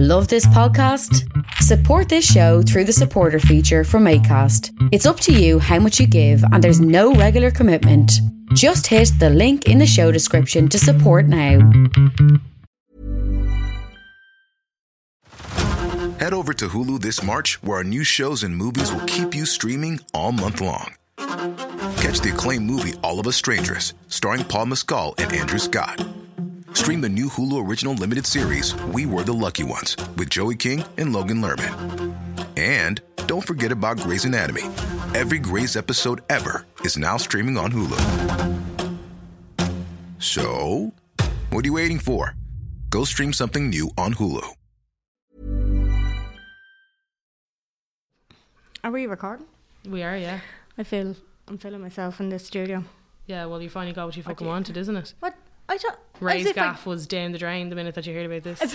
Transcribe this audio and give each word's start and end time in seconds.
Love 0.00 0.28
this 0.28 0.46
podcast? 0.46 1.28
Support 1.54 2.08
this 2.08 2.24
show 2.24 2.62
through 2.62 2.84
the 2.84 2.92
supporter 2.92 3.40
feature 3.40 3.82
from 3.82 4.04
ACAST. 4.04 4.70
It's 4.92 5.06
up 5.06 5.18
to 5.18 5.32
you 5.32 5.58
how 5.58 5.80
much 5.80 5.98
you 5.98 6.06
give, 6.06 6.40
and 6.52 6.62
there's 6.62 6.80
no 6.80 7.14
regular 7.14 7.50
commitment. 7.50 8.12
Just 8.54 8.86
hit 8.86 9.10
the 9.18 9.28
link 9.28 9.66
in 9.66 9.78
the 9.78 9.88
show 9.88 10.12
description 10.12 10.68
to 10.68 10.78
support 10.78 11.26
now. 11.26 11.68
Head 16.20 16.32
over 16.32 16.54
to 16.54 16.68
Hulu 16.68 17.00
this 17.00 17.20
March, 17.24 17.60
where 17.64 17.78
our 17.78 17.84
new 17.84 18.04
shows 18.04 18.44
and 18.44 18.56
movies 18.56 18.92
will 18.92 19.04
keep 19.06 19.34
you 19.34 19.44
streaming 19.44 19.98
all 20.14 20.30
month 20.30 20.60
long. 20.60 20.94
Catch 21.16 22.20
the 22.20 22.30
acclaimed 22.32 22.66
movie 22.66 22.94
All 23.02 23.18
of 23.18 23.26
Us 23.26 23.34
Strangers, 23.34 23.94
starring 24.06 24.44
Paul 24.44 24.66
Mescal 24.66 25.16
and 25.18 25.32
Andrew 25.32 25.58
Scott. 25.58 26.06
Stream 26.72 27.00
the 27.00 27.08
new 27.08 27.28
Hulu 27.28 27.66
original 27.68 27.94
limited 27.94 28.26
series 28.26 28.74
We 28.86 29.06
Were 29.06 29.22
the 29.22 29.32
Lucky 29.32 29.64
Ones 29.64 29.96
with 30.16 30.30
Joey 30.30 30.56
King 30.56 30.84
and 30.96 31.12
Logan 31.12 31.40
Lerman. 31.42 32.14
And 32.56 33.00
don't 33.26 33.46
forget 33.46 33.72
about 33.72 33.98
Grey's 34.00 34.24
Anatomy. 34.24 34.62
Every 35.14 35.38
Grey's 35.38 35.76
episode 35.76 36.22
ever 36.28 36.66
is 36.80 36.96
now 36.96 37.16
streaming 37.16 37.56
on 37.58 37.72
Hulu. 37.72 37.98
So, 40.18 40.92
what 41.50 41.64
are 41.64 41.68
you 41.68 41.74
waiting 41.74 41.98
for? 41.98 42.34
Go 42.90 43.04
stream 43.04 43.32
something 43.32 43.68
new 43.70 43.90
on 43.96 44.14
Hulu. 44.14 44.44
Are 48.84 48.90
we 48.90 49.06
recording? 49.06 49.46
We 49.88 50.02
are, 50.02 50.16
yeah. 50.16 50.40
I 50.76 50.82
feel 50.84 51.14
I'm 51.48 51.58
feeling 51.58 51.80
myself 51.80 52.20
in 52.20 52.28
this 52.28 52.46
studio. 52.46 52.84
Yeah, 53.26 53.46
well, 53.46 53.60
you 53.60 53.68
finally 53.68 53.92
got 53.92 54.06
what 54.06 54.16
you 54.16 54.22
fucking 54.22 54.44
do. 54.44 54.48
wanted, 54.48 54.76
isn't 54.76 54.96
it? 54.96 55.14
What? 55.20 55.34
I 55.68 55.76
thought 55.78 55.98
Ray's 56.20 56.46
as 56.46 56.50
if 56.52 56.58
I- 56.58 56.66
gaff 56.66 56.86
was 56.86 57.06
down 57.06 57.32
the 57.32 57.38
drain 57.38 57.68
the 57.68 57.76
minute 57.76 57.94
that 57.94 58.06
you 58.06 58.14
heard 58.14 58.26
about 58.26 58.42
this. 58.42 58.74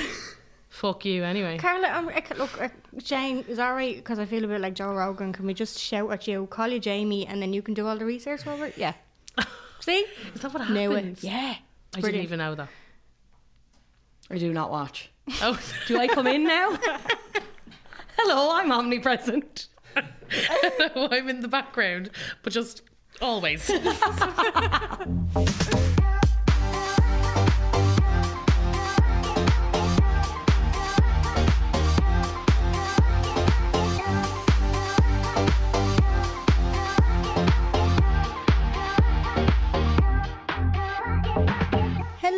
Fuck 0.69 1.05
you, 1.05 1.23
anyway. 1.23 1.57
Carla, 1.59 1.87
I'm, 1.87 2.09
I, 2.09 2.21
ca- 2.21 2.35
look, 2.35 2.59
uh, 2.59 2.67
Jane, 2.97 3.45
is 3.47 3.57
that 3.57 3.69
right? 3.71 3.95
Because 3.95 4.17
I 4.17 4.25
feel 4.25 4.43
a 4.43 4.47
bit 4.47 4.59
like 4.59 4.73
Joe 4.73 4.91
Rogan. 4.93 5.31
Can 5.31 5.45
we 5.45 5.53
just 5.53 5.77
shout 5.79 6.11
at 6.11 6.27
you, 6.27 6.47
call 6.47 6.67
you 6.67 6.79
Jamie, 6.79 7.27
and 7.27 7.39
then 7.41 7.53
you 7.53 7.61
can 7.61 7.75
do 7.75 7.85
all 7.87 7.95
the 7.95 8.05
research 8.05 8.47
over 8.47 8.65
it? 8.65 8.77
Yeah. 8.77 8.93
See? 9.81 10.05
Is 10.33 10.41
that 10.41 10.51
what 10.53 10.67
Knew 10.71 10.91
happens? 10.91 11.23
it. 11.23 11.27
Yeah. 11.27 11.55
I 11.95 12.01
didn't 12.01 12.21
even 12.21 12.39
know 12.39 12.55
that. 12.55 12.69
I 14.31 14.37
do 14.39 14.51
not 14.51 14.71
watch. 14.71 15.11
Oh, 15.41 15.59
Do 15.87 15.99
I 15.99 16.07
come 16.07 16.25
in 16.25 16.43
now? 16.43 16.75
Hello, 18.17 18.55
I'm 18.55 18.71
omnipresent. 18.71 19.67
I'm 19.95 21.29
in 21.29 21.41
the 21.41 21.47
background, 21.47 22.09
but 22.41 22.51
just 22.51 22.81
always. 23.21 23.69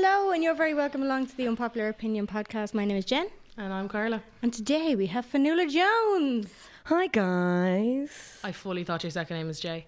Hello, 0.08 0.30
and 0.34 0.44
you're 0.44 0.54
very 0.54 0.76
welcome 0.76 1.02
along 1.02 1.26
to 1.26 1.36
the 1.36 1.48
Unpopular 1.48 1.90
Opinion 1.90 2.28
podcast. 2.28 2.76
My 2.76 2.86
name 2.86 2.96
is 2.96 3.06
Jen, 3.06 3.28
and 3.58 3.74
I'm 3.74 3.88
Carla. 3.90 4.22
and 4.44 4.54
today 4.54 4.94
we 4.96 5.08
have 5.08 5.26
Fionnuala 5.26 5.68
Jones. 5.68 6.54
Hi 6.84 7.08
guys. 7.08 8.12
I 8.44 8.52
fully 8.52 8.84
thought 8.84 9.02
your 9.04 9.10
second 9.10 9.38
name 9.38 9.48
was 9.48 9.60
Jay. 9.60 9.88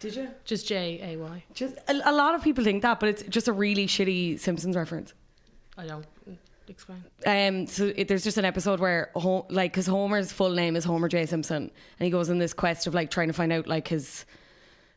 Did 0.00 0.16
you? 0.16 0.28
Just 0.44 0.66
J 0.66 0.98
A 1.14 1.16
Y. 1.16 1.44
Just 1.54 1.76
a, 1.86 2.10
a 2.10 2.12
lot 2.12 2.34
of 2.34 2.42
people 2.42 2.64
think 2.64 2.82
that, 2.82 2.98
but 2.98 3.08
it's 3.08 3.22
just 3.22 3.46
a 3.46 3.52
really 3.52 3.86
shitty 3.86 4.40
Simpsons 4.40 4.74
reference. 4.74 5.14
I 5.78 5.86
don't 5.86 6.06
explain. 6.66 7.04
Um, 7.24 7.68
so 7.68 7.92
it, 7.94 8.08
there's 8.08 8.24
just 8.24 8.38
an 8.38 8.44
episode 8.44 8.80
where, 8.80 9.12
Ho- 9.14 9.46
like, 9.48 9.70
because 9.70 9.86
Homer's 9.86 10.32
full 10.32 10.50
name 10.50 10.74
is 10.74 10.84
Homer 10.84 11.06
J 11.08 11.24
Simpson, 11.24 11.70
and 12.00 12.04
he 12.04 12.10
goes 12.10 12.30
on 12.30 12.38
this 12.38 12.52
quest 12.52 12.88
of 12.88 12.94
like 12.94 13.12
trying 13.12 13.28
to 13.28 13.34
find 13.34 13.52
out 13.52 13.68
like 13.68 13.86
his 13.86 14.24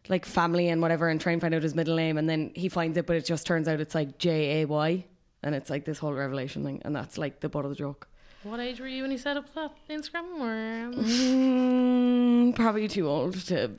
like 0.09 0.25
family 0.25 0.69
and 0.69 0.81
whatever, 0.81 1.09
and 1.09 1.19
try 1.19 1.31
and 1.31 1.41
find 1.41 1.53
out 1.53 1.63
his 1.63 1.75
middle 1.75 1.95
name, 1.95 2.17
and 2.17 2.29
then 2.29 2.51
he 2.55 2.69
finds 2.69 2.97
it, 2.97 3.05
but 3.05 3.15
it 3.15 3.25
just 3.25 3.45
turns 3.45 3.67
out 3.67 3.79
it's 3.79 3.95
like 3.95 4.17
J 4.17 4.61
A 4.61 4.65
Y, 4.65 5.05
and 5.43 5.55
it's 5.55 5.69
like 5.69 5.85
this 5.85 5.97
whole 5.97 6.13
revelation 6.13 6.63
thing, 6.63 6.81
and 6.85 6.95
that's 6.95 7.17
like 7.17 7.39
the 7.39 7.49
butt 7.49 7.65
of 7.65 7.71
the 7.71 7.75
joke. 7.77 8.07
What 8.43 8.59
age 8.59 8.79
were 8.79 8.87
you 8.87 9.01
when 9.01 9.11
you 9.11 9.17
set 9.17 9.37
up 9.37 9.51
that 9.55 9.71
Instagram? 9.89 10.39
Or 10.39 10.91
Mm, 11.01 12.55
probably 12.55 12.87
too 12.87 13.07
old 13.09 13.33
to 13.47 13.71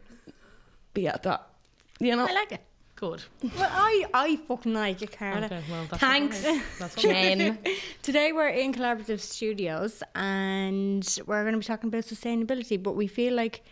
be 0.95 1.07
at 1.07 1.23
that. 1.23 1.47
You 2.01 2.17
know. 2.17 2.27
I 2.27 2.33
like 2.33 2.53
it. 2.53 2.61
good? 2.97 3.23
Well, 3.43 3.71
I, 3.71 4.05
I 4.13 4.37
fucking 4.49 4.75
like 4.75 5.03
it, 5.03 5.17
Carla. 5.17 5.47
Okay, 5.47 5.63
well, 5.71 5.87
that's 5.89 6.01
Thanks, 6.01 6.43
What 6.45 6.63
that's 6.79 6.97
what 6.97 7.03
Jen. 7.13 7.59
Today 8.03 8.33
we're 8.33 8.49
in 8.49 8.73
Collaborative 8.75 9.21
Studios 9.21 10.03
and 10.15 11.07
we're 11.27 11.43
going 11.43 11.53
to 11.55 11.59
be 11.59 11.65
talking 11.65 11.89
about 11.89 12.05
sustainability, 12.05 12.83
but 12.83 12.97
we 12.97 13.07
feel 13.07 13.35
like 13.35 13.63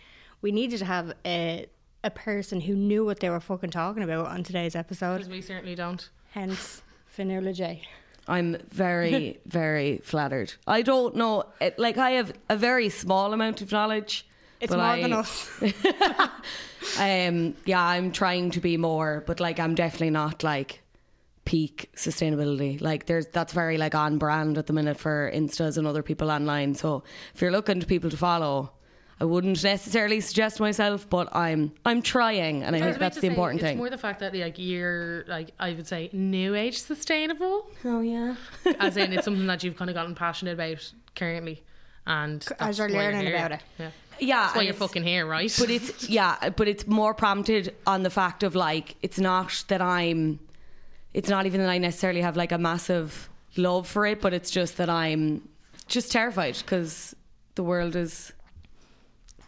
we 0.42 0.52
needed 0.52 0.78
to 0.78 0.84
have 0.84 1.12
a 1.26 1.66
a 2.04 2.10
person 2.10 2.60
who 2.60 2.76
knew 2.76 3.04
what 3.04 3.18
they 3.18 3.30
were 3.30 3.40
fucking 3.40 3.70
talking 3.70 4.02
about 4.02 4.26
on 4.26 4.44
today's 4.44 4.76
episode. 4.76 5.18
Because 5.18 5.30
we 5.30 5.40
certainly 5.40 5.74
don't. 5.74 6.08
Hence, 6.30 6.82
Fionnuala 7.16 7.54
J. 7.54 7.82
I'm 8.28 8.56
very, 8.68 9.40
very 9.46 9.98
flattered. 10.04 10.54
I 10.66 10.82
don't 10.82 11.16
know, 11.16 11.44
it, 11.60 11.78
like 11.78 11.98
I 11.98 12.12
have 12.12 12.32
a 12.48 12.56
very 12.56 12.88
small 12.88 13.32
amount 13.32 13.62
of 13.62 13.72
knowledge. 13.72 14.26
It's 14.60 14.70
but 14.70 14.78
more 14.78 14.86
I, 14.86 15.02
than 15.02 15.12
us. 15.12 15.50
Um, 16.98 17.56
yeah, 17.64 17.82
I'm 17.82 18.12
trying 18.12 18.50
to 18.52 18.60
be 18.60 18.76
more, 18.76 19.24
but 19.26 19.40
like 19.40 19.58
I'm 19.58 19.74
definitely 19.74 20.10
not 20.10 20.44
like 20.44 20.82
peak 21.44 21.90
sustainability. 21.96 22.80
Like 22.80 23.06
there's 23.06 23.26
that's 23.26 23.52
very 23.52 23.78
like 23.78 23.94
on 23.94 24.18
brand 24.18 24.58
at 24.58 24.66
the 24.66 24.72
minute 24.72 24.98
for 24.98 25.30
instas 25.34 25.76
and 25.78 25.86
other 25.86 26.02
people 26.02 26.30
online. 26.30 26.74
So 26.74 27.02
if 27.34 27.40
you're 27.40 27.50
looking 27.50 27.80
to 27.80 27.86
people 27.86 28.10
to 28.10 28.16
follow, 28.16 28.72
I 29.24 29.26
wouldn't 29.26 29.64
necessarily 29.64 30.20
suggest 30.20 30.60
myself, 30.60 31.08
but 31.08 31.34
I'm 31.34 31.72
I'm 31.86 32.02
trying, 32.02 32.62
and 32.62 32.76
I, 32.76 32.78
I 32.78 32.82
think 32.82 32.98
that's 32.98 33.14
the 33.16 33.22
say, 33.22 33.28
important 33.28 33.60
it's 33.62 33.66
thing. 33.68 33.76
It's 33.78 33.78
more 33.78 33.88
the 33.88 33.96
fact 33.96 34.20
that 34.20 34.34
like 34.34 34.58
you're 34.58 35.24
like 35.26 35.52
I 35.58 35.72
would 35.72 35.86
say 35.86 36.10
new 36.12 36.54
age 36.54 36.76
sustainable, 36.82 37.66
oh 37.86 38.02
yeah. 38.02 38.34
as 38.80 38.98
in 38.98 39.14
it's 39.14 39.24
something 39.24 39.46
that 39.46 39.64
you've 39.64 39.76
kind 39.78 39.88
of 39.88 39.94
gotten 39.94 40.14
passionate 40.14 40.52
about 40.52 40.92
currently, 41.16 41.62
and 42.06 42.46
As 42.60 42.76
you're 42.76 42.88
why 42.88 42.94
learning 42.98 43.26
here. 43.26 43.36
about 43.36 43.52
it. 43.52 43.60
Yeah, 43.78 43.90
Yeah, 44.20 44.40
that's 44.42 44.56
why 44.56 44.62
you're 44.62 44.74
it's- 44.74 44.86
fucking 44.86 45.04
here, 45.04 45.26
right? 45.26 45.56
but 45.58 45.70
it's 45.70 46.06
yeah 46.18 46.50
but 46.50 46.68
it's 46.68 46.86
more 46.86 47.14
prompted 47.14 47.74
on 47.86 48.02
the 48.02 48.10
fact 48.10 48.42
of 48.42 48.54
like 48.54 48.96
it's 49.00 49.18
not 49.18 49.64
that 49.68 49.80
i'm 49.80 50.38
it's 51.14 51.30
not 51.30 51.46
even 51.46 51.60
that 51.62 51.70
i 51.70 51.78
necessarily 51.78 52.20
have 52.20 52.36
like 52.36 52.52
a 52.52 52.58
massive 52.58 53.30
love 53.56 53.86
for 53.88 54.04
it 54.04 54.20
but 54.20 54.34
it's 54.34 54.50
just 54.50 54.76
that 54.76 54.90
i'm 54.90 55.48
just 55.86 56.12
terrified 56.12 56.56
because 56.58 57.16
the 57.54 57.62
world 57.62 57.96
is 57.96 58.32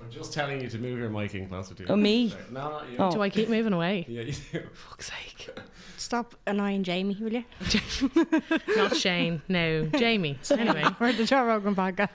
I'm 0.06 0.12
just 0.12 0.32
telling 0.32 0.60
you 0.60 0.68
to 0.68 0.78
move 0.78 1.00
your 1.00 1.10
mic 1.10 1.34
in 1.34 1.48
closer 1.48 1.74
to 1.74 1.82
you. 1.82 1.88
Oh, 1.88 1.96
me? 1.96 2.28
Sorry. 2.28 2.42
No, 2.52 2.60
not 2.70 2.88
you. 2.88 2.96
Oh. 3.00 3.10
Do 3.10 3.22
I 3.22 3.28
keep 3.28 3.48
moving 3.48 3.72
away? 3.72 4.06
Yeah, 4.16 4.22
you 4.22 4.32
do. 4.52 4.62
Fuck's 4.72 5.10
sake! 5.10 5.50
Stop 5.96 6.36
annoying 6.46 6.84
Jamie, 6.84 7.16
will 7.20 7.32
you? 7.32 7.44
Not 8.76 8.94
Shane, 8.94 9.42
no, 9.48 9.86
Jamie. 9.86 10.38
Anyway, 10.50 10.84
We're 11.00 11.12
the 11.12 11.24
Joe 11.24 11.44
Rogan 11.44 11.74
podcast. 11.74 12.10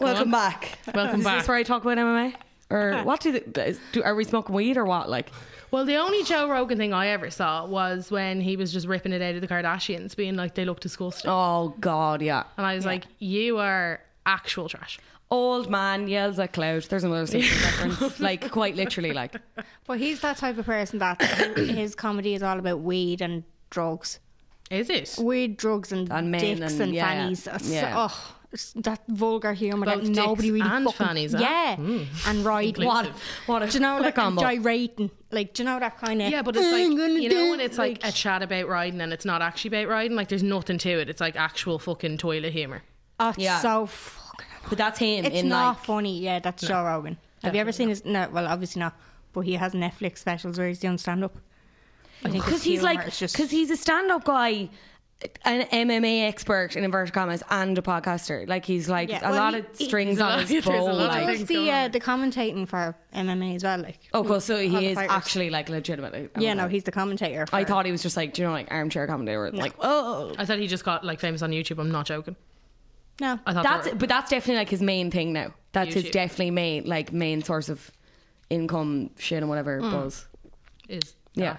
welcome 0.00 0.30
back 0.30 0.78
Welcome 0.94 1.20
is 1.20 1.24
back. 1.24 1.38
this 1.40 1.48
where 1.48 1.56
i 1.56 1.62
talk 1.64 1.82
about 1.82 1.98
mma 1.98 2.34
or 2.70 3.02
what 3.02 3.20
do, 3.20 3.32
the, 3.32 3.78
do 3.92 4.02
are 4.04 4.14
we 4.14 4.22
smoking 4.22 4.54
weed 4.54 4.76
or 4.76 4.84
what 4.84 5.08
like 5.10 5.30
well, 5.72 5.84
the 5.84 5.96
only 5.96 6.24
Joe 6.24 6.48
Rogan 6.48 6.78
thing 6.78 6.92
I 6.92 7.08
ever 7.08 7.30
saw 7.30 7.64
was 7.64 8.10
when 8.10 8.40
he 8.40 8.56
was 8.56 8.72
just 8.72 8.88
ripping 8.88 9.12
it 9.12 9.22
out 9.22 9.36
of 9.36 9.40
the 9.40 9.46
Kardashians, 9.46 10.16
being 10.16 10.34
like 10.34 10.56
they 10.56 10.64
look 10.64 10.80
disgusting, 10.80 11.30
oh 11.30 11.74
god 11.80 12.22
yeah 12.22 12.44
and 12.56 12.66
I 12.66 12.74
was 12.76 12.84
like, 12.86 13.04
you 13.18 13.58
are 13.58 14.00
actual 14.26 14.68
trash. 14.68 14.98
Old 15.30 15.70
man 15.70 16.08
yells 16.08 16.38
at 16.38 16.52
cloud 16.52 16.82
there's 16.84 17.04
another 17.04 17.26
Simpsons 17.26 17.62
reference 17.64 18.20
like 18.20 18.50
quite 18.50 18.74
literally 18.74 19.12
like 19.12 19.36
But 19.86 19.98
he's 19.98 20.20
that 20.20 20.36
type 20.36 20.58
of 20.58 20.66
person 20.66 20.98
that 21.00 21.20
his 21.56 21.94
comedy 21.94 22.34
is 22.34 22.42
all 22.42 22.58
about 22.58 22.80
weed 22.80 23.20
and 23.20 23.42
drugs. 23.70 24.20
Is 24.70 24.88
it? 24.88 25.16
Weed, 25.20 25.56
drugs, 25.56 25.90
and, 25.90 26.10
And 26.12 26.30
men 26.30 26.40
dicks 26.40 26.72
and, 26.74 26.82
and- 26.82 26.94
yeah, 26.94 27.08
fannies. 27.08 27.46
It's, 27.48 27.68
yeah. 27.68 27.94
Oh, 27.96 28.36
that 28.76 29.00
vulgar 29.08 29.52
humour 29.52 29.86
that 29.86 30.02
nobody 30.04 30.50
really 30.50 30.68
and 30.68 30.84
fucking... 30.84 31.06
fannies? 31.06 31.34
Yeah, 31.34 31.76
hmm. 31.76 32.02
and 32.26 32.44
ride. 32.44 32.78
Inclusive. 32.78 33.20
what 33.46 33.62
a, 33.62 33.66
Do 33.66 33.74
you 33.74 33.80
know 33.80 33.94
what 33.94 34.02
a 34.02 34.06
like 34.06 34.14
combo 34.14 34.42
gyrating? 34.42 35.10
Like, 35.30 35.54
do 35.54 35.62
you 35.62 35.68
know 35.68 35.78
that 35.78 35.98
kind 35.98 36.22
of? 36.22 36.30
Yeah, 36.30 36.42
but 36.42 36.56
it's 36.56 36.72
like 36.72 37.22
you 37.22 37.28
know 37.28 37.50
when 37.50 37.60
it's 37.60 37.78
like 37.78 38.04
a 38.04 38.12
chat 38.12 38.42
about 38.42 38.68
riding 38.68 39.00
and 39.00 39.12
it's 39.12 39.24
not 39.24 39.42
actually 39.42 39.76
about 39.76 39.88
riding. 39.88 40.16
Like 40.16 40.28
there's 40.28 40.42
nothing 40.42 40.78
to 40.78 41.00
it. 41.00 41.08
It's 41.08 41.20
like 41.20 41.36
actual 41.36 41.78
fucking 41.78 42.18
toilet 42.18 42.52
humor. 42.52 42.82
oh, 43.18 43.30
it's 43.30 43.38
Yeah. 43.38 43.60
so. 43.60 43.88
But 44.68 44.78
that's 44.78 44.98
him 44.98 45.24
It's 45.24 45.36
in 45.36 45.48
not 45.48 45.76
like 45.76 45.84
funny. 45.84 46.20
Yeah, 46.20 46.38
that's 46.38 46.66
Joe 46.66 46.84
Rogan. 46.84 47.16
Have 47.42 47.54
you 47.54 47.60
ever 47.60 47.72
seen 47.72 47.88
his? 47.88 48.04
No, 48.04 48.28
well, 48.30 48.46
obviously 48.46 48.80
not. 48.80 48.94
But 49.32 49.42
he 49.42 49.54
has 49.54 49.72
Netflix 49.72 50.18
specials 50.18 50.58
where 50.58 50.68
he's 50.68 50.80
doing 50.80 50.98
stand 50.98 51.24
up. 51.24 51.36
I 52.24 52.30
think 52.30 52.44
because 52.44 52.62
he's 52.62 52.82
like 52.82 53.04
because 53.04 53.50
he's 53.50 53.70
a 53.70 53.76
stand-up 53.76 54.24
guy 54.24 54.68
an 55.44 55.66
MMA 55.66 56.26
expert 56.26 56.76
in 56.76 56.84
inverted 56.84 57.12
commas 57.12 57.42
and 57.50 57.76
a 57.76 57.82
podcaster 57.82 58.48
like 58.48 58.64
he's 58.64 58.88
like 58.88 59.10
Yeah, 59.10 59.20
a 59.26 59.30
well, 59.32 59.38
lot 59.38 59.54
he- 59.54 59.60
of 59.60 59.66
strings 59.74 60.16
There's 60.18 60.20
a 60.20 60.24
on 60.32 60.38
his 60.40 60.48
there's 60.48 60.66
a 60.66 60.70
bow 60.70 60.84
lot 60.84 61.18
of 61.18 61.24
like, 61.26 61.38
does 61.38 61.46
the 61.46 61.70
uh, 61.70 61.88
the 61.88 62.00
commentating 62.00 62.66
for 62.66 62.96
MMA 63.14 63.56
as 63.56 63.64
well. 63.64 63.78
Like, 63.80 63.98
oh 64.14 64.24
cool 64.24 64.40
so 64.40 64.56
he 64.58 64.86
is 64.88 64.94
fighters. 64.94 65.10
actually 65.12 65.50
like 65.50 65.68
legitimately 65.68 66.28
yeah, 66.38 66.54
no, 66.54 66.68
he's 66.68 66.84
the 66.84 66.92
commentator. 66.92 67.46
For, 67.46 67.54
I 67.56 67.64
thought 67.64 67.84
he 67.86 67.92
was 67.92 68.02
just 68.02 68.16
like 68.16 68.32
do 68.34 68.42
you 68.42 68.48
know 68.48 68.52
like 68.52 68.68
armchair 68.70 69.06
commentator 69.06 69.50
like 69.52 69.74
oh 69.80 70.32
I 70.38 70.44
thought 70.46 70.58
he 70.58 70.66
just 70.66 70.84
got 70.84 71.04
like 71.04 71.20
famous 71.20 71.42
on 71.42 71.50
YouTube. 71.50 71.78
I'm 71.78 71.90
not 71.92 72.06
joking. 72.06 72.36
No. 73.20 73.38
I 73.46 73.52
thought 73.52 73.62
That's 73.62 73.88
were- 73.90 73.94
but 73.96 74.08
that's 74.08 74.30
definitely 74.30 74.56
like 74.56 74.68
his 74.70 74.82
main 74.82 75.10
thing 75.10 75.32
now. 75.32 75.54
That's 75.72 75.94
his 75.94 76.10
definitely 76.10 76.50
main 76.50 76.84
like 76.86 77.12
main 77.12 77.42
source 77.42 77.68
of 77.68 77.90
income 78.48 79.10
shit 79.18 79.38
and 79.38 79.48
whatever 79.48 79.80
Mm. 79.80 79.90
buzz. 79.92 80.26
is 80.88 81.14
Yeah. 81.34 81.58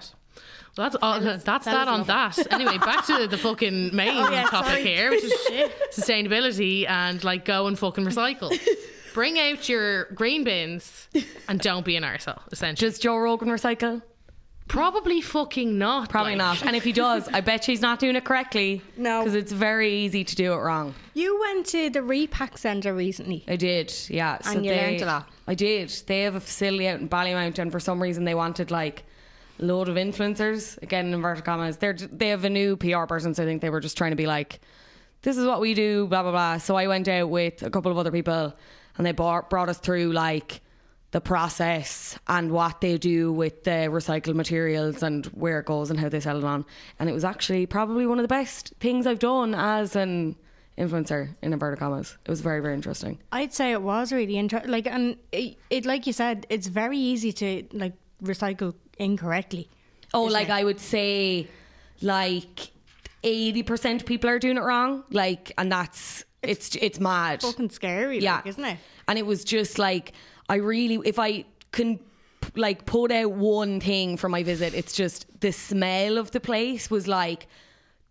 Well, 0.76 0.88
that's 0.90 0.96
all, 1.02 1.20
that's 1.20 1.44
that 1.44 1.64
that 1.64 1.88
on 1.88 2.00
is 2.02 2.06
that. 2.08 2.52
Anyway, 2.52 2.78
back 2.78 3.04
to 3.06 3.26
the 3.26 3.36
fucking 3.46 3.94
main 3.94 4.16
Oh, 4.16 4.30
yeah, 4.30 4.44
topic 4.44 4.70
sorry. 4.70 4.82
here, 4.82 5.10
which 5.10 5.24
is 5.24 5.32
sustainability 5.92 6.88
and 6.88 7.22
like 7.24 7.44
go 7.44 7.66
and 7.66 7.78
fucking 7.78 8.04
recycle. 8.04 8.52
Bring 9.14 9.38
out 9.38 9.68
your 9.68 10.06
green 10.14 10.42
bins 10.44 11.08
and 11.48 11.60
don't 11.60 11.84
be 11.84 11.96
an 11.96 12.02
arsehole, 12.02 12.40
essentially. 12.50 12.88
Does 12.90 12.98
Joe 12.98 13.16
Rogan 13.18 13.48
recycle? 13.48 14.00
Probably 14.72 15.20
fucking 15.20 15.76
not. 15.76 16.08
Probably 16.08 16.32
like. 16.32 16.38
not. 16.38 16.66
And 16.66 16.74
if 16.74 16.82
he 16.82 16.92
does, 16.92 17.28
I 17.28 17.42
bet 17.42 17.62
she's 17.62 17.82
not 17.82 17.98
doing 17.98 18.16
it 18.16 18.24
correctly. 18.24 18.80
No. 18.96 19.20
Because 19.20 19.34
it's 19.34 19.52
very 19.52 19.92
easy 19.92 20.24
to 20.24 20.34
do 20.34 20.54
it 20.54 20.56
wrong. 20.56 20.94
You 21.12 21.38
went 21.40 21.66
to 21.66 21.90
the 21.90 21.98
Repak 21.98 22.56
centre 22.56 22.94
recently. 22.94 23.44
I 23.46 23.56
did, 23.56 23.92
yeah. 24.08 24.38
And 24.46 24.64
you 24.64 24.70
they- 24.72 24.80
learnt 24.80 25.02
a 25.02 25.04
lot. 25.04 25.28
I 25.46 25.54
did. 25.54 25.90
They 26.06 26.22
have 26.22 26.36
a 26.36 26.40
facility 26.40 26.88
out 26.88 27.00
in 27.00 27.08
Ballymount, 27.10 27.58
and 27.58 27.70
for 27.70 27.80
some 27.80 28.02
reason 28.02 28.24
they 28.24 28.34
wanted 28.34 28.70
like 28.70 29.04
a 29.60 29.64
load 29.66 29.90
of 29.90 29.96
influencers. 29.96 30.80
Again, 30.82 31.08
in 31.08 31.12
inverted 31.14 31.44
commas. 31.44 31.76
They're 31.76 31.92
they 31.92 32.28
have 32.28 32.46
a 32.46 32.50
new 32.50 32.74
PR 32.78 33.04
person, 33.04 33.34
so 33.34 33.42
I 33.42 33.46
think 33.46 33.60
they 33.60 33.68
were 33.68 33.80
just 33.80 33.98
trying 33.98 34.12
to 34.12 34.16
be 34.16 34.26
like, 34.26 34.60
"This 35.20 35.36
is 35.36 35.44
what 35.46 35.60
we 35.60 35.74
do," 35.74 36.06
blah 36.06 36.22
blah 36.22 36.30
blah. 36.32 36.56
So 36.56 36.76
I 36.76 36.86
went 36.86 37.08
out 37.08 37.28
with 37.28 37.62
a 37.62 37.68
couple 37.68 37.92
of 37.92 37.98
other 37.98 38.10
people, 38.10 38.56
and 38.96 39.04
they 39.06 39.12
brought 39.12 39.50
brought 39.50 39.68
us 39.68 39.76
through 39.76 40.12
like 40.12 40.62
the 41.12 41.20
process 41.20 42.18
and 42.26 42.50
what 42.50 42.80
they 42.80 42.98
do 42.98 43.32
with 43.32 43.64
the 43.64 43.70
recycled 43.70 44.34
materials 44.34 45.02
and 45.02 45.26
where 45.26 45.60
it 45.60 45.66
goes 45.66 45.90
and 45.90 46.00
how 46.00 46.08
they 46.08 46.20
sell 46.20 46.38
it 46.38 46.44
on. 46.44 46.64
And 46.98 47.08
it 47.08 47.12
was 47.12 47.24
actually 47.24 47.66
probably 47.66 48.06
one 48.06 48.18
of 48.18 48.24
the 48.24 48.28
best 48.28 48.72
things 48.80 49.06
I've 49.06 49.18
done 49.18 49.54
as 49.54 49.94
an 49.94 50.36
influencer 50.78 51.28
in 51.42 51.52
inverted 51.52 51.78
commas. 51.78 52.16
It 52.24 52.30
was 52.30 52.40
very 52.40 52.60
very 52.60 52.74
interesting. 52.74 53.18
I'd 53.30 53.52
say 53.52 53.72
it 53.72 53.82
was 53.82 54.10
really 54.10 54.38
interesting. 54.38 54.70
Like, 54.70 54.86
and 54.86 55.16
it, 55.30 55.58
it, 55.68 55.84
like 55.84 56.06
you 56.06 56.14
said, 56.14 56.46
it's 56.48 56.66
very 56.66 56.98
easy 56.98 57.30
to 57.34 57.64
like 57.72 57.92
recycle 58.24 58.74
incorrectly. 58.98 59.68
Oh, 60.14 60.24
like 60.24 60.48
it? 60.48 60.52
I 60.52 60.64
would 60.64 60.80
say, 60.80 61.46
like 62.00 62.70
eighty 63.22 63.62
percent 63.62 64.06
people 64.06 64.30
are 64.30 64.38
doing 64.38 64.56
it 64.56 64.62
wrong. 64.62 65.04
Like, 65.10 65.52
and 65.58 65.70
that's 65.70 66.24
it's 66.42 66.74
it's, 66.76 66.98
mad. 66.98 67.42
Fucking 67.42 67.70
scary, 67.70 68.18
yeah, 68.20 68.36
like, 68.36 68.46
isn't 68.46 68.64
it? 68.64 68.78
And 69.08 69.18
it 69.18 69.26
was 69.26 69.44
just 69.44 69.78
like 69.78 70.12
I 70.52 70.56
really, 70.56 71.00
if 71.08 71.18
I 71.18 71.46
can 71.70 71.98
like 72.56 72.84
put 72.84 73.10
out 73.10 73.32
one 73.32 73.80
thing 73.80 74.18
for 74.18 74.28
my 74.28 74.42
visit, 74.42 74.74
it's 74.74 74.92
just 74.92 75.24
the 75.40 75.50
smell 75.50 76.18
of 76.18 76.30
the 76.30 76.40
place 76.40 76.90
was 76.90 77.08
like 77.08 77.46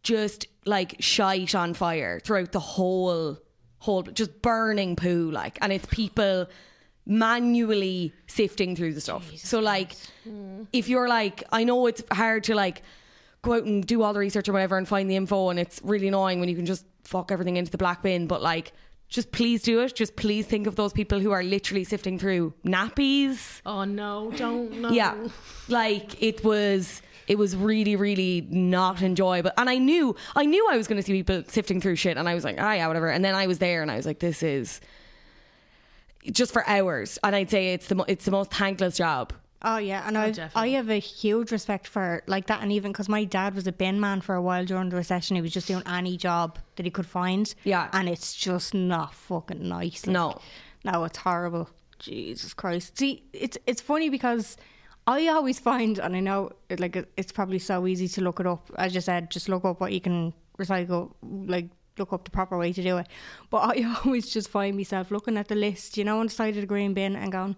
just 0.01 0.47
like 0.65 0.95
shite 0.99 1.53
on 1.53 1.75
fire 1.75 2.19
throughout 2.19 2.51
the 2.51 2.59
whole 2.59 3.37
whole 3.77 4.01
just 4.01 4.41
burning 4.41 4.95
poo 4.95 5.29
like 5.29 5.59
and 5.61 5.71
it's 5.71 5.85
people 5.87 6.47
manually 7.05 8.11
sifting 8.25 8.75
through 8.75 8.95
the 8.95 9.01
stuff. 9.01 9.31
So 9.37 9.59
like 9.59 9.95
hmm. 10.23 10.63
if 10.73 10.89
you're 10.89 11.07
like 11.07 11.43
i 11.51 11.63
know 11.63 11.85
it's 11.85 12.03
hard 12.11 12.43
to 12.45 12.55
like 12.55 12.81
go 13.43 13.53
out 13.53 13.65
and 13.65 13.85
do 13.85 14.01
all 14.01 14.13
the 14.13 14.19
research 14.19 14.49
or 14.49 14.53
whatever 14.53 14.77
and 14.77 14.87
find 14.87 15.09
the 15.09 15.15
info 15.15 15.49
and 15.49 15.59
it's 15.59 15.79
really 15.83 16.07
annoying 16.07 16.39
when 16.39 16.49
you 16.49 16.55
can 16.55 16.65
just 16.65 16.85
fuck 17.03 17.31
everything 17.31 17.57
into 17.57 17.69
the 17.69 17.77
black 17.77 18.01
bin 18.01 18.25
but 18.25 18.41
like 18.41 18.73
just 19.11 19.33
please 19.33 19.61
do 19.61 19.81
it. 19.81 19.93
Just 19.93 20.15
please 20.15 20.47
think 20.47 20.65
of 20.67 20.77
those 20.77 20.93
people 20.93 21.19
who 21.19 21.31
are 21.31 21.43
literally 21.43 21.83
sifting 21.83 22.17
through 22.17 22.53
nappies. 22.65 23.61
Oh 23.65 23.83
no, 23.83 24.31
don't 24.37 24.71
no. 24.81 24.89
yeah. 24.89 25.15
Like 25.67 26.23
it 26.23 26.43
was 26.45 27.01
it 27.27 27.37
was 27.37 27.55
really 27.55 27.97
really 27.97 28.47
not 28.49 29.01
enjoyable. 29.01 29.51
And 29.57 29.69
i 29.69 29.77
knew 29.77 30.15
i 30.35 30.45
knew 30.45 30.65
i 30.71 30.77
was 30.77 30.87
going 30.87 30.99
to 30.99 31.05
see 31.05 31.11
people 31.11 31.43
sifting 31.47 31.81
through 31.81 31.97
shit 31.97 32.17
and 32.17 32.27
i 32.27 32.33
was 32.33 32.45
like 32.45 32.55
ah 32.57 32.73
yeah 32.73 32.87
whatever. 32.87 33.09
And 33.09 33.23
then 33.23 33.35
i 33.35 33.47
was 33.47 33.59
there 33.59 33.81
and 33.81 33.91
i 33.91 33.97
was 33.97 34.05
like 34.05 34.19
this 34.19 34.41
is 34.41 34.79
just 36.31 36.53
for 36.53 36.65
hours. 36.67 37.19
And 37.21 37.35
i'd 37.35 37.49
say 37.49 37.73
it's 37.73 37.87
the 37.87 37.95
mo- 37.95 38.05
it's 38.07 38.23
the 38.23 38.31
most 38.31 38.51
thankless 38.51 38.95
job 38.95 39.33
Oh 39.63 39.77
yeah, 39.77 40.03
and 40.07 40.17
oh, 40.17 40.49
I 40.55 40.63
I 40.63 40.67
have 40.69 40.89
a 40.89 40.97
huge 40.99 41.51
respect 41.51 41.87
for 41.87 42.23
like 42.25 42.47
that, 42.47 42.63
and 42.63 42.71
even 42.71 42.91
because 42.91 43.07
my 43.07 43.23
dad 43.23 43.53
was 43.53 43.67
a 43.67 43.71
bin 43.71 43.99
man 43.99 44.21
for 44.21 44.33
a 44.33 44.41
while 44.41 44.65
during 44.65 44.89
the 44.89 44.95
recession, 44.95 45.35
he 45.35 45.41
was 45.41 45.51
just 45.51 45.67
doing 45.67 45.83
any 45.85 46.17
job 46.17 46.57
that 46.75 46.85
he 46.85 46.91
could 46.91 47.05
find. 47.05 47.53
Yeah. 47.63 47.89
and 47.93 48.09
it's 48.09 48.33
just 48.33 48.73
not 48.73 49.13
fucking 49.13 49.67
nice. 49.67 50.07
like. 50.07 50.13
No. 50.13 50.39
no, 50.83 51.03
it's 51.03 51.17
horrible. 51.17 51.69
Jesus 51.99 52.53
Christ. 52.53 52.97
See, 52.97 53.23
it's 53.33 53.57
it's 53.67 53.81
funny 53.81 54.09
because 54.09 54.57
I 55.05 55.27
always 55.27 55.59
find, 55.59 55.99
and 55.99 56.15
I 56.15 56.19
know 56.21 56.51
it, 56.69 56.79
like 56.79 56.95
it's 57.15 57.31
probably 57.31 57.59
so 57.59 57.85
easy 57.85 58.07
to 58.07 58.21
look 58.21 58.39
it 58.39 58.47
up. 58.47 58.71
As 58.77 58.95
you 58.95 59.01
said, 59.01 59.29
just 59.29 59.47
look 59.47 59.63
up 59.63 59.79
what 59.79 59.93
you 59.93 60.01
can 60.01 60.33
recycle, 60.57 61.13
like. 61.21 61.69
Look 61.97 62.13
up 62.13 62.23
the 62.23 62.31
proper 62.31 62.57
way 62.57 62.71
to 62.71 62.81
do 62.81 62.97
it, 62.99 63.07
but 63.49 63.57
I 63.57 63.83
always 64.05 64.31
just 64.31 64.47
find 64.47 64.77
myself 64.77 65.11
looking 65.11 65.37
at 65.37 65.49
the 65.49 65.55
list, 65.55 65.97
you 65.97 66.05
know, 66.05 66.19
on 66.19 66.27
the 66.27 66.31
side 66.31 66.55
of 66.55 66.61
the 66.61 66.65
green 66.65 66.93
bin 66.93 67.17
and 67.17 67.31
going, 67.33 67.57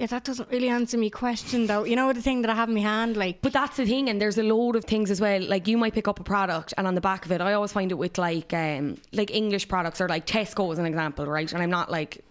yeah, 0.00 0.06
that 0.06 0.24
doesn't 0.24 0.50
really 0.50 0.70
answer 0.70 0.96
me 0.96 1.10
question 1.10 1.66
though. 1.66 1.84
You 1.84 1.94
know 1.94 2.10
the 2.14 2.22
thing 2.22 2.40
that 2.40 2.50
I 2.50 2.54
have 2.54 2.70
in 2.70 2.74
my 2.74 2.80
hand, 2.80 3.18
like 3.18 3.42
But 3.42 3.52
that's 3.52 3.76
the 3.76 3.84
thing, 3.84 4.08
and 4.08 4.18
there's 4.18 4.38
a 4.38 4.42
load 4.42 4.74
of 4.74 4.86
things 4.86 5.10
as 5.10 5.20
well. 5.20 5.42
Like 5.42 5.68
you 5.68 5.76
might 5.76 5.92
pick 5.92 6.08
up 6.08 6.18
a 6.18 6.24
product, 6.24 6.72
and 6.78 6.86
on 6.86 6.94
the 6.94 7.02
back 7.02 7.26
of 7.26 7.32
it, 7.32 7.42
I 7.42 7.52
always 7.52 7.70
find 7.70 7.90
it 7.92 7.96
with 7.96 8.16
like 8.16 8.54
um 8.54 8.96
like 9.12 9.30
English 9.30 9.68
products 9.68 10.00
or 10.00 10.08
like 10.08 10.24
Tesco 10.24 10.72
as 10.72 10.78
an 10.78 10.86
example, 10.86 11.26
right? 11.26 11.52
And 11.52 11.62
I'm 11.62 11.68
not 11.68 11.90
like 11.90 12.24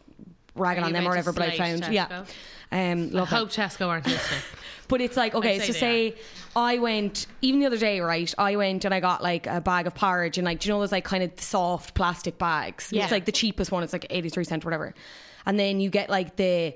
ragging 0.55 0.83
Are 0.83 0.87
on 0.87 0.93
them 0.93 1.05
or 1.05 1.09
whatever, 1.09 1.31
but 1.31 1.43
I 1.43 1.55
slate 1.55 1.59
found 1.59 1.93
yeah. 1.93 2.07
Tesco? 2.07 2.19
Um, 2.71 2.79
I 2.79 3.17
love 3.19 3.27
it. 3.31 3.35
hope 3.35 3.49
Tesco 3.49 3.87
aren't 3.87 4.07
listening. 4.07 4.41
But 4.87 5.01
it's 5.01 5.15
like 5.15 5.35
okay, 5.35 5.57
I'd 5.57 5.67
so 5.67 5.73
say 5.73 5.79
say 5.79 6.15
I 6.55 6.79
went 6.79 7.27
even 7.43 7.59
the 7.59 7.67
other 7.67 7.77
day, 7.77 7.99
right? 7.99 8.33
I 8.39 8.55
went 8.55 8.83
and 8.83 8.95
I 8.95 8.99
got 8.99 9.21
like 9.21 9.45
a 9.45 9.61
bag 9.61 9.85
of 9.85 9.93
porridge 9.93 10.39
and 10.39 10.45
like 10.45 10.59
do 10.61 10.69
you 10.69 10.73
know 10.73 10.79
those 10.79 10.91
like 10.91 11.05
kind 11.05 11.21
of 11.21 11.39
soft 11.39 11.93
plastic 11.93 12.39
bags? 12.39 12.89
Yeah. 12.91 13.03
It's 13.03 13.11
like 13.11 13.25
the 13.25 13.31
cheapest 13.31 13.71
one. 13.71 13.83
It's 13.83 13.93
like 13.93 14.07
eighty 14.09 14.29
three 14.29 14.43
cent, 14.43 14.65
whatever. 14.65 14.95
And 15.45 15.59
then 15.59 15.79
you 15.79 15.91
get 15.91 16.09
like 16.09 16.35
the 16.35 16.73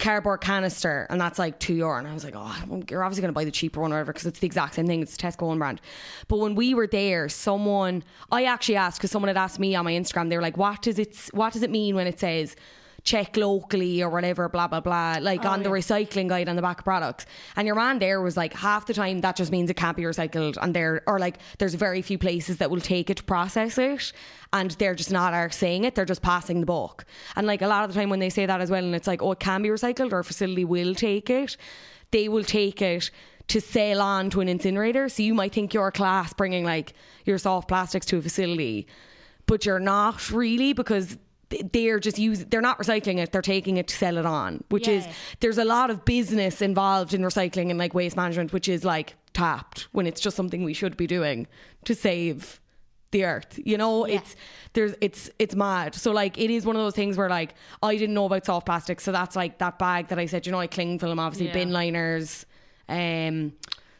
cardboard 0.00 0.40
canister, 0.40 1.06
and 1.10 1.20
that's 1.20 1.38
like 1.38 1.60
two 1.60 1.74
euro. 1.74 1.98
And 1.98 2.08
I 2.08 2.14
was 2.14 2.24
like, 2.24 2.34
oh, 2.36 2.82
you're 2.88 3.04
obviously 3.04 3.22
going 3.22 3.32
to 3.32 3.38
buy 3.38 3.44
the 3.44 3.50
cheaper 3.50 3.80
one, 3.80 3.92
or 3.92 3.96
whatever, 3.96 4.12
because 4.12 4.26
it's 4.26 4.40
the 4.40 4.46
exact 4.46 4.74
same 4.74 4.86
thing. 4.86 5.02
It's 5.02 5.16
Tesco 5.16 5.46
one 5.46 5.58
brand. 5.58 5.80
But 6.26 6.38
when 6.38 6.54
we 6.54 6.74
were 6.74 6.86
there, 6.86 7.28
someone 7.28 8.02
I 8.32 8.44
actually 8.44 8.76
asked 8.76 8.98
because 8.98 9.10
someone 9.10 9.28
had 9.28 9.36
asked 9.36 9.58
me 9.60 9.74
on 9.74 9.84
my 9.84 9.92
Instagram. 9.92 10.28
They 10.28 10.36
were 10.36 10.42
like, 10.42 10.56
what 10.56 10.82
does 10.82 10.98
it 10.98 11.16
what 11.32 11.52
does 11.52 11.62
it 11.62 11.70
mean 11.70 11.94
when 11.94 12.06
it 12.06 12.18
says 12.18 12.56
check 13.04 13.36
locally 13.36 14.02
or 14.02 14.10
whatever, 14.10 14.48
blah 14.48 14.68
blah 14.68 14.80
blah, 14.80 15.16
like 15.20 15.44
oh, 15.44 15.48
on 15.48 15.62
the 15.62 15.68
recycling 15.68 16.28
guide 16.28 16.48
on 16.48 16.56
the 16.56 16.62
back 16.62 16.78
of 16.78 16.84
products. 16.84 17.26
And 17.56 17.66
your 17.66 17.76
man 17.76 17.98
there 17.98 18.20
was 18.20 18.36
like, 18.36 18.52
half 18.52 18.86
the 18.86 18.94
time 18.94 19.20
that 19.20 19.36
just 19.36 19.50
means 19.50 19.70
it 19.70 19.74
can't 19.74 19.96
be 19.96 20.02
recycled, 20.04 20.56
and 20.60 20.74
there 20.74 21.02
or 21.06 21.18
like 21.18 21.38
there's 21.58 21.74
very 21.74 22.02
few 22.02 22.18
places 22.18 22.58
that 22.58 22.70
will 22.70 22.80
take 22.80 23.10
it 23.10 23.18
to 23.18 23.22
process 23.24 23.78
it, 23.78 24.12
and 24.52 24.70
they're 24.72 24.94
just 24.94 25.10
not 25.10 25.34
are 25.34 25.50
saying 25.50 25.84
it. 25.84 25.94
They're 25.94 26.04
just 26.04 26.22
passing 26.22 26.60
the 26.60 26.66
buck. 26.66 27.04
And 27.36 27.46
like 27.46 27.62
a 27.62 27.66
lot 27.66 27.84
of 27.84 27.92
the 27.92 27.98
time 27.98 28.10
when 28.10 28.20
they 28.20 28.30
say 28.30 28.46
that 28.46 28.60
as 28.60 28.70
well, 28.70 28.84
and 28.84 28.94
it's 28.94 29.06
like, 29.06 29.22
oh, 29.22 29.32
it 29.32 29.40
can 29.40 29.62
be 29.62 29.68
recycled 29.68 30.12
or 30.12 30.20
a 30.20 30.24
facility 30.24 30.64
will 30.64 30.94
take 30.94 31.30
it, 31.30 31.56
they 32.10 32.28
will 32.28 32.44
take 32.44 32.82
it 32.82 33.10
to 33.48 33.60
sail 33.60 34.00
on 34.00 34.30
to 34.30 34.40
an 34.40 34.48
incinerator. 34.48 35.08
So 35.08 35.22
you 35.24 35.34
might 35.34 35.52
think 35.52 35.74
your 35.74 35.90
class 35.90 36.32
bringing 36.32 36.64
like 36.64 36.92
your 37.24 37.36
soft 37.38 37.66
plastics 37.66 38.06
to 38.06 38.18
a 38.18 38.22
facility, 38.22 38.86
but 39.46 39.66
you're 39.66 39.80
not 39.80 40.30
really 40.30 40.72
because 40.72 41.16
they're 41.72 41.98
just 41.98 42.18
using 42.18 42.46
they're 42.48 42.60
not 42.60 42.78
recycling 42.78 43.18
it 43.18 43.32
they're 43.32 43.42
taking 43.42 43.76
it 43.76 43.88
to 43.88 43.96
sell 43.96 44.16
it 44.18 44.26
on 44.26 44.62
which 44.68 44.86
is 44.86 45.06
there's 45.40 45.58
a 45.58 45.64
lot 45.64 45.90
of 45.90 46.04
business 46.04 46.62
involved 46.62 47.12
in 47.14 47.22
recycling 47.22 47.70
and 47.70 47.78
like 47.78 47.92
waste 47.94 48.16
management 48.16 48.52
which 48.52 48.68
is 48.68 48.84
like 48.84 49.14
tapped 49.32 49.88
when 49.92 50.06
it's 50.06 50.20
just 50.20 50.36
something 50.36 50.62
we 50.64 50.72
should 50.74 50.96
be 50.96 51.06
doing 51.06 51.46
to 51.84 51.94
save 51.94 52.60
the 53.10 53.24
earth 53.24 53.58
you 53.64 53.76
know 53.76 54.06
Yeah. 54.06 54.16
it's 54.18 54.36
there's 54.74 54.94
it's 55.00 55.28
it's 55.40 55.56
mad 55.56 55.94
so 55.96 56.12
like 56.12 56.38
it 56.38 56.50
is 56.50 56.64
one 56.64 56.76
of 56.76 56.82
those 56.82 56.94
things 56.94 57.16
where 57.16 57.28
like 57.28 57.54
i 57.82 57.96
didn't 57.96 58.14
know 58.14 58.26
about 58.26 58.46
soft 58.46 58.66
plastic 58.66 59.00
so 59.00 59.10
that's 59.10 59.34
like 59.34 59.58
that 59.58 59.78
bag 59.80 60.06
that 60.08 60.18
i 60.20 60.26
said 60.26 60.46
you 60.46 60.52
know 60.52 60.58
like 60.58 60.70
cling 60.70 60.98
film 61.00 61.18
obviously 61.18 61.48
Yeah. 61.48 61.54
bin 61.54 61.72
liners 61.72 62.46
um 62.88 63.52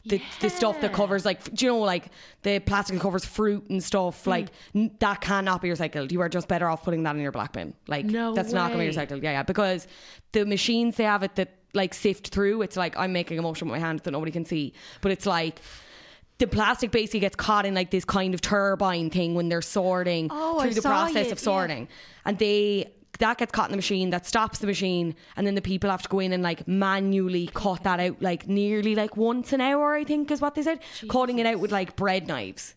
the, 0.06 0.20
the 0.40 0.48
stuff 0.48 0.80
that 0.80 0.92
covers 0.94 1.24
like 1.26 1.42
do 1.54 1.66
you 1.66 1.70
know 1.72 1.78
like 1.80 2.06
the 2.42 2.58
plastic 2.60 2.96
that 2.96 3.02
covers 3.02 3.24
fruit 3.24 3.68
and 3.68 3.84
stuff 3.84 4.24
Hmm. 4.24 4.30
like 4.30 4.48
n- 4.74 4.90
that 5.00 5.20
cannot 5.20 5.60
be 5.60 5.68
recycled. 5.68 6.10
You 6.10 6.20
are 6.22 6.28
just 6.28 6.48
better 6.48 6.68
off 6.68 6.82
putting 6.84 7.02
that 7.02 7.14
in 7.16 7.20
your 7.22 7.32
black 7.32 7.52
bin. 7.52 7.74
Like 7.86 8.06
No 8.06 8.34
that's 8.34 8.52
not 8.52 8.72
going 8.72 8.90
to 8.90 8.92
be 8.92 9.06
recycled. 9.06 9.22
Yeah 9.22 9.32
yeah 9.32 9.42
because 9.42 9.86
the 10.32 10.46
machines 10.46 10.96
they 10.96 11.04
have 11.04 11.22
it 11.22 11.34
that 11.36 11.54
like 11.74 11.92
sift 11.94 12.28
through 12.28 12.62
it's 12.62 12.76
like 12.76 12.96
i'm 12.98 13.12
making 13.12 13.38
a 13.38 13.42
motion 13.42 13.68
with 13.68 13.78
my 13.78 13.86
hand 13.86 14.00
that 14.00 14.10
nobody 14.12 14.32
can 14.32 14.44
see. 14.44 14.72
But 15.02 15.12
it's 15.12 15.26
like 15.26 15.60
the 16.38 16.46
plastic 16.46 16.90
basically 16.90 17.20
gets 17.20 17.36
caught 17.36 17.66
in 17.66 17.74
like 17.74 17.90
this 17.90 18.06
kind 18.06 18.32
of 18.32 18.40
turbine 18.40 19.10
thing 19.10 19.34
when 19.34 19.50
they're 19.50 19.60
sorting 19.60 20.28
Oh, 20.30 20.58
I 20.58 20.62
through 20.64 20.74
the 20.74 20.82
process 20.82 21.26
you, 21.26 21.32
of 21.32 21.38
yeah. 21.38 21.44
sorting. 21.44 21.88
And 22.24 22.38
they 22.38 22.90
that 23.20 23.38
gets 23.38 23.52
caught 23.52 23.66
in 23.66 23.70
the 23.70 23.76
machine 23.76 24.10
that 24.10 24.26
stops 24.26 24.58
the 24.58 24.66
machine 24.66 25.14
and 25.36 25.46
then 25.46 25.54
the 25.54 25.62
people 25.62 25.88
have 25.88 26.02
to 26.02 26.08
go 26.08 26.18
in 26.18 26.32
and 26.32 26.42
like 26.42 26.66
manually 26.66 27.48
cut 27.54 27.82
that 27.84 28.00
out 28.00 28.20
like 28.20 28.48
nearly 28.48 28.94
like 28.94 29.16
once 29.16 29.52
an 29.52 29.60
hour 29.60 29.94
i 29.94 30.04
think 30.04 30.30
is 30.30 30.40
what 30.40 30.54
they 30.54 30.62
said. 30.62 30.80
Cutting 31.08 31.38
it 31.38 31.46
out 31.46 31.60
with 31.60 31.70
like 31.72 31.96
bread 31.96 32.26
knives. 32.26 32.74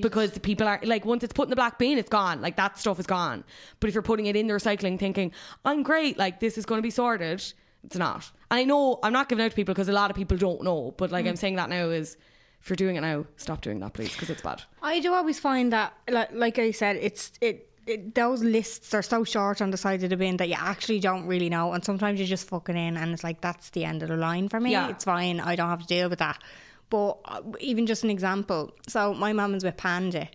Because 0.00 0.30
the 0.30 0.40
people 0.40 0.68
are 0.68 0.78
like 0.84 1.04
once 1.04 1.24
it's 1.24 1.32
put 1.32 1.44
in 1.44 1.50
the 1.50 1.56
black 1.56 1.78
bin 1.78 1.98
it's 1.98 2.08
gone. 2.08 2.40
Like 2.40 2.56
that 2.56 2.78
stuff 2.78 3.00
is 3.00 3.06
gone. 3.06 3.42
But 3.80 3.88
if 3.88 3.94
you're 3.94 4.02
putting 4.02 4.26
it 4.26 4.36
in 4.36 4.46
the 4.46 4.54
recycling 4.54 4.98
thinking 4.98 5.32
i'm 5.64 5.82
great 5.82 6.16
like 6.16 6.40
this 6.40 6.56
is 6.56 6.64
going 6.64 6.78
to 6.78 6.82
be 6.82 6.90
sorted 6.90 7.42
it's 7.82 7.96
not. 7.96 8.30
And 8.50 8.60
i 8.60 8.64
know 8.64 9.00
i'm 9.02 9.12
not 9.12 9.28
giving 9.28 9.44
out 9.44 9.50
to 9.50 9.56
people 9.56 9.74
because 9.74 9.88
a 9.88 9.92
lot 9.92 10.10
of 10.10 10.16
people 10.16 10.36
don't 10.36 10.62
know 10.62 10.94
but 10.96 11.10
like 11.10 11.26
i'm 11.26 11.34
mm. 11.34 11.38
saying 11.38 11.56
that 11.56 11.68
now 11.68 11.88
is 11.88 12.16
if 12.64 12.70
you're 12.70 12.76
doing 12.76 12.96
it 12.96 13.02
now, 13.02 13.26
stop 13.36 13.60
doing 13.60 13.78
that, 13.80 13.92
please, 13.92 14.10
because 14.14 14.30
it's 14.30 14.40
bad. 14.40 14.62
I 14.80 14.98
do 14.98 15.12
always 15.12 15.38
find 15.38 15.70
that, 15.74 15.92
like, 16.08 16.30
like 16.32 16.58
I 16.58 16.70
said, 16.70 16.96
it's 16.96 17.32
it, 17.42 17.70
it. 17.86 18.14
Those 18.14 18.42
lists 18.42 18.94
are 18.94 19.02
so 19.02 19.24
short 19.24 19.60
on 19.62 19.70
the 19.70 19.76
side 19.76 20.02
of 20.02 20.10
the 20.10 20.16
bin 20.16 20.36
that 20.38 20.48
you 20.48 20.56
actually 20.58 21.00
don't 21.00 21.26
really 21.26 21.48
know, 21.48 21.72
and 21.72 21.84
sometimes 21.84 22.18
you're 22.18 22.26
just 22.28 22.48
fucking 22.48 22.76
in, 22.76 22.96
and 22.96 23.12
it's 23.12 23.24
like 23.24 23.40
that's 23.40 23.70
the 23.70 23.84
end 23.84 24.02
of 24.02 24.08
the 24.08 24.16
line 24.16 24.48
for 24.48 24.60
me. 24.60 24.72
Yeah. 24.72 24.88
It's 24.88 25.04
fine. 25.04 25.40
I 25.40 25.56
don't 25.56 25.68
have 25.68 25.80
to 25.82 25.86
deal 25.86 26.08
with 26.08 26.18
that. 26.20 26.42
But 26.90 27.18
uh, 27.24 27.40
even 27.60 27.86
just 27.86 28.04
an 28.04 28.10
example. 28.10 28.72
So 28.88 29.14
my 29.14 29.32
mum 29.32 29.52
was 29.52 29.64
with 29.64 29.76
Panda, 29.76 30.28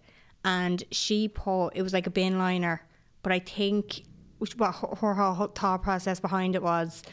and 0.45 0.83
she 0.91 1.27
put 1.27 1.69
it 1.69 1.81
was 1.81 1.93
like 1.93 2.07
a 2.07 2.11
bin 2.11 2.37
liner, 2.37 2.81
but 3.23 3.31
I 3.31 3.39
think 3.39 4.03
which 4.39 4.55
what 4.57 4.73
her, 4.75 5.13
her 5.13 5.13
whole 5.33 5.47
thought 5.47 5.83
process 5.83 6.19
behind 6.19 6.55
it 6.55 6.63
was 6.63 7.03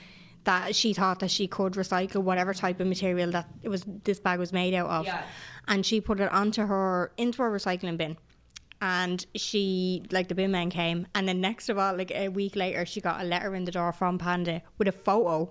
that 0.45 0.76
she 0.76 0.93
thought 0.93 1.19
that 1.19 1.31
she 1.31 1.49
could 1.49 1.73
recycle 1.73 2.23
whatever 2.23 2.55
type 2.55 2.78
of 2.78 2.87
material 2.87 3.33
that 3.33 3.49
it 3.64 3.69
was 3.69 3.85
this 4.05 4.21
bag 4.21 4.38
was 4.38 4.52
made 4.52 4.75
out 4.75 4.88
of 4.88 5.05
Yeah. 5.05 5.23
and 5.66 5.85
she 5.85 6.00
put 6.00 6.21
it 6.21 6.31
onto 6.31 6.64
her 6.64 7.11
into 7.16 7.43
her 7.43 7.50
recycling 7.50 7.97
bin 7.97 8.16
and 8.80 9.25
she 9.35 10.02
like 10.11 10.28
the 10.28 10.35
bin 10.35 10.50
man 10.50 10.68
came 10.71 11.06
and 11.14 11.26
then 11.26 11.40
next 11.40 11.68
of 11.68 11.78
all 11.78 11.97
like 11.97 12.11
a 12.11 12.28
week 12.28 12.54
later 12.56 12.85
she 12.85 13.00
got 13.00 13.21
a 13.21 13.25
letter 13.25 13.54
in 13.54 13.64
the 13.64 13.73
door 13.73 13.92
from 13.92 14.18
panda 14.18 14.61
with 14.78 14.87
a 14.87 14.92
photo 14.92 15.49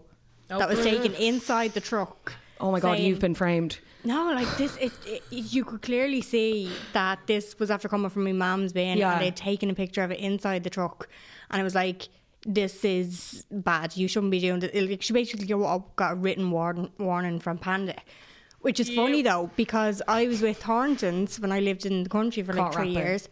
oh, 0.51 0.60
that 0.60 0.70
was 0.70 0.82
taken 0.84 1.13
inside 1.15 1.74
the 1.74 1.82
truck 1.82 2.34
Oh 2.62 2.72
my 2.72 2.79
god, 2.79 3.00
you've 3.00 3.20
been 3.20 3.36
framed. 3.36 3.79
no, 4.05 4.32
like 4.32 4.48
this, 4.55 4.77
it, 4.77 4.94
it, 5.05 5.24
you 5.29 5.65
could 5.65 5.82
clearly 5.82 6.22
see 6.22 6.72
that 6.94 7.20
this 7.27 7.60
was 7.60 7.70
after 7.70 7.89
coming 7.89 8.10
from 8.10 8.24
my 8.24 8.32
mum's 8.32 8.72
bin, 8.72 8.98
Yeah. 8.98 9.12
and 9.12 9.22
they'd 9.22 9.36
taken 9.36 9.70
a 9.70 9.74
picture 9.74 10.03
of 10.03 10.12
it 10.12 10.20
inside 10.20 10.63
the 10.63 10.70
truck, 10.70 11.10
and 11.51 11.60
it 11.60 11.65
was 11.65 11.75
like, 11.75 12.08
"This 12.46 12.86
is 12.86 13.46
bad. 13.51 13.98
You 13.98 14.08
shouldn't 14.08 14.32
be 14.32 14.39
doing 14.39 14.62
this." 14.62 14.72
Like, 14.74 15.01
she 15.01 15.12
basically 15.12 15.48
got 15.48 15.98
got 15.98 16.13
a 16.13 16.15
written 16.15 16.50
warn, 16.50 16.89
warning 16.98 17.39
from 17.41 17.58
Panda, 17.58 17.96
which 18.65 18.79
is 18.84 18.89
funny 19.01 19.22
though 19.29 19.43
because 19.55 20.01
I 20.07 20.22
was 20.31 20.41
with 20.41 20.57
Thorntons 20.67 21.39
when 21.39 21.51
I 21.57 21.60
lived 21.69 21.86
in 21.86 21.95
the 22.03 22.10
country 22.10 22.41
for 22.43 22.53
like 22.53 22.63
Caught 22.65 22.74
three 22.74 22.93
rapping. 22.95 23.07
years. 23.07 23.29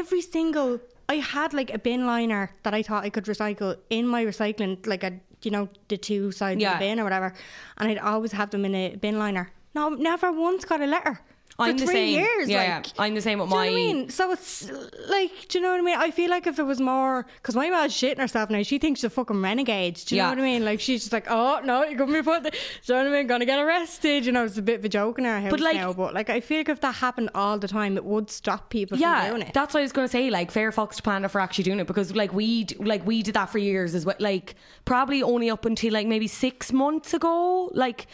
Every 0.00 0.20
single 0.20 0.80
I 1.08 1.16
had 1.34 1.50
like 1.60 1.70
a 1.78 1.78
bin 1.78 2.02
liner 2.06 2.44
that 2.64 2.74
I 2.74 2.82
thought 2.82 3.04
I 3.04 3.10
could 3.10 3.26
recycle 3.34 3.76
in 3.90 4.04
my 4.14 4.24
recycling, 4.24 4.72
like 4.86 5.04
a 5.04 5.12
you 5.42 5.50
know 5.56 5.68
the 5.88 5.96
two 6.08 6.32
sides 6.32 6.60
Yeah. 6.60 6.72
of 6.72 6.78
the 6.78 6.84
bin 6.86 7.00
or 7.00 7.04
whatever, 7.04 7.32
and 7.78 7.84
I'd 7.90 7.98
always 8.12 8.32
have 8.32 8.50
them 8.50 8.64
in 8.64 8.74
a 8.74 8.96
bin 8.96 9.18
liner. 9.24 9.44
No, 9.74 9.88
never 9.90 10.28
once 10.48 10.64
got 10.64 10.80
a 10.80 10.86
letter. 10.96 11.14
For 11.56 11.66
I'm 11.66 11.76
the 11.76 11.84
three 11.84 11.94
same. 11.94 12.18
years, 12.20 12.48
Yeah, 12.48 12.58
like, 12.76 12.86
yeah. 12.86 13.02
I'm 13.02 13.14
the 13.14 13.20
same 13.20 13.38
with 13.38 13.50
do 13.50 13.54
you 13.54 13.60
know 13.60 13.66
what 13.66 13.68
I 13.68 13.70
my- 13.70 13.76
mean? 13.76 14.08
So 14.08 14.32
it's 14.32 14.70
like, 15.08 15.48
do 15.48 15.58
you 15.58 15.62
know 15.62 15.70
what 15.72 15.78
I 15.80 15.82
mean? 15.82 15.96
I 15.98 16.10
feel 16.10 16.30
like 16.30 16.46
if 16.46 16.56
there 16.56 16.64
was 16.64 16.80
more, 16.80 17.26
because 17.36 17.54
my 17.54 17.68
mom's 17.68 17.92
shitting 17.92 18.18
herself 18.18 18.48
now. 18.48 18.62
She 18.62 18.78
thinks 18.78 19.00
she's 19.00 19.04
a 19.04 19.10
fucking 19.10 19.40
renegade. 19.42 19.96
Do 20.06 20.14
you 20.14 20.20
Yeah. 20.22 20.24
know 20.24 20.30
what 20.30 20.38
I 20.38 20.42
mean? 20.42 20.64
Like 20.64 20.80
she's 20.80 21.00
just 21.02 21.12
like, 21.12 21.26
oh 21.28 21.60
no, 21.62 21.84
you're 21.84 21.98
gonna 21.98 22.12
be 22.12 22.22
put. 22.22 22.42
The, 22.44 22.50
do 22.52 22.56
you 22.56 22.94
know 22.94 23.04
what 23.04 23.12
I 23.14 23.18
mean? 23.18 23.26
Gonna 23.26 23.44
get 23.44 23.58
arrested. 23.58 24.24
You 24.24 24.32
know, 24.32 24.44
it's 24.44 24.56
a 24.56 24.62
bit 24.62 24.78
of 24.78 24.84
a 24.84 24.88
joke 24.88 25.18
in 25.18 25.26
our 25.26 25.40
house 25.40 25.60
like- 25.60 25.76
now. 25.76 25.92
But 25.92 26.14
like, 26.14 26.30
I 26.30 26.40
feel 26.40 26.58
like 26.58 26.70
if 26.70 26.80
that 26.80 26.94
happened 26.94 27.30
all 27.34 27.58
the 27.58 27.68
time, 27.68 27.96
it 27.96 28.04
would 28.04 28.30
stop 28.30 28.70
people 28.70 28.96
from 28.96 29.02
Yeah, 29.02 29.28
doing 29.28 29.42
it. 29.42 29.52
that's 29.52 29.74
what 29.74 29.80
I 29.80 29.82
was 29.82 29.92
going 29.92 30.08
to 30.08 30.12
say. 30.12 30.30
Like, 30.30 30.50
fair 30.50 30.70
fucks 30.72 30.96
to 30.96 31.02
Panda 31.02 31.28
for 31.28 31.40
actually 31.40 31.64
doing 31.64 31.80
it 31.80 31.86
because, 31.86 32.14
like, 32.14 32.32
we 32.32 32.66
like 32.78 33.06
we 33.06 33.22
did 33.22 33.34
that 33.34 33.50
for 33.50 33.58
years 33.58 33.94
as 33.94 34.06
well. 34.06 34.16
Like, 34.18 34.54
probably 34.86 35.22
only 35.22 35.50
up 35.50 35.64
until 35.66 35.92
like 35.92 36.06
maybe 36.06 36.28
six 36.28 36.72
months 36.72 37.12
ago. 37.14 37.70
Like, 37.74 38.06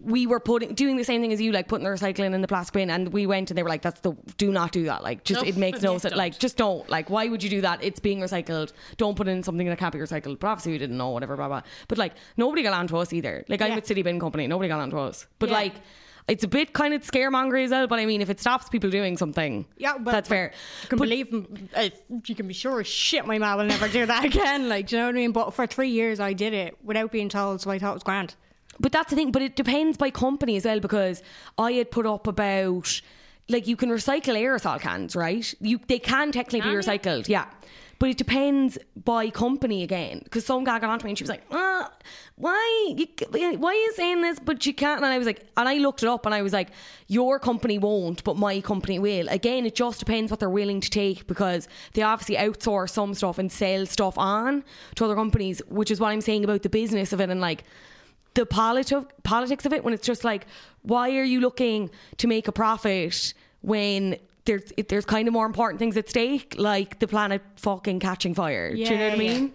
we 0.00 0.26
were 0.26 0.40
putting 0.40 0.74
doing 0.74 0.96
the 0.96 1.04
same 1.04 1.20
thing 1.20 1.32
as 1.32 1.40
you, 1.40 1.52
like 1.52 1.68
putting 1.68 1.84
the 1.84 1.90
recycling 1.90 2.34
in 2.34 2.40
the 2.40 2.48
plastic 2.48 2.74
bin, 2.74 2.90
and 2.90 3.12
we 3.12 3.26
went 3.26 3.50
and 3.50 3.56
they 3.58 3.62
were 3.62 3.68
like, 3.68 3.82
"That's 3.82 4.00
the 4.00 4.12
do 4.36 4.50
not 4.52 4.72
do 4.72 4.84
that. 4.84 5.02
Like, 5.02 5.24
just 5.24 5.42
No, 5.42 5.48
it 5.48 5.56
makes 5.56 5.82
no 5.82 5.92
sense. 5.98 6.10
don't. 6.12 6.18
Like, 6.18 6.38
just 6.38 6.56
don't. 6.56 6.88
Like, 6.90 7.08
why 7.10 7.28
would 7.28 7.42
you 7.42 7.50
do 7.50 7.60
that? 7.62 7.82
It's 7.82 8.00
being 8.00 8.20
recycled. 8.20 8.72
Don't 8.96 9.16
put 9.16 9.28
in 9.28 9.42
something 9.42 9.66
that 9.68 9.78
can't 9.78 9.92
be 9.92 9.98
recycled. 10.00 10.40
But 10.40 10.48
obviously, 10.48 10.72
we 10.72 10.78
didn't 10.78 10.96
know 10.98 11.10
whatever, 11.10 11.36
blah 11.36 11.48
blah. 11.48 11.62
But 11.88 11.98
like, 11.98 12.14
nobody 12.36 12.62
got 12.62 12.74
on 12.74 12.86
to 12.88 12.96
us 12.98 13.12
either. 13.12 13.44
Like, 13.48 13.62
I'm 13.62 13.74
with 13.76 13.86
City 13.86 14.02
Bin 14.02 14.18
Company. 14.20 14.46
Nobody 14.46 14.68
got 14.68 14.80
on 14.80 14.90
to 14.90 14.98
us. 14.98 15.26
But 15.38 15.48
Yeah. 15.50 15.56
like. 15.56 15.74
It's 16.26 16.42
a 16.42 16.48
bit 16.48 16.72
kind 16.72 16.94
of 16.94 17.02
scaremongery 17.02 17.64
as 17.66 17.70
well, 17.70 17.86
but 17.86 17.98
I 17.98 18.06
mean, 18.06 18.22
if 18.22 18.30
it 18.30 18.40
stops 18.40 18.70
people 18.70 18.88
doing 18.88 19.18
something, 19.18 19.66
Yeah, 19.76 19.98
but- 19.98 20.10
that's 20.12 20.26
fair. 20.26 20.52
You 20.84 20.88
can 20.88 20.98
believe, 20.98 21.46
uh, 21.76 21.90
you 22.24 22.34
can 22.34 22.48
be 22.48 22.54
sure 22.54 22.80
as 22.80 22.86
shit 22.86 23.26
my 23.26 23.36
mom 23.36 23.58
will 23.58 23.66
never 23.66 23.88
do 23.88 24.06
that 24.06 24.24
again. 24.30 24.70
Like, 24.70 24.86
do 24.86 24.96
you 24.96 25.02
know 25.02 25.08
what 25.08 25.16
I 25.16 25.18
mean? 25.18 25.32
But 25.32 25.52
for 25.52 25.66
three 25.66 25.90
years, 25.90 26.20
I 26.20 26.32
did 26.32 26.54
it 26.54 26.78
without 26.82 27.12
being 27.12 27.28
told, 27.28 27.60
so 27.60 27.70
I 27.70 27.78
thought 27.78 27.90
it 27.90 27.94
was 27.96 28.02
grand. 28.04 28.36
But 28.80 28.92
that's 28.92 29.10
the 29.10 29.16
thing. 29.16 29.32
But 29.32 29.42
it 29.42 29.56
depends 29.56 29.96
by 29.96 30.10
company 30.10 30.56
as 30.56 30.64
well 30.64 30.80
because 30.80 31.22
I 31.58 31.72
had 31.72 31.90
put 31.90 32.06
up 32.06 32.26
about 32.26 33.00
like 33.48 33.66
you 33.66 33.76
can 33.76 33.90
recycle 33.90 34.34
aerosol 34.34 34.80
cans, 34.80 35.14
right? 35.14 35.52
You 35.60 35.80
they 35.86 35.98
can 35.98 36.32
technically 36.32 36.60
be 36.60 36.64
Can 36.64 36.72
you? 36.72 36.78
recycled, 36.78 37.28
yeah. 37.28 37.46
But 38.00 38.10
it 38.10 38.18
depends 38.18 38.76
by 39.04 39.30
company 39.30 39.82
again. 39.82 40.20
Because 40.24 40.44
some 40.44 40.64
guy 40.64 40.78
got 40.78 40.90
onto 40.90 41.04
me 41.04 41.12
and 41.12 41.18
she 41.18 41.22
was 41.22 41.30
like, 41.30 41.44
uh, 41.50 41.86
"Why? 42.36 42.94
You, 42.96 43.06
why 43.58 43.70
are 43.70 43.74
you 43.74 43.92
saying 43.94 44.20
this? 44.20 44.38
But 44.40 44.66
you 44.66 44.74
can't." 44.74 44.98
And 45.02 45.06
I 45.06 45.16
was 45.16 45.26
like, 45.26 45.46
and 45.56 45.68
I 45.68 45.76
looked 45.76 46.02
it 46.02 46.08
up 46.08 46.26
and 46.26 46.34
I 46.34 46.42
was 46.42 46.52
like, 46.52 46.70
"Your 47.06 47.38
company 47.38 47.78
won't, 47.78 48.24
but 48.24 48.36
my 48.36 48.60
company 48.60 48.98
will." 48.98 49.28
Again, 49.28 49.64
it 49.64 49.74
just 49.74 50.00
depends 50.00 50.30
what 50.30 50.40
they're 50.40 50.50
willing 50.50 50.80
to 50.80 50.90
take 50.90 51.26
because 51.26 51.68
they 51.92 52.02
obviously 52.02 52.36
outsource 52.36 52.90
some 52.90 53.14
stuff 53.14 53.38
and 53.38 53.50
sell 53.50 53.86
stuff 53.86 54.18
on 54.18 54.64
to 54.96 55.04
other 55.04 55.14
companies, 55.14 55.62
which 55.68 55.90
is 55.90 56.00
what 56.00 56.08
I'm 56.08 56.20
saying 56.20 56.44
about 56.44 56.62
the 56.62 56.68
business 56.70 57.12
of 57.12 57.20
it 57.20 57.30
and 57.30 57.40
like 57.40 57.64
the 58.34 58.44
politi- 58.46 59.06
politics 59.22 59.64
of 59.66 59.72
it 59.72 59.84
when 59.84 59.94
it's 59.94 60.06
just 60.06 60.24
like 60.24 60.46
why 60.82 61.10
are 61.16 61.24
you 61.24 61.40
looking 61.40 61.90
to 62.18 62.26
make 62.26 62.48
a 62.48 62.52
profit 62.52 63.32
when 63.62 64.16
there's 64.44 64.72
there's 64.88 65.04
kind 65.06 65.26
of 65.28 65.32
more 65.32 65.46
important 65.46 65.78
things 65.78 65.96
at 65.96 66.08
stake 66.08 66.54
like 66.58 66.98
the 66.98 67.06
planet 67.06 67.40
fucking 67.56 67.98
catching 68.00 68.34
fire 68.34 68.72
do 68.74 68.78
you 68.80 68.84
know 68.84 68.90
Yeah, 68.96 69.04
what 69.08 69.12
I 69.14 69.16
mean 69.16 69.52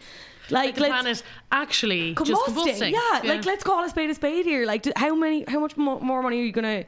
like, 0.51 0.75
the 0.75 0.81
let's 0.81 0.91
planet 0.91 1.23
actually 1.51 2.15
just 2.15 2.31
combusting. 2.31 2.55
combusting. 2.55 2.91
Yeah, 2.91 3.19
like 3.31 3.45
let's 3.45 3.63
call 3.63 3.83
a 3.83 3.89
spade 3.89 4.09
a 4.09 4.15
spade 4.15 4.45
here. 4.47 4.65
Like, 4.65 4.81
d- 4.81 4.91
how 4.95 5.13
many, 5.13 5.45
how 5.47 5.59
much 5.59 5.77
mo- 5.77 5.99
more 5.99 6.23
money 6.23 6.39
are 6.41 6.43
you 6.43 6.51
gonna? 6.51 6.85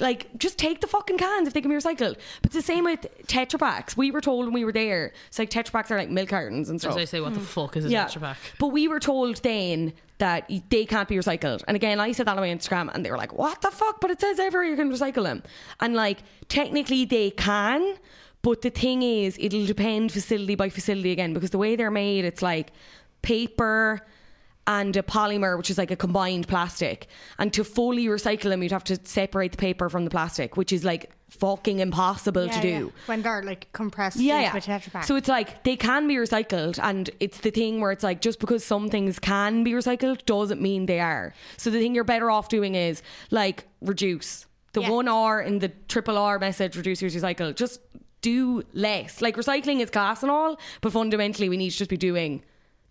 Like, 0.00 0.36
just 0.38 0.58
take 0.58 0.80
the 0.80 0.86
fucking 0.86 1.18
cans 1.18 1.46
if 1.46 1.52
they 1.54 1.60
can 1.60 1.70
be 1.70 1.76
recycled. 1.76 2.16
But 2.40 2.46
it's 2.46 2.54
the 2.54 2.62
same 2.62 2.84
with 2.84 3.06
Tetra 3.26 3.60
Paks. 3.60 3.94
We 3.94 4.10
were 4.10 4.22
told 4.22 4.46
when 4.46 4.54
we 4.54 4.64
were 4.64 4.72
there, 4.72 5.12
it's 5.28 5.38
like 5.38 5.50
Tetra 5.50 5.70
Paks 5.72 5.90
are 5.90 5.98
like 5.98 6.08
milk 6.08 6.30
cartons 6.30 6.70
and 6.70 6.80
stuff. 6.80 6.92
As 6.92 6.96
I 6.96 7.04
say, 7.04 7.20
what 7.20 7.34
the 7.34 7.40
mm. 7.40 7.44
fuck 7.44 7.76
is 7.76 7.84
a 7.84 7.90
Yeah. 7.90 8.06
Tetra 8.06 8.20
Pak? 8.20 8.38
But 8.58 8.68
we 8.68 8.88
were 8.88 9.00
told 9.00 9.36
then 9.42 9.92
that 10.18 10.50
they 10.70 10.86
can't 10.86 11.08
be 11.08 11.16
recycled. 11.16 11.62
And 11.68 11.76
again, 11.76 12.00
I 12.00 12.12
said 12.12 12.26
that 12.26 12.36
on 12.36 12.42
my 12.42 12.48
Instagram 12.48 12.90
and 12.94 13.04
they 13.04 13.10
were 13.10 13.18
like, 13.18 13.34
what 13.34 13.60
the 13.60 13.70
fuck? 13.70 14.00
But 14.00 14.10
it 14.10 14.20
says 14.20 14.38
everywhere 14.38 14.64
you 14.64 14.76
can 14.76 14.90
recycle 14.90 15.24
them. 15.24 15.42
And 15.80 15.94
like, 15.94 16.18
technically 16.48 17.04
they 17.04 17.30
can. 17.30 17.96
But 18.40 18.62
the 18.62 18.70
thing 18.70 19.02
is, 19.02 19.36
it'll 19.38 19.66
depend 19.66 20.10
facility 20.10 20.54
by 20.54 20.68
facility 20.68 21.12
again 21.12 21.34
because 21.34 21.50
the 21.50 21.58
way 21.58 21.76
they're 21.76 21.90
made, 21.90 22.24
it's 22.24 22.42
like 22.42 22.72
paper 23.22 24.06
and 24.66 24.96
a 24.96 25.02
polymer, 25.02 25.56
which 25.58 25.70
is 25.70 25.78
like 25.78 25.90
a 25.90 25.96
combined 25.96 26.46
plastic. 26.46 27.08
And 27.38 27.52
to 27.54 27.64
fully 27.64 28.06
recycle 28.06 28.44
them, 28.50 28.62
you'd 28.62 28.72
have 28.72 28.84
to 28.84 28.98
separate 29.04 29.52
the 29.52 29.58
paper 29.58 29.88
from 29.88 30.04
the 30.04 30.10
plastic, 30.10 30.56
which 30.56 30.72
is 30.72 30.84
like 30.84 31.10
fucking 31.30 31.80
impossible 31.80 32.48
to 32.48 32.60
do. 32.60 32.68
yeah. 32.68 32.84
When 33.06 33.22
they're 33.22 33.42
like 33.42 33.72
compressed 33.72 34.18
Yeah, 34.18 34.40
yeah. 34.42 34.56
a 34.56 34.60
Tetra 34.60 34.92
Pak. 34.92 35.04
So 35.04 35.16
it's 35.16 35.28
like 35.28 35.64
they 35.64 35.76
can 35.76 36.06
be 36.06 36.14
recycled, 36.14 36.78
and 36.82 37.10
it's 37.20 37.38
the 37.40 37.50
thing 37.50 37.80
where 37.80 37.90
it's 37.90 38.04
like 38.04 38.20
just 38.20 38.38
because 38.38 38.62
some 38.64 38.88
things 38.90 39.18
can 39.18 39.64
be 39.64 39.72
recycled 39.72 40.24
doesn't 40.26 40.60
mean 40.60 40.86
they 40.86 41.00
are. 41.00 41.34
So 41.56 41.70
the 41.70 41.78
thing 41.80 41.94
you're 41.94 42.04
better 42.04 42.30
off 42.30 42.48
doing 42.48 42.74
is 42.76 43.02
like 43.30 43.66
reduce 43.80 44.46
the 44.74 44.82
Yeah. 44.82 44.90
one 44.90 45.08
R 45.08 45.40
in 45.40 45.58
the 45.58 45.70
triple 45.88 46.16
R 46.18 46.38
message, 46.38 46.76
reduce 46.76 47.02
use 47.02 47.16
recycle. 47.16 47.54
Just 47.54 47.80
do 48.20 48.62
less. 48.74 49.20
Like 49.20 49.36
recycling 49.36 49.80
is 49.80 49.90
class 49.90 50.22
and 50.22 50.30
all, 50.30 50.60
but 50.82 50.92
fundamentally 50.92 51.48
we 51.48 51.56
need 51.56 51.70
to 51.70 51.76
just 51.78 51.90
be 51.90 51.96
doing 51.96 52.42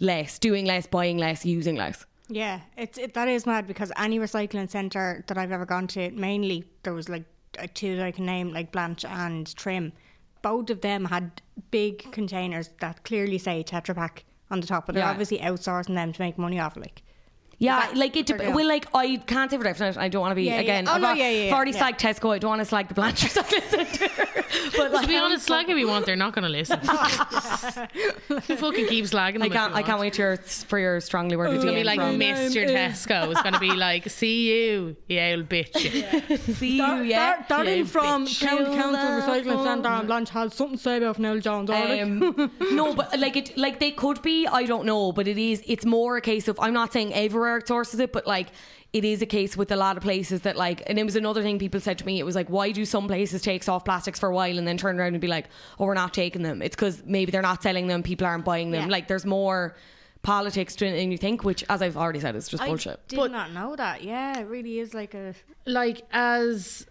less, 0.01 0.37
doing 0.39 0.65
less, 0.65 0.85
buying 0.87 1.17
less, 1.17 1.45
using 1.45 1.77
less. 1.77 2.05
Yeah, 2.27 2.59
it's 2.77 2.97
it, 2.97 3.13
that 3.13 3.27
is 3.27 3.45
mad 3.45 3.67
because 3.67 3.91
any 3.97 4.19
recycling 4.19 4.69
centre 4.69 5.23
that 5.27 5.37
I've 5.37 5.51
ever 5.51 5.65
gone 5.65 5.87
to, 5.87 6.11
mainly 6.11 6.65
there 6.83 6.93
was 6.93 7.07
like 7.07 7.23
two 7.73 7.95
that 7.97 8.05
I 8.05 8.11
can 8.11 8.25
name, 8.25 8.51
like 8.51 8.71
Blanche 8.71 9.05
and 9.05 9.53
Trim. 9.55 9.93
Both 10.41 10.69
of 10.69 10.81
them 10.81 11.05
had 11.05 11.41
big 11.69 12.11
containers 12.11 12.69
that 12.79 13.03
clearly 13.03 13.37
say 13.37 13.63
Tetra 13.63 13.95
Pak 13.95 14.23
on 14.49 14.59
the 14.59 14.67
top, 14.67 14.85
but 14.87 14.95
they're 14.95 15.03
Yeah. 15.03 15.11
obviously 15.11 15.37
outsourcing 15.39 15.93
them 15.95 16.11
to 16.13 16.21
make 16.21 16.37
money 16.37 16.59
off. 16.59 16.75
it, 16.77 16.81
Like, 16.81 17.03
Yeah, 17.61 17.79
that- 17.79 17.95
like 17.95 18.15
it. 18.17 18.25
they're 18.25 18.37
Dep- 18.39 18.55
well, 18.55 18.67
like 18.67 18.87
I 18.95 19.17
can't 19.17 19.51
say 19.51 19.57
for 19.57 19.63
definite. 19.63 19.95
I 19.95 20.07
don't 20.09 20.21
want 20.21 20.31
to 20.31 20.35
be 20.35 20.43
Yeah, 20.45 20.55
yeah. 20.55 20.59
again. 20.61 20.87
Oh, 20.87 20.93
I've, 20.93 21.01
no, 21.01 21.07
al- 21.09 21.15
yeah, 21.15 21.29
yeah, 21.29 21.47
I've 21.49 21.53
already 21.53 21.71
yeah. 21.71 21.81
slagged 21.91 21.99
Tesco. 21.99 22.33
I 22.35 22.39
don't 22.39 22.49
want 22.49 22.59
to 22.61 22.65
slag 22.65 22.87
the 22.87 22.95
Blanchard 22.95 23.29
Recycling 23.29 23.69
Centre. 23.69 24.09
but 24.77 24.91
like, 24.91 25.01
To 25.03 25.07
be 25.07 25.15
honest, 25.17 25.45
slag 25.45 25.69
if 25.69 25.77
you 25.77 25.87
want, 25.87 26.07
they're 26.07 26.15
not 26.15 26.33
going 26.33 26.43
to 26.43 26.49
listen. 26.49 26.79
you 28.47 28.55
fucking 28.57 28.87
keep 28.87 29.05
slagging. 29.05 29.43
I 29.43 29.47
if 29.47 29.51
can't. 29.53 29.73
I 29.75 29.83
can't 29.83 29.99
wait 29.99 30.13
to 30.13 30.21
your, 30.21 30.37
for 30.37 30.79
your 30.79 30.99
strongly 31.01 31.35
worded 31.35 31.55
It's 31.55 31.63
gonna 31.63 31.75
be 31.77 31.83
DM 31.83 31.85
like 31.85 31.99
from- 31.99 32.19
Mr. 32.19 32.65
Tesco. 32.67 33.31
It's 33.31 33.41
gonna 33.41 33.59
be 33.59 33.71
like, 33.87 34.09
see 34.09 34.49
you, 34.71 34.95
you 35.07 35.19
old 35.19 35.49
bitch. 35.49 35.77
See 36.57 36.77
you, 36.77 37.01
yeah. 37.03 37.43
Dar- 37.47 37.63
Darren 37.63 37.77
you 37.77 37.85
from 37.85 38.25
bitch. 38.25 38.41
County 38.41 38.75
Council 38.75 39.01
Recycling 39.21 39.63
Centre 39.63 39.89
and 39.89 40.07
Blanche 40.07 40.29
has 40.31 40.53
something 40.55 40.77
to 40.77 40.83
say 40.83 40.97
about 40.97 41.19
Neil 41.19 41.39
Jones. 41.39 41.69
Um, 41.69 42.51
no, 42.71 42.93
but 42.93 43.17
like 43.19 43.35
it, 43.35 43.57
like 43.57 43.79
they 43.79 43.91
could 43.91 44.21
be. 44.21 44.47
I 44.47 44.63
don't 44.65 44.85
know, 44.85 45.11
but 45.11 45.27
it 45.27 45.37
is. 45.37 45.61
It's 45.67 45.85
more 45.85 46.17
a 46.17 46.21
case 46.21 46.47
of. 46.47 46.59
I'm 46.59 46.73
not 46.73 46.91
saying 46.93 47.13
everywhere 47.13 47.50
it 47.57 47.67
sources 47.67 47.99
it, 47.99 48.11
but 48.11 48.27
like 48.27 48.49
it 48.93 49.05
is 49.05 49.21
a 49.21 49.25
case 49.25 49.55
with 49.55 49.71
a 49.71 49.75
lot 49.75 49.97
of 49.97 50.03
places 50.03 50.41
that 50.41 50.57
like. 50.57 50.83
And 50.87 50.99
it 50.99 51.03
was 51.03 51.15
another 51.15 51.41
thing 51.41 51.59
people 51.59 51.79
said 51.79 51.97
to 51.99 52.05
me. 52.05 52.19
It 52.19 52.23
was 52.23 52.35
like, 52.35 52.49
why 52.49 52.71
do 52.71 52.83
some 52.85 53.07
places 53.07 53.41
take 53.41 53.63
soft 53.63 53.85
plastics 53.85 54.19
for 54.19 54.29
a 54.29 54.33
while 54.33 54.57
and 54.57 54.67
then 54.67 54.77
turn 54.77 54.99
around 54.99 55.13
and 55.13 55.21
be 55.21 55.27
like, 55.27 55.47
oh, 55.79 55.85
we're 55.85 55.93
not 55.93 56.13
taking 56.13 56.41
them? 56.41 56.61
It's 56.61 56.75
because 56.75 57.03
maybe 57.05 57.31
they're 57.31 57.41
not 57.41 57.63
selling 57.63 57.87
them. 57.87 58.03
People 58.03 58.27
aren't 58.27 58.45
buying 58.45 58.71
them. 58.71 58.83
Yeah. 58.83 58.91
Like 58.91 59.07
there's 59.07 59.25
more 59.25 59.75
politics 60.23 60.75
to 60.75 60.85
it 60.85 60.95
than 60.97 61.11
you 61.11 61.17
think, 61.17 61.43
which, 61.43 61.63
as 61.69 61.81
I've 61.81 61.97
already 61.97 62.19
said, 62.19 62.35
is 62.35 62.47
just 62.47 62.61
I 62.61 62.67
bullshit. 62.67 62.99
did 63.07 63.31
not 63.31 63.51
know 63.53 63.75
that. 63.75 64.03
Yeah, 64.03 64.39
it 64.39 64.47
really 64.47 64.79
is 64.79 64.93
like 64.93 65.13
a. 65.13 65.33
like 65.65 66.01
as 66.11 66.85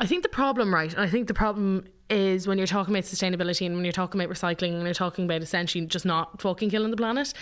I 0.00 0.06
think 0.06 0.22
the 0.22 0.28
problem, 0.28 0.72
right? 0.72 0.96
I 0.96 1.08
think 1.08 1.26
the 1.28 1.34
problem 1.34 1.84
is 2.10 2.46
when 2.46 2.58
you're 2.58 2.66
talking 2.66 2.94
about 2.94 3.04
sustainability 3.04 3.66
and 3.66 3.74
when 3.74 3.84
you're 3.84 3.92
talking 3.92 4.20
about 4.20 4.34
recycling 4.34 4.74
and 4.74 4.84
you're 4.84 4.94
talking 4.94 5.24
about 5.24 5.42
essentially 5.42 5.84
just 5.86 6.04
not 6.04 6.40
fucking 6.40 6.70
killing 6.70 6.90
the 6.90 6.96
planet, 6.96 7.34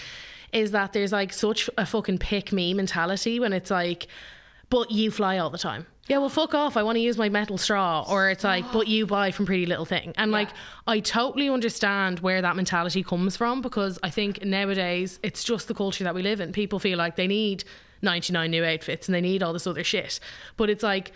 is 0.53 0.71
that 0.73 0.93
there's 0.93 1.13
like 1.13 1.33
such 1.33 1.69
a 1.77 1.87
fucking 1.87 2.19
pick 2.19 2.53
me 2.53 2.75
mentality 2.75 3.39
when 3.39 3.53
it's 3.53 3.71
like, 3.71 4.09
but 4.71 4.91
you 4.91 5.11
fly 5.11 5.39
all 5.39 5.51
the 5.51 5.59
time. 5.59 5.87
Yeah, 6.09 6.19
well, 6.19 6.29
fuck 6.29 6.55
off. 6.55 6.77
I 6.77 6.85
want 6.85 6.97
to 6.97 7.01
use 7.01 7.19
my 7.19 7.29
metal 7.29 7.59
straw. 7.59 8.05
Or 8.09 8.31
it's 8.31 8.45
like, 8.45 8.65
but 8.73 8.87
you 8.87 9.07
buy 9.07 9.31
from 9.31 9.47
Pretty 9.47 9.67
Little 9.67 9.85
Thing. 9.85 10.13
And 10.17 10.31
like, 10.31 10.51
I 10.87 11.01
totally 11.01 11.49
understand 11.49 12.21
where 12.21 12.41
that 12.43 12.57
mentality 12.57 13.03
comes 13.03 13.37
from 13.37 13.61
because 13.61 13.99
I 14.03 14.11
think 14.11 14.45
nowadays 14.45 15.19
it's 15.23 15.43
just 15.43 15.69
the 15.69 15.75
culture 15.75 16.05
that 16.05 16.15
we 16.15 16.23
live 16.23 16.41
in. 16.41 16.53
People 16.53 16.79
feel 16.79 16.97
like 16.97 17.17
they 17.17 17.27
need 17.27 17.65
99 18.03 18.51
new 18.51 18.65
outfits 18.65 19.09
and 19.09 19.15
they 19.15 19.21
need 19.21 19.43
all 19.43 19.53
this 19.53 19.67
other 19.67 19.83
shit. 19.83 20.21
But 20.57 20.71
it's 20.71 20.85
like, 20.85 21.13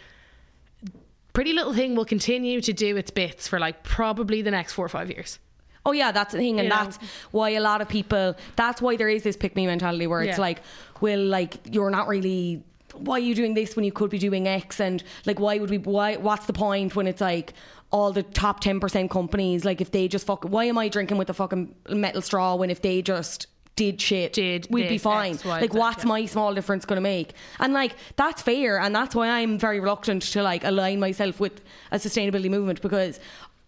Pretty 1.32 1.52
Little 1.52 1.72
Thing 1.72 1.94
will 1.94 2.04
continue 2.04 2.60
to 2.60 2.72
do 2.72 2.96
its 2.96 3.10
bits 3.10 3.46
for 3.48 3.58
like 3.58 3.82
probably 3.82 4.42
the 4.42 4.50
next 4.50 4.72
four 4.72 4.84
or 4.84 4.88
five 4.88 5.10
years. 5.10 5.38
Oh 5.86 5.92
yeah, 5.92 6.12
that's 6.12 6.32
the 6.32 6.38
thing, 6.38 6.58
and 6.60 6.64
You 6.64 6.70
know? 6.70 6.76
that's 6.84 6.98
why 7.30 7.50
a 7.50 7.60
lot 7.60 7.80
of 7.80 7.88
people. 7.88 8.34
That's 8.56 8.82
why 8.82 8.96
there 8.96 9.08
is 9.08 9.22
this 9.22 9.36
pick 9.36 9.56
me 9.56 9.66
mentality 9.66 10.06
where 10.06 10.22
it's 10.22 10.36
Yeah. 10.36 10.42
like, 10.42 10.62
well, 11.00 11.22
like 11.24 11.56
you're 11.70 11.90
not 11.90 12.08
really. 12.08 12.62
Why 12.94 13.14
are 13.14 13.20
you 13.20 13.34
doing 13.36 13.54
this 13.54 13.76
when 13.76 13.84
you 13.84 13.92
could 13.92 14.10
be 14.10 14.18
doing 14.18 14.48
X? 14.48 14.80
And 14.80 15.02
like, 15.24 15.38
why 15.40 15.58
would 15.58 15.70
we? 15.70 15.78
Why? 15.78 16.16
What's 16.16 16.46
the 16.46 16.52
point 16.52 16.96
when 16.96 17.06
it's 17.06 17.20
like 17.20 17.54
all 17.92 18.12
the 18.12 18.24
top 18.24 18.60
ten 18.60 18.78
percent 18.80 19.10
companies? 19.10 19.64
Like, 19.64 19.80
if 19.80 19.90
they 19.92 20.06
just 20.08 20.26
fuck, 20.26 20.44
why 20.44 20.64
am 20.64 20.76
I 20.76 20.88
drinking 20.88 21.16
with 21.16 21.28
the 21.28 21.34
fucking 21.34 21.74
metal 21.88 22.20
straw 22.20 22.56
when 22.56 22.68
if 22.68 22.82
they 22.82 23.00
just 23.00 23.46
did 23.80 23.98
shit, 23.98 24.34
Did 24.34 24.66
we'd 24.68 24.90
be 24.90 24.98
fine. 24.98 25.36
X, 25.36 25.44
Y, 25.46 25.60
like, 25.62 25.72
what's 25.72 26.04
yeah. 26.04 26.08
my 26.08 26.26
small 26.26 26.52
difference 26.52 26.84
going 26.84 26.98
to 26.98 27.00
make? 27.00 27.32
And 27.60 27.72
like, 27.72 27.96
that's 28.16 28.42
fair, 28.42 28.78
and 28.78 28.94
that's 28.94 29.14
why 29.14 29.26
I'm 29.26 29.58
very 29.58 29.80
reluctant 29.80 30.20
to 30.34 30.42
like 30.42 30.64
align 30.64 31.00
myself 31.00 31.40
with 31.40 31.62
a 31.90 31.96
sustainability 31.96 32.50
movement 32.50 32.82
because. 32.82 33.18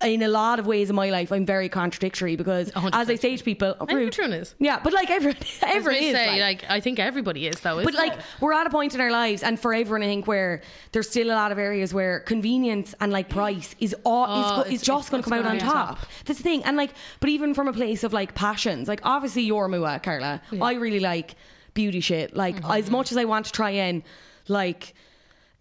In 0.04 0.22
a 0.22 0.28
lot 0.28 0.58
of 0.58 0.66
ways 0.66 0.90
in 0.90 0.96
my 0.96 1.10
life, 1.10 1.30
I'm 1.32 1.46
very 1.46 1.68
contradictory 1.68 2.36
because, 2.36 2.70
as 2.92 3.08
I 3.08 3.14
say 3.16 3.36
to 3.36 3.44
people, 3.44 3.74
oh, 3.80 3.86
rude. 3.86 4.08
Everyone 4.08 4.32
is. 4.32 4.54
Yeah, 4.58 4.80
but 4.82 4.92
like 4.92 5.10
everyone, 5.10 5.36
I 5.62 5.72
everyone 5.74 6.02
is. 6.02 6.14
say, 6.16 6.26
like- 6.40 6.62
like, 6.62 6.70
I 6.70 6.80
think 6.80 6.98
everybody 6.98 7.46
is 7.46 7.60
though. 7.60 7.82
but 7.84 7.94
like 7.94 8.14
it? 8.14 8.20
we're 8.40 8.52
at 8.52 8.66
a 8.66 8.70
point 8.70 8.94
in 8.94 9.00
our 9.00 9.10
lives, 9.10 9.42
and 9.42 9.58
for 9.60 9.72
everyone, 9.74 10.02
I 10.02 10.06
think 10.06 10.26
where 10.26 10.62
there's 10.92 11.08
still 11.08 11.28
a 11.30 11.34
lot 11.34 11.52
of 11.52 11.58
areas 11.58 11.92
where 11.94 12.20
convenience 12.20 12.94
and 13.00 13.12
like 13.12 13.28
price 13.40 13.74
is 13.80 13.94
all 14.04 14.26
Oh, 14.28 14.40
is, 14.40 14.66
it's- 14.66 14.74
is 14.74 14.82
just 14.82 15.10
going 15.10 15.22
to 15.22 15.28
come 15.30 15.38
out 15.38 15.46
on 15.46 15.58
top. 15.58 15.98
top. 15.98 16.08
That's 16.24 16.38
the 16.38 16.42
thing, 16.42 16.64
and 16.64 16.76
like, 16.76 16.92
but 17.20 17.28
even 17.30 17.54
from 17.54 17.68
a 17.68 17.72
place 17.72 18.04
of 18.04 18.12
like 18.12 18.34
passions, 18.34 18.88
like 18.88 19.00
obviously 19.04 19.42
you're 19.42 19.68
Mua, 19.68 20.00
Carla. 20.02 20.40
I 20.60 20.74
really 20.74 21.00
like 21.00 21.34
beauty 21.74 22.00
shit. 22.00 22.36
Like 22.36 22.56
Mm-hmm. 22.56 22.70
as 22.72 22.90
much 22.90 23.12
as 23.12 23.16
I 23.18 23.24
want 23.24 23.46
to 23.46 23.52
try 23.52 23.70
and 23.70 24.02
like 24.48 24.94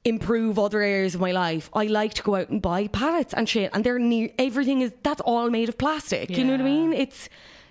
improve 0.04 0.58
other 0.58 0.82
areas 0.82 1.16
of 1.16 1.22
my 1.22 1.32
life. 1.32 1.70
I 1.74 1.86
like 1.86 2.14
to 2.16 2.24
go 2.24 2.36
out 2.36 2.50
and 2.50 2.62
buy 2.62 2.88
palettes 2.88 3.34
and 3.34 3.48
shit, 3.48 3.70
and 3.74 3.84
they're 3.84 4.00
near 4.00 4.30
everything 4.40 4.82
is 4.82 4.92
that's 5.04 5.22
all 5.22 5.50
made 5.50 5.70
of 5.70 5.78
plastic. 5.78 6.30
You 6.30 6.44
know 6.44 6.54
what 6.54 6.62
I 6.62 6.64
mean? 6.64 6.94
It's 6.94 7.30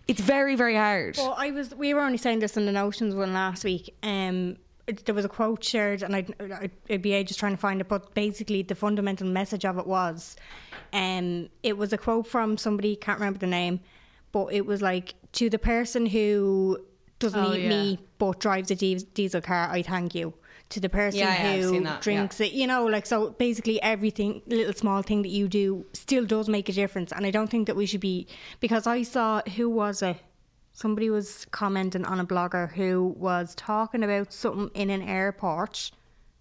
it's 0.09 0.21
very 0.21 0.55
very 0.57 0.77
hard. 0.77 1.17
Well, 1.17 1.35
I 1.37 1.51
was. 1.51 1.75
We 1.75 1.95
were 1.95 2.01
only 2.03 2.19
saying 2.19 2.39
this 2.41 2.57
in 2.57 2.67
the 2.67 2.73
notions 2.73 3.15
one 3.15 3.33
last 3.33 3.65
week. 3.65 3.95
Um, 4.03 4.57
it, 4.87 5.05
there 5.07 5.15
was 5.15 5.25
a 5.25 5.29
quote 5.29 5.63
shared, 5.63 6.03
and 6.03 6.17
I'd, 6.17 6.35
I'd, 6.41 6.71
it'd 6.89 7.03
be 7.03 7.13
ages 7.13 7.37
trying 7.37 7.53
to 7.53 7.59
find 7.61 7.81
it. 7.81 7.89
But 7.89 8.15
basically, 8.15 8.63
the 8.63 8.75
fundamental 8.75 9.27
message 9.27 9.65
of 9.65 9.79
it 9.79 9.87
was, 9.87 10.37
um, 10.93 11.49
it 11.63 11.77
was 11.77 11.93
a 11.93 11.99
quote 11.99 12.27
from 12.27 12.57
somebody 12.57 12.97
can't 12.97 13.19
remember 13.21 13.39
the 13.39 13.47
name, 13.47 13.81
but 14.33 14.53
it 14.53 14.67
was 14.67 14.83
like 14.83 15.15
to 15.33 15.51
the 15.51 15.59
person 15.59 16.07
who 16.07 16.79
doesn't 17.21 17.39
Oh, 17.39 17.55
eat 17.55 17.63
yeah. 17.65 17.69
me 17.69 17.99
but 18.19 18.41
drives 18.41 18.71
a 18.71 18.75
diesel 18.75 19.41
car, 19.41 19.69
I 19.71 19.83
thank 19.83 20.15
you. 20.15 20.33
To 20.71 20.81
the 20.81 20.89
person 20.89 21.21
Yeah, 21.21 21.57
yeah, 21.57 21.63
who 21.63 22.01
drinks 22.01 22.41
it, 22.41 22.53
you 22.53 22.67
know, 22.67 22.87
like 22.87 23.05
so. 23.05 23.31
Basically, 23.31 23.83
everything, 23.83 24.41
little 24.47 24.73
small 24.73 25.03
thing 25.03 25.23
that 25.23 25.29
you 25.29 25.49
do, 25.49 25.85
still 25.93 26.25
does 26.25 26.49
make 26.49 26.69
a 26.69 26.73
difference. 26.73 27.13
And 27.13 27.27
I 27.27 27.31
don't 27.31 27.51
think 27.51 27.67
that 27.67 27.77
we 27.77 27.87
should 27.87 28.01
be 28.01 28.29
because 28.61 28.87
I 28.87 29.03
saw 29.03 29.43
who 29.57 29.69
was 29.69 30.01
it 30.03 30.17
somebody 30.73 31.11
was 31.11 31.47
commenting 31.51 32.05
on 32.05 32.21
a 32.21 32.27
blogger 32.27 32.73
who 32.73 33.15
was 33.19 33.55
talking 33.55 34.03
about 34.03 34.33
something 34.33 34.71
in 34.75 34.91
an 34.91 35.03
airport. 35.03 35.91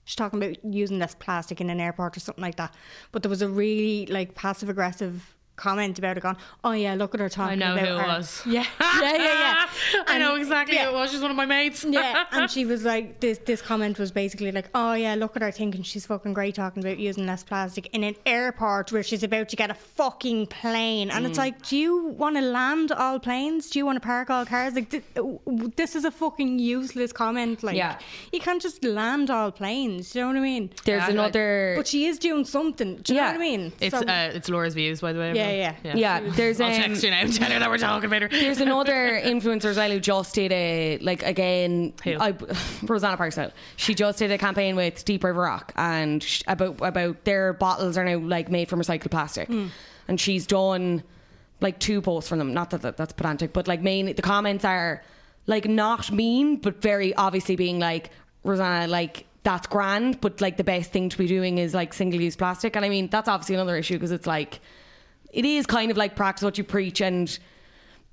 She's 0.06 0.16
talking 0.16 0.42
about 0.42 0.58
using 0.64 0.98
less 0.98 1.14
plastic 1.16 1.62
in 1.62 1.70
an 1.70 1.80
airport 1.80 2.18
or 2.18 2.20
something 2.20 2.42
like 2.42 2.56
that. 2.56 2.74
But 3.12 3.22
there 3.22 3.30
was 3.30 3.42
a 3.42 3.50
really 3.50 4.06
like 4.08 4.36
passive 4.36 4.70
aggressive 4.70 5.36
comment 5.60 6.00
about 6.00 6.18
it 6.18 6.22
going, 6.22 6.38
Oh 6.64 6.72
yeah, 6.72 6.96
look 6.96 7.14
at 7.14 7.20
her 7.20 7.30
talking 7.30 7.62
I 7.62 7.66
know 7.68 7.74
about 7.76 7.88
who 7.88 7.94
it 7.96 8.08
was. 8.08 8.42
Yeah. 8.48 8.66
Yeah, 8.80 9.02
yeah, 9.02 9.18
yeah. 9.24 10.04
I 10.08 10.18
know 10.18 10.36
exactly 10.36 10.76
yeah. 10.76 10.86
who 10.90 10.92
it 10.92 11.00
was. 11.00 11.12
She's 11.12 11.22
one 11.22 11.32
of 11.32 11.38
my 11.38 11.46
mates. 11.46 11.86
yeah, 11.88 12.26
and 12.32 12.50
she 12.50 12.66
was 12.66 12.84
like, 12.84 13.20
this 13.20 13.38
this 13.40 13.62
comment 13.62 14.00
was 14.00 14.12
basically 14.12 14.52
like, 14.52 14.70
oh 14.74 14.94
yeah, 14.94 15.16
look 15.16 15.36
at 15.36 15.42
her 15.42 15.52
thinking 15.52 15.84
she's 15.84 16.06
fucking 16.06 16.34
great 16.34 16.56
talking 16.56 16.84
about 16.84 16.98
using 16.98 17.26
less 17.28 17.44
plastic 17.44 17.88
in 17.94 18.04
an 18.04 18.16
airport 18.26 18.92
where 18.92 19.04
she's 19.04 19.24
about 19.24 19.50
to 19.50 19.56
get 19.56 19.70
a 19.70 19.74
fucking 19.74 20.48
plane, 20.48 21.12
and 21.12 21.26
it's 21.26 21.38
Mm. 21.38 21.46
like, 21.46 21.68
do 21.68 21.78
you 21.78 22.06
want 22.08 22.36
to 22.38 22.42
land 22.42 22.92
all 22.92 23.20
planes? 23.20 23.70
Do 23.70 23.80
you 23.80 23.86
want 23.86 23.98
to 23.98 24.06
park 24.06 24.30
all 24.30 24.46
cars? 24.46 24.74
Like, 24.74 24.90
thi- 24.90 25.04
this 25.76 25.96
is 25.96 26.06
a 26.06 26.12
fucking 26.12 26.60
useless 26.60 27.12
comment. 27.12 27.64
Like, 27.64 27.76
Yeah. 27.76 27.98
you 28.32 28.40
can't 28.40 28.62
just 28.62 28.84
land 28.84 29.30
all 29.30 29.52
planes. 29.52 30.12
Do 30.12 30.20
you 30.20 30.26
know 30.26 30.30
what 30.32 30.38
I 30.38 30.42
mean? 30.42 30.70
There's 30.86 31.04
Yeah, 31.04 31.10
another 31.12 31.74
But 31.78 31.88
she 31.88 32.06
is 32.06 32.18
doing 32.20 32.46
something. 32.46 32.98
Do 32.98 33.14
you 33.14 33.18
Yeah. 33.20 33.26
know 33.34 33.38
what 33.40 33.46
I 33.46 33.50
mean? 33.58 33.72
It's 33.80 33.98
So- 33.98 34.06
uh, 34.06 34.32
it's 34.34 34.50
Laura's 34.50 34.74
views, 34.74 35.02
by 35.02 35.14
the 35.14 35.20
way. 35.20 35.34
Yeah, 35.36 35.49
everyone. 35.52 35.98
yeah. 35.98 36.20
yeah. 36.24 36.32
There's 36.34 36.60
I'll 36.62 36.68
um, 36.72 36.74
text 36.82 37.04
you 37.04 37.12
now 37.12 37.26
tell 37.26 37.52
her 37.52 37.60
that 37.60 37.70
we're 37.70 37.78
talking 37.78 38.08
about 38.08 38.22
her. 38.24 38.28
There's 38.30 38.60
another 38.62 39.20
influencer 39.24 39.66
as 39.66 39.78
well 39.78 39.90
who 39.92 40.00
just 40.00 40.36
did 40.36 40.52
a 40.52 40.98
like 41.02 41.24
again. 41.24 41.94
Who? 42.04 42.18
I, 42.20 42.36
Rosanna 42.84 43.18
Purcell. 43.18 43.52
She 43.76 43.94
just 43.96 44.20
did 44.20 44.32
a 44.32 44.38
campaign 44.38 44.76
with 44.76 45.04
Deep 45.06 45.24
River 45.24 45.42
Rock 45.42 45.74
and 45.76 46.22
sh- 46.24 46.44
about 46.48 46.80
about 46.82 47.24
their 47.26 47.54
bottles 47.54 47.98
are 47.98 48.06
now 48.06 48.18
like 48.20 48.50
made 48.50 48.70
from 48.70 48.80
recycled 48.80 49.12
plastic, 49.12 49.48
Hmm. 49.48 49.68
and 50.08 50.20
she's 50.20 50.46
done 50.48 51.04
like 51.62 51.80
two 51.80 52.02
posts 52.02 52.30
from 52.30 52.40
them. 52.40 52.54
Not 52.54 52.70
that, 52.70 52.82
that 52.84 52.98
that's 52.98 53.14
pedantic, 53.14 53.54
but 53.54 53.68
like 53.68 53.82
main 53.82 54.06
the 54.16 54.22
comments 54.22 54.64
are 54.66 55.04
like 55.48 55.66
not 55.68 56.12
mean, 56.12 56.58
but 56.58 56.82
very 56.82 57.14
obviously 57.16 57.56
being 57.56 57.80
like 57.80 58.12
Rosanna 58.44 58.88
like. 58.88 59.26
That's 59.44 59.68
grand, 59.68 60.20
but 60.20 60.42
like 60.42 60.58
the 60.58 60.66
best 60.66 60.92
thing 60.92 61.08
to 61.08 61.18
be 61.18 61.26
doing 61.26 61.60
is 61.60 61.74
like 61.74 61.94
single 61.94 62.20
use 62.20 62.36
plastic. 62.36 62.76
And 62.76 62.84
I 62.84 62.90
mean, 62.90 63.08
that's 63.08 63.30
obviously 63.30 63.56
another 63.56 63.78
issue 63.78 63.94
because 63.94 64.12
it's 64.12 64.28
like, 64.28 64.60
it 65.32 65.46
is 65.46 65.66
kind 65.66 65.92
of 65.92 65.98
like 65.98 66.16
practice 66.16 66.44
what 66.44 66.58
you 66.58 66.64
preach 66.64 67.02
and 67.02 67.38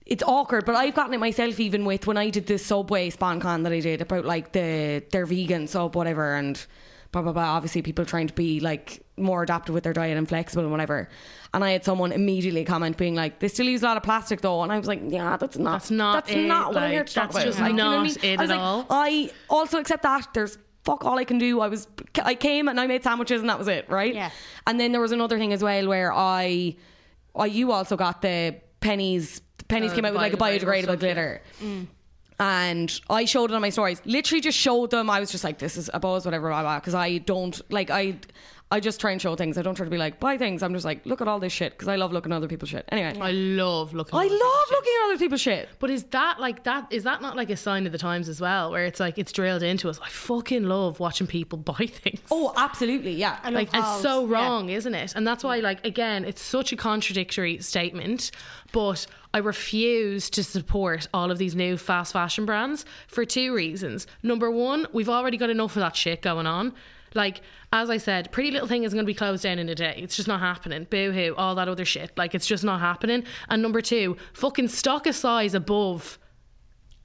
it's 0.05 0.23
awkward, 0.23 0.65
but 0.65 0.77
I've 0.77 0.95
gotten 0.95 1.15
it 1.15 1.19
myself 1.19 1.59
even 1.59 1.85
with 1.85 2.07
when 2.07 2.17
I 2.17 2.31
did 2.31 2.47
this 2.47 2.65
Subway 2.65 3.11
SponCon 3.11 3.65
that 3.65 3.73
I 3.73 3.81
did 3.81 4.01
about 4.01 4.25
like 4.25 4.53
the 4.53 5.03
their 5.11 5.27
vegan 5.27 5.67
sub 5.67 5.97
whatever 5.97 6.35
and 6.35 6.65
blah 7.11 7.23
blah 7.23 7.33
blah. 7.33 7.43
Obviously, 7.43 7.83
people 7.83 8.05
trying 8.05 8.29
to 8.29 8.35
be 8.35 8.61
like 8.61 9.03
more 9.17 9.43
adaptive 9.43 9.75
with 9.75 9.83
their 9.83 9.93
diet 9.93 10.17
and 10.17 10.29
flexible 10.29 10.63
and 10.63 10.71
whatever. 10.71 11.09
And 11.55 11.65
I 11.65 11.71
had 11.71 11.85
someone 11.85 12.13
immediately 12.13 12.65
comment 12.65 12.97
being 12.97 13.17
like, 13.17 13.41
"They 13.41 13.49
still 13.49 13.67
use 13.67 13.83
a 13.83 13.87
lot 13.87 13.97
of 13.97 14.05
plastic 14.05 14.43
though," 14.43 14.63
and 14.63 14.71
I 14.71 14.79
was 14.79 14.87
like, 14.87 15.01
"Yeah, 15.09 15.37
that's 15.37 15.59
not 15.59 15.73
That's 15.73 15.91
not 15.91 16.27
that's 16.27 16.37
it, 16.37 16.47
not 16.47 16.75
what 16.75 16.85
I'm 16.85 16.91
here 16.93 17.03
to 17.03 17.13
talk 17.13 17.33
that's 17.33 17.37
about." 17.37 17.47
just 17.47 17.59
Like, 17.61 17.71
you 17.71 17.77
know 17.77 17.91
what 17.91 17.99
I 17.99 18.03
mean? 18.05 18.17
it 18.23 18.39
I 18.39 18.43
was 18.43 18.51
at 18.51 18.57
like, 18.57 18.61
all. 18.61 18.87
I 18.91 19.31
also 19.49 19.79
accept 19.79 20.03
that 20.05 20.29
there's 20.35 20.59
fuck 20.85 21.05
all 21.05 21.19
I 21.19 21.25
can 21.25 21.39
do. 21.39 21.61
I 21.61 21.67
was 21.69 21.89
I 22.23 22.37
came 22.37 22.69
and 22.69 22.79
I 22.79 22.87
made 22.87 23.03
sandwiches 23.03 23.41
and 23.41 23.51
that 23.51 23.59
was 23.59 23.67
it, 23.67 23.89
right? 23.91 24.15
Yeah. 24.15 24.31
And 24.69 24.79
then 24.79 24.93
there 24.93 25.01
was 25.01 25.11
another 25.11 25.37
thing 25.37 25.53
as 25.53 25.63
well 25.63 25.89
where 25.89 26.13
I, 26.13 26.77
I 27.37 27.47
you 27.47 27.73
also 27.73 27.97
got 27.97 28.23
the 28.23 28.57
Penneys. 28.81 29.41
Penneys 29.69 29.91
Oh, 29.91 29.95
came 29.95 30.05
out 30.05 30.13
with 30.13 30.23
like 30.23 30.33
a 30.33 30.37
biodegradable 30.37 30.61
biodegradable 30.61 30.83
stuff, 30.83 31.03
yeah. 31.03 31.15
glitter. 31.15 31.43
Mm. 31.63 31.87
And 32.39 33.01
I 33.09 33.25
showed 33.25 33.51
it 33.51 33.55
on 33.55 33.63
my 33.63 33.71
stories. 33.71 34.03
Literally, 34.05 34.43
just 34.43 34.59
showed 34.59 34.91
them. 34.91 35.09
I 35.09 35.21
was 35.21 35.31
just 35.31 35.43
like, 35.43 35.59
"This 35.59 35.77
is 35.77 35.89
a 35.95 35.99
buzz, 35.99 36.25
whatever." 36.27 36.49
Blah 36.51 36.63
blah. 36.63 36.79
Because 36.79 36.95
I 36.95 37.19
don't 37.19 37.59
like 37.71 37.91
I, 37.91 38.19
I 38.69 38.81
just 38.81 39.01
try 39.01 39.13
and 39.13 39.23
show 39.23 39.37
things. 39.37 39.57
I 39.59 39.63
don't 39.63 39.77
try 39.77 39.85
to 39.85 39.91
be 39.91 39.97
like 39.97 40.19
buy 40.19 40.37
things. 40.37 40.61
I'm 40.61 40.73
just 40.75 40.85
like, 40.85 41.07
look 41.07 41.21
at 41.21 41.29
all 41.29 41.39
this 41.39 41.53
shit 41.53 41.73
because 41.73 41.87
I 41.87 41.95
love 41.95 42.13
looking 42.13 42.33
at 42.33 42.37
other 42.37 42.49
people's 42.49 42.71
shit. 42.71 42.85
Anyway, 42.91 43.17
I 43.21 43.31
love 43.31 43.95
looking. 43.95 44.19
I 44.19 44.25
at 44.25 44.31
love 44.33 44.67
looking 44.73 44.93
at 45.03 45.05
other 45.11 45.19
people's 45.19 45.41
shit. 45.41 45.69
But 45.79 45.91
is 45.91 46.03
that 46.05 46.41
like 46.41 46.65
that? 46.65 46.89
Is 46.91 47.05
that 47.05 47.23
not 47.23 47.37
like 47.37 47.49
a 47.49 47.57
sign 47.57 47.87
of 47.87 47.93
the 47.93 47.99
times 47.99 48.29
as 48.29 48.41
well, 48.41 48.73
where 48.73 48.85
it's 48.85 48.99
like 48.99 49.19
it's 49.19 49.31
drilled 49.31 49.63
into 49.63 49.89
us? 49.89 50.01
I 50.03 50.09
fucking 50.09 50.65
love 50.65 50.99
watching 50.99 51.29
people 51.29 51.59
buy 51.73 51.87
things. 51.87 52.21
Oh, 52.33 52.53
absolutely, 52.57 53.13
yeah. 53.13 53.39
I 53.45 53.51
love 53.51 53.55
like 53.55 53.69
it's 53.69 53.77
hauls. 53.77 54.03
so 54.03 54.27
Yeah. 54.27 54.33
wrong, 54.35 54.69
isn't 54.71 54.95
it? 54.95 55.15
And 55.15 55.25
that's 55.25 55.45
why, 55.45 55.61
like, 55.61 55.87
again, 55.87 56.25
it's 56.25 56.43
such 56.43 56.73
a 56.73 56.77
contradictory 56.77 57.59
statement. 57.59 58.33
But 58.73 59.07
I 59.33 59.39
refuse 59.39 60.29
to 60.31 60.43
support 60.43 61.07
all 61.15 61.31
of 61.31 61.39
these 61.39 61.55
new 61.55 61.77
fast 61.77 62.13
fashion 62.13 62.47
brands 62.47 62.85
for 63.07 63.25
two 63.25 63.55
reasons. 63.55 64.09
Number 64.25 64.51
one, 64.51 64.89
we've 64.93 65.09
already 65.09 65.37
got 65.37 65.51
enough 65.51 65.77
of 65.77 65.81
that 65.81 65.95
shit 65.95 66.21
going 66.21 66.49
on. 66.49 66.73
Like, 67.17 67.41
as 67.73 67.91
I 67.91 67.97
said, 67.97 68.31
Pretty 68.31 68.51
Little 68.51 68.69
Thing 68.69 68.85
is 68.85 68.93
going 68.93 69.05
to 69.05 69.07
be 69.07 69.15
closed 69.15 69.43
down 69.43 69.59
in 69.59 69.69
a 69.69 69.75
day. 69.75 69.95
It's 69.99 70.15
just 70.15 70.29
not 70.29 70.41
happening. 70.41 70.87
Boo 70.89 71.11
hoo, 71.13 71.35
all 71.37 71.55
that 71.57 71.69
other 71.69 71.85
shit. 71.85 72.13
Like, 72.17 72.35
it's 72.35 72.47
just 72.47 72.63
not 72.63 72.81
happening. 72.81 73.25
And 73.49 73.63
number 73.63 73.81
two, 73.81 74.17
fucking 74.35 74.69
stock 74.69 75.07
a 75.07 75.13
size 75.13 75.55
above 75.55 76.19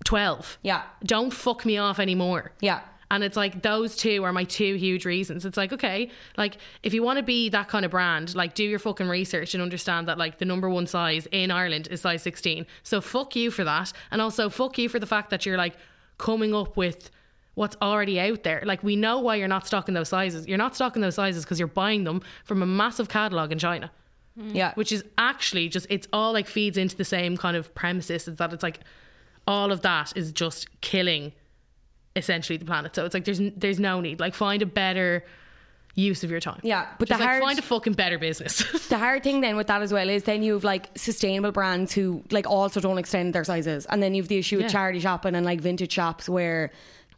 12. 0.05 0.59
Yeah. 0.61 0.83
Don't 1.03 1.31
fuck 1.31 1.65
me 1.65 1.77
off 1.77 1.99
anymore. 1.99 2.51
Yeah. 2.61 2.81
And 3.11 3.25
it's 3.25 3.35
like 3.35 3.61
those 3.61 3.97
two 3.97 4.23
are 4.23 4.31
my 4.31 4.45
two 4.45 4.75
huge 4.75 5.03
reasons. 5.03 5.45
It's 5.45 5.57
like, 5.57 5.73
okay, 5.73 6.09
like 6.37 6.57
if 6.81 6.93
you 6.93 7.03
want 7.03 7.17
to 7.17 7.23
be 7.23 7.49
that 7.49 7.67
kind 7.67 7.83
of 7.83 7.91
brand, 7.91 8.33
like 8.35 8.55
do 8.55 8.63
your 8.63 8.79
fucking 8.79 9.09
research 9.09 9.53
and 9.53 9.61
understand 9.61 10.07
that 10.07 10.17
like 10.17 10.37
the 10.37 10.45
number 10.45 10.69
one 10.69 10.87
size 10.87 11.27
in 11.33 11.51
Ireland 11.51 11.89
is 11.91 11.99
size 12.01 12.21
16. 12.23 12.65
So 12.83 13.01
fuck 13.01 13.35
you 13.35 13.51
for 13.51 13.65
that. 13.65 13.91
And 14.11 14.21
also 14.21 14.49
fuck 14.49 14.77
you 14.77 14.87
for 14.87 14.97
the 14.97 15.05
fact 15.05 15.29
that 15.31 15.45
you're 15.45 15.57
like 15.57 15.75
coming 16.19 16.55
up 16.55 16.77
with 16.77 17.11
what's 17.55 17.75
already 17.81 18.19
out 18.19 18.43
there. 18.43 18.61
Like 18.65 18.83
we 18.83 18.95
know 18.95 19.19
why 19.19 19.35
you're 19.35 19.47
not 19.47 19.67
stocking 19.67 19.93
those 19.93 20.09
sizes. 20.09 20.47
You're 20.47 20.57
not 20.57 20.75
stocking 20.75 21.01
those 21.01 21.15
sizes 21.15 21.43
because 21.43 21.59
you're 21.59 21.67
buying 21.67 22.03
them 22.03 22.21
from 22.45 22.61
a 22.61 22.65
massive 22.65 23.09
catalog 23.09 23.51
in 23.51 23.59
China, 23.59 23.91
mm-hmm. 24.39 24.55
Yeah. 24.55 24.73
which 24.75 24.91
is 24.91 25.03
actually 25.17 25.69
just 25.69 25.87
it's 25.89 26.07
all 26.13 26.33
like 26.33 26.47
feeds 26.47 26.77
into 26.77 26.95
the 26.95 27.05
same 27.05 27.37
kind 27.37 27.57
of 27.57 27.73
premises. 27.75 28.27
Is 28.27 28.37
that 28.37 28.53
it's 28.53 28.63
like 28.63 28.79
all 29.47 29.71
of 29.71 29.81
that 29.81 30.13
is 30.15 30.31
just 30.31 30.67
killing 30.81 31.33
essentially 32.15 32.57
the 32.57 32.65
planet. 32.65 32.95
So 32.95 33.05
it's 33.05 33.13
like 33.13 33.25
there's 33.25 33.41
there's 33.57 33.79
no 33.79 34.01
need. 34.01 34.19
Like 34.19 34.33
find 34.33 34.61
a 34.61 34.65
better 34.65 35.23
use 35.95 36.23
of 36.23 36.31
your 36.31 36.39
time. 36.39 36.59
Yeah, 36.63 36.87
but 36.99 37.09
Just 37.09 37.19
the 37.19 37.23
like 37.25 37.29
hard- 37.31 37.43
find 37.43 37.59
a 37.59 37.61
fucking 37.61 37.93
better 37.93 38.17
business. 38.17 38.87
the 38.89 38.97
hard 38.97 39.23
thing 39.23 39.41
then 39.41 39.57
with 39.57 39.67
that 39.67 39.81
as 39.81 39.91
well 39.91 40.09
is 40.09 40.23
then 40.23 40.41
you 40.41 40.53
have 40.53 40.63
like 40.63 40.89
sustainable 40.95 41.51
brands 41.51 41.91
who 41.93 42.23
like 42.31 42.47
also 42.49 42.79
don't 42.79 42.97
extend 42.97 43.33
their 43.35 43.43
sizes, 43.43 43.85
and 43.87 44.01
then 44.01 44.13
you 44.13 44.21
have 44.21 44.29
the 44.29 44.37
issue 44.37 44.57
with 44.57 44.71
charity 44.71 44.99
shopping 44.99 45.35
and 45.35 45.45
like 45.45 45.59
vintage 45.59 45.91
shops 45.91 46.29
where 46.29 46.71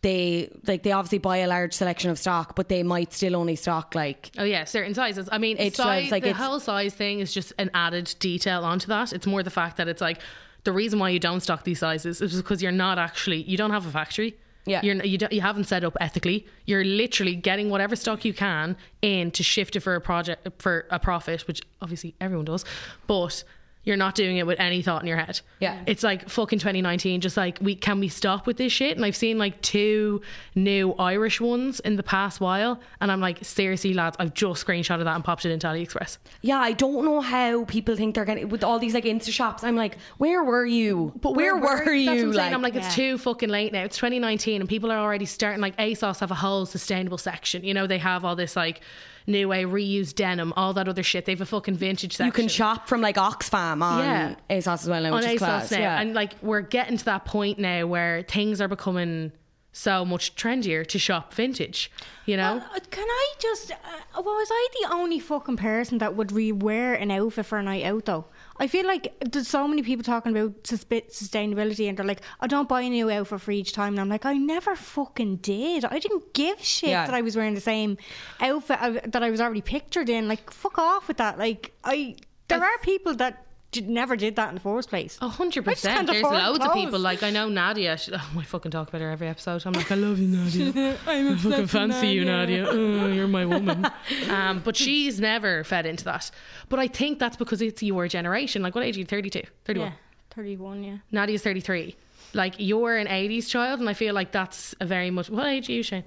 they 0.04 0.52
like 0.68 0.84
they 0.84 0.92
obviously 0.92 1.18
buy 1.18 1.38
a 1.38 1.48
large 1.48 1.74
selection 1.74 2.12
of 2.12 2.20
stock, 2.20 2.56
but 2.56 2.70
they 2.70 2.84
might 2.84 3.12
still 3.14 3.36
only 3.36 3.56
stock 3.56 3.96
like 3.96 4.30
Oh 4.38 4.44
yeah, 4.44 4.66
certain 4.66 4.94
sizes. 4.94 5.28
I 5.32 5.40
mean, 5.40 5.58
It's 5.58 5.78
size, 5.78 6.12
like 6.12 6.22
the 6.24 6.30
it's- 6.30 6.46
whole 6.46 6.60
size 6.60 6.94
thing 6.94 7.20
is 7.20 7.34
just 7.34 7.54
an 7.58 7.72
added 7.74 8.14
detail 8.20 8.64
onto 8.64 8.88
that. 8.88 9.12
It's 9.14 9.26
more 9.26 9.42
the 9.42 9.50
fact 9.50 9.78
that 9.78 9.88
it's 9.88 10.02
like 10.02 10.20
the 10.66 10.72
reason 10.72 11.00
why 11.00 11.10
you 11.10 11.20
don't 11.20 11.40
stock 11.42 11.64
these 11.64 11.80
sizes 11.80 12.22
is 12.22 12.36
because 12.40 12.62
you're 12.62 12.72
not 12.72 13.00
actually 13.00 13.42
you 13.44 13.58
don't 13.58 13.72
have 13.72 13.88
a 13.88 13.92
factory. 13.92 14.36
Yeah. 14.66 14.80
you're 14.82 15.04
you 15.04 15.18
don't, 15.18 15.34
you 15.34 15.42
haven't 15.42 15.66
set 15.66 15.84
up 15.84 15.98
ethically. 16.00 16.46
You're 16.66 16.86
literally 16.86 17.36
getting 17.36 17.70
whatever 17.70 17.96
stock 17.98 18.24
you 18.24 18.34
can 18.34 18.78
in 19.02 19.32
to 19.32 19.44
shift 19.44 19.76
it 19.76 19.82
for 19.82 19.96
a 19.96 20.00
project 20.02 20.48
for 20.62 20.86
a 20.90 21.00
profit, 21.00 21.48
which 21.48 21.62
obviously 21.82 22.14
everyone 22.22 22.46
does, 22.46 22.64
but. 23.08 23.44
You're 23.84 23.98
not 23.98 24.16
doing 24.16 24.38
it 24.38 24.48
with 24.48 24.60
any 24.60 24.82
thought 24.82 25.02
in 25.02 25.08
your 25.08 25.18
head. 25.18 25.42
Yeah. 25.60 25.82
It's 25.86 26.04
like 26.04 26.30
fucking 26.30 26.60
2019. 26.60 27.20
Just 27.22 27.36
like 27.36 27.58
we 27.62 27.76
can 27.76 28.00
we 28.00 28.08
stop 28.08 28.48
with 28.48 28.58
this 28.58 28.72
shit? 28.72 28.96
And 28.96 29.06
I've 29.06 29.16
seen 29.16 29.38
like 29.38 29.62
two 29.62 30.22
new 30.56 30.94
Irish 30.94 31.42
ones 31.42 31.80
in 31.82 31.96
the 31.98 32.04
past 32.04 32.40
while, 32.40 32.80
and 33.02 33.12
I'm 33.12 33.20
like, 33.20 33.44
seriously, 33.44 33.94
lads, 33.94 34.16
I've 34.20 34.34
just 34.34 34.66
screenshotted 34.66 35.04
that 35.04 35.16
and 35.16 35.24
popped 35.24 35.46
it 35.46 35.52
into 35.52 35.68
AliExpress. 35.68 36.18
yeah, 36.42 36.60
I 36.60 36.72
don't 36.72 37.04
know 37.04 37.20
how 37.22 37.66
people 37.66 37.96
think 37.96 38.16
they're 38.16 38.26
getting 38.26 38.50
with 38.50 38.64
all 38.64 38.80
these 38.80 38.94
like 38.94 39.04
Insta 39.04 39.32
shops. 39.32 39.64
I'm 39.64 39.76
like, 39.76 39.98
where 40.18 40.44
were 40.44 40.66
you? 40.66 41.12
But 41.22 41.36
where, 41.36 41.56
were 41.56 41.78
That's 41.78 41.86
what 41.86 41.94
you? 41.98 42.30
I'm 42.30 42.32
like, 42.32 42.54
I'm 42.54 42.62
like, 42.62 42.76
it's 42.76 42.96
too 42.96 43.18
fucking 43.18 43.50
late 43.50 43.74
now. 43.74 43.84
It's 43.84 43.98
2019, 43.98 44.62
and 44.62 44.70
people 44.70 44.92
are 44.92 44.98
already 45.00 45.26
starting. 45.26 45.62
Like 45.62 45.76
ASOS 45.78 46.20
have 46.20 46.32
a 46.32 46.36
whole 46.36 46.66
sustainable 46.66 47.18
section. 47.18 47.64
You 47.64 47.74
know, 47.74 47.88
they 47.88 47.98
have 47.98 48.24
all 48.24 48.36
this 48.36 48.56
like 48.56 48.82
new 49.28 49.48
way 49.48 49.64
reused 49.66 50.16
denim, 50.16 50.54
all 50.56 50.74
that 50.74 50.88
other 50.88 51.04
shit. 51.04 51.26
They 51.26 51.32
have 51.34 51.42
a 51.42 51.46
fucking 51.46 51.76
vintage 51.76 52.14
section. 52.18 52.26
you 52.28 52.32
can 52.32 52.48
shop 52.48 52.88
from 52.88 53.02
like 53.02 53.16
Oxfam 53.16 53.82
on 53.82 54.00
Yeah. 54.00 54.36
ASOS 54.50 54.74
as 54.84 54.90
well 54.90 55.02
now, 55.04 55.10
on 55.14 55.16
which 55.22 55.26
is 55.26 55.32
ASOS 55.34 55.38
class. 55.40 55.72
now. 55.72 55.78
Yeah. 55.80 56.02
And 56.02 56.14
like 56.14 56.34
we're 56.42 56.62
getting 56.62 56.98
to 56.98 57.06
that 57.06 57.26
point 57.26 57.60
now 57.60 57.86
where 57.88 58.24
things 58.24 58.60
are 58.62 58.68
becoming 58.68 59.32
so 59.76 60.06
much 60.06 60.36
trendier 60.36 60.86
to 60.86 61.00
shop 61.00 61.34
vintage. 61.34 61.90
You 62.26 62.38
know, 62.38 62.62
Uh, 62.76 62.80
Can 62.92 63.06
I 63.10 63.34
just? 63.40 63.72
Uh, 63.72 64.22
was 64.22 64.48
I 64.52 64.68
the 64.82 64.94
only 64.94 65.20
fucking 65.20 65.58
person 65.58 65.98
that 65.98 66.16
would 66.16 66.32
re-wear 66.32 66.94
an 66.94 67.10
outfit 67.10 67.46
for 67.48 67.58
a 67.58 67.64
night 67.64 67.84
out 67.84 68.06
though? 68.06 68.26
I 68.58 68.68
feel 68.68 68.86
like 68.86 69.14
there's 69.32 69.48
so 69.48 69.68
many 69.68 69.82
people 69.82 70.04
talking 70.04 70.32
about 70.38 70.64
sustainability 70.64 71.90
and 71.90 71.98
they're 71.98 72.06
like, 72.06 72.22
I 72.40 72.48
don't 72.48 72.70
buy 72.70 72.82
a 72.82 72.90
new 72.90 73.10
outfit 73.10 73.42
for 73.42 73.52
each 73.52 73.74
time. 73.74 73.94
And 73.94 74.00
I'm 74.02 74.10
like, 74.10 74.26
I 74.26 74.34
never 74.34 74.76
fucking 74.76 75.38
did. 75.38 75.86
I 75.86 76.00
didn't 76.00 76.34
give 76.34 76.62
shit 76.64 76.90
Yeah. 76.90 77.06
that 77.06 77.16
I 77.16 77.22
was 77.22 77.36
wearing 77.36 77.56
the 77.56 77.62
same 77.62 77.98
outfit 78.40 78.78
I- 78.82 78.90
that 79.08 79.24
I 79.24 79.30
was 79.32 79.42
already 79.42 79.62
pictured 79.62 80.10
in. 80.10 80.28
Like, 80.28 80.52
fuck 80.52 80.78
off 80.78 81.08
with 81.08 81.18
that. 81.18 81.38
Like, 81.38 81.74
I 81.84 82.16
there 82.48 82.64
are 82.64 82.78
people 82.84 83.16
that 83.16 83.48
did, 83.74 83.90
never 83.90 84.16
did 84.16 84.36
that 84.38 84.50
in 84.50 84.56
the 84.56 84.62
first 84.62 84.90
place. 84.90 85.18
A 85.22 85.28
hundred 85.28 85.66
percent. 85.66 86.08
There's 86.08 86.24
loads 86.24 86.64
of 86.64 86.74
people 86.74 87.00
like 87.00 87.24
I 87.24 87.30
know 87.30 87.50
Nadia. 87.50 87.98
She, 87.98 88.12
oh, 88.14 88.32
I 88.38 88.44
fucking 88.44 88.72
talk 88.72 88.88
about 88.90 89.02
her 89.02 89.10
every 89.10 89.28
episode. 89.28 89.64
I'm 89.66 89.74
like, 89.74 89.92
I 89.92 89.96
love 89.96 90.18
you, 90.20 90.28
Nadia. 90.38 90.98
I'm 91.06 91.38
fucking 91.38 91.68
fancy 91.68 92.08
you, 92.10 92.24
Nadia. 92.26 92.66
Oh, 92.68 93.08
you're 93.08 93.28
my 93.28 93.46
woman. 93.46 93.86
Um, 94.30 94.62
but 94.64 94.76
she's 94.76 95.20
never 95.20 95.64
fed 95.64 95.86
into 95.86 96.04
that. 96.06 96.30
But 96.70 96.80
I 96.80 96.88
think 96.88 97.20
that's 97.20 97.36
because 97.38 97.62
it's 97.62 97.84
your 97.84 98.08
generation. 98.08 98.62
Like, 98.62 98.74
what 98.76 98.84
age 98.84 98.96
are 98.96 99.00
you? 99.00 99.06
32, 99.06 99.42
31. 99.66 99.88
Yeah, 99.90 99.94
thirty-one. 100.32 100.84
Yeah. 100.84 100.98
Nadia's 101.12 101.42
33. 101.44 101.96
Like, 102.34 102.56
you're 102.58 102.96
an 102.98 103.08
80s 103.08 103.48
child, 103.50 103.80
and 103.80 103.90
I 103.90 103.94
feel 103.94 104.14
like 104.14 104.32
that's 104.32 104.74
a 104.80 104.86
very 104.86 105.12
much. 105.12 105.30
What 105.30 105.46
age 105.48 105.70
are 105.70 105.74
you, 105.74 105.84
Shane? 105.84 106.04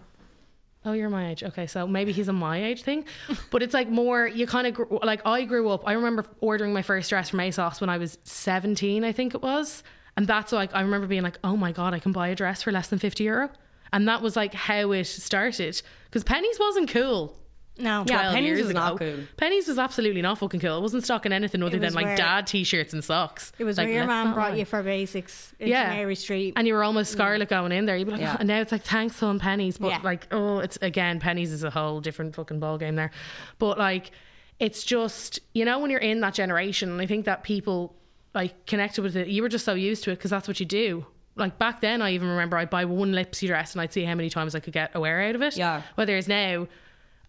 Oh, 0.86 0.92
you're 0.92 1.10
my 1.10 1.30
age. 1.30 1.42
Okay, 1.42 1.66
so 1.66 1.86
maybe 1.86 2.12
he's 2.12 2.28
a 2.28 2.32
my 2.32 2.64
age 2.64 2.82
thing, 2.82 3.04
but 3.50 3.60
it's 3.62 3.74
like 3.74 3.88
more. 3.88 4.26
You 4.28 4.46
kind 4.46 4.68
of 4.68 4.74
gr- 4.74 4.96
like 5.02 5.20
I 5.26 5.42
grew 5.42 5.68
up. 5.68 5.82
I 5.86 5.94
remember 5.94 6.24
ordering 6.40 6.72
my 6.72 6.82
first 6.82 7.10
dress 7.10 7.28
from 7.28 7.40
ASOS 7.40 7.80
when 7.80 7.90
I 7.90 7.98
was 7.98 8.18
17, 8.22 9.02
I 9.02 9.10
think 9.10 9.34
it 9.34 9.42
was, 9.42 9.82
and 10.16 10.28
that's 10.28 10.52
like 10.52 10.72
I 10.74 10.82
remember 10.82 11.08
being 11.08 11.24
like, 11.24 11.38
oh 11.42 11.56
my 11.56 11.72
god, 11.72 11.92
I 11.92 11.98
can 11.98 12.12
buy 12.12 12.28
a 12.28 12.36
dress 12.36 12.62
for 12.62 12.70
less 12.70 12.86
than 12.88 13.00
50 13.00 13.24
euro, 13.24 13.50
and 13.92 14.06
that 14.06 14.22
was 14.22 14.36
like 14.36 14.54
how 14.54 14.92
it 14.92 15.04
started 15.06 15.82
because 16.04 16.22
Penneys 16.22 16.58
wasn't 16.60 16.88
cool. 16.88 17.36
No. 17.78 18.04
Yeah, 18.08 18.30
12 18.30 18.34
Penneys 18.36 18.58
was 18.58 18.70
ago. 18.70 18.78
not 18.78 18.98
cool. 18.98 19.14
Penneys 19.36 19.68
was 19.68 19.78
absolutely 19.78 20.22
not 20.22 20.38
fucking 20.38 20.60
cool. 20.60 20.78
It 20.78 20.80
wasn't 20.80 21.04
stocking 21.04 21.32
anything 21.32 21.62
other 21.62 21.78
than 21.78 21.92
like 21.94 22.06
where- 22.06 22.16
dad 22.16 22.46
t-shirts 22.46 22.92
and 22.94 23.04
socks. 23.04 23.52
It 23.58 23.64
was 23.64 23.76
like, 23.78 23.86
where 23.86 23.94
your 23.94 24.02
let's 24.06 24.08
mum 24.24 24.34
brought 24.34 24.52
lie. 24.52 24.56
you 24.58 24.64
for 24.64 24.82
basics 24.82 25.54
into 25.58 25.70
Yeah. 25.70 25.90
Mary 25.90 26.14
Street. 26.14 26.54
And 26.56 26.66
you 26.66 26.74
were 26.74 26.82
almost 26.82 27.12
scarlet 27.12 27.48
going 27.48 27.72
in 27.72 27.84
there. 27.86 27.96
You'd 27.96 28.06
be 28.06 28.12
like, 28.12 28.20
Yeah. 28.20 28.32
oh, 28.34 28.36
and 28.40 28.48
now 28.48 28.60
it's 28.60 28.72
like 28.72 28.82
thanks 28.84 29.22
on 29.22 29.38
Penneys. 29.38 29.78
But 29.78 29.88
Yeah. 29.90 30.00
like, 30.02 30.26
oh, 30.30 30.58
it's 30.60 30.78
again, 30.80 31.20
Penneys 31.20 31.52
is 31.52 31.64
a 31.64 31.70
whole 31.70 32.00
different 32.00 32.34
fucking 32.34 32.60
ball 32.60 32.78
game 32.78 32.94
there. 32.96 33.10
But 33.58 33.78
like, 33.78 34.10
it's 34.58 34.82
just 34.84 35.38
you 35.52 35.66
know 35.66 35.78
when 35.78 35.90
you're 35.90 36.00
in 36.00 36.20
that 36.20 36.32
generation, 36.32 36.90
and 36.90 37.00
I 37.00 37.06
think 37.06 37.26
that 37.26 37.42
people 37.44 37.94
like 38.34 38.64
connected 38.66 39.02
with 39.02 39.16
it. 39.16 39.28
You 39.28 39.42
were 39.42 39.48
just 39.50 39.64
so 39.66 39.74
used 39.74 40.04
to 40.04 40.10
it 40.12 40.16
because 40.16 40.30
that's 40.30 40.48
what 40.48 40.60
you 40.60 40.66
do. 40.66 41.04
Like 41.36 41.58
back 41.58 41.82
then, 41.82 42.00
I 42.00 42.12
even 42.12 42.28
remember 42.28 42.56
I'd 42.56 42.70
buy 42.70 42.86
one 42.86 43.12
Lipsy 43.12 43.46
dress 43.48 43.72
and 43.74 43.82
I'd 43.82 43.92
see 43.92 44.04
how 44.04 44.14
many 44.14 44.30
times 44.30 44.54
I 44.54 44.60
could 44.60 44.72
get 44.72 44.92
a 44.94 45.00
wear 45.00 45.20
out 45.22 45.34
of 45.34 45.42
it. 45.42 45.56
Yeah. 45.58 45.82
Whereas 45.96 46.26
now, 46.28 46.66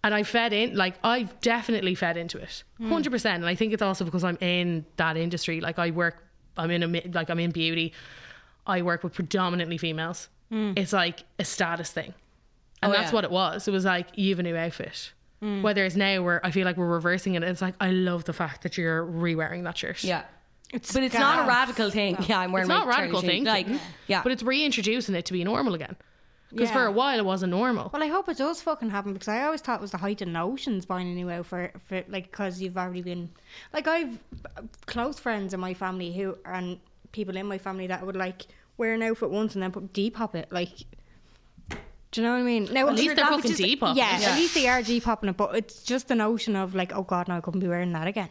and 0.07 0.15
I 0.15 0.23
fed 0.23 0.53
in, 0.53 0.75
like 0.75 0.95
I've 1.03 1.37
definitely 1.41 1.93
fed 1.95 2.15
into 2.15 2.37
it, 2.37 2.63
hmm. 2.77 2.89
hundred 2.89 3.11
percent. 3.11 3.43
And 3.43 3.45
I 3.49 3.55
think 3.55 3.73
it's 3.73 3.81
also 3.81 4.05
because 4.05 4.23
I'm 4.23 4.37
in 4.39 4.85
that 4.95 5.17
industry. 5.17 5.59
Like 5.59 5.77
I 5.79 5.91
work, 5.91 6.23
I'm 6.55 6.71
in 6.71 6.81
a 6.83 6.87
mi- 6.87 7.11
like 7.13 7.29
I'm 7.29 7.39
in 7.39 7.51
beauty. 7.51 7.91
I 8.65 8.81
work 8.83 9.03
with 9.03 9.13
predominantly 9.13 9.77
females. 9.77 10.29
Hmm. 10.49 10.71
It's 10.77 10.93
like 10.93 11.23
a 11.39 11.43
status 11.43 11.91
thing, 11.91 12.13
and 12.81 12.91
Oh, 12.91 12.95
that's 12.95 13.11
yeah. 13.11 13.15
what 13.15 13.23
it 13.25 13.31
was. 13.31 13.67
It 13.67 13.71
was 13.71 13.83
like 13.83 14.07
you 14.15 14.29
have 14.29 14.39
a 14.39 14.43
new 14.43 14.55
outfit. 14.55 15.11
Hmm. 15.41 15.61
Whereas 15.61 15.95
now 15.97 16.23
we're, 16.23 16.39
I 16.43 16.51
feel 16.51 16.65
like 16.65 16.77
we're 16.77 16.87
reversing 16.87 17.35
it. 17.35 17.43
It's 17.43 17.61
like 17.61 17.75
I 17.81 17.91
love 17.91 18.23
the 18.23 18.33
fact 18.33 18.63
that 18.63 18.77
you're 18.77 19.03
re-wearing 19.03 19.63
that 19.65 19.77
shirt. 19.77 20.03
yeah. 20.03 20.23
It's 20.73 20.91
But 20.93 21.03
it's 21.03 21.15
not 21.15 21.45
a 21.45 21.47
radical 21.47 21.89
thing. 21.91 22.17
Yeah, 22.27 22.39
I'm 22.39 22.51
wearing 22.51 22.65
It's 22.69 22.75
not 22.77 22.87
a 22.87 22.89
radical 22.89 23.21
thing, 23.21 23.45
Like, 23.45 23.67
mm-hmm. 23.67 23.77
yeah. 24.07 24.21
but 24.23 24.31
it's 24.33 24.43
reintroducing 24.43 25.15
it 25.15 25.25
to 25.25 25.33
be 25.33 25.43
normal 25.43 25.73
again. 25.75 25.95
Because 26.51 26.71
for 26.71 26.85
a 26.85 26.91
while 26.91 27.19
it 27.19 27.25
wasn't 27.25 27.51
normal. 27.51 27.89
Well, 27.91 28.01
I 28.03 28.07
hope 28.07 28.29
it 28.29 28.37
does 28.37 28.61
fucking 28.61 28.89
happen 28.89 29.11
because 29.13 29.27
I 29.27 29.43
always 29.43 29.61
thought 29.61 29.79
it 29.79 29.81
was 29.81 29.91
the 29.91 29.97
height 29.97 30.21
of 30.21 30.29
notions 30.29 30.85
buying 30.85 31.07
a 31.09 31.13
new 31.13 31.29
outfit 31.29 31.75
for 31.87 32.03
like 32.07 32.31
because 32.31 32.61
you've 32.61 32.77
already 32.77 33.01
been 33.01 33.29
like 33.73 33.87
I've 33.87 34.17
close 34.85 35.19
friends 35.19 35.53
in 35.53 35.59
my 35.59 35.73
family 35.73 36.13
who 36.13 36.37
and 36.45 36.79
people 37.11 37.35
in 37.35 37.45
my 37.47 37.57
family 37.57 37.87
that 37.87 38.05
would 38.05 38.15
like 38.15 38.43
wear 38.77 38.93
an 38.93 39.03
outfit 39.03 39.29
once 39.29 39.55
and 39.55 39.63
then 39.63 39.71
put 39.71 39.91
Depop 39.93 40.35
it 40.35 40.51
like. 40.51 40.69
Do 42.11 42.21
you 42.21 42.27
know 42.27 42.33
what 42.33 42.39
I 42.39 42.43
mean? 42.43 42.69
Now, 42.71 42.87
At 42.87 42.95
least 42.95 43.17
they're 43.17 43.25
fucking 43.25 43.51
just- 43.51 43.61
Depop. 43.61 43.95
Yeah, 43.97 44.17
Yeah. 44.17 44.29
at 44.29 44.37
least 44.37 44.53
they 44.55 44.69
are 44.69 44.79
Depopping 44.81 45.29
it, 45.29 45.35
but 45.35 45.53
it's 45.55 45.83
just 45.83 46.07
the 46.07 46.15
notion 46.15 46.55
of 46.55 46.73
like, 46.73 46.95
oh 46.95 47.03
god, 47.03 47.27
no, 47.27 47.35
I 47.35 47.41
couldn't 47.41 47.59
be 47.59 47.67
wearing 47.67 47.91
that 47.91 48.07
again. 48.07 48.29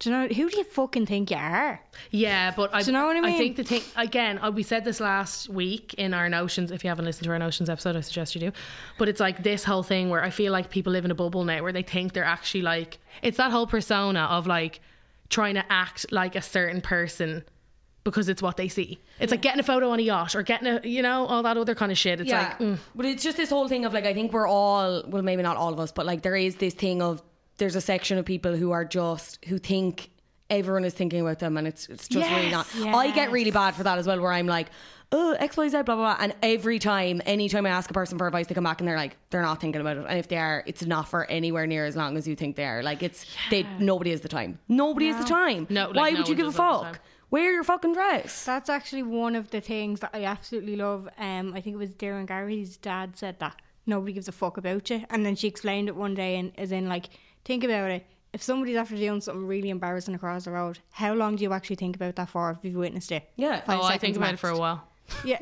Do 0.00 0.08
you 0.08 0.16
know 0.16 0.28
who 0.28 0.48
do 0.48 0.56
you 0.56 0.64
fucking 0.64 1.04
think 1.04 1.30
you 1.30 1.36
are? 1.36 1.78
Yeah, 2.10 2.54
but 2.56 2.74
I, 2.74 2.80
Do 2.80 2.86
you 2.86 2.92
know 2.94 3.04
what 3.04 3.18
I 3.18 3.20
mean? 3.20 3.36
think 3.36 3.56
the 3.56 3.64
thing 3.64 3.82
again. 3.96 4.40
We 4.54 4.62
said 4.62 4.82
this 4.82 4.98
last 4.98 5.50
week 5.50 5.92
in 5.94 6.14
our 6.14 6.26
notions. 6.30 6.70
If 6.70 6.82
you 6.82 6.88
haven't 6.88 7.04
listened 7.04 7.26
to 7.26 7.30
our 7.30 7.38
notions 7.38 7.68
episode, 7.68 7.96
I 7.96 8.00
suggest 8.00 8.34
you 8.34 8.40
do. 8.40 8.52
But 8.96 9.10
it's 9.10 9.20
like 9.20 9.42
this 9.42 9.62
whole 9.62 9.82
thing 9.82 10.08
where 10.08 10.24
I 10.24 10.30
feel 10.30 10.52
like 10.52 10.70
people 10.70 10.90
live 10.90 11.04
in 11.04 11.10
a 11.10 11.14
bubble 11.14 11.44
now, 11.44 11.62
where 11.62 11.72
they 11.72 11.82
think 11.82 12.14
they're 12.14 12.24
actually 12.24 12.62
like 12.62 12.98
it's 13.20 13.36
that 13.36 13.50
whole 13.50 13.66
persona 13.66 14.20
of 14.20 14.46
like 14.46 14.80
trying 15.28 15.54
to 15.56 15.64
act 15.70 16.06
like 16.10 16.34
a 16.34 16.42
certain 16.42 16.80
person 16.80 17.44
because 18.02 18.30
it's 18.30 18.40
what 18.40 18.56
they 18.56 18.68
see. 18.68 18.98
It's 19.18 19.30
like 19.30 19.42
getting 19.42 19.60
a 19.60 19.64
photo 19.64 19.90
on 19.90 19.98
a 19.98 20.02
yacht 20.02 20.34
or 20.34 20.42
getting 20.42 20.66
a 20.66 20.80
you 20.82 21.02
know 21.02 21.26
all 21.26 21.42
that 21.42 21.58
other 21.58 21.74
kind 21.74 21.92
of 21.92 21.98
shit. 21.98 22.20
It's 22.20 22.30
yeah. 22.30 22.56
like 22.58 22.58
mm. 22.58 22.78
But 22.94 23.04
it's 23.04 23.22
just 23.22 23.36
this 23.36 23.50
whole 23.50 23.68
thing 23.68 23.84
of 23.84 23.92
like, 23.92 24.06
I 24.06 24.14
think 24.14 24.32
we're 24.32 24.48
all, 24.48 25.04
well, 25.06 25.22
maybe 25.22 25.42
not 25.42 25.58
all 25.58 25.74
of 25.74 25.78
us, 25.78 25.92
but 25.92 26.06
like 26.06 26.22
there 26.22 26.36
is 26.36 26.56
this 26.56 26.72
thing 26.72 27.02
of 27.02 27.22
there's 27.60 27.76
a 27.76 27.80
section 27.80 28.18
of 28.18 28.24
people 28.24 28.56
who 28.56 28.72
are 28.72 28.84
just, 28.84 29.44
who 29.44 29.58
think 29.58 30.10
everyone 30.50 30.84
is 30.84 30.94
thinking 30.94 31.20
about 31.20 31.38
them 31.38 31.56
and 31.56 31.68
it's, 31.68 31.88
it's 31.88 32.08
just 32.08 32.28
really 32.28 32.50
not. 32.50 32.66
Yes, 32.76 32.92
I 32.94 33.12
get 33.12 33.30
really 33.30 33.52
bad 33.52 33.76
for 33.76 33.84
that 33.84 33.98
as 33.98 34.06
well, 34.08 34.20
where 34.20 34.32
I'm 34.32 34.48
like, 34.48 34.66
oh, 35.12 35.36
X, 35.38 35.56
Y, 35.56 35.68
Z, 35.68 35.82
blah, 35.82 35.94
blah, 35.94 35.96
blah. 35.96 36.16
And 36.18 36.34
every 36.42 36.80
time, 36.80 37.22
anytime 37.24 37.66
I 37.66 37.70
ask 37.70 37.88
a 37.88 37.94
person 37.94 38.18
for 38.18 38.26
advice, 38.26 38.48
they 38.48 38.54
come 38.54 38.64
back 38.64 38.80
and 38.80 38.88
they're 38.88 38.96
like, 38.96 39.16
they're 39.30 39.42
not 39.42 39.60
thinking 39.60 39.80
about 39.80 39.96
it. 39.96 40.06
And 40.08 40.18
if 40.18 40.26
they 40.26 40.38
are, 40.38 40.64
it's 40.66 40.84
not 40.84 41.08
for 41.08 41.24
anywhere 41.26 41.66
near 41.68 41.84
as 41.86 41.94
long 41.94 42.16
as 42.16 42.26
you 42.26 42.34
think 42.34 42.56
they 42.56 42.64
are. 42.64 42.82
Like 42.82 43.04
it's, 43.04 43.24
they, 43.50 43.64
nobody 43.78 44.10
has 44.10 44.22
the 44.22 44.28
time. 44.28 44.58
Nobody 44.68 45.06
has 45.06 45.16
the 45.22 45.28
time. 45.28 45.68
No, 45.70 45.86
like, 45.86 45.96
Why 45.96 46.10
no 46.10 46.18
would 46.18 46.28
you 46.28 46.34
give 46.34 46.46
a 46.46 46.50
does 46.50 46.56
have 46.56 46.72
the 46.72 46.84
fuck? 46.84 46.92
time. 46.94 47.02
Wear 47.30 47.52
your 47.52 47.62
fucking 47.62 47.92
dress. 47.92 48.44
That's 48.44 48.68
actually 48.68 49.04
one 49.04 49.36
of 49.36 49.50
the 49.50 49.60
things 49.60 50.00
that 50.00 50.10
I 50.12 50.24
absolutely 50.24 50.74
love. 50.74 51.08
Um, 51.16 51.54
I 51.54 51.60
think 51.60 51.74
it 51.74 51.78
was 51.78 51.90
Doireann 51.90 52.26
Garrihy's 52.26 52.76
dad 52.76 53.16
said 53.16 53.38
that 53.38 53.54
nobody 53.86 54.12
gives 54.12 54.26
a 54.26 54.32
fuck 54.32 54.56
about 54.56 54.90
you, 54.90 55.04
and 55.10 55.24
then 55.24 55.36
she 55.36 55.46
explained 55.46 55.88
it 55.88 55.94
one 55.94 56.14
day, 56.14 56.36
and 56.38 56.50
as 56.58 56.72
in 56.72 56.88
like, 56.88 57.06
think 57.50 57.64
about 57.64 57.90
it. 57.90 58.06
If 58.32 58.42
somebody's 58.42 58.76
after 58.76 58.94
doing 58.94 59.20
something 59.20 59.44
really 59.44 59.70
embarrassing 59.70 60.14
across 60.14 60.44
the 60.44 60.52
road, 60.52 60.78
how 60.90 61.14
long 61.14 61.34
do 61.34 61.42
you 61.42 61.52
actually 61.52 61.76
think 61.76 61.96
about 61.96 62.14
that 62.14 62.28
for 62.28 62.52
if 62.52 62.58
you've 62.62 62.76
witnessed 62.76 63.10
it? 63.10 63.28
Yeah. 63.34 63.60
Five 63.62 63.80
oh, 63.80 63.82
I 63.82 63.92
seconds 63.94 64.00
think 64.02 64.16
about 64.16 64.34
it 64.34 64.38
for 64.38 64.50
a 64.50 64.58
while. 64.58 64.86
Yeah. 65.24 65.38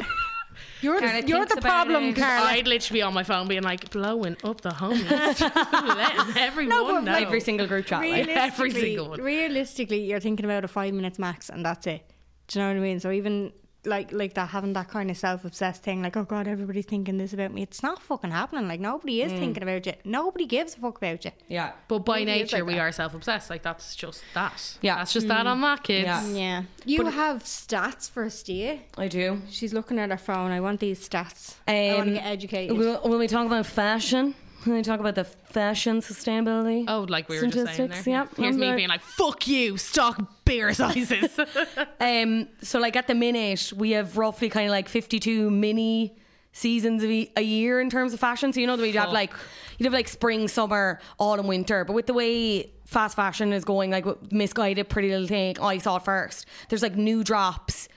You're 0.81 0.99
Carla 0.99 1.23
the, 1.23 1.29
you're 1.29 1.47
the 1.47 1.61
problem, 1.61 2.05
it. 2.05 2.17
Carla. 2.17 2.47
I'd 2.47 2.67
literally 2.67 2.99
be 2.99 3.03
on 3.03 3.15
my 3.15 3.23
phone 3.23 3.47
being 3.47 3.63
like 3.63 3.91
blowing 3.91 4.37
up 4.43 4.61
the 4.61 4.71
homies, 4.71 5.41
letting 5.97 6.37
everyone 6.37 6.85
but 6.85 7.01
know. 7.03 7.13
like 7.13 7.27
Every 7.27 7.41
single 7.41 7.67
group 7.67 7.87
chat. 7.87 8.01
Like. 8.01 8.27
Every 8.27 8.71
single 8.73 9.11
one. 9.11 9.21
realistically, 9.21 10.05
you're 10.05 10.19
thinking 10.19 10.45
about 10.45 10.65
a 10.65 10.69
five 10.69 10.95
minutes 10.95 11.19
max, 11.19 11.49
and 11.49 11.65
that's 11.65 11.87
it. 11.87 12.11
Do 12.49 12.59
you 12.59 12.65
know 12.65 12.73
what 12.73 12.77
I 12.79 12.81
mean? 12.81 12.99
So 12.99 13.13
even 13.13 13.53
like 13.85 14.13
like 14.13 14.35
that 14.35 14.49
having 14.49 14.73
that 14.75 14.89
kind 14.89 15.11
of 15.11 15.17
self 15.17 15.45
obsessed 15.45 15.83
thing, 15.83 16.03
like 16.03 16.17
oh 16.17 16.25
god, 16.25 16.47
everybody's 16.49 16.85
thinking 16.87 17.17
this 17.19 17.33
about 17.33 17.53
me. 17.53 17.63
It's 17.63 17.83
not 17.83 18.01
fucking 18.03 18.31
happening. 18.31 18.69
Like 18.69 18.81
nobody 18.81 19.23
is 19.23 19.33
thinking 19.33 19.63
about 19.63 19.87
you. 19.87 19.93
Nobody 20.05 20.47
gives 20.47 20.77
a 20.77 20.81
fuck 20.81 20.99
about 20.99 21.25
you. 21.25 21.31
Yeah. 21.49 21.73
But 21.87 22.01
by 22.01 22.25
Maybe 22.25 22.41
it's 22.41 22.53
nature, 22.53 22.65
like 22.65 22.67
we 22.73 22.75
that. 22.75 22.81
are 22.81 22.93
self-obsessed. 22.93 23.51
Like 23.51 23.63
that's 23.63 23.95
just 23.97 24.23
that. 24.35 24.79
Yeah. 24.83 24.97
that's 24.97 25.13
just 25.13 25.29
that 25.29 25.47
on 25.47 25.61
that, 25.63 25.83
kids. 25.85 26.07
Yeah. 26.07 26.27
Yeah, 26.29 26.63
you 26.85 27.05
have 27.07 27.45
stats 27.45 28.11
for 28.11 28.25
us, 28.25 28.43
do 28.43 28.53
you? 28.53 28.81
I 28.97 29.09
do. 29.09 29.41
She's 29.51 29.73
looking 29.73 29.99
at 29.99 30.11
her 30.11 30.17
phone. 30.19 30.51
I 30.51 30.61
want 30.61 30.81
these 30.81 31.09
stats. 31.09 31.55
I 31.67 31.95
want 31.97 32.07
to 32.07 32.11
Um, 32.11 32.15
get 32.15 32.27
educated. 32.27 32.77
Will, 32.77 33.01
will 33.05 33.19
we 33.19 33.29
talk 33.29 33.47
about 33.47 33.67
fashion? 33.67 34.35
When 34.65 34.77
we 34.77 34.83
talk 34.83 35.01
about 35.01 35.15
the 35.15 35.25
fashion 35.25 36.01
sustainability? 36.01 36.85
Oh, 36.89 37.07
like 37.09 37.29
we 37.29 37.41
were 37.41 37.47
just 37.47 37.77
saying 37.77 37.91
there. 37.91 38.03
Yeah. 38.05 38.27
Here's 38.37 38.57
me 38.57 38.75
being 38.75 38.89
like, 38.89 39.03
"Fuck 39.03 39.47
you, 39.47 39.77
stock 39.77 40.21
beer 40.45 40.75
sizes." 40.75 41.39
Um, 42.01 42.49
so 42.63 42.79
like 42.79 42.97
at 42.97 43.07
the 43.07 43.15
minute, 43.15 43.73
we 43.77 43.93
have 43.93 44.17
roughly 44.17 44.49
kind 44.49 44.67
of 44.67 44.71
like 44.73 44.89
52 44.89 45.51
mini 45.51 46.17
seasons 46.53 47.05
a, 47.05 47.31
a 47.37 47.43
year 47.43 47.81
in 47.81 47.91
terms 47.91 48.13
of 48.13 48.21
fashion. 48.21 48.53
So 48.53 48.61
you 48.61 48.67
know 48.67 48.77
the 48.77 48.83
way 48.83 48.89
you'd 48.89 48.97
have 48.97 49.13
like 49.13 49.33
you'd 49.79 49.85
have 49.87 49.93
like 49.93 50.09
spring, 50.09 50.49
summer, 50.49 51.01
autumn, 51.19 51.47
winter. 51.47 51.85
But 51.85 51.93
with 51.93 52.07
the 52.07 52.15
way 52.15 52.71
fast 52.85 53.17
fashion 53.17 53.53
is 53.53 53.65
going, 53.65 53.91
like 53.91 54.05
Missguided, 54.05 54.89
pretty 54.89 55.11
little 55.11 55.29
thing, 55.29 55.59
I 55.61 55.79
saw 55.79 55.97
it 55.97 56.05
first. 56.05 56.47
There's 56.69 56.83
like 56.83 56.97
new 56.97 57.23
drops 57.23 57.89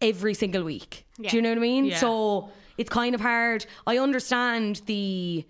every 0.00 0.34
single 0.34 0.62
week. 0.64 1.06
Do 1.20 1.36
you 1.36 1.42
know 1.42 1.50
what 1.50 1.58
I 1.58 1.62
mean? 1.62 1.86
Yeah. 1.86 1.96
So 1.96 2.50
it's 2.76 2.90
kind 2.90 3.14
of 3.14 3.20
hard. 3.20 3.66
I 3.86 3.98
understand 3.98 4.82
the 4.86 5.44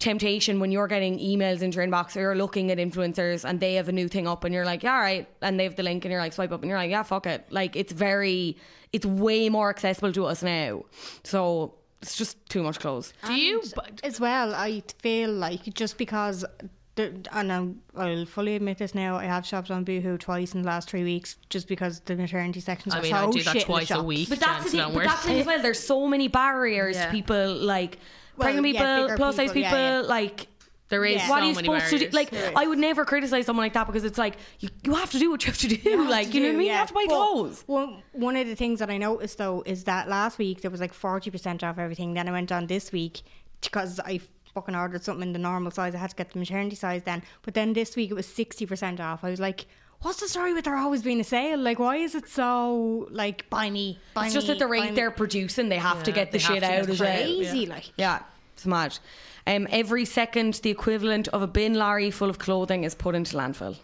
temptation 0.00 0.58
when 0.60 0.72
you're 0.72 0.88
getting 0.88 1.18
emails 1.18 1.60
into 1.62 1.76
your 1.76 1.86
inbox 1.86 2.16
or 2.16 2.20
you're 2.20 2.34
looking 2.34 2.70
at 2.72 2.78
influencers 2.78 3.44
and 3.48 3.60
they 3.60 3.74
have 3.74 3.88
a 3.88 3.92
new 3.92 4.08
thing 4.08 4.26
up 4.26 4.42
and 4.44 4.52
you're 4.54 4.64
like, 4.64 4.82
yeah, 4.82 4.94
all 4.94 5.00
right. 5.00 5.28
And 5.42 5.60
they 5.60 5.64
have 5.64 5.76
the 5.76 5.82
link 5.82 6.04
and 6.04 6.10
you're 6.10 6.20
like, 6.20 6.32
swipe 6.32 6.50
up 6.50 6.62
and 6.62 6.68
you're 6.70 6.78
like, 6.78 6.90
yeah, 6.90 7.02
fuck 7.02 7.26
it. 7.26 7.46
Like 7.50 7.76
it's 7.76 7.92
very, 7.92 8.56
it's 8.92 9.04
way 9.06 9.48
more 9.50 9.68
accessible 9.70 10.10
to 10.14 10.24
us 10.24 10.42
now. 10.42 10.84
So 11.22 11.74
it's 12.00 12.16
just 12.16 12.38
too 12.48 12.62
much 12.62 12.80
clothes. 12.80 13.12
Do 13.26 13.34
you? 13.34 13.62
as 14.02 14.18
well, 14.18 14.54
I 14.54 14.82
feel 14.98 15.30
like 15.32 15.64
just 15.74 15.98
because, 15.98 16.46
the, 16.94 17.14
and 17.32 17.52
I'm, 17.52 17.82
I'll 17.94 18.24
fully 18.24 18.56
admit 18.56 18.78
this 18.78 18.94
now, 18.94 19.16
I 19.16 19.24
have 19.24 19.44
shopped 19.44 19.70
on 19.70 19.84
Boohoo 19.84 20.16
twice 20.16 20.54
in 20.54 20.62
the 20.62 20.66
last 20.66 20.88
three 20.88 21.04
weeks 21.04 21.36
just 21.50 21.68
because 21.68 22.00
the 22.00 22.16
maternity 22.16 22.60
sections 22.60 22.94
I 22.94 23.00
are 23.00 23.02
mean, 23.02 23.10
so 23.10 23.16
I 23.16 23.30
do 23.30 23.42
that 23.42 23.44
shit 23.44 23.54
in 23.54 23.58
the 23.58 23.64
twice 23.66 23.90
a 23.90 24.02
week. 24.02 24.30
But 24.30 24.40
that's 24.40 24.64
the 24.64 24.70
thing. 24.70 24.94
But 24.94 25.04
that's 25.04 25.22
the 25.24 25.28
thing 25.28 25.40
as 25.40 25.46
well. 25.46 25.60
There's 25.60 25.78
so 25.78 26.06
many 26.06 26.28
barriers 26.28 26.96
Yeah. 26.96 27.04
to 27.06 27.12
people 27.12 27.54
like 27.56 27.98
Well, 28.36 28.46
pregnant 28.46 28.74
yeah, 28.74 28.80
people, 28.80 29.04
bigger 29.06 29.16
plus 29.16 29.36
size 29.36 29.52
people, 29.52 29.70
people, 29.70 29.78
yeah, 29.78 30.00
yeah. 30.00 30.06
like. 30.06 30.46
There 30.88 31.04
is 31.04 31.18
Yeah. 31.18 31.28
What 31.28 31.36
so 31.38 31.42
are 31.42 31.46
you 31.46 31.54
many 31.54 31.66
supposed 31.66 31.90
to 31.90 31.98
do? 31.98 32.08
Like, 32.08 32.34
I 32.56 32.66
would 32.66 32.78
never 32.78 33.04
criticize 33.04 33.46
someone 33.46 33.64
like 33.64 33.74
that 33.74 33.86
because 33.86 34.02
it's 34.02 34.18
like 34.18 34.38
you, 34.58 34.70
you 34.82 34.92
have 34.96 35.12
to 35.12 35.20
do 35.20 35.30
what 35.30 35.44
you 35.44 35.52
have 35.52 35.58
to 35.58 35.68
do. 35.68 36.08
like, 36.08 36.34
you 36.34 36.40
know 36.40 36.48
what 36.48 36.54
I 36.54 36.58
mean? 36.58 36.66
You 36.66 36.72
have 36.72 36.88
to 36.88 36.94
buy 36.94 37.04
But 37.06 37.14
clothes. 37.14 37.62
One, 37.68 38.02
one 38.10 38.34
of 38.34 38.48
the 38.48 38.56
things 38.56 38.80
that 38.80 38.90
I 38.90 38.98
noticed 38.98 39.38
though 39.38 39.62
is 39.64 39.84
that 39.84 40.08
last 40.08 40.38
week 40.38 40.62
there 40.62 40.70
was 40.70 40.80
like 40.80 40.92
40% 40.92 41.62
off 41.62 41.78
everything. 41.78 42.14
Then 42.14 42.28
I 42.28 42.32
went 42.32 42.50
on 42.50 42.66
this 42.66 42.90
week 42.90 43.22
because 43.60 44.00
I 44.00 44.20
fucking 44.54 44.74
ordered 44.74 45.04
something 45.04 45.28
in 45.28 45.32
the 45.32 45.38
normal 45.38 45.70
size. 45.70 45.94
I 45.94 45.98
had 45.98 46.10
to 46.10 46.16
get 46.16 46.32
the 46.32 46.38
maternity 46.38 46.76
size 46.76 47.02
then. 47.04 47.22
But 47.42 47.54
then 47.54 47.72
this 47.72 47.96
week 47.96 48.10
it 48.10 48.14
was 48.14 48.26
60% 48.26 49.00
off. 49.00 49.22
I 49.22 49.30
was 49.30 49.40
like, 49.40 49.66
what's 50.02 50.20
the 50.20 50.28
story 50.28 50.52
with 50.54 50.64
there 50.64 50.76
always 50.76 51.02
being 51.02 51.20
a 51.20 51.24
sale? 51.24 51.58
Like, 51.58 51.78
why 51.78 51.96
is 51.96 52.14
it 52.14 52.28
so 52.28 53.08
like, 53.10 53.48
buy 53.50 53.70
me? 53.70 53.98
Buy 54.14 54.26
It's 54.26 54.34
just 54.34 54.46
me, 54.48 54.54
at 54.54 54.58
the 54.58 54.66
rate 54.66 54.94
they're 54.94 55.10
producing, 55.10 55.68
they 55.68 55.78
have 55.78 56.02
to 56.04 56.12
get 56.12 56.32
the 56.32 56.38
shit 56.38 56.62
out 56.62 56.88
It's 56.88 57.00
well. 57.00 57.16
crazy. 57.16 57.66
Like, 57.66 57.92
Yeah, 57.96 58.20
it's 58.54 58.66
mad. 58.66 58.98
Um, 59.46 59.66
every 59.70 60.04
second, 60.04 60.54
the 60.62 60.70
equivalent 60.70 61.28
of 61.28 61.42
a 61.42 61.46
bin 61.46 61.74
lorry 61.74 62.10
full 62.10 62.28
of 62.30 62.38
clothing 62.38 62.84
is 62.84 62.94
put 62.94 63.14
into 63.14 63.36
landfill. 63.36 63.76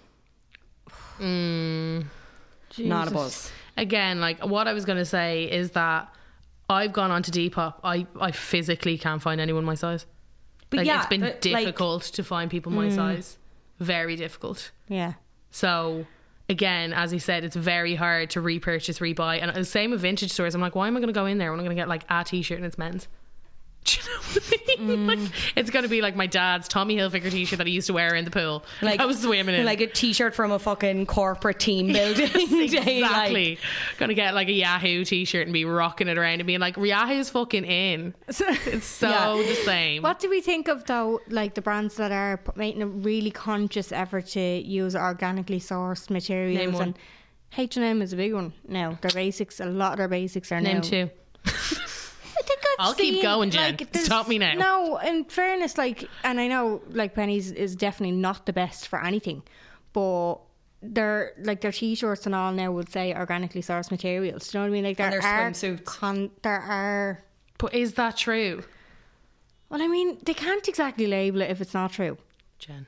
Not 2.79 3.09
a 3.09 3.11
buzz. 3.11 3.51
Again, 3.77 4.21
like 4.21 4.45
what 4.45 4.69
I 4.69 4.73
was 4.73 4.85
going 4.85 4.99
to 4.99 5.05
say 5.05 5.45
is 5.45 5.71
that 5.73 6.09
I've 6.69 6.93
gone 6.93 7.11
on 7.11 7.23
to 7.25 7.31
Depop. 7.31 7.75
I 7.85 8.07
I 8.21 8.33
physically 8.33 8.99
can't 8.99 9.21
find 9.23 9.41
anyone 9.41 9.65
my 9.65 9.75
size. 9.75 10.07
But 10.71 10.79
like 10.79 10.87
yeah, 10.87 10.99
it's 10.99 11.07
been 11.07 11.21
but, 11.21 11.45
like- 11.47 11.65
difficult 11.65 12.03
to 12.05 12.25
find 12.25 12.51
people 12.51 12.73
my 12.73 12.89
size. 12.91 13.39
Very 13.81 14.17
difficult. 14.17 14.71
yeah. 14.89 15.15
So 15.57 16.05
again, 16.51 16.93
as 16.93 17.11
he 17.11 17.19
said, 17.19 17.43
it's 17.43 17.57
very 17.57 17.95
hard 17.95 18.29
to 18.31 18.43
repurchase, 18.43 18.99
rebuy. 18.99 19.41
And 19.41 19.57
the 19.57 19.65
same 19.65 19.91
with 19.91 20.03
vintage 20.03 20.31
stores. 20.31 20.55
I'm 20.55 20.61
like, 20.61 20.75
why 20.75 20.87
am 20.87 20.99
I 20.99 21.01
going 21.01 21.09
to 21.09 21.15
go 21.15 21.25
in 21.25 21.39
there 21.39 21.51
when 21.51 21.59
I'm 21.59 21.65
going 21.65 21.75
to 21.75 21.81
get 21.81 21.89
like 21.89 22.05
a 22.11 22.23
t-shirt 22.25 22.59
and 22.59 22.67
it's 22.67 22.77
men's? 22.77 23.09
Do 23.97 23.99
you 24.01 24.09
know 24.11 24.21
what 24.21 24.79
I 24.79 24.83
mean? 24.85 25.07
Like, 25.07 25.19
mm. 25.19 25.33
it's 25.55 25.71
going 25.71 25.85
to 25.85 25.89
be 25.89 26.01
like 26.03 26.17
my 26.17 26.27
dad's 26.27 26.67
Tommy 26.69 26.97
Hilfiger 26.97 27.31
t-shirt 27.31 27.59
that 27.59 27.67
he 27.67 27.73
used 27.73 27.87
to 27.87 27.93
wear 27.93 28.15
in 28.15 28.25
the 28.25 28.31
pool. 28.31 28.65
Like 28.83 29.01
I 29.01 29.07
was 29.07 29.21
swimming 29.23 29.55
in. 29.55 29.65
like 29.65 29.81
a 29.81 29.87
t-shirt 29.87 30.35
from 30.35 30.51
a 30.51 30.59
fucking 30.59 31.07
corporate 31.07 31.61
team 31.61 31.87
building 31.93 32.29
day. 32.29 33.01
Like, 33.07 33.07
Exactly. 33.07 33.59
Gonna 33.99 34.15
get 34.15 34.35
like 34.35 34.49
a 34.49 34.53
Yahoo 34.53 35.05
t-shirt 35.05 35.47
and 35.47 35.53
be 35.53 35.65
rocking 35.65 36.09
it 36.09 36.19
around 36.19 36.41
and 36.41 36.47
being 36.47 36.61
like, 36.61 36.77
Yahoo's 36.77 37.31
fucking 37.31 37.65
in. 37.65 38.15
It's 38.29 38.87
so 38.87 39.09
Yeah. 39.09 39.43
the 39.47 39.55
same. 39.65 40.03
What 40.03 40.19
do 40.19 40.29
we 40.29 40.41
think 40.41 40.69
of 40.69 40.85
though, 40.85 41.21
like 41.29 41.55
the 41.55 41.63
brands 41.63 41.97
that 41.97 42.13
are 42.13 42.41
making 42.57 42.83
a 42.83 42.87
really 42.87 43.31
conscious 43.31 43.93
effort 43.93 44.27
to 44.29 44.41
use 44.41 44.97
organically 44.97 45.61
sourced 45.61 46.11
materials? 46.11 46.59
Name 46.59 46.73
one. 46.73 46.83
And 46.83 46.99
H 47.57 47.77
and 47.77 47.85
M 47.85 48.03
is 48.03 48.13
a 48.13 48.17
big 48.17 48.35
one 48.35 48.53
now. 48.69 48.99
Their 49.01 49.13
basics, 49.13 49.61
a 49.61 49.67
lot 49.67 49.93
of 49.93 49.99
their 49.99 50.09
basics 50.09 50.51
are 50.53 50.61
Name 50.61 50.77
now. 50.77 50.83
two. 50.83 51.11
I 52.39 52.43
think 52.43 52.61
I've 52.65 52.87
I'll 52.87 52.95
keep 52.95 53.23
going, 53.23 53.51
Jen. 53.51 53.77
like, 53.79 53.97
Stop 53.97 54.29
me 54.29 54.39
now. 54.39 54.55
No, 54.55 54.97
in 54.99 55.25
fairness, 55.25 55.79
like, 55.79 56.09
and 56.25 56.39
I 56.41 56.49
know 56.49 56.83
like 56.91 57.15
Penneys 57.15 57.53
is 57.53 57.75
definitely 57.77 58.17
not 58.17 58.47
the 58.47 58.53
best 58.53 58.89
for 58.89 59.03
anything, 59.05 59.43
but. 59.93 60.37
Their 60.83 61.33
like 61.39 61.63
their 61.63 61.73
t-shirts 61.73 62.27
and 62.27 62.35
all 62.35 62.53
now 62.53 62.71
would 62.71 62.91
say 62.91 63.13
organically 63.15 63.63
sourced 63.63 63.91
materials. 63.91 64.49
Do 64.51 64.59
you 64.59 64.61
know 64.61 64.67
what 64.69 64.71
I 64.71 64.73
mean? 64.75 64.85
Like 64.85 64.99
there 64.99 65.11
their 65.11 65.23
are 65.25 65.51
swimsuits. 65.51 65.85
Con- 65.85 66.31
there 66.43 66.61
are 66.61 67.25
But 67.59 67.75
is 67.75 67.95
that 67.95 68.17
true? 68.19 68.63
well, 69.71 69.81
I 69.83 69.89
mean, 69.89 70.19
they 70.25 70.35
can't 70.35 70.69
exactly 70.69 71.07
label 71.07 71.41
it 71.41 71.51
if 71.51 71.61
it's 71.63 71.73
not 71.75 71.93
true. 71.93 72.19
Jen. 72.59 72.87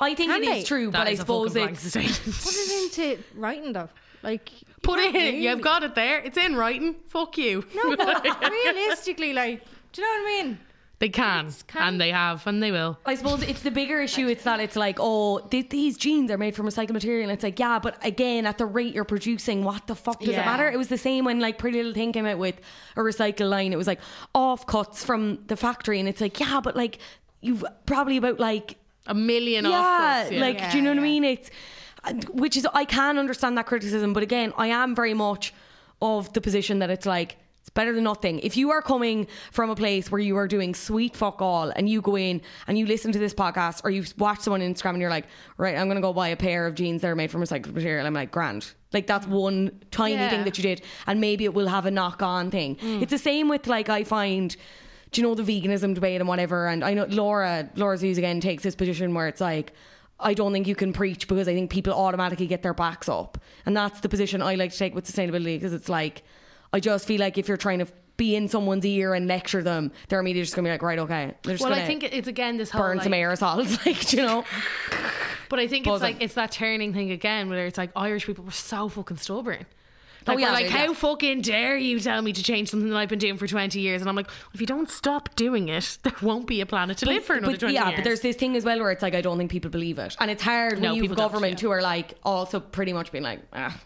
I 0.00 0.14
think 0.16 0.32
Can 0.32 0.42
it 0.42 0.46
they? 0.46 0.58
is 0.62 0.66
true, 0.66 0.90
That 0.90 0.98
but 0.98 1.06
I 1.06 1.10
is 1.12 1.18
a 1.20 1.22
suppose 1.22 1.52
fucking 1.52 1.62
blank 1.62 1.78
it's 1.78 1.88
statement. 1.88 2.42
Put 2.42 2.54
it 2.56 2.82
into 3.06 3.22
writing 3.36 3.72
though. 3.72 3.88
Like 4.24 4.60
you 4.60 4.68
Put 4.84 5.00
it 5.00 5.14
in. 5.14 5.42
You've 5.42 5.60
got 5.60 5.82
it 5.82 5.94
there. 5.94 6.20
It's 6.20 6.36
in 6.38 6.54
writing. 6.56 6.94
Fuck 7.08 7.36
you. 7.38 7.64
No, 7.74 7.96
but 7.96 8.24
realistically, 8.50 9.32
like, 9.32 9.64
do 9.92 10.00
you 10.02 10.06
know 10.06 10.22
what 10.22 10.28
I 10.40 10.42
mean? 10.44 10.58
They 11.00 11.08
can, 11.08 11.50
can- 11.66 11.82
and 11.88 12.00
they 12.00 12.10
have, 12.12 12.46
and 12.46 12.62
they 12.62 12.70
will. 12.70 12.96
I 13.04 13.16
suppose 13.16 13.42
it's 13.42 13.62
the 13.62 13.70
bigger 13.70 14.00
issue. 14.00 14.28
It's 14.28 14.44
that 14.44 14.60
it's 14.60 14.76
like, 14.76 14.96
oh, 15.00 15.40
th- 15.40 15.68
these 15.68 15.96
jeans 15.98 16.30
are 16.30 16.38
made 16.38 16.54
from 16.54 16.66
recycled 16.66 16.92
material. 16.92 17.24
And 17.24 17.32
it's 17.32 17.42
like, 17.42 17.58
yeah, 17.58 17.78
but 17.80 17.98
again, 18.06 18.46
at 18.46 18.58
the 18.58 18.64
rate 18.66 18.94
you're 18.94 19.04
producing, 19.04 19.64
what 19.64 19.86
the 19.88 19.96
fuck 19.96 20.20
does 20.20 20.30
it 20.30 20.36
matter? 20.38 20.70
It 20.70 20.78
was 20.78 20.88
the 20.88 20.96
same 20.96 21.24
when 21.24 21.40
like 21.40 21.58
Pretty 21.58 21.78
Little 21.78 21.92
Thing 21.94 22.12
came 22.12 22.26
out 22.26 22.38
with 22.38 22.60
a 22.96 23.00
recycle 23.00 23.50
line. 23.50 23.72
It 23.72 23.76
was 23.76 23.88
like 23.88 24.00
off 24.36 24.66
cuts 24.66 25.04
from 25.04 25.40
the 25.48 25.56
factory, 25.56 25.98
and 25.98 26.08
it's 26.08 26.20
like, 26.20 26.38
yeah, 26.38 26.60
but 26.62 26.76
like 26.76 26.98
you've 27.40 27.64
probably 27.86 28.16
about 28.16 28.38
like 28.38 28.76
A 29.08 29.14
million 29.14 29.64
yeah, 29.66 29.70
offcuts. 30.28 30.30
Yeah. 30.30 30.40
like 30.40 30.58
Yeah, 30.58 30.70
do 30.70 30.76
you 30.78 30.84
know 30.84 30.90
what 30.90 30.98
I 31.00 31.02
mean? 31.02 31.24
It's 31.24 31.50
which 32.32 32.56
is 32.56 32.66
I 32.74 32.84
can 32.84 33.18
understand 33.18 33.56
that 33.58 33.66
criticism, 33.66 34.12
but 34.12 34.22
again, 34.22 34.52
I 34.56 34.68
am 34.68 34.94
very 34.94 35.14
much 35.14 35.52
of 36.02 36.32
the 36.32 36.40
position 36.40 36.80
that 36.80 36.90
it's 36.90 37.06
like 37.06 37.36
it's 37.60 37.70
better 37.70 37.94
than 37.94 38.04
nothing. 38.04 38.40
If 38.40 38.58
you 38.58 38.70
are 38.72 38.82
coming 38.82 39.26
from 39.50 39.70
a 39.70 39.74
place 39.74 40.10
where 40.10 40.20
you 40.20 40.36
are 40.36 40.46
doing 40.46 40.74
sweet 40.74 41.16
fuck 41.16 41.40
all 41.40 41.70
and 41.70 41.88
you 41.88 42.02
go 42.02 42.14
in 42.16 42.42
and 42.66 42.76
you 42.78 42.84
listen 42.84 43.10
to 43.12 43.18
this 43.18 43.32
podcast 43.32 43.80
or 43.84 43.90
you 43.90 44.04
watch 44.18 44.40
someone 44.40 44.60
on 44.60 44.74
Instagram 44.74 44.90
and 44.90 45.00
you're 45.00 45.08
like, 45.08 45.24
right, 45.56 45.74
I'm 45.74 45.88
gonna 45.88 46.02
go 46.02 46.12
buy 46.12 46.28
a 46.28 46.36
pair 46.36 46.66
of 46.66 46.74
jeans 46.74 47.00
that 47.00 47.08
are 47.08 47.16
made 47.16 47.30
from 47.30 47.40
recycled 47.40 47.72
material. 47.72 48.06
I'm 48.06 48.12
like, 48.12 48.30
grand. 48.30 48.70
Like 48.92 49.06
that's 49.06 49.26
one 49.26 49.80
tiny 49.90 50.14
Yeah. 50.14 50.28
thing 50.28 50.44
that 50.44 50.58
you 50.58 50.62
did, 50.62 50.82
and 51.06 51.20
maybe 51.22 51.44
it 51.44 51.54
will 51.54 51.68
have 51.68 51.86
a 51.86 51.90
knock 51.90 52.22
on 52.22 52.50
thing. 52.50 52.76
Mm. 52.76 53.00
It's 53.02 53.10
the 53.10 53.18
same 53.18 53.48
with 53.48 53.66
like 53.66 53.88
I 53.88 54.04
find 54.04 54.54
do 55.12 55.20
you 55.20 55.26
know 55.28 55.34
the 55.36 55.42
veganism 55.44 55.94
debate 55.94 56.20
and 56.20 56.28
whatever? 56.28 56.66
And 56.66 56.84
I 56.84 56.92
know 56.92 57.06
Laura, 57.08 57.70
Laura's 57.76 58.00
views 58.00 58.18
again 58.18 58.40
takes 58.40 58.62
this 58.64 58.74
position 58.74 59.14
where 59.14 59.28
it's 59.28 59.40
like, 59.40 59.72
I 60.24 60.34
don't 60.34 60.52
think 60.52 60.66
you 60.66 60.74
can 60.74 60.92
preach 60.92 61.28
because 61.28 61.46
I 61.46 61.54
think 61.54 61.70
people 61.70 61.92
automatically 61.92 62.46
get 62.46 62.62
their 62.62 62.74
backs 62.74 63.08
up. 63.08 63.38
And 63.66 63.76
that's 63.76 64.00
the 64.00 64.08
position 64.08 64.42
I 64.42 64.54
like 64.54 64.72
to 64.72 64.78
take 64.78 64.94
with 64.94 65.04
sustainability 65.06 65.56
because 65.56 65.72
it's 65.72 65.88
like, 65.88 66.22
I 66.72 66.80
just 66.80 67.06
feel 67.06 67.20
like 67.20 67.38
if 67.38 67.46
you're 67.46 67.58
trying 67.58 67.78
to 67.80 67.86
be 68.16 68.34
in 68.34 68.48
someone's 68.48 68.84
ear 68.86 69.14
and 69.14 69.26
lecture 69.26 69.62
them, 69.62 69.92
they're 70.08 70.20
immediately 70.20 70.44
just 70.44 70.56
going 70.56 70.64
to 70.64 70.68
be 70.68 70.72
like, 70.72 70.82
right, 70.82 70.98
okay. 70.98 71.34
They're 71.42 71.54
just 71.54 71.68
well, 71.68 71.78
I 71.78 71.84
think 71.84 72.04
it's 72.04 72.26
again 72.28 72.56
this 72.56 72.70
whole 72.70 72.82
burn 72.82 72.96
like, 72.96 73.04
some 73.04 73.12
aerosols, 73.12 73.84
like, 73.86 74.12
you 74.12 74.22
know? 74.22 74.44
But 75.48 75.58
I 75.58 75.68
think 75.68 75.86
it's 75.86 76.02
like 76.02 76.16
it's 76.20 76.34
that 76.34 76.50
turning 76.50 76.94
thing 76.94 77.10
again, 77.10 77.48
where 77.48 77.66
it's 77.66 77.78
like 77.78 77.90
Irish 77.94 78.26
people 78.26 78.44
were 78.44 78.50
so 78.50 78.88
fucking 78.88 79.18
stubborn. 79.18 79.66
Like, 80.26 80.36
Oh, 80.36 80.38
yeah, 80.38 80.46
we're 80.48 80.52
like, 80.52 80.68
how 80.68 80.94
fucking 80.94 81.42
dare 81.42 81.76
you 81.76 82.00
tell 82.00 82.22
me 82.22 82.32
to 82.32 82.42
change 82.42 82.70
something 82.70 82.88
that 82.90 82.96
I've 82.96 83.08
been 83.08 83.18
doing 83.18 83.36
for 83.36 83.46
20 83.46 83.78
years? 83.78 84.00
And 84.00 84.08
I'm 84.08 84.16
like, 84.16 84.28
if 84.52 84.60
you 84.60 84.66
don't 84.66 84.90
stop 84.90 85.34
doing 85.36 85.68
it, 85.68 85.98
there 86.02 86.14
won't 86.22 86.46
be 86.46 86.60
a 86.60 86.66
planet 86.66 86.98
to 86.98 87.06
live 87.06 87.24
for 87.24 87.34
another 87.36 87.52
but 87.54 87.60
20 87.60 87.74
yeah, 87.74 87.88
years. 87.88 87.96
but 87.98 88.04
there's 88.04 88.20
this 88.20 88.36
thing 88.36 88.56
as 88.56 88.64
well 88.64 88.78
where 88.80 88.90
it's 88.90 89.02
like 89.02 89.14
I 89.14 89.20
don't 89.20 89.38
think 89.38 89.50
people 89.50 89.70
believe 89.70 89.98
it, 89.98 90.16
and 90.20 90.30
it's 90.30 90.42
hard 90.42 90.80
No, 90.80 90.92
when 90.92 91.02
you've 91.04 91.14
government 91.16 91.60
yeah. 91.60 91.66
who 91.66 91.70
are 91.72 91.82
like 91.82 92.14
also 92.24 92.60
pretty 92.60 92.92
much 92.92 93.12
being 93.12 93.24
like, 93.24 93.40
ah, 93.52 93.78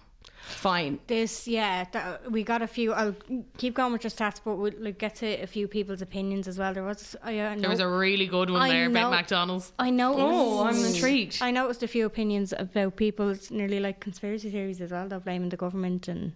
fine. 0.48 0.98
This, 1.06 1.46
yeah, 1.46 1.84
that, 1.92 2.30
we 2.30 2.42
got 2.42 2.62
a 2.62 2.66
few. 2.66 2.92
I'll 2.92 3.14
keep 3.56 3.74
going 3.74 3.92
with 3.92 4.04
your 4.04 4.10
stats, 4.10 4.40
but 4.44 4.56
we'll 4.56 4.72
like, 4.78 4.98
get 4.98 5.16
to 5.16 5.26
a 5.42 5.46
few 5.46 5.68
people's 5.68 6.02
opinions 6.02 6.48
as 6.48 6.58
well. 6.58 6.72
There 6.74 6.82
was, 6.84 7.16
I 7.22 7.34
There 7.56 7.70
was 7.70 7.80
a 7.80 7.88
really 7.88 8.26
good 8.26 8.50
one 8.50 8.62
I 8.62 8.68
there 8.70 8.86
about 8.86 9.10
know- 9.10 9.16
McDonald's. 9.16 9.72
I 9.78 9.90
know. 9.90 10.14
Oh, 10.16 10.64
I'm 10.64 10.76
intrigued. 10.84 11.38
I 11.40 11.50
noticed 11.50 11.82
a 11.82 11.88
few 11.88 12.06
opinions 12.06 12.54
about 12.56 12.96
people's 12.96 13.50
nearly 13.50 13.80
like 13.80 14.00
conspiracy 14.00 14.50
theories 14.50 14.80
as 14.80 14.90
well. 14.90 15.08
They're 15.08 15.20
blaming 15.20 15.50
the 15.50 15.56
government 15.56 16.08
and 16.08 16.32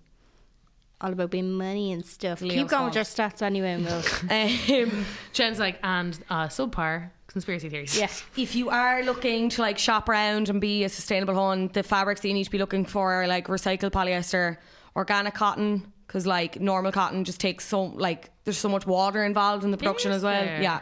all 1.00 1.12
about 1.12 1.30
being 1.30 1.52
money 1.52 1.92
and 1.92 2.04
stuff. 2.06 2.40
Leo's 2.40 2.54
Keep 2.54 2.68
going 2.68 2.84
with 2.84 2.94
your 2.94 3.04
stats 3.04 3.42
anyway, 3.42 3.76
we'll. 3.82 4.02
Um, 4.92 5.04
Jen's 5.32 5.58
like, 5.58 5.78
and 5.82 6.18
uh, 6.30 6.46
subpar 6.46 7.10
conspiracy 7.32 7.68
theories. 7.68 7.98
yeah. 7.98 8.08
if 8.36 8.54
you 8.54 8.70
are 8.70 9.02
looking 9.02 9.48
to 9.50 9.62
like 9.62 9.78
shop 9.78 10.08
around 10.08 10.48
and 10.48 10.60
be 10.60 10.84
a 10.84 10.88
sustainable 10.88 11.34
home, 11.34 11.68
the 11.68 11.82
fabrics 11.82 12.20
that 12.20 12.28
you 12.28 12.34
need 12.34 12.44
to 12.44 12.50
be 12.50 12.58
looking 12.58 12.84
for 12.84 13.12
are 13.12 13.26
like 13.26 13.48
recycled 13.48 13.90
polyester, 13.90 14.58
organic 14.96 15.34
cotton, 15.34 15.92
because 16.06 16.26
like 16.26 16.60
normal 16.60 16.92
cotton 16.92 17.24
just 17.24 17.40
takes 17.40 17.66
so 17.66 17.84
like 17.84 18.30
there's 18.44 18.58
so 18.58 18.68
much 18.68 18.86
water 18.86 19.24
involved 19.24 19.64
in 19.64 19.70
the 19.70 19.76
production 19.76 20.12
as 20.12 20.22
well. 20.22 20.44
there? 20.44 20.62
Yeah. 20.62 20.80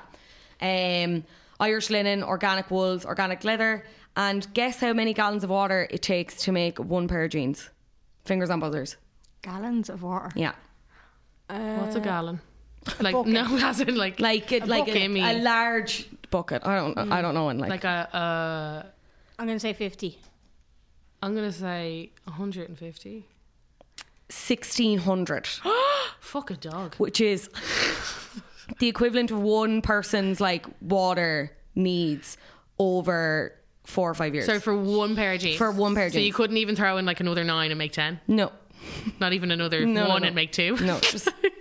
Um, 0.60 1.24
Irish 1.58 1.90
linen, 1.90 2.22
organic 2.22 2.70
wools, 2.70 3.04
organic 3.04 3.44
leather, 3.44 3.84
and 4.16 4.52
guess 4.54 4.80
how 4.80 4.92
many 4.92 5.14
gallons 5.14 5.44
of 5.44 5.50
water 5.50 5.86
it 5.90 6.02
takes 6.02 6.36
to 6.44 6.52
make 6.52 6.78
one 6.78 7.06
pair 7.06 7.24
of 7.24 7.30
jeans? 7.30 7.70
Fingers 8.24 8.50
on 8.50 8.60
buzzers. 8.60 8.96
Gallons 9.42 9.88
of 9.88 10.02
water. 10.02 10.30
Yeah. 10.34 10.52
What's 11.48 11.96
a 11.96 12.00
gallon? 12.00 12.40
Like 13.00 13.26
no, 13.26 13.58
as 13.62 13.80
in 13.80 13.96
like 13.96 14.20
Like 14.20 14.52
it, 14.52 14.66
like 14.66 14.88
a, 14.88 15.06
a 15.06 15.38
large 15.42 16.08
bucket. 16.30 16.66
I 16.66 16.76
don't. 16.76 16.98
I 17.12 17.22
don't 17.22 17.34
know. 17.34 17.48
And 17.48 17.60
like, 17.60 17.70
like 17.70 17.84
a 17.84 18.16
uh, 18.16 18.86
I'm 19.38 19.46
gonna 19.46 19.60
say 19.60 19.72
fifty. 19.72 20.18
I'm 21.22 21.34
gonna 21.34 21.52
say 21.52 22.12
150. 22.24 23.26
sixteen 24.28 24.98
hundred. 24.98 25.46
Fuck 26.20 26.50
a 26.50 26.54
dog. 26.56 26.94
which 26.96 27.20
is 27.20 27.50
the 28.78 28.88
equivalent 28.88 29.30
of 29.30 29.40
one 29.40 29.82
person's 29.82 30.40
like 30.40 30.66
water 30.80 31.50
needs 31.74 32.36
over 32.78 33.54
four 33.84 34.10
or 34.10 34.14
five 34.14 34.34
years. 34.34 34.46
So 34.46 34.60
for 34.60 34.76
one 34.76 35.16
pair 35.16 35.32
of 35.34 35.40
jeans. 35.40 35.58
For 35.58 35.70
one 35.72 35.94
pair 35.94 36.06
of 36.06 36.12
jeans. 36.12 36.22
So 36.22 36.26
you 36.26 36.32
couldn't 36.32 36.56
even 36.58 36.76
throw 36.76 36.96
in 36.98 37.06
like 37.06 37.20
another 37.20 37.42
nine 37.44 37.70
and 37.70 37.78
make 37.78 37.92
ten. 37.92 38.20
no, 38.28 38.52
Not 39.18 39.32
even 39.32 39.50
another 39.50 39.84
No, 39.84 40.04
no, 40.04 40.08
one 40.08 40.22
no. 40.22 40.26
and 40.28 40.34
make 40.36 40.52
two. 40.52 40.76
no, 40.76 41.00
just 41.00 41.28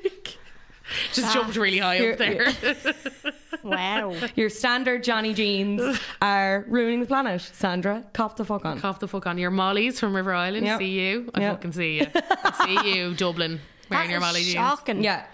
Just 1.14 1.34
jumped 1.34 1.58
ah, 1.58 1.62
really 1.62 1.78
high 1.80 2.10
up 2.12 2.18
there. 2.18 2.54
Wow. 3.64 4.16
your 4.36 4.50
standard 4.50 5.04
Johnny 5.04 5.34
jeans 5.34 6.00
are 6.22 6.66
ruining 6.70 7.02
the 7.02 7.06
planet. 7.06 7.42
Sandra, 7.42 8.06
cop 8.14 8.38
the 8.38 8.46
fuck 8.46 8.64
on. 8.66 8.80
Cough 8.80 9.00
the 9.00 9.08
fuck 9.08 9.28
on 9.28 9.38
your 9.38 9.52
Molly's 9.52 10.00
from 10.00 10.16
River 10.16 10.34
Island. 10.34 10.66
Yep. 10.66 10.80
See 10.80 11.00
you. 11.00 11.30
I 11.34 11.42
Yep. 11.42 11.56
fucking 11.56 11.72
see 11.74 12.00
you. 12.00 12.08
I 12.16 12.82
see 12.84 12.98
you, 12.98 13.14
Dublin, 13.16 13.60
wearing 13.90 14.08
That 14.08 14.12
your 14.12 14.22
Molly 14.22 14.42
jeans. 14.44 14.54
shocking. 14.54 15.04
Yeah, 15.04 15.26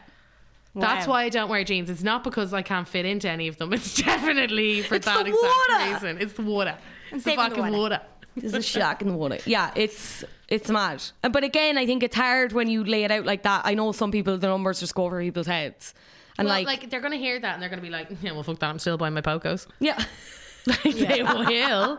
That's 0.73 1.05
why 1.07 1.23
I 1.23 1.29
don't 1.29 1.49
wear 1.49 1.63
jeans. 1.63 1.89
It's 1.89 2.03
not 2.03 2.23
because 2.23 2.51
I 2.53 2.63
can't 2.63 2.87
fit 2.87 3.05
into 3.05 3.29
any 3.29 3.47
of 3.47 3.57
them. 3.57 3.71
It's 3.73 3.95
definitely 3.95 4.81
for 4.81 4.95
It's 4.95 5.05
that 5.05 5.27
exact 5.27 5.43
water. 5.69 5.93
reason. 5.93 6.17
It's 6.19 6.33
the 6.33 6.41
water. 6.41 6.77
It's 7.11 7.23
the 7.23 7.29
saving 7.31 7.43
the 7.43 7.49
fucking 7.55 7.63
water. 7.73 7.77
water. 7.77 8.01
there's 8.35 8.53
a 8.55 8.61
shock 8.61 9.01
in 9.03 9.07
the 9.09 9.13
water. 9.15 9.37
Yeah, 9.45 9.71
it's 9.75 10.23
it's 10.47 10.69
mad. 10.69 11.03
Uh, 11.23 11.29
But 11.29 11.43
again, 11.43 11.77
I 11.77 11.85
think 11.85 12.03
it's 12.03 12.15
hard 12.15 12.53
when 12.53 12.69
you 12.69 12.83
lay 12.83 13.03
it 13.03 13.11
out 13.11 13.25
like 13.25 13.43
that. 13.43 13.61
I 13.65 13.73
know 13.73 13.91
some 13.91 14.11
people 14.11 14.37
the 14.37 14.47
numbers 14.47 14.79
just 14.79 14.95
go 14.95 15.05
over 15.05 15.19
people's 15.21 15.47
heads, 15.47 15.93
and 16.37 16.47
Well, 16.47 16.55
like, 16.57 16.67
like, 16.67 16.89
they're 16.89 17.01
gonna 17.01 17.15
hear 17.17 17.39
that 17.39 17.53
and 17.53 17.61
they're 17.61 17.69
gonna 17.69 17.81
be 17.81 17.89
like, 17.89 18.09
yeah, 18.21 18.31
well, 18.33 18.43
fuck 18.43 18.59
that. 18.59 18.69
I'm 18.69 18.79
still 18.79 18.97
buying 18.97 19.13
my 19.13 19.21
Pocos. 19.21 19.67
yeah, 19.79 20.03
Like, 20.67 20.81
they 20.83 21.21
will. 21.23 21.97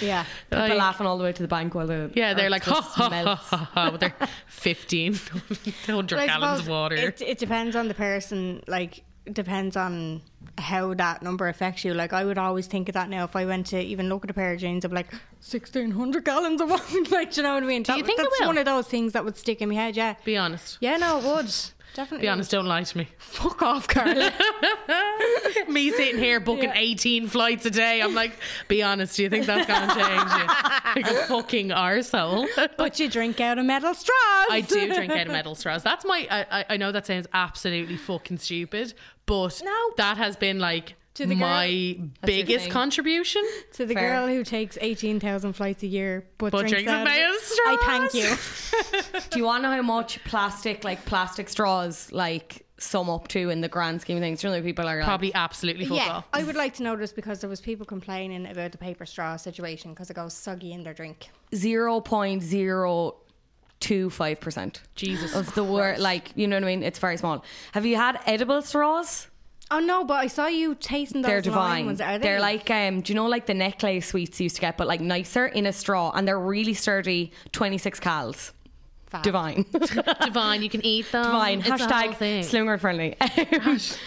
Yeah. 0.00 0.24
people 0.50 0.66
Like- 0.68 0.78
laughing 0.78 1.06
all 1.06 1.18
the 1.18 1.24
way 1.24 1.32
to 1.32 1.42
the 1.42 1.48
bank 1.48 1.74
while 1.74 1.86
the 1.86 2.10
Yeah, 2.14 2.34
they're 2.34 2.46
earth 2.46 2.50
like, 2.50 2.64
ha 2.64 2.80
ha 2.80 3.08
ha 3.10 3.34
ha 3.36 3.70
ha. 3.74 3.90
But 3.90 4.00
they're 4.00 4.14
1,500 4.62 5.86
But 6.16 6.26
gallons 6.26 6.60
of 6.60 6.68
water. 6.68 6.96
It, 6.96 7.20
it 7.22 7.38
depends 7.38 7.76
on 7.76 7.88
the 7.88 7.94
person. 7.94 8.62
Like, 8.66 8.98
it 8.98 9.04
depends 9.34 9.76
on 9.76 10.22
how 10.56 10.94
that 10.94 11.22
number 11.22 11.48
affects 11.48 11.84
you. 11.84 11.94
Like, 11.94 12.12
I 12.12 12.24
would 12.24 12.38
always 12.38 12.66
think 12.66 12.88
of 12.88 12.94
that 12.94 13.08
now. 13.08 13.24
If 13.24 13.36
I 13.36 13.44
went 13.44 13.66
to 13.68 13.80
even 13.80 14.08
look 14.08 14.24
at 14.24 14.30
a 14.30 14.34
pair 14.34 14.52
of 14.52 14.60
jeans, 14.60 14.84
I'd 14.84 14.92
like, 14.92 15.08
sixteen 15.40 15.90
hundred 15.90 16.24
gallons 16.24 16.60
of 16.60 16.70
water. 16.70 16.84
like, 17.10 17.32
do 17.32 17.40
you 17.40 17.42
know 17.46 17.54
what 17.54 17.62
I 17.62 17.66
mean? 17.66 17.82
Do 17.82 17.96
you 17.96 18.04
think 18.04 18.18
it 18.20 18.28
that's 18.30 18.46
one 18.46 18.58
of 18.58 18.64
those 18.64 18.86
things 18.88 19.12
that 19.12 19.24
would 19.24 19.36
stick 19.36 19.62
in 19.62 19.68
my 19.68 19.74
head? 19.74 19.96
Yeah. 19.96 20.14
Be 20.24 20.36
honest. 20.36 20.78
Yeah, 20.80 20.96
no, 20.96 21.18
it 21.18 21.24
would 21.24 21.54
definitely. 21.94 22.24
Be 22.24 22.28
honest, 22.28 22.50
don't 22.50 22.66
lie 22.66 22.82
to 22.84 22.98
me. 22.98 23.08
Fuck 23.18 23.62
off, 23.62 23.88
Carla. 23.88 24.32
Me 25.68 25.90
sitting 25.90 26.18
here 26.18 26.40
booking 26.40 26.70
18 26.74 27.28
flights 27.28 27.66
a 27.66 27.70
day. 27.70 28.00
I'm 28.00 28.14
like, 28.14 28.32
be 28.68 28.82
honest, 28.82 29.16
do 29.16 29.22
you 29.22 29.30
think 29.30 29.46
that's 29.46 29.66
going 29.66 29.88
to 29.88 29.94
change 29.94 30.30
you? 30.32 31.02
Like 31.02 31.10
a 31.10 31.26
fucking 31.26 31.68
arsehole. 31.68 32.46
but 32.76 32.98
you 32.98 33.08
drink 33.10 33.40
out 33.40 33.58
of 33.58 33.64
metal 33.66 33.94
straws. 33.94 34.14
I 34.50 34.64
do 34.66 34.92
drink 34.94 35.12
out 35.12 35.26
of 35.26 35.32
metal 35.32 35.54
straws. 35.54 35.82
That's 35.82 36.04
my. 36.04 36.26
I, 36.30 36.46
I- 36.60 36.64
I 36.70 36.76
know 36.76 36.92
that 36.92 37.06
sounds 37.06 37.26
absolutely 37.32 37.96
fucking 37.96 38.38
stupid, 38.38 38.94
but 39.26 39.60
No. 39.64 39.90
that 39.96 40.16
has 40.18 40.36
been 40.36 40.58
like 40.58 40.94
To 41.18 41.26
the 41.26 41.34
girl- 41.34 41.48
my 41.48 41.98
biggest 42.22 42.70
contribution. 42.70 43.44
To 43.72 43.86
the 43.86 43.94
Fair. 43.94 44.10
girl 44.10 44.28
who 44.28 44.44
takes 44.44 44.78
eighteen 44.80 45.18
thousand 45.20 45.54
flights 45.54 45.82
a 45.82 45.86
year, 45.88 46.24
but, 46.38 46.52
But 46.52 46.68
drinks 46.68 46.84
drinks 46.84 46.92
out 46.92 47.08
out 47.08 47.20
of 47.20 47.34
of. 47.34 47.58
I 47.66 47.98
thank 48.08 48.14
you. 48.14 49.20
Do 49.30 49.38
you 49.40 49.44
want 49.44 49.64
to 49.64 49.68
know 49.68 49.74
how 49.74 49.82
much 49.82 50.22
plastic, 50.24 50.84
like 50.84 51.04
plastic 51.06 51.48
straws, 51.48 52.12
like 52.12 52.64
sum 52.78 53.10
up 53.10 53.26
to 53.26 53.50
in 53.50 53.60
the 53.60 53.68
grand 53.68 54.00
scheme 54.00 54.16
of 54.16 54.22
things? 54.22 54.40
Do 54.40 54.46
you 54.46 54.52
know 54.52 54.60
that 54.60 54.64
people 54.64 54.86
are 54.88 54.96
like, 54.98 55.04
Probably 55.04 55.34
absolutely 55.34 55.86
fuck 55.86 55.96
yeah, 55.98 56.08
off. 56.12 56.28
I 56.32 56.44
would 56.44 56.54
like 56.54 56.74
to 56.74 56.84
know 56.84 56.94
this 56.94 57.12
because 57.12 57.40
there 57.40 57.50
was 57.50 57.60
people 57.60 57.84
complaining 57.84 58.46
about 58.46 58.70
the 58.70 58.78
paper 58.78 59.04
straw 59.04 59.36
situation 59.36 59.90
because 59.92 60.10
it 60.10 60.14
goes 60.14 60.34
soggy 60.34 60.72
in 60.72 60.84
their 60.84 60.94
drink. 60.94 61.30
zero 61.52 62.00
point 62.00 62.44
zero 62.44 63.16
two 63.80 64.08
five 64.10 64.38
percent 64.40 64.82
Jesus 64.94 65.34
of 65.34 65.52
the 65.56 65.64
word. 65.64 65.98
Like 65.98 66.30
you 66.36 66.46
know 66.46 66.56
what 66.56 66.62
I 66.62 66.66
mean? 66.66 66.82
It's 66.84 67.00
very 67.00 67.16
small. 67.16 67.44
Have 67.72 67.84
you 67.86 67.96
had 67.96 68.20
edible 68.26 68.62
straws? 68.62 69.26
Oh 69.70 69.80
no, 69.80 70.04
but 70.04 70.14
I 70.14 70.26
saw 70.28 70.46
you 70.46 70.74
tasting 70.76 71.22
those 71.22 71.28
They're 71.28 71.36
lime 71.42 71.44
divine. 71.44 71.86
ones. 71.86 72.00
Are 72.00 72.18
they? 72.18 72.22
They're 72.26 72.40
like 72.40 72.70
um, 72.70 73.00
do 73.02 73.12
you 73.12 73.14
know 73.14 73.26
like 73.26 73.46
the 73.46 73.54
necklace 73.54 74.06
sweets 74.06 74.40
you 74.40 74.44
used 74.44 74.56
to 74.56 74.60
get, 74.62 74.76
but 74.78 74.86
like 74.86 75.00
nicer 75.00 75.46
in 75.46 75.66
a 75.66 75.72
straw, 75.72 76.10
and 76.14 76.26
they're 76.26 76.40
really 76.40 76.74
sturdy. 76.74 77.32
Twenty 77.52 77.78
six 77.78 78.00
cals. 78.00 78.52
Fab. 79.06 79.22
Divine. 79.22 79.64
Divine, 80.24 80.62
you 80.62 80.68
can 80.68 80.84
eat 80.84 81.10
them. 81.12 81.24
Divine. 81.24 81.60
It's 81.60 81.68
Hashtag 81.70 82.16
thing. 82.16 82.42
slinger 82.42 82.76
friendly. 82.76 83.16
Hashtag 83.20 83.98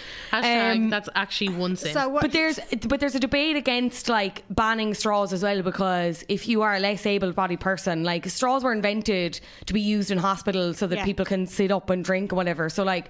Um, 0.76 0.90
that's 0.90 1.10
actually 1.16 1.50
one 1.56 1.76
sin. 1.76 1.94
So 1.94 2.08
what? 2.10 2.22
But 2.22 2.32
there's 2.32 2.60
but 2.88 3.00
there's 3.00 3.16
a 3.16 3.20
debate 3.20 3.56
against 3.56 4.10
like 4.10 4.44
banning 4.52 4.94
straws 4.94 5.34
as 5.34 5.42
well 5.44 5.62
because 5.64 6.24
if 6.30 6.48
you 6.48 6.62
are 6.62 6.76
a 6.76 6.80
less 6.80 7.06
able-bodied 7.06 7.60
person, 7.60 8.04
like 8.04 8.28
straws 8.30 8.64
were 8.64 8.72
invented 8.74 9.40
to 9.66 9.74
be 9.74 9.82
used 9.82 10.12
in 10.12 10.18
hospitals 10.18 10.78
so 10.78 10.88
that 10.88 10.98
Yeah. 11.00 11.06
people 11.06 11.26
can 11.26 11.48
sit 11.48 11.72
up 11.72 11.90
and 11.90 12.04
drink 12.06 12.32
and 12.32 12.38
whatever. 12.38 12.70
So 12.70 12.84
like 12.84 13.10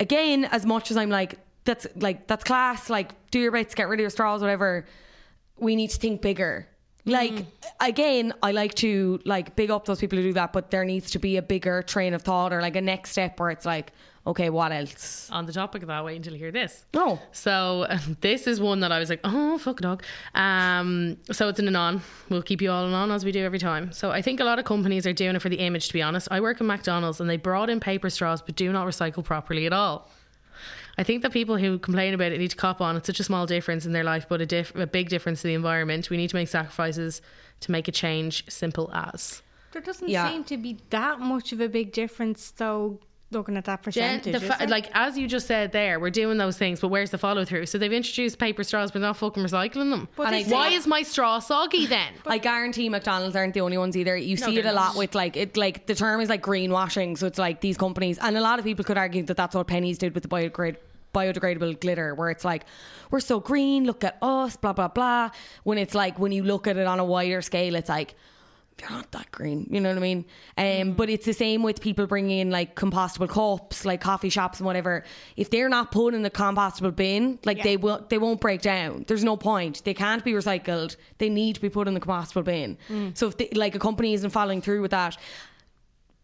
again, 0.00 0.44
as 0.46 0.64
much 0.64 0.90
as 0.90 0.96
I'm 0.96 1.10
like 1.10 1.38
that's 1.66 1.86
like 1.96 2.26
that's 2.26 2.44
class, 2.44 2.88
like 2.88 3.12
do 3.30 3.38
your 3.38 3.52
bits, 3.52 3.74
get 3.74 3.88
rid 3.88 4.00
of 4.00 4.02
your 4.02 4.10
straws, 4.10 4.40
whatever. 4.40 4.86
We 5.58 5.76
need 5.76 5.90
to 5.90 5.98
think 5.98 6.22
bigger. 6.22 6.66
Like 7.06 7.46
again, 7.80 8.32
I 8.42 8.50
like 8.50 8.74
to 8.76 9.20
like 9.24 9.54
big 9.54 9.70
up 9.70 9.84
those 9.84 10.00
people 10.00 10.18
who 10.18 10.24
do 10.24 10.32
that, 10.32 10.52
but 10.52 10.72
there 10.72 10.84
needs 10.84 11.12
to 11.12 11.20
be 11.20 11.36
a 11.36 11.42
bigger 11.42 11.82
train 11.82 12.14
of 12.14 12.22
thought 12.22 12.52
or 12.52 12.60
like 12.60 12.74
a 12.74 12.80
next 12.80 13.10
step 13.10 13.38
where 13.38 13.50
it's 13.50 13.64
like, 13.64 13.92
okay, 14.26 14.50
what 14.50 14.72
else? 14.72 15.30
on 15.30 15.46
the 15.46 15.52
topic 15.52 15.82
of 15.82 15.88
that, 15.88 16.04
wait 16.04 16.16
until 16.16 16.32
you 16.32 16.38
hear 16.40 16.50
this. 16.50 16.84
Oh. 16.94 17.20
So 17.30 17.86
this 18.20 18.48
is 18.48 18.60
one 18.60 18.80
that 18.80 18.90
I 18.90 18.98
was 18.98 19.08
like, 19.08 19.20
oh 19.22 19.56
fuck 19.58 19.80
dog. 19.80 20.02
Um, 20.34 21.16
so 21.30 21.48
it's 21.48 21.60
an 21.60 21.68
anon. 21.68 22.02
We'll 22.28 22.42
keep 22.42 22.60
you 22.60 22.72
all 22.72 22.86
anon 22.86 23.12
as 23.12 23.24
we 23.24 23.30
do 23.30 23.44
every 23.44 23.60
time. 23.60 23.92
So 23.92 24.10
I 24.10 24.20
think 24.20 24.40
a 24.40 24.44
lot 24.44 24.58
of 24.58 24.64
companies 24.64 25.06
are 25.06 25.12
doing 25.12 25.36
it 25.36 25.42
for 25.42 25.48
the 25.48 25.60
image. 25.60 25.86
To 25.86 25.92
be 25.92 26.02
honest, 26.02 26.26
I 26.32 26.40
work 26.40 26.60
in 26.60 26.66
McDonald's 26.66 27.20
and 27.20 27.30
they 27.30 27.36
brought 27.36 27.70
in 27.70 27.78
paper 27.78 28.10
straws 28.10 28.42
but 28.42 28.56
do 28.56 28.72
not 28.72 28.84
recycle 28.84 29.22
properly 29.22 29.66
at 29.66 29.72
all. 29.72 30.10
I 30.98 31.02
think 31.02 31.22
that 31.22 31.32
people 31.32 31.56
who 31.58 31.78
complain 31.78 32.14
about 32.14 32.32
it 32.32 32.38
need 32.38 32.50
to 32.50 32.56
cop 32.56 32.80
on. 32.80 32.96
It's 32.96 33.06
such 33.06 33.20
a 33.20 33.24
small 33.24 33.44
difference 33.46 33.84
in 33.84 33.92
their 33.92 34.04
life, 34.04 34.26
but 34.28 34.40
a, 34.40 34.46
diff- 34.46 34.74
a 34.74 34.86
big 34.86 35.08
difference 35.10 35.42
to 35.42 35.48
the 35.48 35.54
environment. 35.54 36.08
We 36.08 36.16
need 36.16 36.30
to 36.30 36.36
make 36.36 36.48
sacrifices 36.48 37.20
to 37.60 37.70
make 37.70 37.86
a 37.88 37.92
change. 37.92 38.44
Simple 38.50 38.90
as. 38.94 39.42
there 39.72 39.82
doesn't 39.82 40.08
Yeah. 40.08 40.30
seem 40.30 40.44
to 40.44 40.56
be 40.56 40.78
that 40.90 41.20
much 41.20 41.52
of 41.52 41.60
a 41.60 41.68
big 41.68 41.92
difference 41.92 42.50
though. 42.52 42.98
Looking 43.32 43.56
at 43.56 43.64
that 43.64 43.82
percentage, 43.82 44.22
the 44.40 44.40
is 44.40 44.54
fa- 44.54 44.66
like 44.68 44.88
as 44.94 45.18
you 45.18 45.26
just 45.26 45.48
said 45.48 45.72
there, 45.72 45.98
we're 45.98 46.10
doing 46.10 46.38
those 46.38 46.56
things, 46.56 46.78
but 46.78 46.88
where's 46.88 47.10
the 47.10 47.18
follow 47.18 47.44
through? 47.44 47.66
So 47.66 47.76
they've 47.76 47.92
introduced 47.92 48.38
paper 48.38 48.62
straws, 48.62 48.92
but 48.92 49.02
not 49.02 49.16
fucking 49.16 49.42
recycling 49.42 49.90
them. 49.90 50.06
But 50.14 50.30
they 50.30 50.44
they 50.44 50.52
Why 50.52 50.68
is 50.68 50.86
my 50.86 51.02
straw 51.02 51.40
soggy 51.40 51.86
then? 51.96 52.12
I 52.24 52.38
guarantee 52.38 52.88
McDonald's 52.88 53.34
aren't 53.34 53.52
the 53.54 53.62
only 53.62 53.78
ones 53.78 53.96
either. 53.96 54.16
You 54.16 54.36
see 54.36 54.52
they're 54.54 54.66
it 54.66 54.66
a 54.66 54.72
lot 54.72 54.90
not. 54.94 54.96
with 54.98 55.16
like 55.16 55.36
it 55.36 55.56
like 55.56 55.86
the 55.86 55.96
term 55.96 56.20
is 56.20 56.28
like 56.28 56.40
greenwashing. 56.40 57.18
So 57.18 57.26
it's 57.26 57.36
like 57.38 57.60
these 57.60 57.76
companies 57.76 58.16
and 58.18 58.36
a 58.36 58.40
lot 58.40 58.60
of 58.60 58.64
people 58.64 58.84
could 58.84 58.96
argue 58.96 59.24
that 59.24 59.36
that's 59.36 59.56
what 59.56 59.66
Penneys 59.66 59.98
did 59.98 60.14
with 60.14 60.22
the 60.22 60.28
biodegrad- 60.28 60.76
biodegradable 61.16 61.74
glitter 61.84 62.08
where 62.18 62.30
it's 62.34 62.44
like 62.52 62.62
we're 63.10 63.20
so 63.32 63.36
green, 63.50 63.80
look 63.90 64.02
at 64.10 64.16
us, 64.22 64.52
blah 64.62 64.72
blah 64.78 64.88
blah. 64.98 65.30
When 65.68 65.78
it's 65.84 65.94
like 66.02 66.14
when 66.22 66.32
you 66.36 66.42
look 66.52 66.66
at 66.70 66.76
it 66.82 66.86
on 66.86 66.98
a 67.00 67.04
wider 67.14 67.40
scale 67.50 67.74
it's 67.80 67.88
like 67.98 68.10
you're 68.78 68.90
not 68.90 69.10
that 69.12 69.28
green, 69.30 69.66
you 69.70 69.80
know 69.80 69.88
what 69.88 69.96
I 69.96 70.00
mean? 70.10 70.20
Um, 70.58 70.64
Mm. 70.66 70.96
But 70.98 71.08
it's 71.08 71.24
the 71.24 71.32
same 71.32 71.62
with 71.62 71.80
people 71.80 72.06
bringing 72.06 72.38
in 72.40 72.50
like 72.50 72.74
compostable 72.82 73.30
cups, 73.38 73.86
like 73.90 74.02
coffee 74.02 74.28
shops 74.28 74.58
and 74.60 74.66
whatever. 74.66 75.02
If 75.42 75.48
they're 75.52 75.70
not 75.70 75.90
put 75.92 76.12
in 76.12 76.20
the 76.28 76.30
compostable 76.42 76.94
bin, 76.94 77.38
like 77.46 77.56
Yeah. 77.56 77.62
they 77.68 77.76
will, 77.78 78.04
they 78.10 78.18
won't 78.18 78.38
break 78.46 78.60
down. 78.60 79.04
There's 79.08 79.24
no 79.24 79.34
point. 79.50 79.74
They 79.86 79.94
can't 79.94 80.22
be 80.22 80.32
recycled. 80.40 80.96
They 81.16 81.30
need 81.30 81.54
to 81.54 81.62
be 81.62 81.70
put 81.70 81.88
in 81.88 81.94
the 81.94 82.00
compostable 82.00 82.44
bin. 82.44 82.76
Mm. 82.90 83.16
So 83.16 83.28
if 83.28 83.38
they, 83.38 83.48
like 83.64 83.74
a 83.74 83.78
company 83.78 84.12
isn't 84.12 84.28
following 84.28 84.60
through 84.60 84.82
with 84.82 84.90
that, 84.90 85.16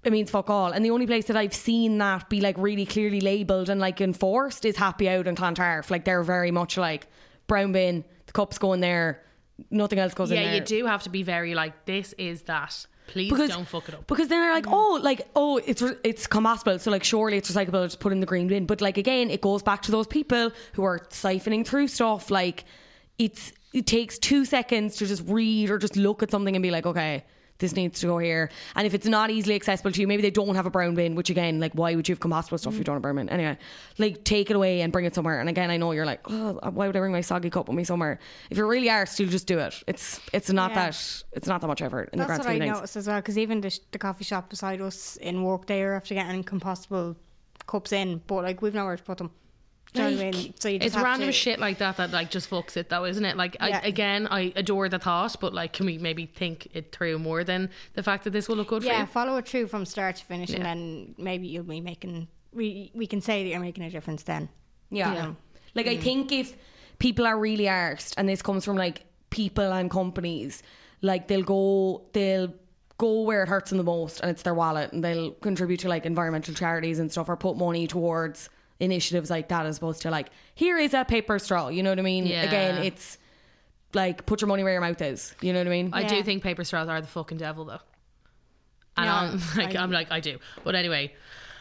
it 0.04 0.12
means 0.12 0.30
fuck 0.30 0.50
all. 0.50 0.72
And 0.72 0.84
the 0.84 0.90
only 0.90 1.06
place 1.06 1.26
that 1.26 1.36
I've 1.36 1.54
seen 1.54 1.98
that 1.98 2.28
be 2.28 2.40
like 2.40 2.56
really 2.58 2.86
clearly 2.86 3.20
labelled 3.20 3.68
and 3.68 3.80
like 3.80 4.00
enforced 4.00 4.64
is 4.64 4.76
Happy 4.76 5.08
Out 5.08 5.28
and 5.28 5.36
Clontarf. 5.36 5.90
Like 5.90 6.04
they're 6.04 6.24
very 6.24 6.50
much 6.50 6.76
like 6.76 7.06
brown 7.46 7.72
bin, 7.72 8.04
the 8.26 8.32
cups 8.32 8.58
go 8.58 8.72
in 8.72 8.80
there, 8.80 9.22
nothing 9.70 9.98
else 9.98 10.14
goes 10.14 10.30
in 10.30 10.36
there. 10.36 10.46
Yeah, 10.46 10.54
you 10.54 10.60
do 10.60 10.86
have 10.86 11.04
to 11.04 11.10
be 11.10 11.22
very 11.22 11.54
like 11.54 11.84
this 11.84 12.14
is 12.14 12.42
that. 12.42 12.86
Please 13.08 13.30
Because, 13.30 13.50
don't 13.50 13.66
fuck 13.66 13.88
it 13.88 13.94
up. 13.94 14.06
Because 14.06 14.28
then 14.28 14.40
they're 14.40 14.54
like, 14.54 14.64
mm. 14.64 14.72
oh, 14.72 14.98
like, 15.02 15.28
oh, 15.34 15.58
it's 15.58 15.82
re- 15.82 15.96
it's 16.04 16.26
combustible, 16.26 16.78
so 16.78 16.90
like, 16.90 17.04
surely 17.04 17.36
it's 17.36 17.50
recyclable. 17.50 17.84
Just 17.84 18.00
put 18.00 18.12
in 18.12 18.20
the 18.20 18.26
green 18.26 18.46
bin. 18.46 18.64
But 18.64 18.80
like 18.80 18.96
again, 18.96 19.28
it 19.28 19.40
goes 19.40 19.62
back 19.62 19.82
to 19.82 19.90
those 19.90 20.06
people 20.06 20.52
who 20.72 20.84
are 20.84 21.00
siphoning 21.10 21.66
through 21.66 21.88
stuff. 21.88 22.30
Like, 22.30 22.64
it's 23.18 23.52
it 23.72 23.86
takes 23.86 24.18
two 24.18 24.44
seconds 24.44 24.96
to 24.96 25.06
just 25.06 25.24
read 25.26 25.70
or 25.70 25.78
just 25.78 25.96
look 25.96 26.22
at 26.22 26.30
something 26.30 26.54
and 26.54 26.62
be 26.62 26.70
like, 26.70 26.86
okay, 26.86 27.24
this 27.62 27.74
needs 27.74 27.98
to 28.00 28.06
go 28.08 28.18
here. 28.18 28.50
And 28.76 28.86
if 28.86 28.92
it's 28.92 29.06
not 29.06 29.30
easily 29.30 29.54
accessible 29.54 29.90
to 29.92 30.00
you, 30.02 30.06
maybe 30.06 30.20
they 30.20 30.30
don't 30.30 30.54
have 30.54 30.66
a 30.66 30.70
brown 30.70 30.94
bin. 30.94 31.14
Which 31.14 31.30
again, 31.30 31.58
like, 31.58 31.72
why 31.72 31.94
would 31.94 32.06
you 32.06 32.12
have 32.14 32.20
compostable 32.20 32.58
stuff 32.58 32.74
if 32.74 32.78
you 32.78 32.84
don't 32.84 32.96
have 32.96 33.00
a 33.00 33.02
brown 33.02 33.16
bin? 33.16 33.30
Anyway, 33.30 33.56
like, 33.98 34.22
take 34.24 34.50
it 34.50 34.56
away 34.56 34.82
and 34.82 34.92
bring 34.92 35.06
it 35.06 35.14
somewhere. 35.14 35.40
And 35.40 35.48
again, 35.48 35.70
I 35.70 35.78
know 35.78 35.92
you're 35.92 36.04
like, 36.04 36.20
oh, 36.30 36.58
why 36.70 36.86
would 36.86 36.94
I 36.96 37.00
bring 37.00 37.12
my 37.12 37.22
soggy 37.22 37.48
cup 37.48 37.68
with 37.68 37.76
me 37.76 37.84
somewhere? 37.84 38.18
If 38.50 38.58
you're 38.58 38.66
really 38.66 38.88
arsed, 38.88 39.18
you'll 39.18 39.30
just 39.30 39.46
do 39.46 39.58
it. 39.58 39.82
It's 39.86 40.20
it's 40.34 40.50
not 40.52 40.72
Yeah. 40.72 40.90
that 40.90 41.22
it's 41.32 41.48
not 41.48 41.62
that 41.62 41.66
much 41.68 41.80
effort 41.80 42.10
in 42.12 42.18
the 42.18 42.26
That's 42.26 42.38
grand 42.38 42.40
what 42.40 42.48
I 42.48 42.52
scheme 42.52 42.62
of 42.62 42.66
things. 42.66 42.76
noticed 42.76 42.96
as 42.96 43.06
well, 43.08 43.16
because 43.20 43.38
even 43.38 43.60
the, 43.62 43.70
sh- 43.70 43.80
the 43.92 43.98
coffee 43.98 44.24
shop 44.24 44.50
beside 44.50 44.80
us 44.82 45.16
in 45.16 45.42
work, 45.42 45.66
they 45.66 45.82
are 45.82 45.94
after 45.94 46.14
getting 46.14 46.44
compostable 46.44 47.16
cups 47.66 47.92
in, 47.92 48.20
but 48.26 48.42
like 48.42 48.60
we've 48.60 48.74
nowhere 48.74 48.96
to 48.96 49.02
put 49.02 49.18
them. 49.18 49.30
Do 49.92 50.02
you 50.02 50.10
know 50.10 50.16
what 50.16 50.24
I 50.24 50.30
mean? 50.30 50.54
So 50.58 50.68
you 50.68 50.78
just 50.78 50.86
It's 50.86 50.94
have 50.94 51.04
random 51.04 51.28
to, 51.28 51.32
shit 51.32 51.58
like 51.58 51.78
that 51.78 51.98
that 51.98 52.12
like 52.12 52.30
just 52.30 52.48
fucks 52.48 52.76
it 52.76 52.88
though, 52.88 53.04
isn't 53.04 53.24
it? 53.24 53.36
Like 53.36 53.56
Yeah. 53.60 53.80
I, 53.82 53.86
again, 53.86 54.26
I 54.26 54.52
adore 54.56 54.88
the 54.88 54.98
thought, 54.98 55.36
but 55.40 55.52
like, 55.52 55.74
can 55.74 55.86
we 55.86 55.98
maybe 55.98 56.26
think 56.26 56.68
it 56.72 56.92
through 56.92 57.18
more 57.18 57.44
than 57.44 57.68
the 57.94 58.02
fact 58.02 58.24
that 58.24 58.30
this 58.30 58.48
will 58.48 58.56
look 58.56 58.68
good 58.68 58.82
Yeah, 58.82 58.94
for 58.94 59.00
you? 59.00 59.06
follow 59.06 59.36
it 59.36 59.46
through 59.46 59.66
from 59.66 59.84
start 59.84 60.16
to 60.16 60.24
finish, 60.24 60.50
and 60.50 60.64
then 60.64 61.14
maybe 61.18 61.46
you'll 61.46 61.64
be 61.64 61.80
making. 61.80 62.28
We 62.54 62.90
we 62.94 63.06
can 63.06 63.20
say 63.20 63.42
that 63.42 63.48
you're 63.50 63.60
making 63.60 63.84
a 63.84 63.90
difference 63.90 64.22
then. 64.22 64.48
Yeah. 64.90 65.12
Yeah. 65.12 65.34
Like 65.74 65.86
I 65.86 65.96
mm. 65.96 66.02
think 66.02 66.32
if 66.32 66.56
people 66.98 67.26
are 67.26 67.38
really 67.38 67.64
arsed 67.64 68.14
and 68.16 68.28
this 68.28 68.42
comes 68.42 68.64
from 68.64 68.76
like 68.76 69.04
people 69.30 69.72
and 69.72 69.90
companies, 69.90 70.62
like 71.02 71.28
they'll 71.28 71.42
go 71.42 72.02
they'll 72.12 72.52
go 72.98 73.22
where 73.22 73.42
it 73.42 73.48
hurts 73.48 73.70
them 73.70 73.78
the 73.78 73.84
most 73.84 74.20
and 74.20 74.30
it's 74.30 74.42
their 74.42 74.54
wallet 74.54 74.92
and 74.92 75.02
they'll 75.02 75.32
contribute 75.32 75.80
to 75.80 75.88
like 75.88 76.06
environmental 76.06 76.54
charities 76.54 76.98
and 76.98 77.10
stuff 77.10 77.28
or 77.28 77.36
put 77.36 77.56
money 77.56 77.86
towards 77.86 78.48
initiatives 78.82 79.30
like 79.30 79.48
that 79.48 79.64
as 79.64 79.78
opposed 79.78 80.02
to 80.02 80.10
like 80.10 80.28
here 80.54 80.76
is 80.76 80.92
a 80.92 81.04
paper 81.04 81.38
straw. 81.38 81.68
You 81.68 81.82
know 81.82 81.90
what 81.90 81.98
I 81.98 82.02
mean? 82.02 82.26
Yeah. 82.26 82.42
Again, 82.42 82.82
it's 82.84 83.16
like 83.94 84.26
put 84.26 84.40
your 84.40 84.48
money 84.48 84.62
where 84.64 84.72
your 84.72 84.80
mouth 84.82 85.00
is. 85.00 85.34
You 85.40 85.52
know 85.52 85.60
what 85.60 85.66
I 85.68 85.70
mean? 85.70 85.90
I 85.92 86.02
do 86.04 86.22
think 86.22 86.42
paper 86.42 86.64
straws 86.64 86.88
are 86.88 87.00
the 87.00 87.06
fucking 87.06 87.38
devil 87.38 87.64
though. 87.64 87.78
And 88.96 89.06
Yeah, 89.06 89.16
I'm 89.16 89.40
like, 89.56 89.76
I- 89.76 89.82
I'm 89.82 89.90
like, 89.90 90.10
I 90.10 90.20
do. 90.20 90.38
But 90.64 90.74
anyway, 90.74 91.12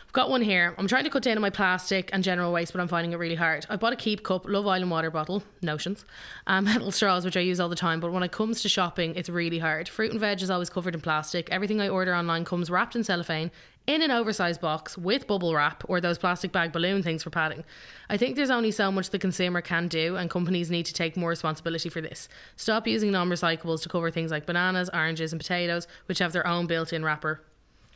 I've 0.07 0.13
got 0.13 0.29
one 0.29 0.41
here. 0.41 0.75
I'm 0.77 0.87
trying 0.87 1.05
to 1.05 1.09
cut 1.09 1.23
down 1.23 1.37
on 1.37 1.41
my 1.41 1.49
plastic 1.49 2.09
and 2.11 2.21
general 2.21 2.51
waste, 2.51 2.73
but 2.73 2.81
I'm 2.81 2.89
finding 2.89 3.13
it 3.13 3.15
really 3.17 3.35
hard. 3.35 3.65
I 3.69 3.77
bought 3.77 3.93
a 3.93 3.95
Keep 3.95 4.23
Cup, 4.23 4.45
Love 4.45 4.67
Island 4.67 4.91
water 4.91 5.09
bottle, 5.09 5.41
notions, 5.61 6.03
um, 6.47 6.65
metal 6.71 6.91
straws, 6.91 7.23
which 7.23 7.37
I 7.37 7.39
use 7.39 7.61
all 7.61 7.69
the 7.69 7.77
time. 7.77 8.01
But 8.01 8.11
when 8.11 8.21
it 8.23 8.33
comes 8.33 8.61
to 8.63 8.69
shopping, 8.69 9.15
it's 9.15 9.29
really 9.29 9.57
hard. 9.59 9.87
Fruit 9.87 10.11
and 10.11 10.19
veg 10.19 10.41
is 10.41 10.49
always 10.49 10.69
covered 10.69 10.95
in 10.95 10.99
plastic. 11.01 11.49
Everything 11.51 11.79
I 11.79 11.87
order 11.87 12.13
online 12.13 12.43
comes 12.43 12.69
wrapped 12.69 12.95
in 12.97 13.05
cellophane 13.05 13.51
in 13.87 14.01
an 14.01 14.11
oversized 14.11 14.61
box 14.61 14.97
with 14.97 15.27
bubble 15.27 15.53
wrap 15.53 15.83
or 15.87 15.99
those 15.99 16.17
plastic 16.17 16.51
bag 16.51 16.71
balloon 16.71 17.01
things 17.01 17.23
for 17.23 17.29
padding. 17.29 17.63
I 18.09 18.17
think 18.17 18.35
there's 18.35 18.49
only 18.49 18.71
so 18.71 18.91
much 18.91 19.09
the 19.09 19.19
consumer 19.19 19.61
can 19.61 19.87
do, 19.87 20.15
and 20.17 20.29
companies 20.29 20.69
need 20.69 20.85
to 20.85 20.93
take 20.93 21.17
more 21.17 21.29
responsibility 21.29 21.89
for 21.89 22.01
this. 22.01 22.29
Stop 22.55 22.87
using 22.87 23.11
non 23.11 23.29
recyclables 23.29 23.81
to 23.83 23.89
cover 23.89 24.11
things 24.11 24.31
like 24.31 24.45
bananas, 24.45 24.89
oranges, 24.93 25.33
and 25.33 25.39
potatoes, 25.39 25.87
which 26.05 26.19
have 26.19 26.31
their 26.33 26.45
own 26.45 26.67
built 26.67 26.93
in 26.93 27.03
wrapper. 27.03 27.41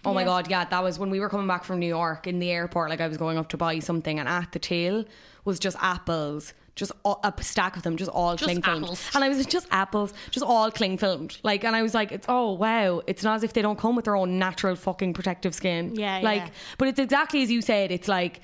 Oh 0.03 0.13
my 0.13 0.23
god, 0.23 0.49
yeah, 0.49 0.65
that 0.65 0.83
was 0.83 0.99
when 0.99 1.09
we 1.09 1.19
were 1.19 1.29
coming 1.29 1.47
back 1.47 1.63
from 1.63 1.79
New 1.79 1.87
York 1.87 2.27
in 2.27 2.37
the 2.39 2.51
airport. 2.51 2.91
Like 2.91 3.01
I 3.01 3.07
was 3.07 3.17
going 3.17 3.37
up 3.37 3.49
to 3.49 3.57
buy 3.57 3.79
something, 3.79 4.19
and 4.19 4.29
at 4.29 4.51
the 4.51 4.59
tail 4.59 5.03
was 5.45 5.59
just 5.59 5.77
apples, 5.81 6.53
just 6.75 6.91
a 7.05 7.15
a 7.23 7.33
stack 7.41 7.77
of 7.77 7.83
them, 7.83 7.97
just 7.97 8.11
all 8.11 8.37
cling 8.37 8.61
filmed. 8.61 8.99
And 9.13 9.23
I 9.23 9.29
was 9.29 9.45
just 9.45 9.67
apples, 9.71 10.13
just 10.31 10.45
all 10.45 10.69
cling 10.71 10.97
filmed. 10.97 11.37
Like, 11.43 11.63
and 11.63 11.75
I 11.75 11.81
was 11.81 11.93
like, 11.93 12.11
it's 12.11 12.25
oh 12.29 12.53
wow, 12.53 13.01
it's 13.07 13.23
not 13.23 13.35
as 13.35 13.43
if 13.43 13.53
they 13.53 13.61
don't 13.61 13.79
come 13.79 13.95
with 13.95 14.05
their 14.05 14.15
own 14.15 14.37
natural 14.37 14.75
fucking 14.75 15.13
protective 15.13 15.55
skin. 15.55 15.95
Yeah, 15.95 16.19
like, 16.19 16.41
yeah. 16.41 16.49
but 16.77 16.89
it's 16.89 16.99
exactly 16.99 17.41
as 17.43 17.51
you 17.51 17.61
said. 17.61 17.91
It's 17.91 18.07
like 18.07 18.41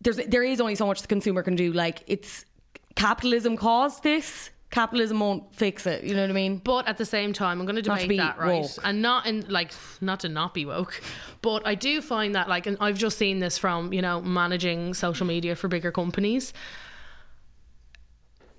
there's 0.00 0.16
there 0.16 0.42
is 0.42 0.60
only 0.60 0.74
so 0.74 0.86
much 0.86 1.02
the 1.02 1.08
consumer 1.08 1.42
can 1.42 1.54
do. 1.54 1.72
Like, 1.72 2.02
it's 2.06 2.44
capitalism 2.94 3.56
caused 3.56 4.02
this. 4.02 4.50
Capitalism 4.70 5.20
won't 5.20 5.54
fix 5.54 5.86
it. 5.86 6.02
You 6.02 6.14
know 6.14 6.22
what 6.22 6.30
I 6.30 6.32
mean? 6.32 6.58
But 6.58 6.88
at 6.88 6.96
the 6.98 7.04
same 7.04 7.32
time, 7.32 7.60
I'm 7.60 7.66
going 7.66 7.76
to 7.76 7.82
to 7.82 7.90
debate 7.90 8.08
be 8.08 8.16
that, 8.16 8.36
right? 8.36 8.62
woke. 8.62 8.70
And 8.82 9.00
not 9.00 9.26
in 9.26 9.46
like 9.48 9.72
not 10.00 10.20
to 10.20 10.28
not 10.28 10.54
be 10.54 10.64
woke, 10.64 11.00
but 11.40 11.66
I 11.66 11.76
do 11.76 12.02
find 12.02 12.34
that 12.34 12.48
like, 12.48 12.66
and 12.66 12.76
I've 12.80 12.98
just 12.98 13.16
seen 13.16 13.38
this 13.38 13.58
from 13.58 13.92
you 13.92 14.02
know 14.02 14.20
managing 14.20 14.94
social 14.94 15.26
media 15.26 15.54
for 15.54 15.68
bigger 15.68 15.92
companies. 15.92 16.52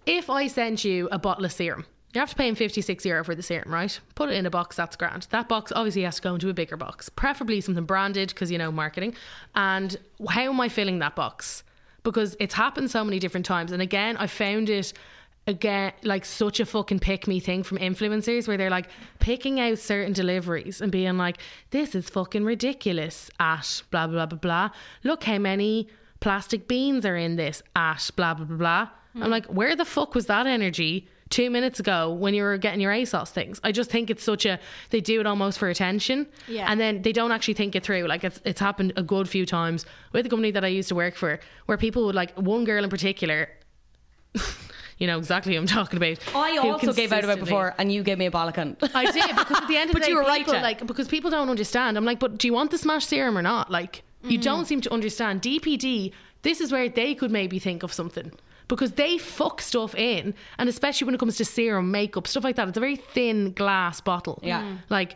If 0.07 0.29
I 0.29 0.47
sent 0.47 0.85
you 0.85 1.09
a 1.11 1.19
bottle 1.19 1.43
of 1.43 1.51
serum, 1.51 1.85
you 2.13 2.21
have 2.21 2.29
to 2.29 2.35
pay 2.37 2.43
paying 2.43 2.55
56 2.55 3.05
euro 3.05 3.25
for 3.25 3.35
the 3.35 3.43
serum, 3.43 3.73
right? 3.73 3.99
Put 4.15 4.29
it 4.29 4.35
in 4.35 4.45
a 4.45 4.49
box, 4.49 4.77
that's 4.77 4.95
grand. 4.95 5.27
That 5.31 5.49
box 5.49 5.73
obviously 5.75 6.03
has 6.03 6.15
to 6.15 6.21
go 6.21 6.33
into 6.33 6.47
a 6.47 6.53
bigger 6.53 6.77
box, 6.77 7.09
preferably 7.09 7.59
something 7.59 7.83
branded 7.83 8.29
because 8.29 8.49
you 8.49 8.57
know 8.57 8.71
marketing. 8.71 9.15
And 9.55 9.97
how 10.29 10.43
am 10.43 10.61
I 10.61 10.69
filling 10.69 10.99
that 10.99 11.17
box? 11.17 11.61
Because 12.03 12.37
it's 12.39 12.53
happened 12.53 12.89
so 12.89 13.03
many 13.03 13.19
different 13.19 13.45
times. 13.45 13.73
And 13.73 13.81
again, 13.81 14.15
I 14.15 14.27
found 14.27 14.69
it 14.69 14.93
again 15.45 15.91
like 16.03 16.23
such 16.23 16.61
a 16.61 16.65
fucking 16.65 16.99
pick 16.99 17.27
me 17.27 17.41
thing 17.41 17.61
from 17.61 17.77
influencers 17.77 18.47
where 18.47 18.55
they're 18.55 18.69
like 18.69 18.87
picking 19.19 19.59
out 19.59 19.77
certain 19.77 20.13
deliveries 20.13 20.79
and 20.79 20.89
being 20.89 21.17
like, 21.17 21.39
this 21.71 21.95
is 21.95 22.09
fucking 22.09 22.45
ridiculous 22.45 23.29
at 23.41 23.83
blah 23.91 24.07
blah 24.07 24.25
blah 24.25 24.25
blah 24.25 24.39
blah. 24.39 24.69
Look 25.03 25.25
how 25.25 25.37
many 25.37 25.89
plastic 26.21 26.69
beans 26.69 27.05
are 27.05 27.17
in 27.17 27.35
this 27.35 27.61
at 27.75 28.09
blah 28.15 28.33
blah 28.33 28.45
blah 28.45 28.57
blah. 28.57 28.89
I'm 29.23 29.31
like, 29.31 29.45
where 29.47 29.75
the 29.75 29.85
fuck 29.85 30.15
was 30.15 30.25
that 30.27 30.47
energy 30.47 31.07
two 31.29 31.49
minutes 31.49 31.79
ago 31.79 32.13
when 32.13 32.33
you 32.33 32.43
were 32.43 32.57
getting 32.57 32.79
your 32.79 32.91
ASOS 32.91 33.29
things? 33.29 33.59
I 33.63 33.71
just 33.71 33.89
think 33.89 34.09
it's 34.09 34.23
such 34.23 34.45
a 34.45 34.59
they 34.89 35.01
do 35.01 35.19
it 35.19 35.25
almost 35.25 35.59
for 35.59 35.69
attention. 35.69 36.27
Yeah. 36.47 36.67
And 36.69 36.79
then 36.79 37.01
they 37.01 37.11
don't 37.11 37.31
actually 37.31 37.55
think 37.55 37.75
it 37.75 37.83
through. 37.83 38.07
Like 38.07 38.23
it's 38.23 38.39
it's 38.45 38.59
happened 38.59 38.93
a 38.95 39.03
good 39.03 39.27
few 39.29 39.45
times 39.45 39.85
with 40.13 40.23
the 40.23 40.29
company 40.29 40.51
that 40.51 40.63
I 40.63 40.67
used 40.67 40.89
to 40.89 40.95
work 40.95 41.15
for, 41.15 41.39
where 41.65 41.77
people 41.77 42.05
would 42.05 42.15
like 42.15 42.33
one 42.35 42.63
girl 42.63 42.83
in 42.83 42.89
particular. 42.89 43.49
you 44.97 45.07
know 45.07 45.17
exactly 45.17 45.53
who 45.53 45.59
I'm 45.59 45.67
talking 45.67 45.97
about. 45.97 46.19
I 46.35 46.57
also 46.57 46.93
gave 46.93 47.11
out 47.11 47.23
about 47.23 47.39
before, 47.39 47.75
and 47.77 47.91
you 47.91 48.03
gave 48.03 48.17
me 48.17 48.25
a 48.25 48.31
bollocking. 48.31 48.77
I 48.95 49.11
did 49.11 49.35
because 49.35 49.61
at 49.61 49.67
the 49.67 49.77
end 49.77 49.89
of 49.89 49.93
the 49.95 50.01
day, 50.01 50.09
you 50.09 50.15
were 50.15 50.21
right 50.21 50.39
people, 50.39 50.53
to. 50.53 50.61
like 50.61 50.85
because 50.85 51.07
people 51.07 51.29
don't 51.29 51.49
understand. 51.49 51.97
I'm 51.97 52.05
like, 52.05 52.19
but 52.19 52.37
do 52.37 52.47
you 52.47 52.53
want 52.53 52.71
the 52.71 52.77
smash 52.77 53.05
serum 53.05 53.37
or 53.37 53.41
not? 53.41 53.71
Like, 53.71 54.03
you 54.23 54.31
mm-hmm. 54.31 54.41
don't 54.41 54.65
seem 54.65 54.81
to 54.81 54.93
understand. 54.93 55.41
DPD, 55.41 56.13
this 56.41 56.61
is 56.61 56.71
where 56.71 56.89
they 56.89 57.15
could 57.15 57.31
maybe 57.31 57.59
think 57.59 57.83
of 57.83 57.93
something 57.93 58.31
because 58.67 58.91
they 58.93 59.17
fuck 59.17 59.61
stuff 59.61 59.95
in, 59.95 60.33
and 60.57 60.67
especially 60.69 61.05
when 61.05 61.15
it 61.15 61.19
comes 61.19 61.37
to 61.37 61.45
serum, 61.45 61.91
makeup, 61.91 62.27
stuff 62.27 62.43
like 62.43 62.55
that. 62.57 62.67
It's 62.67 62.77
a 62.77 62.81
very 62.81 62.95
thin 62.97 63.53
glass 63.53 64.01
bottle. 64.01 64.39
Yeah. 64.43 64.61
Mm. 64.61 64.77
like. 64.89 65.15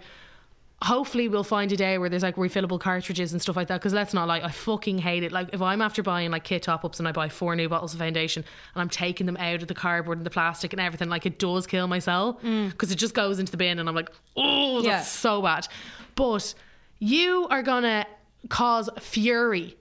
Hopefully 0.84 1.28
we'll 1.28 1.44
find 1.44 1.72
a 1.72 1.78
day 1.78 2.00
where 2.00 2.10
there's 2.10 2.24
like 2.24 2.38
refillable 2.38 2.80
cartridges 2.80 3.34
and 3.34 3.40
stuff 3.40 3.56
like 3.56 3.68
that. 3.68 3.80
Because 3.80 3.94
let's 3.94 4.16
not 4.16 4.28
like, 4.28 4.42
I 4.44 4.50
fucking 4.50 4.98
hate 4.98 5.22
it. 5.22 5.32
Like 5.32 5.50
if 5.54 5.62
I'm 5.62 5.80
after 5.80 6.02
buying 6.02 6.32
like 6.32 6.44
kit 6.44 6.64
top 6.64 6.84
ups 6.84 6.98
and 6.98 7.08
I 7.08 7.12
buy 7.12 7.30
four 7.30 7.56
new 7.56 7.70
bottles 7.70 7.94
of 7.94 8.00
foundation 8.00 8.44
and 8.74 8.82
I'm 8.82 8.90
taking 8.90 9.28
them 9.28 9.38
out 9.38 9.62
of 9.62 9.68
the 9.68 9.76
cardboard 9.76 10.18
and 10.18 10.26
the 10.26 10.32
plastic 10.32 10.74
and 10.74 10.80
everything, 10.82 11.08
like 11.08 11.28
it 11.28 11.38
does 11.38 11.68
kill 11.68 11.86
my 11.86 12.00
cell 12.00 12.40
because 12.42 12.92
it 12.92 12.96
just 12.96 13.14
goes 13.14 13.38
into 13.38 13.52
the 13.52 13.60
bin 13.60 13.78
and 13.78 13.88
I'm 13.88 13.94
like, 13.94 14.10
oh, 14.36 14.78
that's 14.82 14.86
Yeah. 14.88 15.02
so 15.04 15.44
bad. 15.44 15.68
But 16.16 16.52
you 16.98 17.46
are 17.52 17.62
gonna 17.62 18.08
cause 18.50 18.90
fury. 19.00 19.78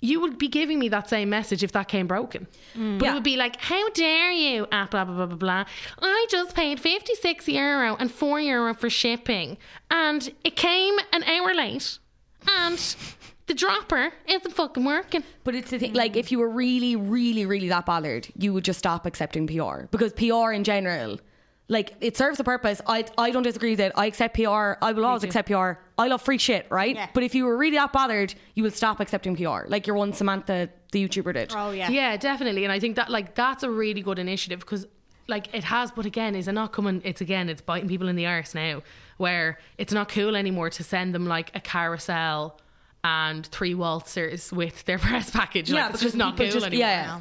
You 0.00 0.20
would 0.20 0.38
be 0.38 0.46
giving 0.48 0.78
me 0.78 0.88
that 0.90 1.08
same 1.08 1.28
message 1.28 1.64
if 1.64 1.72
that 1.72 1.88
came 1.88 2.06
broken. 2.06 2.46
But 2.74 2.80
Yeah. 3.04 3.10
it 3.10 3.14
would 3.14 3.24
be 3.24 3.36
like, 3.36 3.56
how 3.60 3.88
dare 3.90 4.30
you? 4.30 4.66
Ah, 4.70 4.86
blah, 4.90 5.04
blah, 5.04 5.14
blah, 5.16 5.26
blah, 5.26 5.36
blah. 5.36 5.64
I 6.00 6.26
just 6.30 6.54
paid 6.54 6.78
56 6.78 7.48
euro 7.48 7.96
and 7.96 8.10
4 8.10 8.40
euro 8.40 8.74
for 8.74 8.88
shipping. 8.88 9.58
And 9.90 10.32
it 10.44 10.54
came 10.54 10.94
an 11.12 11.24
hour 11.24 11.52
late. 11.52 11.98
And 12.46 12.78
the 13.46 13.54
dropper 13.54 14.12
isn't 14.28 14.52
fucking 14.54 14.84
working. 14.84 15.24
But 15.42 15.56
it's 15.56 15.70
the 15.70 15.78
thing, 15.80 15.94
like, 15.94 16.14
if 16.16 16.30
you 16.30 16.38
were 16.38 16.48
really, 16.50 16.94
really, 16.94 17.44
really 17.44 17.68
that 17.68 17.84
bothered, 17.84 18.28
you 18.36 18.52
would 18.52 18.64
just 18.64 18.78
stop 18.78 19.04
accepting 19.04 19.48
PR. 19.48 19.86
Because 19.90 20.12
PR 20.12 20.52
in 20.52 20.62
general, 20.62 21.18
like, 21.68 21.94
it 22.00 22.16
serves 22.16 22.38
a 22.38 22.44
purpose. 22.44 22.80
I, 22.86 23.04
I 23.18 23.30
don't 23.32 23.42
disagree 23.42 23.70
with 23.70 23.80
it. 23.80 23.90
I 23.96 24.06
accept 24.06 24.34
PR. 24.36 24.74
I 24.80 24.92
will 24.92 25.04
always 25.04 25.24
accept 25.24 25.48
PR. 25.48 25.72
I 25.98 26.06
love 26.06 26.22
free 26.22 26.38
shit, 26.38 26.66
right? 26.70 26.94
Yeah. 26.94 27.08
But 27.12 27.24
if 27.24 27.34
you 27.34 27.44
were 27.44 27.56
really 27.56 27.76
that 27.76 27.92
bothered, 27.92 28.34
you 28.54 28.62
will 28.62 28.70
stop 28.70 29.00
accepting 29.00 29.36
PR. 29.36 29.66
Like 29.66 29.86
your 29.86 29.96
one 29.96 30.12
Samantha, 30.12 30.68
the 30.92 31.08
YouTuber, 31.08 31.34
did. 31.34 31.52
Oh 31.56 31.70
yeah. 31.72 31.90
Yeah, 31.90 32.16
definitely. 32.16 32.64
And 32.64 32.72
I 32.72 32.78
think 32.78 32.96
that 32.96 33.10
like 33.10 33.34
that's 33.34 33.62
a 33.64 33.70
really 33.70 34.00
good 34.00 34.18
initiative 34.18 34.60
because 34.60 34.86
like 35.26 35.52
it 35.54 35.64
has, 35.64 35.90
but 35.90 36.06
again, 36.06 36.34
is 36.34 36.48
it 36.48 36.52
not 36.52 36.72
coming? 36.72 37.02
It's 37.04 37.20
again, 37.20 37.48
it's 37.48 37.60
biting 37.60 37.88
people 37.88 38.08
in 38.08 38.16
the 38.16 38.26
arse 38.26 38.54
now, 38.54 38.82
where 39.18 39.58
it's 39.76 39.92
not 39.92 40.08
cool 40.08 40.36
anymore 40.36 40.70
to 40.70 40.84
send 40.84 41.14
them 41.14 41.26
like 41.26 41.54
a 41.54 41.60
carousel 41.60 42.60
and 43.04 43.46
three 43.46 43.74
waltzers 43.74 44.52
with 44.52 44.84
their 44.84 44.98
press 45.06 45.30
package. 45.30 45.70
Like, 45.70 45.92
it's 45.92 46.02
just 46.02 46.16
not 46.16 46.36
cool 46.36 46.46
just- 46.46 46.64
anymore. 46.64 46.80
Yeah, 46.80 47.02
yeah. 47.16 47.20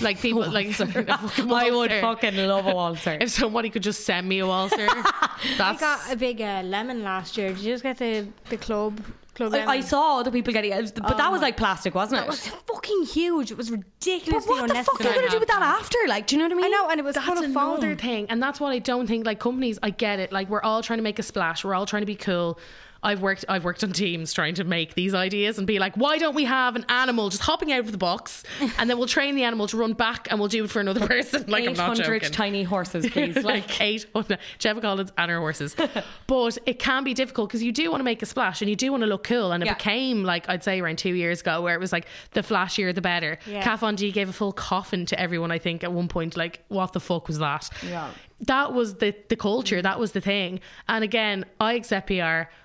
Like 0.00 0.20
people 0.20 0.48
like 0.50 0.68
a 0.68 0.72
fucking 0.86 1.08
I 1.52 1.70
would 1.70 1.90
fucking 1.92 2.36
love 2.36 2.66
a 2.66 2.74
waltzer. 2.74 3.18
If 3.20 3.30
somebody 3.30 3.68
could 3.70 3.82
just 3.82 4.04
send 4.04 4.28
me 4.28 4.38
a 4.38 4.46
waltzer, 4.46 4.86
I 4.90 5.38
that's 5.58 5.80
got 5.80 6.00
a 6.12 6.16
big 6.16 6.40
uh, 6.40 6.62
lemon 6.64 7.02
last 7.02 7.36
year. 7.36 7.48
Did 7.50 7.58
you 7.58 7.72
just 7.74 7.82
get 7.82 7.98
the 7.98 8.26
the 8.48 8.56
club 8.56 9.00
club? 9.34 9.52
I, 9.52 9.58
lemon? 9.58 9.68
I 9.68 9.80
saw 9.80 10.20
other 10.20 10.30
people 10.30 10.52
getting 10.52 10.72
it, 10.72 10.94
but 10.94 11.18
that 11.18 11.30
was 11.30 11.42
like 11.42 11.56
plastic, 11.58 11.94
wasn't 11.94 12.22
It 12.22 12.24
it? 12.24 12.28
was 12.28 12.46
fucking 12.48 13.04
huge. 13.04 13.50
It 13.50 13.56
was 13.58 13.70
But 13.70 13.80
ridiculously 13.80 14.50
what 14.60 14.68
the 14.68 14.74
fuck 14.82 15.00
are 15.00 15.04
you 15.04 15.08
unnecessary. 15.10 15.14
gonna 15.14 15.28
do 15.30 15.38
with 15.40 15.48
that 15.48 15.62
after? 15.62 15.98
Like, 16.08 16.26
do 16.26 16.36
you 16.36 16.38
know 16.42 16.46
what 16.46 16.52
I 16.52 16.56
mean? 16.56 16.64
I 16.64 16.68
know, 16.68 16.88
and 16.90 16.98
it 16.98 17.04
was 17.04 17.14
that's 17.14 17.26
full 17.26 17.38
of 17.38 17.44
another 17.44 17.88
foam. 17.90 17.96
thing, 17.98 18.26
and 18.30 18.42
that's 18.42 18.60
what 18.60 18.72
I 18.72 18.78
don't 18.78 19.06
think. 19.06 19.26
Like 19.26 19.40
companies, 19.40 19.78
I 19.82 19.90
get 19.90 20.18
it. 20.20 20.32
Like 20.32 20.48
we're 20.48 20.62
all 20.62 20.82
trying 20.82 20.98
to 21.00 21.02
make 21.04 21.18
a 21.18 21.22
splash. 21.22 21.64
We're 21.64 21.74
all 21.74 21.86
trying 21.86 22.02
to 22.02 22.06
be 22.06 22.16
cool. 22.16 22.58
I've 23.02 23.20
worked. 23.20 23.44
I've 23.48 23.64
worked 23.64 23.82
on 23.82 23.92
teams 23.92 24.32
trying 24.32 24.54
to 24.54 24.64
make 24.64 24.94
these 24.94 25.14
ideas 25.14 25.58
and 25.58 25.66
be 25.66 25.78
like, 25.78 25.96
why 25.96 26.18
don't 26.18 26.34
we 26.34 26.44
have 26.44 26.76
an 26.76 26.84
animal 26.88 27.28
just 27.30 27.42
hopping 27.42 27.72
out 27.72 27.80
of 27.80 27.92
the 27.92 27.98
box, 27.98 28.44
and 28.78 28.88
then 28.88 28.98
we'll 28.98 29.08
train 29.08 29.34
the 29.34 29.44
animal 29.44 29.66
to 29.68 29.76
run 29.76 29.92
back, 29.92 30.28
and 30.30 30.38
we'll 30.38 30.48
do 30.48 30.64
it 30.64 30.70
for 30.70 30.80
another 30.80 31.06
person. 31.06 31.44
Like 31.48 31.64
I'm 31.66 31.74
not 31.74 31.98
800 31.98 32.20
joking. 32.22 32.32
tiny 32.32 32.62
horses, 32.62 33.08
please. 33.10 33.36
Like, 33.36 33.44
like 33.44 33.80
eight 33.80 34.06
oh, 34.14 34.22
hundred 34.22 34.38
Gemma 34.58 34.80
Collins 34.80 35.12
and 35.18 35.30
her 35.30 35.38
horses. 35.38 35.74
but 36.26 36.58
it 36.66 36.78
can 36.78 37.04
be 37.04 37.14
difficult 37.14 37.48
because 37.48 37.62
you 37.62 37.72
do 37.72 37.90
want 37.90 38.00
to 38.00 38.04
make 38.04 38.22
a 38.22 38.26
splash 38.26 38.62
and 38.62 38.70
you 38.70 38.76
do 38.76 38.90
want 38.90 39.02
to 39.02 39.06
look 39.06 39.24
cool. 39.24 39.52
And 39.52 39.62
it 39.62 39.66
Yeah. 39.66 39.74
became 39.74 40.22
like 40.24 40.48
I'd 40.48 40.62
say 40.62 40.80
around 40.80 40.98
two 40.98 41.14
years 41.14 41.40
ago 41.40 41.60
where 41.62 41.74
it 41.74 41.80
was 41.80 41.92
like 41.92 42.06
the 42.32 42.40
flashier 42.40 42.94
the 42.94 43.00
better. 43.00 43.38
Yeah. 43.46 43.62
Kat 43.62 43.80
Von 43.80 43.94
D 43.96 44.12
gave 44.12 44.28
a 44.28 44.32
full 44.32 44.52
coffin 44.52 45.06
to 45.06 45.18
everyone. 45.18 45.50
I 45.50 45.58
think 45.58 45.82
at 45.84 45.92
one 45.92 46.08
point, 46.08 46.36
like 46.36 46.62
what 46.68 46.92
the 46.92 47.00
fuck 47.00 47.28
was 47.28 47.38
that? 47.38 47.68
Yeah. 47.86 48.10
That 48.42 48.72
was 48.72 48.94
the 48.94 49.14
the 49.28 49.36
culture. 49.36 49.80
That 49.80 49.98
was 50.00 50.12
the 50.12 50.20
thing. 50.20 50.60
And 50.88 51.04
again, 51.04 51.44
I 51.60 51.74
accept 51.74 52.08
PR. 52.08 52.14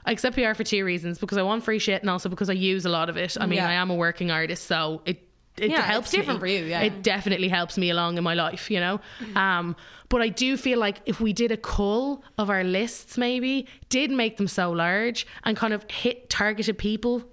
I 0.05 0.11
accept 0.11 0.35
PR 0.35 0.53
for 0.53 0.63
two 0.63 0.83
reasons: 0.83 1.19
because 1.19 1.37
I 1.37 1.43
want 1.43 1.63
free 1.63 1.79
shit, 1.79 2.01
and 2.01 2.09
also 2.09 2.29
because 2.29 2.49
I 2.49 2.53
use 2.53 2.85
a 2.85 2.89
lot 2.89 3.09
of 3.09 3.17
it. 3.17 3.37
I 3.39 3.45
mean, 3.45 3.57
Yeah. 3.57 3.69
I 3.69 3.73
am 3.73 3.89
a 3.91 3.95
working 3.95 4.31
artist, 4.31 4.65
so 4.65 5.01
it 5.05 5.23
it 5.57 5.71
Yeah, 5.71 5.77
it's 5.79 5.85
helps 5.87 6.11
different 6.11 6.37
me. 6.37 6.41
for 6.41 6.47
you, 6.47 6.65
yeah. 6.65 6.81
It 6.81 7.01
definitely 7.01 7.47
helps 7.49 7.77
me 7.79 7.89
along 7.89 8.17
in 8.17 8.23
my 8.23 8.35
life, 8.35 8.69
you 8.69 8.79
know. 8.79 8.99
Um, 9.35 9.75
but 10.09 10.21
I 10.21 10.29
do 10.29 10.55
feel 10.55 10.77
like 10.79 11.01
if 11.05 11.19
we 11.19 11.33
did 11.33 11.51
a 11.51 11.57
cull 11.57 12.23
of 12.37 12.49
our 12.51 12.63
lists, 12.63 13.17
maybe 13.17 13.67
did 13.89 14.11
make 14.11 14.37
them 14.37 14.47
so 14.47 14.71
large 14.71 15.25
and 15.43 15.57
kind 15.57 15.73
of 15.73 15.83
hit 15.89 16.29
targeted 16.29 16.77
people. 16.77 17.23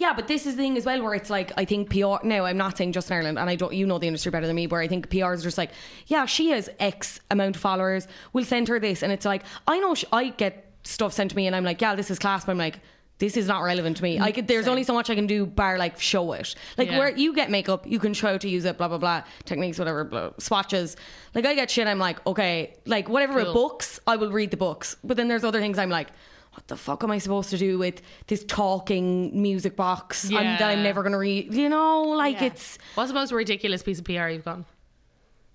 Yeah, 0.00 0.14
but 0.14 0.28
this 0.28 0.46
is 0.46 0.56
the 0.56 0.62
thing 0.62 0.78
as 0.78 0.86
well, 0.86 1.02
where 1.02 1.14
it's 1.14 1.28
like 1.28 1.52
I 1.58 1.64
think 1.66 1.90
PR. 1.90 2.24
Now, 2.26 2.46
I'm 2.46 2.56
not 2.56 2.78
saying 2.78 2.92
just 2.92 3.10
in 3.10 3.16
Ireland, 3.16 3.38
and 3.38 3.50
I 3.50 3.54
don't. 3.54 3.74
You 3.74 3.86
know 3.86 3.98
the 3.98 4.06
industry 4.06 4.30
better 4.32 4.46
than 4.46 4.56
me. 4.56 4.66
Where 4.66 4.80
I 4.80 4.88
think 4.88 5.10
PR 5.10 5.32
is 5.34 5.42
just 5.42 5.58
like, 5.58 5.70
yeah, 6.06 6.24
she 6.24 6.48
has 6.50 6.70
X 6.80 7.20
amount 7.30 7.56
of 7.56 7.60
followers. 7.62 8.08
We'll 8.32 8.46
send 8.46 8.68
her 8.68 8.80
this, 8.80 9.02
and 9.02 9.12
it's 9.12 9.26
like 9.26 9.42
I 9.66 9.78
know 9.78 9.94
sh- 9.94 10.06
I 10.10 10.30
get 10.30 10.72
stuff 10.84 11.12
sent 11.12 11.30
to 11.32 11.36
me, 11.36 11.46
and 11.46 11.54
I'm 11.54 11.64
like, 11.64 11.82
yeah, 11.82 11.94
this 11.94 12.10
is 12.10 12.18
class, 12.18 12.44
but 12.46 12.52
I'm 12.52 12.58
like. 12.58 12.80
This 13.18 13.36
is 13.36 13.46
not 13.48 13.60
relevant 13.60 13.98
to 13.98 14.02
me. 14.02 14.18
I 14.18 14.32
could, 14.32 14.48
there's 14.48 14.66
only 14.66 14.82
so 14.82 14.94
much 14.94 15.10
I 15.10 15.14
can 15.14 15.26
do 15.26 15.44
bar 15.44 15.76
like 15.76 16.00
show 16.00 16.32
it. 16.32 16.54
Like 16.78 16.88
Yeah. 16.90 16.98
where 16.98 17.10
you 17.14 17.34
get 17.34 17.50
makeup, 17.50 17.86
you 17.86 17.98
can 17.98 18.14
show 18.14 18.28
how 18.28 18.38
to 18.38 18.48
use 18.48 18.64
it, 18.64 18.78
blah 18.78 18.88
blah 18.88 18.96
blah, 18.96 19.24
techniques, 19.44 19.78
whatever, 19.78 20.04
blah, 20.04 20.30
swatches. 20.38 20.96
Like 21.34 21.44
I 21.44 21.54
get 21.54 21.70
shit. 21.70 21.86
I'm 21.86 21.98
like, 21.98 22.26
okay, 22.26 22.78
like 22.86 23.10
whatever 23.10 23.44
Cool. 23.44 23.52
books, 23.52 24.00
I 24.06 24.16
will 24.16 24.32
read 24.32 24.50
the 24.50 24.56
books. 24.56 24.96
But 25.04 25.18
then 25.18 25.28
there's 25.28 25.44
other 25.44 25.60
things 25.60 25.76
I'm 25.78 25.90
like, 25.90 26.08
what 26.52 26.66
the 26.66 26.76
fuck 26.76 27.04
am 27.04 27.10
I 27.10 27.18
supposed 27.18 27.50
to 27.50 27.58
do 27.58 27.78
with 27.78 28.02
this 28.26 28.44
talking 28.44 29.40
music 29.40 29.76
box 29.76 30.30
I'm- 30.32 30.58
that 30.58 30.62
I'm 30.62 30.82
never 30.82 31.02
going 31.02 31.12
to 31.12 31.18
read? 31.18 31.54
You 31.54 31.68
know, 31.68 32.02
like 32.02 32.40
Yeah. 32.40 32.46
it's. 32.48 32.78
What's 32.94 33.08
the 33.10 33.14
most 33.14 33.32
ridiculous 33.32 33.82
piece 33.82 33.98
of 33.98 34.04
PR 34.04 34.28
you've 34.28 34.44
gotten? 34.44 34.64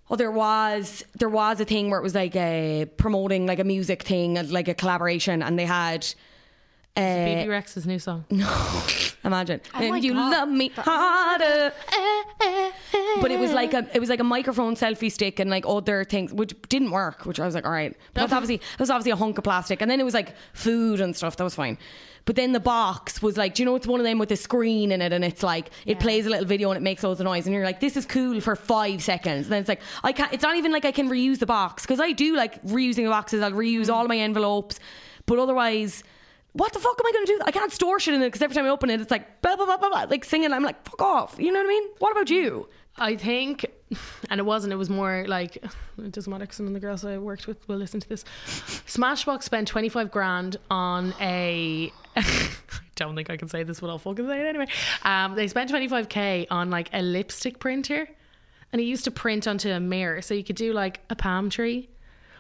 Oh, 0.10 0.16
there 0.16 0.32
was 0.32 1.04
there 1.18 1.30
was 1.30 1.60
a 1.60 1.66
thing 1.66 1.90
where 1.90 2.00
it 2.00 2.04
was 2.04 2.14
like 2.16 2.36
a 2.36 2.86
promoting 2.98 3.46
like 3.48 3.60
a 3.60 3.64
music 3.64 4.04
thing, 4.04 4.36
like 4.52 4.68
a 4.68 4.74
collaboration, 4.74 5.42
and 5.44 5.58
they 5.60 5.66
had. 5.66 6.06
Uh, 6.98 7.02
eh. 7.02 7.46
BB 7.46 7.50
Rex's 7.50 7.86
new 7.86 8.00
song. 8.00 8.26
No, 9.26 9.32
imagine, 9.32 9.60
oh 9.74 9.80
my 9.80 9.96
and 9.96 10.04
you 10.04 10.14
God. 10.14 10.32
love 10.32 10.50
me 10.50 10.70
harder. 10.76 11.74
Eh, 11.92 12.24
eh, 12.42 12.72
but 13.22 13.32
it 13.32 13.40
was 13.40 13.52
like 13.52 13.74
a 13.74 13.88
it 13.92 14.00
was 14.00 14.08
like 14.08 14.20
a 14.20 14.24
microphone 14.24 14.76
selfie 14.76 15.12
stick 15.12 15.40
and 15.40 15.50
like 15.50 15.66
other 15.68 16.04
things, 16.04 16.32
which 16.32 16.54
didn't 16.70 16.92
work. 16.92 17.26
Which 17.26 17.40
I 17.40 17.46
was 17.46 17.56
like, 17.56 17.66
all 17.66 17.72
right, 17.72 17.96
but 18.14 18.22
that's 18.22 18.34
obviously 18.34 18.58
that 18.58 18.80
was 18.80 18.92
obviously 18.92 19.12
a 19.12 19.16
hunk 19.16 19.40
of 19.40 19.44
plastic, 19.44 19.82
and 19.82 19.90
then 19.90 20.00
it 20.00 20.04
was 20.04 20.14
like 20.14 20.36
food 20.54 21.02
and 21.02 21.16
stuff. 21.16 21.38
That 21.38 21.44
was 21.44 21.56
fine. 21.56 21.80
But 22.26 22.36
then 22.36 22.52
the 22.52 22.60
box 22.60 23.22
was 23.22 23.38
like, 23.38 23.54
do 23.54 23.64
you 23.64 23.66
know, 23.66 23.76
it's 23.76 23.86
one 23.86 24.00
of 24.00 24.04
them 24.04 24.18
with 24.18 24.32
a 24.32 24.36
screen 24.36 24.92
in 24.92 25.02
it, 25.02 25.14
and 25.14 25.24
it's 25.24 25.44
like 25.44 25.70
it 25.86 26.00
plays 26.00 26.26
a 26.26 26.30
little 26.30 26.46
video 26.46 26.70
and 26.72 26.78
it 26.78 26.82
makes 26.82 27.04
loads 27.04 27.20
of 27.20 27.26
noise, 27.26 27.46
and 27.46 27.54
you're 27.54 27.64
like, 27.64 27.80
this 27.80 27.96
is 27.96 28.06
cool 28.06 28.42
for 28.42 28.56
five 28.56 29.02
seconds. 29.02 29.46
And 29.46 29.54
then 29.54 29.60
it's 29.60 29.70
like, 29.70 29.82
I 30.04 30.12
can't. 30.12 30.34
It's 30.34 30.44
not 30.44 30.56
even 30.56 30.72
like 30.72 30.86
I 30.86 30.92
can 30.92 31.10
reuse 31.10 31.40
the 31.40 31.46
box 31.46 31.84
because 31.84 32.00
I 32.00 32.12
do 32.12 32.36
like 32.36 32.62
reusing 32.64 33.06
the 33.06 33.10
boxes. 33.10 33.42
I'll 33.42 33.52
reuse 33.52 33.86
mm. 33.86 33.94
all 33.94 34.08
my 34.08 34.18
envelopes, 34.18 34.80
but 35.26 35.40
otherwise. 35.40 36.04
What 36.56 36.72
the 36.72 36.80
fuck 36.80 36.98
am 36.98 37.06
I 37.06 37.12
going 37.12 37.26
to 37.26 37.34
do? 37.34 37.40
I 37.44 37.52
can't 37.52 37.72
store 37.72 38.00
shit 38.00 38.14
in 38.14 38.22
it 38.22 38.28
because 38.28 38.42
every 38.42 38.56
time 38.56 38.66
I 38.66 38.70
open 38.70 38.90
it, 38.90 39.02
it's 39.02 39.12
like 39.12 39.42
blah 39.42 39.58
blah 39.58 39.66
blah 39.66 39.76
blah 39.76 39.90
blah, 39.90 40.04
like 40.10 40.24
singing. 40.24 40.54
I'm 40.54 40.64
like, 40.64 40.88
fuck 40.88 41.02
off. 41.02 41.36
You 41.38 41.52
know 41.52 41.60
what 41.60 41.66
I 41.66 41.70
mean? 41.70 41.90
What 42.00 42.12
about 42.14 42.30
you? 42.30 42.70
I 42.98 43.18
think, 43.18 43.66
and 44.30 44.40
it 44.40 44.44
wasn't. 44.46 44.72
It 44.72 44.78
was 44.78 44.90
more 44.90 45.26
like 45.28 45.58
it 45.98 46.12
doesn't 46.14 46.32
matter 46.32 46.46
because 46.46 46.56
some 46.56 46.68
of 46.68 46.74
the 46.74 46.80
girls 46.80 47.04
I 47.04 47.18
worked 47.18 47.48
with 47.48 47.68
will 47.68 47.76
listen 47.76 48.00
to 48.00 48.08
this. 48.08 48.24
Smashbox 48.88 49.44
spent 49.44 49.68
twenty 49.68 49.90
five 49.90 50.12
grand 50.12 50.56
on 50.70 51.14
a. 51.20 51.92
I 52.16 52.50
don't 52.96 53.16
think 53.16 53.30
I 53.30 53.36
can 53.36 53.50
say 53.50 53.64
this, 53.64 53.82
but 53.82 53.90
I'll 53.90 54.00
fucking 54.00 54.26
say 54.26 54.40
it 54.40 54.46
anyway. 54.46 54.68
Um, 55.04 55.36
they 55.36 55.50
spent 55.50 55.70
twenty 55.70 55.90
five 55.90 56.08
k 56.08 56.48
on 56.50 56.70
like 56.70 56.90
a 56.94 57.02
lipstick 57.02 57.60
printer, 57.60 58.08
and 58.72 58.82
it 58.82 58.86
used 58.86 59.04
to 59.04 59.12
print 59.12 59.46
onto 59.46 59.70
a 59.70 59.82
mirror, 59.82 60.22
so 60.22 60.34
you 60.34 60.44
could 60.46 60.56
do 60.56 60.72
like 60.72 61.02
a 61.10 61.18
palm 61.18 61.50
tree, 61.50 61.90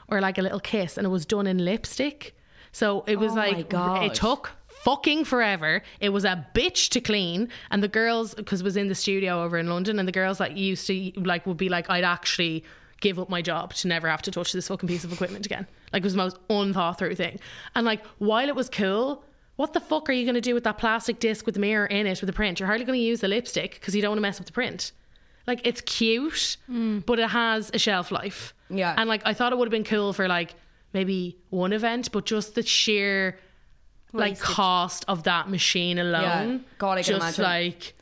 or 0.07 0.21
like 0.21 0.37
a 0.37 0.41
little 0.41 0.61
kiss, 0.61 0.97
and 0.97 1.05
it 1.05 1.09
was 1.09 1.25
done 1.25 1.47
in 1.47 1.57
lipstick. 1.65 2.33
So 2.75 3.05
it 3.07 3.17
was 3.17 3.31
Oh 3.31 3.35
like 3.35 3.73
it 4.03 4.13
took 4.15 4.51
fucking 4.83 5.23
forever. 5.23 5.81
It 6.01 6.09
was 6.09 6.25
a 6.25 6.45
bitch 6.53 6.89
to 6.89 6.99
clean, 6.99 7.47
and 7.71 7.81
the 7.81 7.87
girls 7.87 8.35
because 8.35 8.63
was 8.63 8.75
in 8.75 8.89
the 8.89 8.95
studio 8.95 9.41
over 9.43 9.57
in 9.57 9.69
London, 9.69 9.97
and 9.97 10.05
the 10.05 10.11
girls 10.11 10.39
that 10.39 10.57
used 10.57 10.85
to 10.87 11.13
like 11.15 11.45
would 11.45 11.55
be 11.55 11.69
like, 11.69 11.89
I'd 11.89 12.03
actually 12.03 12.65
give 12.99 13.17
up 13.17 13.29
my 13.29 13.41
job 13.41 13.73
to 13.75 13.87
never 13.87 14.09
have 14.09 14.21
to 14.23 14.31
touch 14.31 14.51
this 14.51 14.67
fucking 14.67 14.89
piece 14.89 15.05
of 15.05 15.13
equipment 15.13 15.45
again. 15.45 15.65
Like 15.93 16.01
it 16.01 16.03
was 16.03 16.15
the 16.15 16.17
most 16.17 16.37
unthought 16.49 16.99
through 16.99 17.15
thing. 17.15 17.39
And 17.75 17.85
like 17.85 18.05
while 18.17 18.49
it 18.49 18.55
was 18.55 18.69
cool. 18.69 19.23
What 19.55 19.71
the 19.71 19.79
fuck 19.79 20.09
are 20.09 20.11
you 20.11 20.25
going 20.25 20.35
to 20.35 20.41
do 20.41 20.53
with 20.53 20.65
that 20.65 20.77
plastic 20.77 21.21
disc 21.21 21.45
with 21.45 21.55
the 21.55 21.61
mirror 21.61 21.85
in 21.85 22.07
it 22.07 22.19
with 22.19 22.27
the 22.27 22.33
print? 22.33 22.59
You're 22.59 22.67
hardly 22.67 22.85
going 22.85 22.99
to 22.99 23.05
use 23.05 23.21
the 23.21 23.29
lipstick 23.29 23.75
because 23.75 23.95
you 23.95 24.01
don't 24.01 24.11
want 24.11 24.17
to 24.17 24.21
mess 24.21 24.37
up 24.37 24.45
the 24.45 24.51
print. 24.51 24.91
Like 25.47 25.65
it's 25.65 25.79
cute, 25.79 26.57
mm. 26.69 27.05
but 27.05 27.19
it 27.19 27.29
has 27.29 27.71
a 27.73 27.79
shelf 27.79 28.11
life. 28.11 28.53
Yeah. 28.69 28.93
And 28.97 29.07
like 29.07 29.21
I 29.23 29.33
thought 29.33 29.53
it 29.53 29.57
would 29.57 29.69
have 29.69 29.71
been 29.71 29.85
cool 29.85 30.11
for 30.11 30.27
like 30.27 30.55
maybe 30.95 31.37
one 31.49 31.73
event, 31.73 32.11
but 32.11 32.25
just 32.25 32.55
the 32.55 32.63
sheer 32.63 33.37
like 34.13 34.39
cost 34.39 35.05
of 35.07 35.23
that 35.23 35.49
machine 35.49 35.99
alone. 35.99 36.65
God, 36.77 36.97
I 36.97 37.03
can 37.03 37.19
just 37.19 37.37
imagine. 37.37 37.43
like 37.43 37.93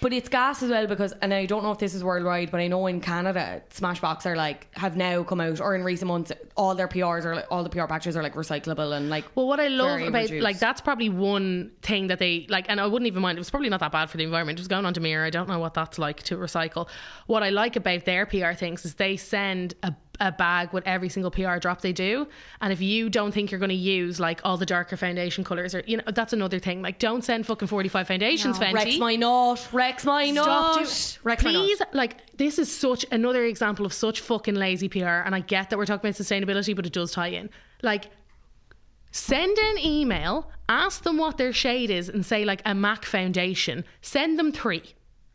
But 0.00 0.12
it's 0.12 0.28
gas 0.28 0.62
as 0.62 0.70
well 0.70 0.86
because, 0.86 1.12
and 1.22 1.34
I 1.34 1.44
don't 1.46 1.62
know 1.62 1.72
if 1.72 1.78
this 1.78 1.94
is 1.94 2.04
worldwide, 2.04 2.50
but 2.50 2.60
I 2.60 2.68
know 2.68 2.86
in 2.86 3.00
Canada, 3.00 3.62
Smashbox 3.70 4.26
are 4.26 4.36
like 4.36 4.68
have 4.76 4.96
now 4.96 5.24
come 5.24 5.40
out, 5.40 5.60
or 5.60 5.74
in 5.74 5.82
recent 5.82 6.08
months, 6.08 6.30
all 6.56 6.74
their 6.74 6.86
PRs 6.88 7.24
are 7.24 7.34
like 7.34 7.46
all 7.50 7.64
the 7.64 7.70
PR 7.70 7.86
patches 7.86 8.16
are 8.16 8.22
like 8.22 8.34
recyclable 8.34 8.96
and 8.96 9.10
like. 9.10 9.24
Well, 9.34 9.48
what 9.48 9.60
I 9.60 9.68
love 9.68 10.00
about 10.00 10.22
reduced. 10.22 10.42
like 10.42 10.58
that's 10.58 10.80
probably 10.80 11.08
one 11.08 11.72
thing 11.82 12.06
that 12.06 12.18
they 12.18 12.46
like, 12.48 12.66
and 12.68 12.80
I 12.80 12.86
wouldn't 12.86 13.08
even 13.08 13.22
mind. 13.22 13.38
It 13.38 13.40
was 13.40 13.50
probably 13.50 13.68
not 13.68 13.80
that 13.80 13.92
bad 13.92 14.08
for 14.08 14.16
the 14.16 14.24
environment. 14.24 14.58
It 14.58 14.62
was 14.62 14.68
going 14.68 14.86
on 14.86 14.94
to 14.94 15.00
mirror. 15.00 15.26
I 15.26 15.30
don't 15.30 15.48
know 15.48 15.58
what 15.58 15.74
that's 15.74 15.98
like 15.98 16.22
to 16.24 16.36
recycle. 16.36 16.88
What 17.26 17.42
I 17.42 17.50
like 17.50 17.76
about 17.76 18.04
their 18.04 18.24
PR 18.24 18.52
things 18.52 18.84
is 18.84 18.94
they 18.94 19.16
send 19.16 19.74
a 19.82 19.92
a 20.20 20.32
bag 20.32 20.72
with 20.72 20.84
every 20.86 21.08
single 21.08 21.30
PR 21.30 21.58
drop 21.58 21.80
they 21.80 21.92
do. 21.92 22.26
And 22.60 22.72
if 22.72 22.80
you 22.80 23.08
don't 23.08 23.32
think 23.32 23.50
you're 23.50 23.60
going 23.60 23.68
to 23.68 23.74
use 23.74 24.18
like 24.18 24.40
all 24.44 24.56
the 24.56 24.66
darker 24.66 24.96
foundation 24.96 25.44
colors, 25.44 25.74
or 25.74 25.82
you 25.86 25.96
know, 25.98 26.02
that's 26.14 26.32
another 26.32 26.58
thing. 26.58 26.82
Like, 26.82 26.98
don't 26.98 27.22
send 27.24 27.46
fucking 27.46 27.68
forty 27.68 27.88
five 27.88 28.08
foundations, 28.08 28.58
Fenty. 28.58 28.74
Rex 28.74 28.98
my 28.98 29.16
nut, 29.16 29.68
Rex 29.72 30.04
my 30.04 30.30
Stop 30.32 30.74
doing- 30.74 30.88
Rex. 31.24 31.42
Please, 31.42 31.80
like 31.92 32.36
this 32.36 32.58
is 32.58 32.74
such 32.74 33.04
another 33.12 33.44
example 33.44 33.86
of 33.86 33.92
such 33.92 34.20
fucking 34.20 34.54
lazy 34.54 34.88
PR. 34.88 35.06
And 35.24 35.34
I 35.34 35.40
get 35.40 35.70
that 35.70 35.78
we're 35.78 35.86
talking 35.86 36.08
about 36.08 36.20
sustainability, 36.20 36.74
but 36.74 36.86
it 36.86 36.92
does 36.92 37.12
tie 37.12 37.28
in. 37.28 37.50
Like, 37.82 38.10
send 39.10 39.56
an 39.56 39.78
email, 39.78 40.50
ask 40.68 41.02
them 41.02 41.16
what 41.16 41.38
their 41.38 41.52
shade 41.52 41.90
is, 41.90 42.08
and 42.08 42.24
say 42.24 42.44
like 42.44 42.62
a 42.64 42.74
MAC 42.74 43.04
foundation. 43.04 43.84
Send 44.02 44.38
them 44.38 44.52
three. 44.52 44.82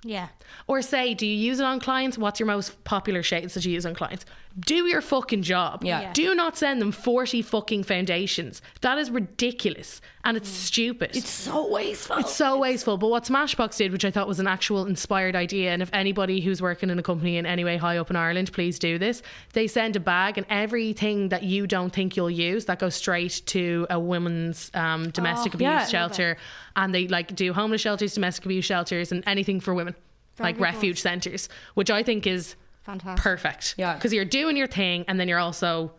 Yeah. 0.05 0.27
Or 0.67 0.81
say, 0.81 1.13
do 1.13 1.25
you 1.25 1.35
use 1.35 1.59
it 1.59 1.65
on 1.65 1.79
clients? 1.79 2.17
What's 2.17 2.39
your 2.39 2.47
most 2.47 2.83
popular 2.83 3.23
shades 3.23 3.53
that 3.53 3.63
you 3.65 3.71
use 3.71 3.85
on 3.85 3.95
clients? 3.95 4.25
Do 4.59 4.87
your 4.87 5.01
fucking 5.01 5.41
job. 5.41 5.83
Yeah. 5.83 6.01
Yeah. 6.01 6.13
Do 6.13 6.35
not 6.35 6.57
send 6.57 6.81
them 6.81 6.91
40 6.91 7.41
fucking 7.41 7.83
foundations. 7.83 8.61
That 8.81 8.97
is 8.97 9.09
ridiculous 9.09 10.01
and 10.25 10.37
it's 10.37 10.47
stupid. 10.49 11.15
It's 11.15 11.29
so 11.29 11.69
wasteful. 11.69 12.17
It's 12.17 12.33
so 12.33 12.57
wasteful. 12.57 12.97
But 12.97 13.09
what 13.09 13.25
Smashbox 13.25 13.77
did, 13.77 13.91
which 13.91 14.05
I 14.05 14.11
thought 14.11 14.27
was 14.27 14.39
an 14.39 14.47
actual 14.47 14.85
inspired 14.85 15.35
idea, 15.35 15.71
and 15.71 15.81
if 15.81 15.89
anybody 15.91 16.39
who's 16.39 16.61
working 16.61 16.89
in 16.89 16.97
a 16.97 17.03
company 17.03 17.37
in 17.37 17.45
any 17.45 17.63
way 17.63 17.75
high 17.75 17.97
up 17.97 18.09
in 18.09 18.15
Ireland, 18.15 18.53
please 18.53 18.79
do 18.79 18.97
this. 18.97 19.21
They 19.51 19.67
send 19.67 19.95
a 19.95 19.99
bag, 19.99 20.37
and 20.37 20.47
everything 20.49 21.29
that 21.29 21.43
you 21.43 21.67
don't 21.67 21.91
think 21.91 22.15
you'll 22.15 22.29
use 22.29 22.65
that 22.65 22.79
goes 22.79 22.95
straight 22.95 23.41
to 23.47 23.85
a 23.89 23.99
women's 23.99 24.71
um, 24.73 25.09
domestic 25.09 25.55
abuse 25.55 25.67
yeah. 25.67 25.85
shelter, 25.87 26.37
and 26.75 26.95
they 26.95 27.07
like 27.07 27.35
do 27.35 27.51
homeless 27.51 27.81
shelters, 27.81 28.13
domestic 28.13 28.45
abuse 28.45 28.65
shelters, 28.65 29.11
and 29.11 29.23
anything 29.27 29.59
for 29.59 29.73
women, 29.73 29.93
like 30.39 30.55
Very 30.55 30.71
refuge 30.71 31.01
centres, 31.01 31.49
which 31.73 31.91
I 31.91 32.01
think 32.01 32.25
is 32.27 32.55
Fantastic. 32.83 33.23
perfect. 33.23 33.75
Yeah. 33.77 33.95
because 33.95 34.13
you're 34.13 34.25
doing 34.25 34.55
your 34.57 34.67
thing, 34.67 35.05
and 35.07 35.19
then 35.19 35.27
you're 35.27 35.39
also 35.39 35.91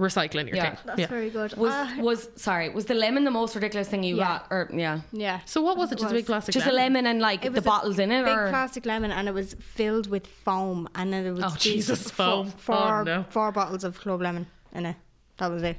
recycling 0.00 0.48
your 0.48 0.56
Yeah. 0.56 0.70
thing. 0.74 0.78
That's 0.86 0.98
yeah. 1.00 1.06
very 1.06 1.30
good. 1.30 1.56
Was 1.56 1.72
Ah, 1.72 1.94
was 2.00 2.28
sorry? 2.34 2.68
Was 2.70 2.86
the 2.86 2.94
lemon 2.94 3.22
the 3.22 3.30
most 3.30 3.54
ridiculous 3.54 3.88
thing 3.88 4.02
you 4.02 4.16
Yeah. 4.16 4.24
got? 4.24 4.46
Or 4.50 4.68
yeah, 4.72 5.00
yeah. 5.12 5.38
So 5.44 5.62
what 5.62 5.76
was 5.76 5.92
it? 5.92 5.98
Just 5.98 6.10
a 6.10 6.14
big 6.14 6.26
plastic. 6.26 6.52
just 6.52 6.66
a 6.66 6.72
lemon 6.72 7.06
and 7.06 7.20
like 7.20 7.42
the 7.52 7.62
bottles 7.62 8.00
in 8.00 8.10
it, 8.10 8.24
big 8.24 8.36
or 8.36 8.48
plastic 8.48 8.84
lemon, 8.86 9.12
and 9.12 9.28
it 9.28 9.34
was 9.34 9.54
filled 9.60 10.08
with 10.10 10.26
foam, 10.26 10.88
and 10.96 11.12
then 11.12 11.22
there 11.22 11.32
was 11.34 11.44
Oh, 11.44 11.50
these 11.50 11.62
Jesus, 11.62 12.10
four- 12.10 12.44
foam. 12.44 12.50
Four, 12.50 13.00
Oh, 13.00 13.02
no. 13.04 13.24
four 13.28 13.52
bottles 13.52 13.84
of 13.84 14.00
club 14.00 14.20
lemon 14.20 14.46
in 14.72 14.86
it. 14.86 14.96
That 15.36 15.50
was 15.52 15.62
it. 15.62 15.76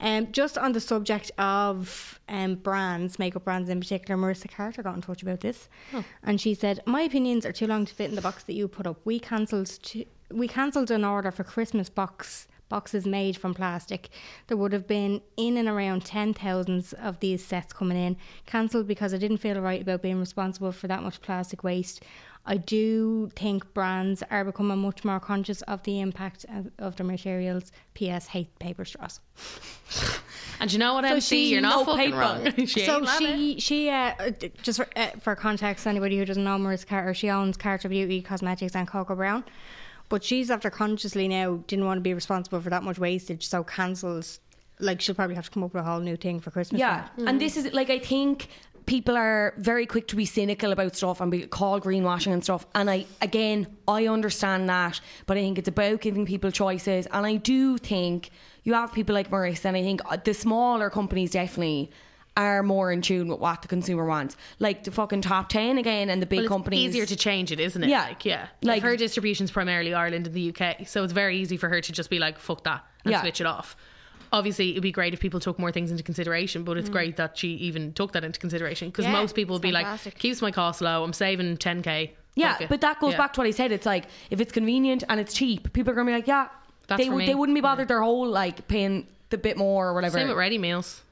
Um, 0.00 0.30
just 0.32 0.58
on 0.58 0.72
the 0.72 0.80
subject 0.80 1.30
of 1.38 2.20
um, 2.28 2.56
brands, 2.56 3.18
makeup 3.18 3.44
brands 3.44 3.68
in 3.70 3.80
particular, 3.80 4.20
Marissa 4.20 4.50
Carter 4.50 4.82
got 4.82 4.96
in 4.96 5.00
touch 5.02 5.22
about 5.22 5.40
this, 5.40 5.68
Oh. 5.92 6.04
and 6.24 6.40
she 6.40 6.52
said, 6.54 6.80
"My 6.84 7.02
opinions 7.02 7.46
are 7.46 7.52
too 7.52 7.66
long 7.66 7.86
to 7.86 7.94
fit 7.94 8.10
in 8.10 8.16
the 8.16 8.20
box 8.22 8.42
that 8.44 8.54
you 8.54 8.68
put 8.68 8.86
up. 8.86 8.98
We 9.04 9.18
cancelled. 9.20 9.66
To, 9.66 10.04
we 10.30 10.48
cancelled 10.48 10.90
an 10.90 11.04
order 11.04 11.30
for 11.30 11.44
Christmas 11.44 11.88
box." 11.88 12.48
Boxes 12.68 13.06
made 13.06 13.36
from 13.36 13.54
plastic. 13.54 14.08
There 14.46 14.56
would 14.56 14.72
have 14.72 14.86
been 14.86 15.20
in 15.36 15.56
and 15.56 15.68
around 15.68 16.04
ten 16.04 16.32
thousands 16.34 16.92
of 16.94 17.20
these 17.20 17.44
sets 17.44 17.72
coming 17.72 17.96
in. 17.98 18.16
Cancelled 18.46 18.86
because 18.88 19.12
I 19.14 19.18
didn't 19.18 19.38
feel 19.38 19.60
right 19.60 19.80
about 19.82 20.02
being 20.02 20.18
responsible 20.18 20.72
for 20.72 20.88
that 20.88 21.02
much 21.02 21.20
plastic 21.20 21.62
waste. 21.62 22.02
I 22.46 22.58
do 22.58 23.30
think 23.36 23.72
brands 23.72 24.22
are 24.30 24.44
becoming 24.44 24.78
much 24.78 25.02
more 25.02 25.18
conscious 25.18 25.62
of 25.62 25.82
the 25.84 26.00
impact 26.00 26.44
of, 26.50 26.70
of 26.78 26.94
their 26.96 27.06
materials. 27.06 27.72
P.S. 27.94 28.26
Hate 28.26 28.58
paper 28.58 28.84
straws. 28.84 29.20
And 30.60 30.72
you 30.72 30.78
know 30.78 30.94
what, 30.94 31.04
MC? 31.04 31.20
she- 31.46 31.52
You're 31.52 31.62
not 31.62 31.86
no 31.86 31.92
fucking 31.92 32.12
paper. 32.12 32.18
wrong. 32.18 32.52
she 32.66 32.84
so 32.84 32.98
ain't 33.00 33.08
she 33.08 33.60
she 33.60 33.88
uh, 33.90 34.12
uh, 34.18 34.30
just 34.62 34.78
for, 34.78 34.88
uh, 34.96 35.08
for 35.20 35.34
context, 35.34 35.86
anybody 35.86 36.18
who 36.18 36.24
doesn't 36.24 36.44
know 36.44 36.56
Marissa 36.58 36.86
Carter, 36.86 37.14
she 37.14 37.30
owns 37.30 37.56
Carter 37.56 37.88
Beauty 37.88 38.20
Cosmetics 38.22 38.76
and 38.76 38.86
Cocoa 38.86 39.14
Brown, 39.16 39.44
but 40.08 40.22
she's 40.22 40.50
after 40.50 40.70
consciously 40.70 41.28
now 41.28 41.62
didn't 41.66 41.86
want 41.86 41.98
to 41.98 42.02
be 42.02 42.14
responsible 42.14 42.60
for 42.60 42.70
that 42.70 42.82
much 42.82 42.98
wastage, 42.98 43.46
so 43.46 43.64
cancels. 43.64 44.40
Like 44.80 45.00
she'll 45.00 45.14
probably 45.14 45.36
have 45.36 45.44
to 45.44 45.50
come 45.50 45.62
up 45.62 45.72
with 45.72 45.82
a 45.82 45.86
whole 45.86 46.00
new 46.00 46.16
thing 46.16 46.40
for 46.40 46.50
Christmas. 46.50 46.80
Yeah, 46.80 47.08
and 47.18 47.40
this 47.40 47.56
is 47.56 47.72
like 47.72 47.90
I 47.90 47.98
think 47.98 48.48
people 48.86 49.16
are 49.16 49.54
very 49.56 49.86
quick 49.86 50.08
to 50.08 50.16
be 50.16 50.24
cynical 50.24 50.72
about 50.72 50.94
stuff 50.94 51.20
and 51.20 51.30
be 51.30 51.46
called 51.46 51.82
greenwashing 51.84 52.32
and 52.32 52.42
stuff. 52.42 52.66
And 52.74 52.90
I 52.90 53.06
again 53.22 53.66
I 53.88 54.06
understand 54.08 54.68
that, 54.68 55.00
but 55.26 55.36
I 55.36 55.40
think 55.40 55.58
it's 55.58 55.68
about 55.68 56.00
giving 56.00 56.26
people 56.26 56.50
choices. 56.50 57.06
And 57.12 57.24
I 57.24 57.36
do 57.36 57.78
think 57.78 58.30
you 58.64 58.74
have 58.74 58.92
people 58.92 59.14
like 59.14 59.30
Maurice, 59.30 59.64
and 59.64 59.76
I 59.76 59.82
think 59.82 60.00
uh, 60.10 60.16
the 60.22 60.34
smaller 60.34 60.90
companies 60.90 61.30
definitely 61.30 61.90
are 62.36 62.62
more 62.64 62.90
in 62.90 63.00
tune 63.00 63.28
with 63.28 63.38
what 63.38 63.62
the 63.62 63.68
consumer 63.68 64.04
wants. 64.04 64.36
Like 64.58 64.82
the 64.84 64.90
fucking 64.90 65.20
top 65.22 65.48
ten 65.48 65.78
again, 65.78 66.10
and 66.10 66.20
the 66.20 66.26
big 66.26 66.38
Well, 66.38 66.44
it's 66.46 66.52
companies. 66.52 66.80
easier 66.80 67.06
to 67.06 67.16
change 67.16 67.52
it, 67.52 67.60
isn't 67.60 67.82
it? 67.84 67.88
Yeah. 67.90 68.04
Like, 68.08 68.24
yeah. 68.24 68.48
Like- 68.62 68.74
Like 68.76 68.82
her 68.82 68.96
distribution's 68.96 69.50
primarily 69.52 69.94
Ireland 69.94 70.26
and 70.26 70.34
the 70.34 70.48
UK, 70.52 70.86
so 70.86 71.04
it's 71.04 71.12
very 71.12 71.38
easy 71.38 71.56
for 71.56 71.68
her 71.68 71.80
to 71.80 71.92
just 71.92 72.10
be 72.10 72.18
like, 72.18 72.38
"Fuck 72.38 72.64
that," 72.64 72.84
and 73.04 73.12
Yeah. 73.12 73.20
switch 73.20 73.40
it 73.40 73.46
off. 73.46 73.76
Obviously, 74.32 74.70
it'd 74.72 74.82
be 74.82 74.90
great 74.90 75.14
if 75.14 75.20
people 75.20 75.38
took 75.38 75.60
more 75.60 75.70
things 75.70 75.92
into 75.92 76.02
consideration, 76.02 76.64
but 76.64 76.76
it's 76.76 76.88
Mm. 76.88 76.92
great 76.92 77.16
that 77.18 77.38
she 77.38 77.50
even 77.50 77.92
took 77.92 78.10
that 78.12 78.24
into 78.24 78.40
consideration 78.40 78.88
because 78.88 79.04
Yeah, 79.04 79.12
most 79.12 79.36
people 79.36 79.54
would 79.54 79.62
be 79.62 79.70
fantastic. 79.70 80.14
like, 80.14 80.18
"Keeps 80.18 80.42
my 80.42 80.50
costs 80.50 80.82
low. 80.82 81.04
I'm 81.04 81.12
saving 81.12 81.56
10k." 81.58 82.14
Yeah, 82.34 82.56
but 82.68 82.80
that 82.80 82.98
goes 82.98 83.12
Yeah. 83.12 83.18
back 83.18 83.32
to 83.34 83.40
what 83.42 83.46
I 83.46 83.52
said. 83.52 83.70
It's 83.70 83.86
like 83.86 84.06
if 84.30 84.40
it's 84.40 84.50
convenient 84.50 85.04
and 85.08 85.20
it's 85.20 85.34
cheap, 85.34 85.72
people 85.72 85.92
are 85.92 85.94
gonna 85.94 86.06
be 86.10 86.16
like, 86.16 86.26
yeah, 86.26 86.48
That's 86.88 86.98
they 87.00 87.06
for 87.06 87.12
would 87.14 87.18
me. 87.20 87.26
they 87.26 87.34
wouldn't 87.36 87.54
be 87.54 87.60
bothered 87.60 87.86
their 87.86 88.02
whole 88.02 88.26
like 88.26 88.66
paying 88.66 89.06
the 89.30 89.38
bit 89.38 89.56
more 89.56 89.86
or 89.90 89.94
whatever. 89.94 90.18
Same 90.18 90.26
with 90.26 90.36
ready 90.36 90.58
meals. 90.58 91.03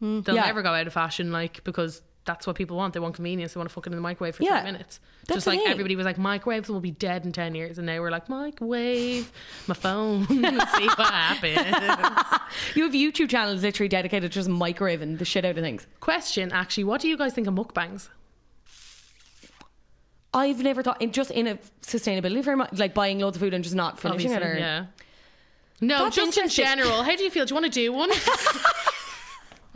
They'll 0.00 0.20
Hmm. 0.22 0.30
Yeah. 0.34 0.46
never 0.46 0.62
go 0.62 0.72
out 0.74 0.86
of 0.86 0.92
fashion, 0.92 1.32
like 1.32 1.62
because 1.64 2.02
that's 2.24 2.46
what 2.46 2.56
people 2.56 2.76
want. 2.76 2.92
They 2.92 3.00
want 3.00 3.14
convenience. 3.14 3.54
They 3.54 3.58
want 3.58 3.70
to 3.70 3.74
fuck 3.74 3.86
it 3.86 3.90
in 3.90 3.96
the 3.96 4.02
microwave 4.02 4.36
for 4.36 4.42
Yeah. 4.42 4.60
three 4.60 4.70
minutes. 4.72 5.00
That's 5.26 5.36
Just 5.38 5.46
like 5.46 5.60
everybody 5.66 5.96
was 5.96 6.04
like, 6.04 6.18
microwaves 6.18 6.68
will 6.68 6.80
be 6.80 6.90
dead 6.90 7.24
in 7.24 7.32
ten 7.32 7.54
years, 7.54 7.78
and 7.78 7.86
now 7.86 8.00
we're 8.00 8.10
like, 8.10 8.28
microwave, 8.28 9.32
my 9.66 9.74
phone, 9.74 10.26
see 10.28 10.36
what 10.38 10.98
happens. 10.98 11.56
You 12.74 12.84
have 12.84 12.92
YouTube 12.92 13.28
channels 13.30 13.62
literally 13.62 13.88
dedicated 13.88 14.30
to 14.32 14.34
just 14.34 14.48
microwaving 14.48 15.18
the 15.18 15.24
shit 15.24 15.44
out 15.44 15.56
of 15.58 15.62
things. 15.64 15.86
Question, 16.00 16.50
actually, 16.52 16.84
what 16.84 17.00
do 17.00 17.08
you 17.08 17.16
guys 17.16 17.32
think 17.34 17.46
of 17.46 17.54
mukbangs? 17.54 18.08
I've 20.34 20.62
never 20.62 20.82
thought 20.82 21.00
in 21.00 21.12
just 21.12 21.30
in 21.30 21.46
a 21.46 21.56
sustainability 21.82 22.42
very 22.44 22.56
much 22.56 22.72
like 22.78 22.94
buying 22.94 23.18
loads 23.18 23.36
of 23.36 23.40
food 23.40 23.54
and 23.54 23.64
just 23.64 23.74
not 23.76 23.98
finishing 23.98 24.30
it. 24.32 24.42
Or, 24.42 24.56
yeah. 24.56 24.86
No, 25.80 26.04
That's 26.04 26.16
just 26.16 26.36
in 26.38 26.48
general. 26.48 27.02
How 27.02 27.16
do 27.16 27.22
you 27.24 27.30
feel? 27.30 27.46
Do 27.46 27.54
you 27.54 27.60
want 27.60 27.72
to 27.72 27.80
do 27.80 27.92
one? 27.92 28.10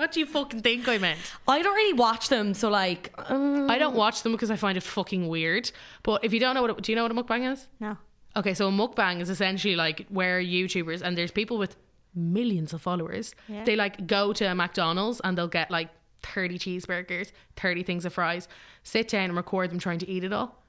what 0.02 0.10
do 0.10 0.18
you 0.18 0.26
fucking 0.26 0.62
think 0.62 0.88
I 0.88 0.98
meant? 0.98 1.20
I 1.46 1.62
don't 1.62 1.76
really 1.76 1.92
watch 1.92 2.28
them, 2.28 2.54
so 2.54 2.68
like 2.68 3.12
um, 3.30 3.70
I 3.70 3.78
don't 3.78 3.94
watch 3.94 4.22
them 4.24 4.32
because 4.32 4.50
I 4.50 4.56
find 4.56 4.76
it 4.76 4.82
fucking 4.82 5.28
weird. 5.28 5.70
But 6.02 6.24
if 6.24 6.32
you 6.32 6.40
don't 6.40 6.56
know 6.56 6.62
what, 6.62 6.70
it, 6.72 6.82
do 6.82 6.90
you 6.90 6.96
know 6.96 7.04
what 7.04 7.12
a 7.12 7.14
mukbang 7.14 7.52
is? 7.52 7.68
No. 7.78 7.96
Okay, 8.34 8.52
so 8.52 8.66
a 8.66 8.72
mukbang 8.72 9.20
is 9.20 9.30
essentially 9.30 9.76
like 9.76 10.04
where 10.08 10.42
YouTubers 10.42 11.02
and 11.02 11.16
there's 11.16 11.30
people 11.30 11.56
with 11.56 11.76
millions 12.16 12.72
of 12.72 12.82
followers. 12.82 13.36
Yeah. 13.46 13.62
They 13.62 13.76
like 13.76 14.08
go 14.08 14.32
to 14.32 14.44
a 14.46 14.54
McDonald's 14.56 15.20
and 15.22 15.38
they'll 15.38 15.46
get 15.46 15.70
like 15.70 15.88
30 16.24 16.58
cheeseburgers, 16.58 17.30
30 17.56 17.84
things 17.84 18.04
of 18.04 18.12
fries, 18.12 18.48
sit 18.82 19.06
down 19.06 19.26
and 19.26 19.36
record 19.36 19.70
them 19.70 19.78
trying 19.78 20.00
to 20.00 20.08
eat 20.10 20.24
it 20.24 20.32
all. 20.32 20.64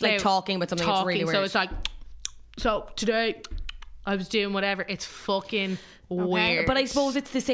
like 0.00 0.12
Now, 0.12 0.18
talking 0.18 0.56
about 0.56 0.70
something 0.70 0.84
that's 0.86 1.06
really 1.06 1.22
weird. 1.24 1.36
So 1.36 1.42
it's 1.44 1.54
like, 1.54 1.70
so 2.58 2.88
today 2.96 3.40
I 4.04 4.16
was 4.16 4.28
doing 4.28 4.52
whatever. 4.52 4.84
It's 4.88 5.04
fucking 5.04 5.78
weird. 6.08 6.66
but 6.66 6.76
I 6.76 6.86
suppose 6.86 7.14
it's 7.14 7.30
the 7.30 7.40
same. 7.40 7.53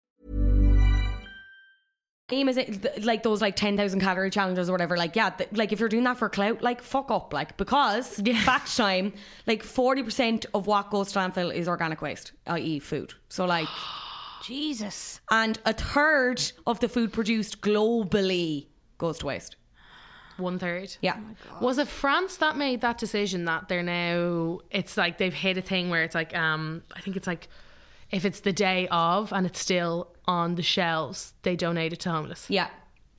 Aim 2.33 2.47
is 2.49 2.57
it 2.57 2.81
th- 2.81 3.05
like 3.05 3.23
those 3.23 3.41
like 3.41 3.55
ten 3.55 3.75
thousand 3.77 3.99
calorie 4.01 4.29
challenges 4.29 4.69
or 4.69 4.71
whatever? 4.71 4.97
Like 4.97 5.15
yeah, 5.15 5.29
th- 5.31 5.49
like 5.53 5.71
if 5.71 5.79
you're 5.79 5.89
doing 5.89 6.03
that 6.05 6.17
for 6.17 6.29
clout, 6.29 6.61
like 6.61 6.81
fuck 6.81 7.11
up, 7.11 7.33
like 7.33 7.57
because 7.57 8.19
yeah. 8.25 8.41
fact 8.43 8.75
time, 8.75 9.13
like 9.47 9.63
forty 9.63 10.03
percent 10.03 10.45
of 10.53 10.67
what 10.67 10.89
goes 10.89 11.11
to 11.13 11.19
landfill 11.19 11.53
is 11.53 11.67
organic 11.67 12.01
waste, 12.01 12.31
i.e., 12.47 12.79
food. 12.79 13.13
So 13.29 13.45
like, 13.45 13.67
Jesus. 14.43 15.19
and 15.29 15.59
a 15.65 15.73
third 15.73 16.41
of 16.65 16.79
the 16.79 16.89
food 16.89 17.13
produced 17.13 17.61
globally 17.61 18.67
goes 18.97 19.19
to 19.19 19.25
waste. 19.27 19.55
one 20.37 20.57
third. 20.57 20.95
Yeah, 21.01 21.17
Was 21.59 21.77
it 21.77 21.87
France 21.87 22.37
that 22.37 22.57
made 22.57 22.81
that 22.81 22.97
decision 22.97 23.45
that 23.45 23.67
they're 23.67 23.83
now? 23.83 24.59
It's 24.71 24.97
like 24.97 25.17
they've 25.17 25.33
hit 25.33 25.57
a 25.57 25.61
thing 25.61 25.89
where 25.89 26.03
it's 26.03 26.15
like, 26.15 26.35
um, 26.35 26.81
I 26.95 27.01
think 27.01 27.15
it's 27.15 27.27
like, 27.27 27.47
if 28.11 28.25
it's 28.25 28.41
the 28.41 28.53
day 28.53 28.87
of 28.91 29.31
and 29.33 29.45
it's 29.45 29.59
still 29.59 30.07
on 30.25 30.55
the 30.55 30.63
shelves, 30.63 31.33
they 31.43 31.55
donate 31.55 31.93
it 31.93 31.99
to 32.01 32.11
homeless. 32.11 32.45
yeah. 32.49 32.67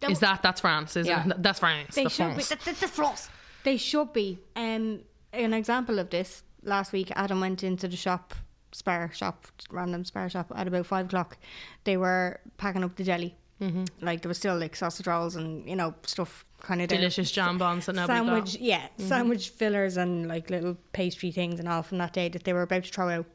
Is 0.09 0.19
that 0.19 0.43
that's 0.43 0.61
France? 0.61 0.97
Is 0.97 1.07
Yeah. 1.07 1.29
it? 1.29 1.41
That's 1.43 1.61
France. 1.61 1.95
They 1.95 2.05
the 2.05 2.11
should 2.11 2.29
be. 2.37 2.43
France. 2.43 2.49
th- 2.49 2.65
th- 2.65 2.79
th- 2.81 2.91
France. 2.91 3.29
They 3.63 3.77
should 3.77 4.13
be. 4.13 4.41
Um, 4.57 5.01
an 5.33 5.53
example 5.55 6.01
of 6.01 6.11
this. 6.11 6.43
last 6.65 6.93
week, 6.93 7.13
Adam 7.15 7.41
went 7.41 7.63
into 7.63 7.87
the 7.87 7.97
shop, 7.97 8.35
Spar 8.73 9.13
shop, 9.13 9.47
random 9.71 10.05
Spar 10.05 10.29
shop 10.29 10.51
at 10.57 10.67
about 10.67 10.87
five 10.87 11.07
o'clock. 11.07 11.39
They 11.85 11.97
were 11.97 12.41
packing 12.57 12.83
up 12.83 12.97
the 12.97 13.05
jelly. 13.05 13.37
Mm-hmm. 13.61 13.85
Like 14.01 14.23
there 14.23 14.29
was 14.29 14.39
still 14.39 14.59
like 14.59 14.75
sausage 14.75 15.07
rolls 15.07 15.37
and 15.37 15.69
you 15.69 15.77
know 15.77 15.95
stuff 16.03 16.45
kind 16.63 16.83
of 16.83 16.89
Delicious 16.89 17.31
jam 17.31 17.57
buns 17.59 17.87
that 17.87 17.95
nobody 17.95 18.19
sandwich, 18.19 18.53
got. 18.55 18.61
yeah, 18.61 18.87
sandwich 18.99 19.51
fillers 19.51 19.97
and 19.97 20.27
like 20.27 20.51
little 20.51 20.77
pastry 20.93 21.31
things 21.31 21.61
and 21.61 21.69
all 21.69 21.83
from 21.85 21.99
that 21.99 22.13
day 22.13 22.29
that 22.29 22.43
they 22.43 22.53
were 22.53 22.63
about 22.63 22.83
to 22.85 22.91
throw 22.93 23.09
out. 23.09 23.27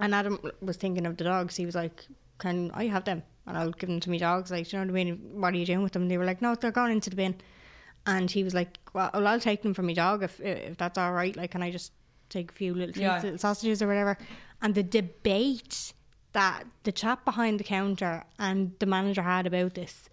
And 0.00 0.14
Adam 0.14 0.38
was 0.60 0.76
thinking 0.76 1.06
of 1.06 1.16
the 1.16 1.24
dogs. 1.24 1.56
He 1.56 1.66
was 1.66 1.74
like, 1.74 2.06
"Can 2.38 2.70
I 2.72 2.86
have 2.86 3.04
them? 3.04 3.22
And 3.46 3.56
I'll 3.58 3.72
give 3.72 3.88
them 3.88 4.00
to 4.00 4.10
my 4.10 4.18
dogs." 4.18 4.50
Like, 4.50 4.68
do 4.68 4.76
you 4.76 4.84
know 4.84 4.92
what 4.92 5.00
I 5.00 5.04
mean? 5.04 5.40
What 5.40 5.54
are 5.54 5.56
you 5.56 5.66
doing 5.66 5.82
with 5.82 5.92
them? 5.92 6.02
And 6.02 6.10
they 6.10 6.18
were 6.18 6.24
like, 6.24 6.40
"No, 6.42 6.54
they're 6.54 6.70
going 6.70 6.92
into 6.92 7.10
the 7.10 7.16
bin." 7.16 7.36
And 8.06 8.30
he 8.30 8.44
was 8.44 8.54
like, 8.54 8.78
"Well, 8.94 9.10
I'll 9.12 9.40
take 9.40 9.62
them 9.62 9.74
for 9.74 9.82
my 9.82 9.92
dog 9.92 10.22
if 10.22 10.40
if 10.40 10.76
that's 10.76 10.98
all 10.98 11.12
right. 11.12 11.36
Like, 11.36 11.50
can 11.50 11.62
I 11.62 11.70
just 11.70 11.92
take 12.28 12.50
a 12.50 12.54
few 12.54 12.74
little, 12.74 13.00
Yeah. 13.02 13.20
little 13.20 13.38
sausages 13.38 13.82
or 13.82 13.88
whatever?" 13.88 14.16
And 14.62 14.74
the 14.74 14.82
debate 14.82 15.92
that 16.32 16.64
the 16.84 16.92
chap 16.92 17.24
behind 17.24 17.58
the 17.58 17.64
counter 17.64 18.24
and 18.38 18.72
the 18.78 18.86
manager 18.86 19.22
had 19.22 19.46
about 19.46 19.74
this. 19.74 20.08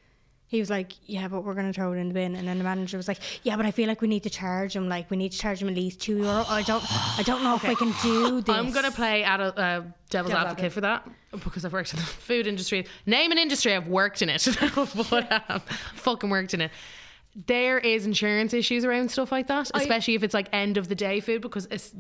He 0.56 0.62
was 0.62 0.70
like, 0.70 0.94
"Yeah, 1.06 1.28
but 1.28 1.44
we're 1.44 1.54
going 1.54 1.68
to 1.68 1.74
throw 1.74 1.94
it 1.94 1.98
in 1.98 2.08
the 2.08 2.14
bin." 2.14 2.36
And 2.36 2.48
then 2.48 2.58
the 2.58 2.64
manager 2.64 2.98
was 2.98 3.08
like, 3.08 3.20
"Yeah, 3.44 3.56
but 3.58 3.66
I 3.66 3.72
feel 3.72 3.88
like 3.88 4.02
we 4.02 4.08
need 4.08 4.24
to 4.24 4.30
charge 4.30 4.76
him. 4.76 4.90
Like, 4.90 5.12
we 5.12 5.18
need 5.18 5.32
to 5.32 5.38
charge 5.38 5.62
him 5.62 5.68
at 5.70 5.76
least 5.76 6.02
two 6.02 6.18
euro. 6.18 6.46
I 6.48 6.64
don't, 6.64 6.84
I 7.20 7.24
don't 7.24 7.44
know 7.44 7.56
if 7.56 7.68
we 7.68 7.76
can 7.76 7.94
do 8.02 8.42
this." 8.42 8.56
I'm 8.56 8.72
gonna 8.72 8.92
play 8.92 9.24
adult, 9.24 9.58
uh, 9.58 9.82
devil's 10.10 10.34
advocate 10.34 10.72
for 10.72 10.82
that 10.82 11.08
because 11.44 11.66
I've 11.66 11.74
worked 11.74 11.94
in 11.94 12.00
the 12.00 12.06
food 12.30 12.48
industry. 12.48 12.86
Name 13.06 13.32
an 13.32 13.38
industry 13.38 13.76
I've 13.76 13.88
worked 13.88 14.22
in 14.22 14.30
it, 14.30 14.48
but 15.10 15.44
um, 15.50 15.62
fucking 15.96 16.30
worked 16.30 16.54
in 16.54 16.62
it. 16.62 16.72
There 17.48 17.80
is 17.80 18.06
insurance 18.06 18.54
issues 18.54 18.86
around 18.86 19.12
stuff 19.12 19.30
like 19.32 19.48
that, 19.48 19.70
especially 19.74 20.16
if 20.16 20.24
it's 20.24 20.34
like 20.34 20.48
end 20.54 20.78
of 20.78 20.88
the 20.88 20.96
day 20.96 21.20
food 21.20 21.42
because 21.42 21.68
it's 21.70 21.94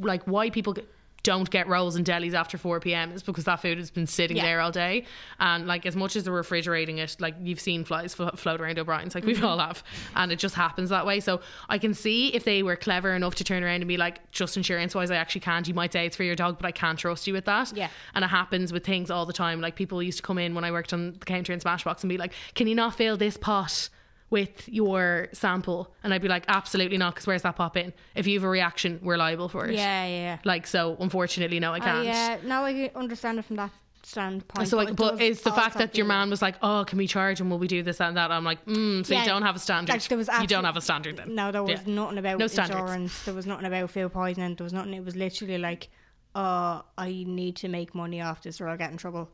like 0.00 0.24
why 0.24 0.50
people 0.50 0.72
get, 0.72 0.88
don't 1.22 1.48
get 1.50 1.68
rolls 1.68 1.96
and 1.96 2.04
delis 2.04 2.34
after 2.34 2.58
4 2.58 2.80
p.m. 2.80 3.12
is 3.12 3.22
because 3.22 3.44
that 3.44 3.60
food 3.60 3.78
has 3.78 3.90
been 3.90 4.06
sitting 4.06 4.36
Yeah. 4.36 4.44
there 4.44 4.60
all 4.60 4.72
day. 4.72 5.04
And 5.38 5.66
like 5.66 5.86
as 5.86 5.94
much 5.94 6.16
as 6.16 6.24
they're 6.24 6.32
refrigerating 6.32 6.98
it 6.98 7.16
like 7.20 7.34
you've 7.40 7.60
seen 7.60 7.84
flies 7.84 8.14
flo- 8.14 8.30
float 8.30 8.60
around 8.60 8.78
O'Brien's 8.78 9.14
like 9.14 9.24
we 9.24 9.34
mm-hmm. 9.34 9.44
all 9.44 9.58
have. 9.58 9.82
And 10.16 10.32
it 10.32 10.38
just 10.38 10.54
happens 10.54 10.90
that 10.90 11.06
way. 11.06 11.20
So 11.20 11.40
I 11.68 11.78
can 11.78 11.94
see 11.94 12.28
if 12.28 12.44
they 12.44 12.62
were 12.62 12.76
clever 12.76 13.14
enough 13.14 13.36
to 13.36 13.44
turn 13.44 13.62
around 13.62 13.76
and 13.76 13.88
be 13.88 13.96
like 13.96 14.30
just 14.32 14.56
insurance 14.56 14.94
wise 14.94 15.10
I 15.10 15.16
actually 15.16 15.42
can't. 15.42 15.66
You 15.66 15.74
might 15.74 15.92
say 15.92 16.06
it's 16.06 16.16
for 16.16 16.24
your 16.24 16.36
dog 16.36 16.58
but 16.58 16.66
I 16.66 16.72
can't 16.72 16.98
trust 16.98 17.26
you 17.26 17.32
with 17.32 17.44
that. 17.44 17.72
Yeah. 17.76 17.88
and 18.14 18.24
it 18.24 18.28
happens 18.28 18.72
with 18.72 18.84
things 18.84 19.10
all 19.10 19.26
the 19.26 19.32
time. 19.32 19.60
Like 19.60 19.76
people 19.76 20.02
used 20.02 20.18
to 20.18 20.22
come 20.22 20.38
in 20.38 20.54
when 20.54 20.64
I 20.64 20.72
worked 20.72 20.92
on 20.92 21.12
the 21.18 21.24
counter 21.24 21.52
in 21.52 21.60
Smashbox 21.60 22.02
and 22.02 22.08
be 22.08 22.18
like 22.18 22.32
can 22.54 22.66
you 22.66 22.74
not 22.74 22.94
fill 22.94 23.16
this 23.16 23.36
pot 23.36 23.88
with 24.32 24.68
your 24.68 25.28
sample 25.32 25.94
and 26.02 26.12
I'd 26.12 26.22
be 26.22 26.28
like 26.28 26.44
absolutely 26.48 26.98
not 26.98 27.14
because 27.14 27.26
where's 27.28 27.42
that 27.42 27.54
pop 27.56 27.76
in 27.76 27.92
if 28.16 28.26
you 28.26 28.38
have 28.40 28.44
a 28.44 28.48
reaction 28.48 28.98
we're 29.02 29.16
liable 29.18 29.48
for 29.48 29.66
it 29.68 29.74
Yeah, 29.74 30.06
yeah, 30.06 30.16
yeah. 30.16 30.38
like 30.44 30.66
so 30.66 30.96
unfortunately 30.98 31.60
no 31.60 31.72
I 31.72 31.78
can't 31.80 32.08
I, 32.08 32.34
uh, 32.34 32.38
now 32.44 32.64
I 32.64 32.90
understand 32.96 33.38
it 33.38 33.44
from 33.44 33.56
that 33.56 33.70
standpoint. 34.04 34.66
so 34.68 34.76
like, 34.76 34.96
but 34.96 35.12
does 35.12 35.20
it's 35.20 35.42
the 35.42 35.52
fact 35.52 35.76
that 35.78 35.96
your 35.96 36.06
man 36.06 36.28
was 36.28 36.42
like, 36.42 36.56
"Oh, 36.60 36.84
can 36.84 36.98
we 36.98 37.06
charge 37.06 37.40
and 37.40 37.48
will 37.48 37.60
we 37.60 37.68
do 37.68 37.84
this 37.84 38.00
and 38.00 38.16
that?" 38.16 38.32
I'm 38.32 38.42
like, 38.42 38.64
mm, 38.66 39.06
"So 39.06 39.14
Yeah, 39.14 39.20
you 39.20 39.26
don't 39.28 39.42
have 39.42 39.54
a 39.54 39.60
standard. 39.60 39.92
like, 39.92 40.08
there 40.08 40.18
was 40.18 40.28
you 40.40 40.48
don't 40.48 40.64
have 40.64 40.76
a 40.76 40.80
standard 40.80 41.16
then." 41.18 41.36
No, 41.36 41.52
there 41.52 41.62
was 41.62 41.80
Yeah. 41.86 41.94
nothing 41.94 42.18
about 42.18 42.38
No 42.40 42.48
standards. 42.48 42.80
insurance. 42.80 43.24
There 43.24 43.32
was 43.34 43.46
nothing 43.46 43.66
about 43.66 43.90
food 43.90 44.12
poisoning. 44.12 44.56
There 44.56 44.64
was 44.64 44.72
nothing. 44.72 44.94
It 44.94 45.04
was 45.04 45.14
literally 45.14 45.58
like, 45.58 45.88
uh, 46.34 46.82
I 46.98 47.24
need 47.28 47.54
to 47.62 47.68
make 47.68 47.94
money 47.94 48.20
off 48.20 48.42
this, 48.42 48.60
or 48.60 48.68
I'll 48.68 48.76
get 48.76 48.90
in 48.90 48.96
trouble, 48.96 49.30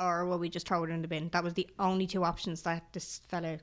or 0.00 0.26
will 0.26 0.38
we 0.38 0.48
just 0.48 0.66
throw 0.66 0.82
it 0.82 0.90
in 0.90 1.00
the 1.02 1.06
bin? 1.08 1.28
That 1.32 1.44
was 1.44 1.54
the 1.54 1.68
only 1.78 2.08
two 2.08 2.24
options 2.24 2.62
that 2.62 2.92
this 2.92 3.20
fella 3.28 3.58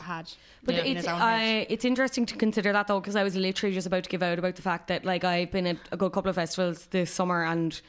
had. 0.00 0.30
But 0.64 0.76
it's. 0.76 1.06
I, 1.06 1.66
it's 1.68 1.84
interesting 1.84 2.26
to 2.26 2.36
consider 2.36 2.72
that 2.72 2.86
though 2.86 3.00
because 3.00 3.16
I 3.16 3.22
was 3.22 3.36
literally 3.36 3.74
just 3.74 3.86
about 3.86 4.04
to 4.04 4.10
give 4.10 4.22
out 4.22 4.38
about 4.38 4.56
the 4.56 4.62
fact 4.62 4.88
that 4.88 5.04
like 5.04 5.24
I've 5.24 5.50
been 5.50 5.66
at 5.66 5.76
a 5.92 5.96
good 5.96 6.12
couple 6.12 6.30
of 6.30 6.36
festivals 6.36 6.86
this 6.86 7.10
summer 7.10 7.44
and 7.44 7.80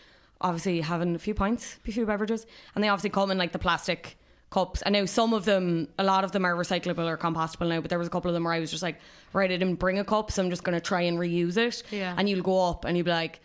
obviously 0.42 0.82
having 0.82 1.16
a 1.16 1.20
few 1.20 1.34
pints, 1.34 1.78
a 1.88 1.92
few 1.92 2.06
beverages, 2.06 2.46
and 2.76 2.84
they 2.84 2.90
obviously 2.90 3.10
come 3.10 3.32
in 3.32 3.38
like 3.38 3.52
the 3.52 3.60
plastic 3.60 4.18
cups. 4.50 4.84
I 4.86 4.90
know 4.92 5.06
some 5.06 5.34
of 5.34 5.46
them, 5.46 5.88
a 5.98 6.04
lot 6.04 6.24
of 6.24 6.32
them 6.32 6.46
are 6.46 6.56
recyclable 6.56 7.06
or 7.06 7.18
compostable 7.18 7.68
now, 7.68 7.82
but 7.82 7.90
there 7.90 8.00
was 8.00 8.08
a 8.08 8.12
couple 8.12 8.30
of 8.30 8.34
them 8.34 8.44
where 8.44 8.54
I 8.54 8.60
was 8.60 8.72
just 8.72 8.84
like, 8.84 9.00
right, 9.34 9.52
I 9.52 9.58
didn't 9.58 9.76
bring 9.76 10.00
a 10.00 10.06
cup, 10.06 10.32
so 10.32 10.44
I'm 10.44 10.50
just 10.50 10.64
going 10.64 10.78
to 10.78 10.82
try 10.82 11.02
and 11.02 11.18
reuse 11.18 11.58
it. 11.58 11.84
Yeah. 11.92 12.14
And 12.18 12.30
you'll 12.30 12.44
go 12.44 12.70
up 12.70 12.86
and 12.86 12.98
you'll 12.98 13.06
be 13.06 13.12
like. 13.12 13.40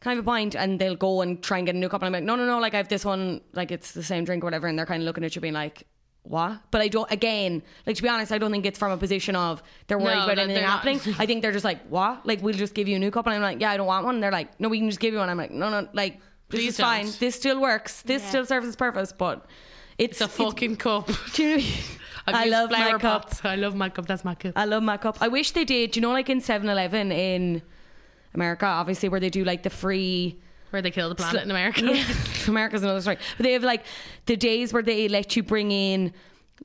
Can 0.00 0.12
I 0.12 0.14
have 0.14 0.22
a 0.22 0.26
pint? 0.26 0.54
And 0.54 0.80
they'll 0.80 0.94
go 0.94 1.22
and 1.22 1.42
try 1.42 1.58
and 1.58 1.66
get 1.66 1.74
a 1.74 1.78
new 1.78 1.88
cup. 1.88 2.02
And 2.02 2.06
I'm 2.06 2.12
like, 2.12 2.22
no, 2.22 2.36
no, 2.36 2.46
no, 2.46 2.60
like 2.60 2.72
I 2.72 2.76
have 2.76 2.86
this 2.86 3.04
one, 3.04 3.40
like 3.54 3.72
it's 3.72 3.90
the 3.90 4.02
same 4.04 4.24
drink 4.24 4.44
or 4.44 4.46
whatever. 4.46 4.68
And 4.68 4.78
they're 4.78 4.86
kind 4.86 5.02
of 5.02 5.06
looking 5.06 5.24
at 5.24 5.34
you 5.34 5.40
being 5.40 5.54
like, 5.54 5.88
what? 6.28 6.60
But 6.70 6.80
I 6.82 6.88
don't, 6.88 7.10
again, 7.10 7.62
like 7.86 7.96
to 7.96 8.02
be 8.02 8.08
honest, 8.08 8.30
I 8.32 8.38
don't 8.38 8.50
think 8.50 8.66
it's 8.66 8.78
from 8.78 8.92
a 8.92 8.96
position 8.98 9.34
of 9.34 9.62
they're 9.86 9.98
worried 9.98 10.14
No, 10.16 10.24
about 10.24 10.36
that 10.36 10.38
anything 10.42 10.54
they're 10.56 10.66
not. 10.68 10.84
happening. 10.84 11.14
I 11.18 11.26
think 11.26 11.42
they're 11.42 11.52
just 11.52 11.64
like, 11.64 11.80
what? 11.88 12.26
Like, 12.26 12.42
we'll 12.42 12.54
just 12.54 12.74
give 12.74 12.86
you 12.86 12.96
a 12.96 12.98
new 12.98 13.10
cup. 13.10 13.26
And 13.26 13.34
I'm 13.34 13.42
like, 13.42 13.60
yeah, 13.60 13.70
I 13.70 13.76
don't 13.76 13.86
want 13.86 14.04
one. 14.04 14.16
And 14.16 14.22
they're 14.22 14.30
like, 14.30 14.60
no, 14.60 14.68
we 14.68 14.78
can 14.78 14.88
just 14.90 15.00
give 15.00 15.12
you 15.14 15.18
one. 15.20 15.28
I'm 15.30 15.38
like, 15.38 15.50
no, 15.50 15.70
no, 15.70 15.88
like, 15.94 16.20
this 16.50 16.60
Please 16.60 16.68
is 16.68 16.76
fine. 16.80 17.04
don't. 17.06 17.18
This 17.20 17.34
still 17.34 17.60
works. 17.60 18.02
This 18.02 18.22
still 18.22 18.44
serves 18.46 18.66
its 18.66 18.76
purpose, 18.76 19.12
but 19.12 19.46
it's, 19.98 20.20
It's 20.20 20.20
a 20.20 20.28
fucking 20.28 20.76
cup. 20.76 21.08
do 21.34 21.42
you 21.42 21.56
know- 21.58 21.64
I've 22.26 22.34
I 22.34 22.44
used 22.44 22.52
love 22.52 22.70
my 22.70 22.76
flower 22.76 22.98
cup. 22.98 23.22
pots. 23.30 23.40
I 23.44 23.56
love 23.56 23.74
my 23.74 23.88
cup. 23.88 24.06
That's 24.06 24.22
my 24.22 24.34
cup. 24.34 24.52
I 24.54 24.66
love 24.66 24.82
my 24.82 24.98
cup. 24.98 25.16
I 25.22 25.28
wish 25.28 25.52
they 25.52 25.64
did. 25.64 25.92
Do 25.92 25.98
you 26.00 26.02
know, 26.02 26.12
like 26.12 26.28
in 26.28 26.42
7 26.42 26.68
Eleven 26.68 27.10
in 27.10 27.62
America, 28.34 28.66
obviously, 28.66 29.08
where 29.08 29.18
they 29.20 29.30
do 29.30 29.44
like 29.44 29.62
the 29.62 29.70
free. 29.70 30.38
Where 30.70 30.82
they 30.82 30.90
kill 30.90 31.08
the 31.08 31.14
planet 31.14 31.42
in 31.42 31.50
America. 31.50 31.82
Yeah. 31.82 32.04
America's 32.48 32.82
another 32.82 33.00
story. 33.00 33.18
But 33.36 33.44
they 33.44 33.52
have 33.52 33.62
like 33.64 33.84
the 34.26 34.36
days 34.36 34.72
where 34.72 34.82
they 34.82 35.08
let 35.08 35.34
you 35.36 35.42
bring 35.42 35.70
in 35.70 36.12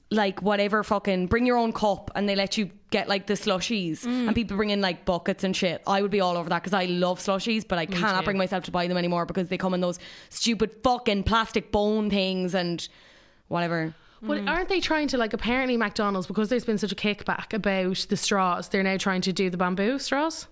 like 0.09 0.41
whatever 0.41 0.83
fucking 0.83 1.27
bring 1.27 1.45
your 1.45 1.57
own 1.57 1.71
cup 1.71 2.11
and 2.15 2.27
they 2.27 2.35
let 2.35 2.57
you 2.57 2.69
get 2.89 3.07
like 3.07 3.27
the 3.27 3.33
slushies 3.35 3.99
Mm. 4.01 4.27
and 4.27 4.35
people 4.35 4.57
bring 4.57 4.71
in 4.71 4.81
like 4.81 5.05
buckets 5.05 5.43
and 5.43 5.55
shit. 5.55 5.81
I 5.87 6.01
would 6.01 6.11
be 6.11 6.19
all 6.19 6.35
over 6.37 6.49
that 6.49 6.61
because 6.63 6.73
I 6.73 6.85
love 6.85 7.19
slushies, 7.19 7.67
but 7.67 7.77
I 7.79 7.85
cannot 7.85 8.19
too. 8.21 8.25
bring 8.25 8.37
myself 8.37 8.63
to 8.65 8.71
buy 8.71 8.87
them 8.87 8.97
anymore 8.97 9.25
because 9.25 9.47
they 9.49 9.57
come 9.57 9.73
in 9.73 9.81
those 9.81 9.99
stupid 10.29 10.71
fucking 10.83 11.23
plastic 11.23 11.71
bone 11.71 12.09
things 12.09 12.53
and 12.55 12.87
whatever. 13.47 13.93
Well, 14.21 14.47
aren't 14.47 14.69
they 14.69 14.79
trying 14.79 15.09
to 15.09 15.17
like 15.17 15.33
apparently 15.33 15.75
McDonald's 15.77 16.27
because 16.27 16.49
there's 16.49 16.65
been 16.65 16.77
such 16.77 16.91
a 16.91 16.95
kickback 16.95 17.53
about 17.53 18.05
the 18.09 18.17
straws? 18.17 18.69
They're 18.69 18.83
now 18.83 18.97
trying 18.97 19.21
to 19.21 19.33
do 19.33 19.49
the 19.49 19.57
bamboo 19.57 19.99
straws 19.99 20.47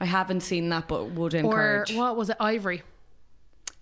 I 0.00 0.06
haven't 0.06 0.40
seen 0.40 0.70
that, 0.70 0.88
but 0.88 1.10
would 1.10 1.34
encourage. 1.34 1.92
or 1.92 1.98
what 1.98 2.16
was 2.16 2.30
it, 2.30 2.36
ivory? 2.40 2.82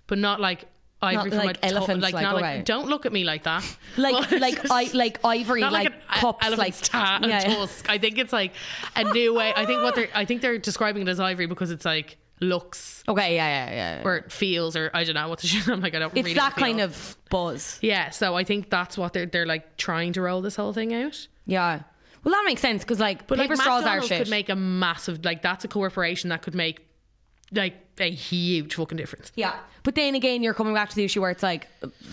But 0.09 0.19
not 0.19 0.41
like 0.41 0.65
ivory 1.01 1.31
Not 1.31 1.37
from 1.39 1.47
like 1.47 1.57
a 1.59 1.61
to- 1.61 1.67
elephants, 1.67 2.03
like, 2.03 2.15
like, 2.15 2.23
not 2.25 2.35
like 2.41 2.65
don't 2.65 2.89
look 2.89 3.07
at 3.07 3.13
me 3.13 3.23
like 3.23 3.45
that. 3.45 3.65
Like 3.97 4.31
like 4.41 4.69
I 4.71 4.91
like 4.95 5.21
ivory 5.25 5.61
not 5.61 5.73
like, 5.73 5.91
like, 5.91 5.95
an 5.95 6.21
cups 6.21 6.45
elephant's 6.47 6.81
like 6.83 6.91
ta- 6.91 7.21
yeah. 7.27 7.39
tusk. 7.41 7.89
I 7.89 7.99
think 7.99 8.19
it's 8.19 8.33
like 8.33 8.53
a 8.97 9.05
new 9.13 9.33
way. 9.35 9.53
I 9.55 9.65
think 9.65 9.83
what 9.83 9.95
they're 9.95 10.09
I 10.15 10.25
think 10.25 10.43
they're 10.43 10.59
describing 10.59 11.03
it 11.03 11.09
as 11.09 11.21
ivory 11.21 11.47
because 11.47 11.71
it's 11.71 11.85
like 11.85 12.17
looks 12.41 13.03
Okay, 13.09 13.35
yeah, 13.35 13.49
yeah, 13.71 13.75
yeah. 13.99 14.03
or 14.05 14.17
it 14.17 14.31
feels 14.33 14.77
or 14.77 14.91
I 14.95 15.05
don't 15.05 15.15
know 15.15 15.29
what 15.29 15.41
the 15.41 15.47
shit. 15.53 15.69
I'm 15.69 15.81
like 15.81 15.95
I 15.95 15.99
don't. 16.01 16.13
it's 16.17 16.25
really 16.25 16.35
that 16.35 16.55
feel. 16.55 16.65
kind 16.65 16.81
of 16.81 17.17
buzz. 17.31 17.79
Yeah, 17.83 18.11
so 18.11 18.35
I 18.37 18.45
think 18.45 18.71
that's 18.71 18.97
what 18.99 19.13
they're 19.13 19.27
they're 19.27 19.47
like 19.47 19.77
trying 19.77 20.13
to 20.15 20.23
roll 20.23 20.41
this 20.41 20.57
whole 20.57 20.73
thing 20.73 20.95
out. 20.95 21.27
Yeah. 21.47 21.83
Well, 22.25 22.35
that 22.35 22.43
makes 22.47 22.61
sense 22.61 22.83
because 22.83 22.99
like 23.01 23.27
But 23.27 23.39
paper 23.39 23.55
like 23.55 23.61
straws 23.63 23.83
McDonald's 23.85 24.07
are 24.07 24.09
shit. 24.09 24.19
could 24.25 24.31
make 24.31 24.49
a 24.49 24.57
massive 24.57 25.25
like 25.25 25.43
that's 25.43 25.65
a 25.65 25.69
corporation 25.69 26.31
that 26.31 26.43
could 26.43 26.55
make 26.55 26.85
like 27.53 27.74
a 27.99 28.11
huge 28.11 28.74
fucking 28.74 28.96
difference. 28.96 29.32
yeah, 29.34 29.59
but 29.82 29.94
then 29.94 30.14
again, 30.14 30.42
you're 30.42 30.55
coming 30.55 30.74
back 30.74 30.90
to 30.90 30.96
the 30.96 31.05
issue 31.05 31.20
where 31.20 31.30
it's 31.30 31.42
like 31.42 31.66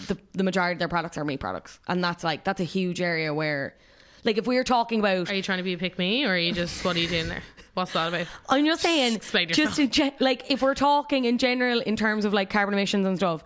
the 0.07 0.17
the 0.33 0.43
majority 0.43 0.73
of 0.73 0.79
their 0.79 0.87
products 0.87 1.17
are 1.17 1.25
meat 1.25 1.39
products, 1.39 1.79
and 1.87 2.03
that's 2.03 2.23
like 2.23 2.43
that's 2.43 2.61
a 2.61 2.65
huge 2.65 3.01
area 3.01 3.33
where, 3.33 3.75
like, 4.23 4.37
if 4.37 4.47
we 4.47 4.55
were 4.55 4.63
talking 4.63 4.99
about, 4.99 5.29
Are 5.29 5.35
you 5.35 5.41
trying 5.43 5.57
to 5.59 5.63
be 5.63 5.73
a 5.73 5.77
pick 5.77 5.97
me 5.99 6.25
or 6.25 6.29
are 6.29 6.37
you 6.37 6.51
just 6.53 6.83
what 6.85 6.95
are 6.95 6.99
you 6.99 7.07
doing 7.07 7.27
there? 7.29 7.43
What's 7.73 7.91
that 7.93 8.07
about? 8.07 8.27
I'm 8.49 8.65
just 8.65 8.81
saying, 8.81 9.19
just 9.19 9.33
yourself. 9.33 9.79
in 9.79 9.89
gen- 9.89 10.13
like 10.19 10.49
if 10.49 10.61
we're 10.61 10.75
talking 10.75 11.25
in 11.25 11.37
general 11.37 11.81
in 11.81 11.95
terms 11.97 12.23
of 12.23 12.33
like 12.33 12.49
carbon 12.49 12.73
emissions 12.73 13.05
and 13.05 13.17
stuff, 13.17 13.43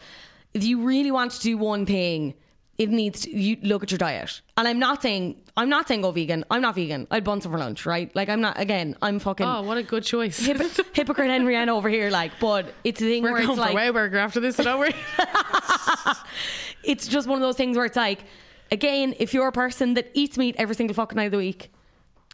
if 0.53 0.63
you 0.63 0.83
really 0.85 1.11
want 1.11 1.31
to 1.31 1.41
do 1.41 1.57
one 1.57 1.85
thing. 1.85 2.35
It 2.79 2.89
needs 2.89 3.21
to 3.21 3.29
you 3.29 3.57
look 3.61 3.83
at 3.83 3.91
your 3.91 3.97
diet, 3.97 4.41
and 4.55 4.65
I'm 4.65 4.79
not 4.79 5.01
saying 5.01 5.35
I'm 5.57 5.67
not 5.67 5.89
saying 5.89 6.01
go 6.01 6.11
vegan. 6.11 6.45
I'm 6.49 6.61
not 6.61 6.75
vegan. 6.75 7.05
I'd 7.11 7.25
bun 7.25 7.41
some 7.41 7.51
for 7.51 7.57
lunch, 7.57 7.85
right? 7.85 8.09
Like 8.15 8.29
I'm 8.29 8.39
not. 8.39 8.57
Again, 8.57 8.95
I'm 9.01 9.19
fucking 9.19 9.45
Oh, 9.45 9.63
what 9.63 9.77
a 9.77 9.83
good 9.83 10.03
choice. 10.03 10.39
hypo- 10.45 10.83
hypocrite 10.93 11.29
Henrietta 11.29 11.73
over 11.73 11.89
here. 11.89 12.09
Like, 12.09 12.31
but 12.39 12.73
it's 12.85 13.01
a 13.01 13.03
thing 13.03 13.21
We're 13.23 13.33
where 13.33 13.41
going 13.41 13.51
it's 13.51 13.59
for 13.59 13.65
like 13.65 13.75
Wow 13.75 13.91
Burger 13.91 14.17
after 14.19 14.39
this, 14.39 14.55
don't 14.55 14.79
we? 14.79 14.91
it's 16.83 17.07
just 17.07 17.27
one 17.27 17.37
of 17.37 17.41
those 17.41 17.57
things 17.57 17.75
where 17.75 17.85
it's 17.85 17.97
like, 17.97 18.23
again, 18.71 19.13
if 19.19 19.33
you're 19.33 19.47
a 19.47 19.51
person 19.51 19.95
that 19.95 20.09
eats 20.13 20.37
meat 20.37 20.55
every 20.57 20.75
single 20.75 20.93
fucking 20.93 21.15
night 21.17 21.25
of 21.25 21.31
the 21.31 21.37
week, 21.37 21.71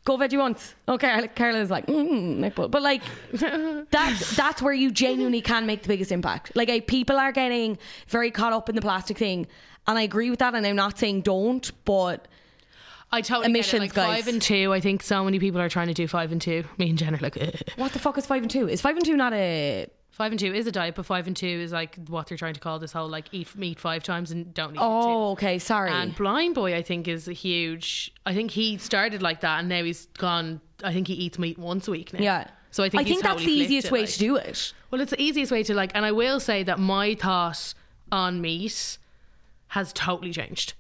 go 0.04 0.18
veggie 0.18 0.38
once. 0.38 0.76
Okay, 0.88 1.28
Carla's 1.36 1.72
like, 1.72 1.88
mm, 1.88 2.72
but 2.72 2.82
like 2.82 3.02
that's 3.90 4.36
that's 4.36 4.62
where 4.62 4.74
you 4.74 4.92
genuinely 4.92 5.42
can 5.42 5.66
make 5.66 5.82
the 5.82 5.88
biggest 5.88 6.12
impact. 6.12 6.52
Like, 6.56 6.88
people 6.88 7.18
are 7.18 7.32
getting 7.32 7.78
very 8.08 8.32
caught 8.32 8.54
up 8.54 8.70
in 8.70 8.76
the 8.76 8.82
plastic 8.82 9.18
thing, 9.18 9.48
and 9.88 9.98
I 9.98 10.02
agree 10.04 10.30
with 10.30 10.40
that. 10.40 10.56
And 10.56 10.66
I'm 10.66 10.76
not 10.76 10.98
saying 10.98 11.22
don't, 11.22 11.72
but 11.86 12.28
I 13.12 13.22
totally 13.22 13.48
Emissions, 13.48 13.72
get 13.74 13.78
it. 13.78 13.82
Like 13.82 13.94
guys. 13.94 14.24
five 14.26 14.34
and 14.34 14.42
two. 14.42 14.74
I 14.74 14.80
think 14.80 15.04
so 15.04 15.24
many 15.24 15.40
people 15.40 15.62
are 15.62 15.70
trying 15.70 15.88
to 15.88 15.94
do 15.94 16.08
five 16.08 16.32
and 16.32 16.42
two. 16.42 16.64
Me 16.78 16.90
and 16.90 16.98
Jen 16.98 17.16
are 17.16 17.20
like, 17.20 17.38
"Ugh." 17.42 17.56
what 17.78 17.94
the 17.94 18.00
fuck 18.00 18.18
is 18.18 18.26
five 18.26 18.42
and 18.42 18.52
two? 18.52 18.68
Is 18.68 18.82
five 18.82 18.96
and 18.96 19.06
two 19.06 19.16
not 19.16 19.34
a? 19.34 19.88
five 20.12 20.32
and 20.32 20.40
two 20.40 20.54
is 20.54 20.66
a 20.66 20.72
diet, 20.72 20.96
but 20.96 21.06
five 21.06 21.28
and 21.28 21.36
two 21.36 21.46
is 21.46 21.74
like 21.74 21.98
what 22.08 22.26
they're 22.28 22.38
trying 22.38 22.54
to 22.54 22.60
call 22.62 22.80
this 22.80 22.94
whole 22.94 23.10
like 23.10 23.26
eat 23.34 23.54
meat 23.58 23.78
five 23.78 24.02
times 24.02 24.32
and 24.32 24.54
don't 24.54 24.74
eat 24.74 24.80
Oh, 24.82 25.02
two. 25.02 25.32
okay, 25.34 25.60
sorry. 25.60 25.92
And 25.92 26.16
Blind 26.16 26.56
Boy, 26.56 26.74
I 26.74 26.82
think, 26.82 27.10
is 27.10 27.28
a 27.28 27.34
huge. 27.34 28.14
I 28.26 28.34
think 28.34 28.50
he 28.52 28.78
started 28.78 29.22
like 29.22 29.42
that, 29.42 29.60
and 29.60 29.68
now 29.70 29.84
he's 29.84 30.06
gone. 30.18 30.62
I 30.84 30.94
think 30.94 31.08
he 31.08 31.14
eats 31.16 31.38
meat 31.38 31.58
once 31.60 31.88
a 31.88 31.92
week 31.92 32.14
now. 32.14 32.22
Yeah. 32.22 32.48
So 32.72 32.84
I 32.84 32.90
think 32.90 33.02
I 33.02 33.04
think 33.06 33.24
that's 33.24 33.44
the 33.44 33.52
easiest 33.52 33.88
it, 33.88 33.92
way 33.94 34.02
like. 34.02 34.10
to 34.10 34.20
do 34.20 34.36
it. 34.38 34.74
Well, 34.92 35.02
it's 35.02 35.12
the 35.12 35.22
easiest 35.22 35.52
way 35.52 35.64
to 35.64 35.74
like, 35.74 35.92
and 35.96 36.06
I 36.06 36.12
will 36.12 36.40
say 36.40 36.64
that 36.64 36.80
my 36.80 37.16
thought 37.16 37.74
on 38.12 38.42
meat 38.42 38.98
has 39.76 39.92
totally 39.92 40.32
changed. 40.32 40.74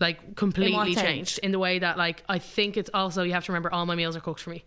Like 0.00 0.36
completely 0.36 0.94
sense? 0.94 1.06
changed 1.06 1.38
in 1.42 1.52
the 1.52 1.58
way 1.58 1.80
that 1.80 1.98
like 1.98 2.24
I 2.30 2.38
think 2.38 2.78
it's 2.78 2.88
also 2.94 3.22
you 3.24 3.34
have 3.34 3.44
to 3.44 3.52
remember 3.52 3.70
all 3.70 3.84
my 3.84 3.94
meals 3.94 4.16
are 4.16 4.20
cooked 4.20 4.40
for 4.40 4.48
me. 4.48 4.64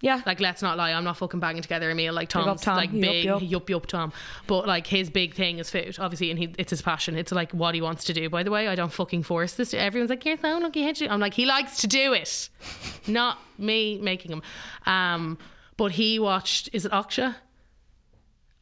Yeah. 0.00 0.20
Like 0.24 0.38
let's 0.38 0.62
not 0.62 0.76
lie, 0.76 0.92
I'm 0.92 1.02
not 1.02 1.16
fucking 1.16 1.40
banging 1.40 1.62
together 1.62 1.90
a 1.90 1.94
meal 1.96 2.12
like 2.12 2.28
Tom's 2.28 2.46
up 2.46 2.60
Tom. 2.60 2.76
like 2.76 2.92
Yup, 2.92 3.00
big 3.00 3.24
yup. 3.24 3.42
yup 3.42 3.70
yup 3.70 3.86
Tom. 3.86 4.12
But 4.46 4.68
like 4.68 4.86
his 4.86 5.10
big 5.10 5.34
thing 5.34 5.58
is 5.58 5.68
food, 5.68 5.96
obviously, 5.98 6.30
and 6.30 6.38
he 6.38 6.54
it's 6.58 6.70
his 6.70 6.80
passion. 6.80 7.16
It's 7.16 7.32
like 7.32 7.50
what 7.50 7.74
he 7.74 7.80
wants 7.80 8.04
to 8.04 8.12
do. 8.12 8.30
By 8.30 8.44
the 8.44 8.52
way, 8.52 8.68
I 8.68 8.76
don't 8.76 8.92
fucking 8.92 9.24
force 9.24 9.54
this. 9.54 9.70
To 9.70 9.78
everyone's 9.80 10.10
like, 10.10 10.24
You're 10.24 10.36
so 10.36 10.58
lucky 10.58 10.82
Hedgie. 10.82 11.10
I'm 11.10 11.18
like, 11.18 11.34
he 11.34 11.44
likes 11.44 11.78
to 11.78 11.88
do 11.88 12.12
it. 12.12 12.48
not 13.08 13.38
me 13.58 13.98
making 14.00 14.30
him. 14.30 14.42
Um 14.86 15.38
but 15.76 15.90
he 15.90 16.20
watched 16.20 16.68
is 16.72 16.86
it 16.86 16.92
Okja? 16.92 17.34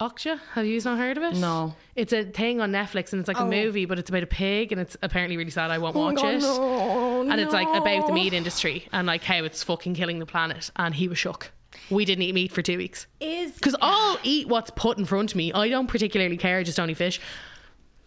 Okja? 0.02 0.40
Have 0.54 0.66
you 0.66 0.80
not 0.80 0.98
heard 0.98 1.16
of 1.16 1.22
it? 1.22 1.36
No. 1.36 1.74
It's 1.94 2.12
a 2.12 2.24
thing 2.24 2.60
on 2.60 2.72
Netflix 2.72 3.12
and 3.12 3.20
it's 3.20 3.28
like 3.28 3.38
a 3.38 3.44
oh. 3.44 3.48
movie, 3.48 3.84
but 3.84 4.00
it's 4.00 4.10
about 4.10 4.24
a 4.24 4.26
pig 4.26 4.72
and 4.72 4.80
it's 4.80 4.96
apparently 5.00 5.36
really 5.36 5.50
sad. 5.50 5.70
I 5.70 5.78
won't 5.78 5.94
watch 5.94 6.18
oh, 6.18 7.22
it. 7.22 7.30
and 7.30 7.40
it's 7.40 7.52
like 7.52 7.68
about 7.68 8.08
the 8.08 8.12
meat 8.12 8.32
industry 8.32 8.88
and 8.92 9.06
like 9.06 9.22
how 9.22 9.44
it's 9.44 9.62
fucking 9.62 9.94
killing 9.94 10.18
the 10.18 10.26
planet. 10.26 10.70
And 10.74 10.92
he 10.92 11.06
was 11.06 11.18
shook. 11.18 11.52
We 11.88 12.04
didn't 12.04 12.22
eat 12.22 12.34
meat 12.34 12.50
for 12.50 12.62
two 12.62 12.78
weeks. 12.78 13.06
Is 13.20 13.52
Because 13.52 13.76
I'll 13.80 14.18
eat 14.24 14.48
what's 14.48 14.70
put 14.70 14.98
in 14.98 15.04
front 15.04 15.30
of 15.30 15.36
me. 15.36 15.52
I 15.52 15.68
don't 15.68 15.86
particularly 15.86 16.36
care, 16.36 16.58
I 16.58 16.64
just 16.64 16.76
don't 16.76 16.92
fish. 16.94 17.20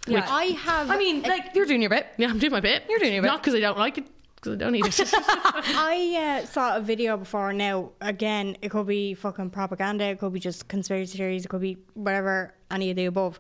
yeah, 0.05 0.25
I 0.29 0.45
have. 0.45 0.91
I 0.91 0.97
mean, 0.97 1.21
like 1.21 1.55
you're 1.55 1.65
doing 1.65 1.81
your 1.81 1.89
bit. 1.89 2.07
Yeah, 2.17 2.29
I'm 2.29 2.39
doing 2.39 2.51
my 2.51 2.59
bit. 2.59 2.83
You're 2.89 2.99
doing 2.99 3.13
your 3.13 3.21
bit. 3.21 3.29
Not 3.29 3.41
because 3.41 3.55
I 3.55 3.61
don't 3.61 3.77
like 3.77 3.97
it, 3.99 4.07
because 4.45 4.61
I 4.61 4.71
don't 4.71 4.75
it. 4.75 5.13
I 5.75 6.41
uh, 6.41 6.45
saw 6.45 6.77
a 6.77 6.81
video 6.81 7.17
before 7.17 7.53
now. 7.53 7.91
Again, 8.01 8.57
it 8.61 8.69
could 8.69 8.87
be 8.87 9.13
fucking 9.13 9.49
propaganda, 9.49 10.05
it 10.05 10.19
could 10.19 10.33
be 10.33 10.39
just 10.39 10.67
conspiracy 10.67 11.17
theories, 11.17 11.45
it 11.45 11.49
could 11.49 11.61
be 11.61 11.77
whatever, 11.93 12.53
any 12.71 12.89
of 12.89 12.95
the 12.95 13.05
above. 13.05 13.39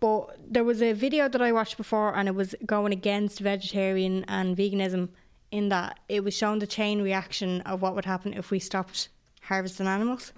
But 0.00 0.36
there 0.52 0.64
was 0.64 0.82
a 0.82 0.92
video 0.92 1.28
that 1.28 1.40
I 1.40 1.52
watched 1.52 1.76
before 1.76 2.14
and 2.16 2.28
it 2.28 2.34
was 2.34 2.54
going 2.66 2.92
against 2.92 3.40
vegetarian 3.40 4.24
and 4.28 4.56
veganism 4.56 5.08
in 5.50 5.68
that 5.70 6.00
it 6.08 6.22
was 6.22 6.34
showing 6.34 6.58
the 6.58 6.66
chain 6.66 7.00
reaction 7.00 7.62
of 7.62 7.80
what 7.80 7.94
would 7.94 8.04
happen 8.04 8.34
if 8.34 8.50
we 8.50 8.58
stopped 8.58 9.08
harvesting 9.40 9.86
animals. 9.86 10.32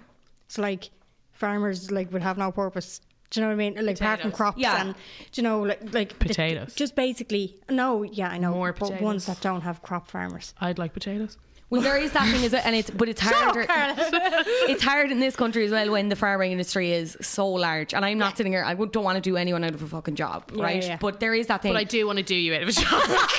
So 0.47 0.61
like 0.61 0.89
farmers 1.33 1.91
like 1.91 2.11
would 2.13 2.21
have 2.21 2.37
no 2.37 2.51
purpose. 2.51 3.01
Do 3.31 3.39
you 3.39 3.45
know 3.45 3.49
what 3.49 3.53
I 3.61 3.69
mean? 3.69 3.85
Like 3.85 3.97
apart 3.99 4.21
from 4.21 4.31
Potatoes. 4.31 4.37
crops 4.37 4.57
Yeah. 4.59 4.81
and 4.81 4.95
do 5.31 5.41
you 5.41 5.43
know 5.43 5.61
like 5.61 5.93
like 5.93 6.09
the- 6.19 6.25
Potatoes. 6.25 6.73
just 6.75 6.95
basically 6.95 7.55
no, 7.69 8.01
yeah, 8.03 8.29
I 8.29 8.37
know. 8.39 8.53
More 8.53 8.73
but 8.73 8.99
ones 9.01 9.25
that 9.27 9.39
don't 9.41 9.61
have 9.61 9.81
crop 9.83 10.07
farmers. 10.07 10.53
I'd 10.59 10.79
like 10.79 10.93
potatoes. 10.93 11.37
Well, 11.71 11.81
there 11.81 11.97
is 11.97 12.11
that 12.13 12.27
thing, 12.31 12.43
is 12.43 12.51
it? 12.53 12.65
And 12.65 12.75
it's 12.75 12.89
but 12.89 13.07
it's 13.09 13.21
harder. 13.21 13.63
it's 13.69 14.81
hard 14.81 15.11
in 15.11 15.19
this 15.19 15.35
country 15.35 15.65
as 15.65 15.71
well 15.71 15.91
when 15.91 16.09
the 16.09 16.15
farming 16.15 16.51
industry 16.51 16.91
is 16.91 17.15
so 17.21 17.47
large. 17.47 17.93
And 17.93 18.03
I'm 18.03 18.17
not 18.17 18.35
sitting 18.37 18.51
here. 18.51 18.63
I 18.63 18.73
don't 18.73 19.03
want 19.03 19.17
to 19.17 19.21
do 19.21 19.37
anyone 19.37 19.63
out 19.63 19.75
of 19.75 19.83
a 19.83 19.87
fucking 19.87 20.15
job, 20.15 20.51
right? 20.55 20.83
yeah. 20.83 20.97
But 20.99 21.19
there 21.19 21.35
is 21.35 21.45
that 21.45 21.61
thing. 21.61 21.73
But 21.73 21.79
I 21.79 21.83
do 21.83 22.07
want 22.07 22.17
to 22.17 22.23
do 22.23 22.33
you 22.33 22.55
out 22.55 22.63
of 22.63 22.69
a 22.69 22.71
job. 22.71 23.03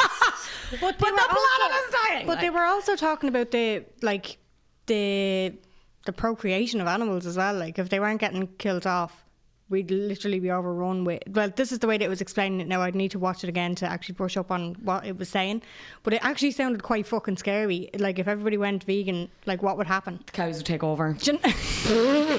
But, 0.81 1.01
they 1.01 1.07
the 1.07 1.13
were 1.13 1.19
planet 1.19 1.33
also- 1.33 1.89
is 1.89 1.95
dying, 2.09 2.27
But 2.29 2.41
they 2.41 2.51
were 2.51 2.63
also 2.63 2.95
talking 2.95 3.29
about 3.29 3.51
the 3.51 3.85
like 4.03 4.39
the 4.87 5.55
the 6.07 6.13
procreation 6.13 6.81
of 6.81 6.87
animals 6.87 7.27
as 7.27 7.37
well. 7.37 7.55
Like 7.57 7.81
if 7.81 7.89
they 7.89 7.99
weren't 7.99 8.21
getting 8.21 8.47
killed 8.59 8.87
off, 8.87 9.25
we'd 9.71 9.91
literally 9.91 10.41
be 10.41 10.51
overrun 10.51 11.05
with. 11.05 11.23
Well, 11.29 11.51
this 11.55 11.73
is 11.73 11.79
the 11.79 11.87
way 11.87 11.97
that 11.97 12.05
it 12.05 12.09
was 12.09 12.21
explaining 12.21 12.61
it. 12.61 12.69
Now 12.69 12.83
I'd 12.83 12.95
need 12.95 13.13
to 13.13 13.19
watch 13.19 13.45
it 13.45 13.49
again 13.49 13.75
to 13.77 13.87
actually 13.87 14.17
brush 14.17 14.37
up 14.37 14.51
on 14.51 14.75
what 14.83 15.07
it 15.07 15.17
was 15.17 15.29
saying. 15.29 15.63
But 16.03 16.15
it 16.15 16.25
actually 16.25 16.51
sounded 16.51 16.83
quite 16.83 17.07
fucking 17.07 17.37
scary. 17.39 17.89
Like 17.99 18.19
if 18.19 18.29
everybody 18.29 18.59
went 18.59 18.85
vegan, 18.85 19.31
like 19.47 19.63
what 19.63 19.79
would 19.79 19.87
happen? 19.87 20.21
The 20.27 20.33
cows 20.33 20.57
would 20.59 20.67
take 20.67 20.83
over. 20.85 21.17
Do 21.21 21.39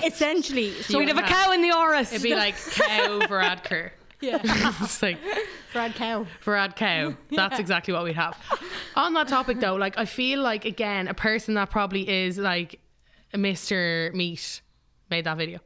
Essentially, 0.06 0.74
so 0.84 1.00
We'd 1.00 1.08
have 1.08 1.18
a 1.18 1.24
cow 1.24 1.52
in 1.54 1.62
the 1.62 1.70
Áras. 1.70 2.12
It'd 2.12 2.22
be 2.22 2.36
like 2.36 2.56
cow 2.56 3.20
Varadkar. 3.22 3.92
Yeah. 4.22 4.38
it's 4.44 5.02
like 5.02 5.18
Brad 5.74 5.96
cow. 5.96 6.28
Farad 6.46 6.76
cow. 6.76 7.16
That's 7.32 7.58
exactly 7.58 7.92
what 7.92 8.04
we'd 8.04 8.16
have. 8.16 8.38
On 8.96 9.16
that 9.16 9.28
topic 9.28 9.60
though, 9.60 9.74
like 9.74 9.98
I 9.98 10.06
feel 10.06 10.44
like 10.44 10.64
again, 10.64 11.08
a 11.08 11.16
person 11.16 11.56
that 11.56 11.72
probably 11.72 12.08
is 12.08 12.38
like 12.38 12.80
Mr. 13.34 14.14
Meat 14.14 14.62
made 15.10 15.26
that 15.26 15.38
video. 15.38 15.60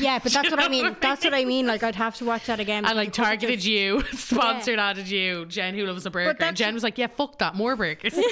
Yeah, 0.00 0.18
but 0.18 0.32
that's 0.32 0.50
what 0.50 0.60
I 0.60 0.68
mean. 0.68 0.96
That's 1.00 1.24
what 1.24 1.34
I 1.34 1.44
mean. 1.44 1.66
Like 1.66 1.82
I'd 1.82 1.94
have 1.94 2.16
to 2.16 2.24
watch 2.24 2.46
that 2.46 2.60
again. 2.60 2.84
And 2.84 2.96
like 2.96 3.12
targeted 3.12 3.56
just- 3.60 3.66
you, 3.66 4.02
sponsored 4.12 4.78
added 4.78 5.08
you, 5.08 5.46
Jen 5.46 5.74
who 5.74 5.84
loves 5.86 6.06
a 6.06 6.10
burger. 6.10 6.36
And 6.44 6.56
Jen 6.56 6.74
was 6.74 6.82
like, 6.82 6.98
Yeah, 6.98 7.08
fuck 7.08 7.38
that, 7.38 7.54
more 7.54 7.76
burgers. 7.76 8.14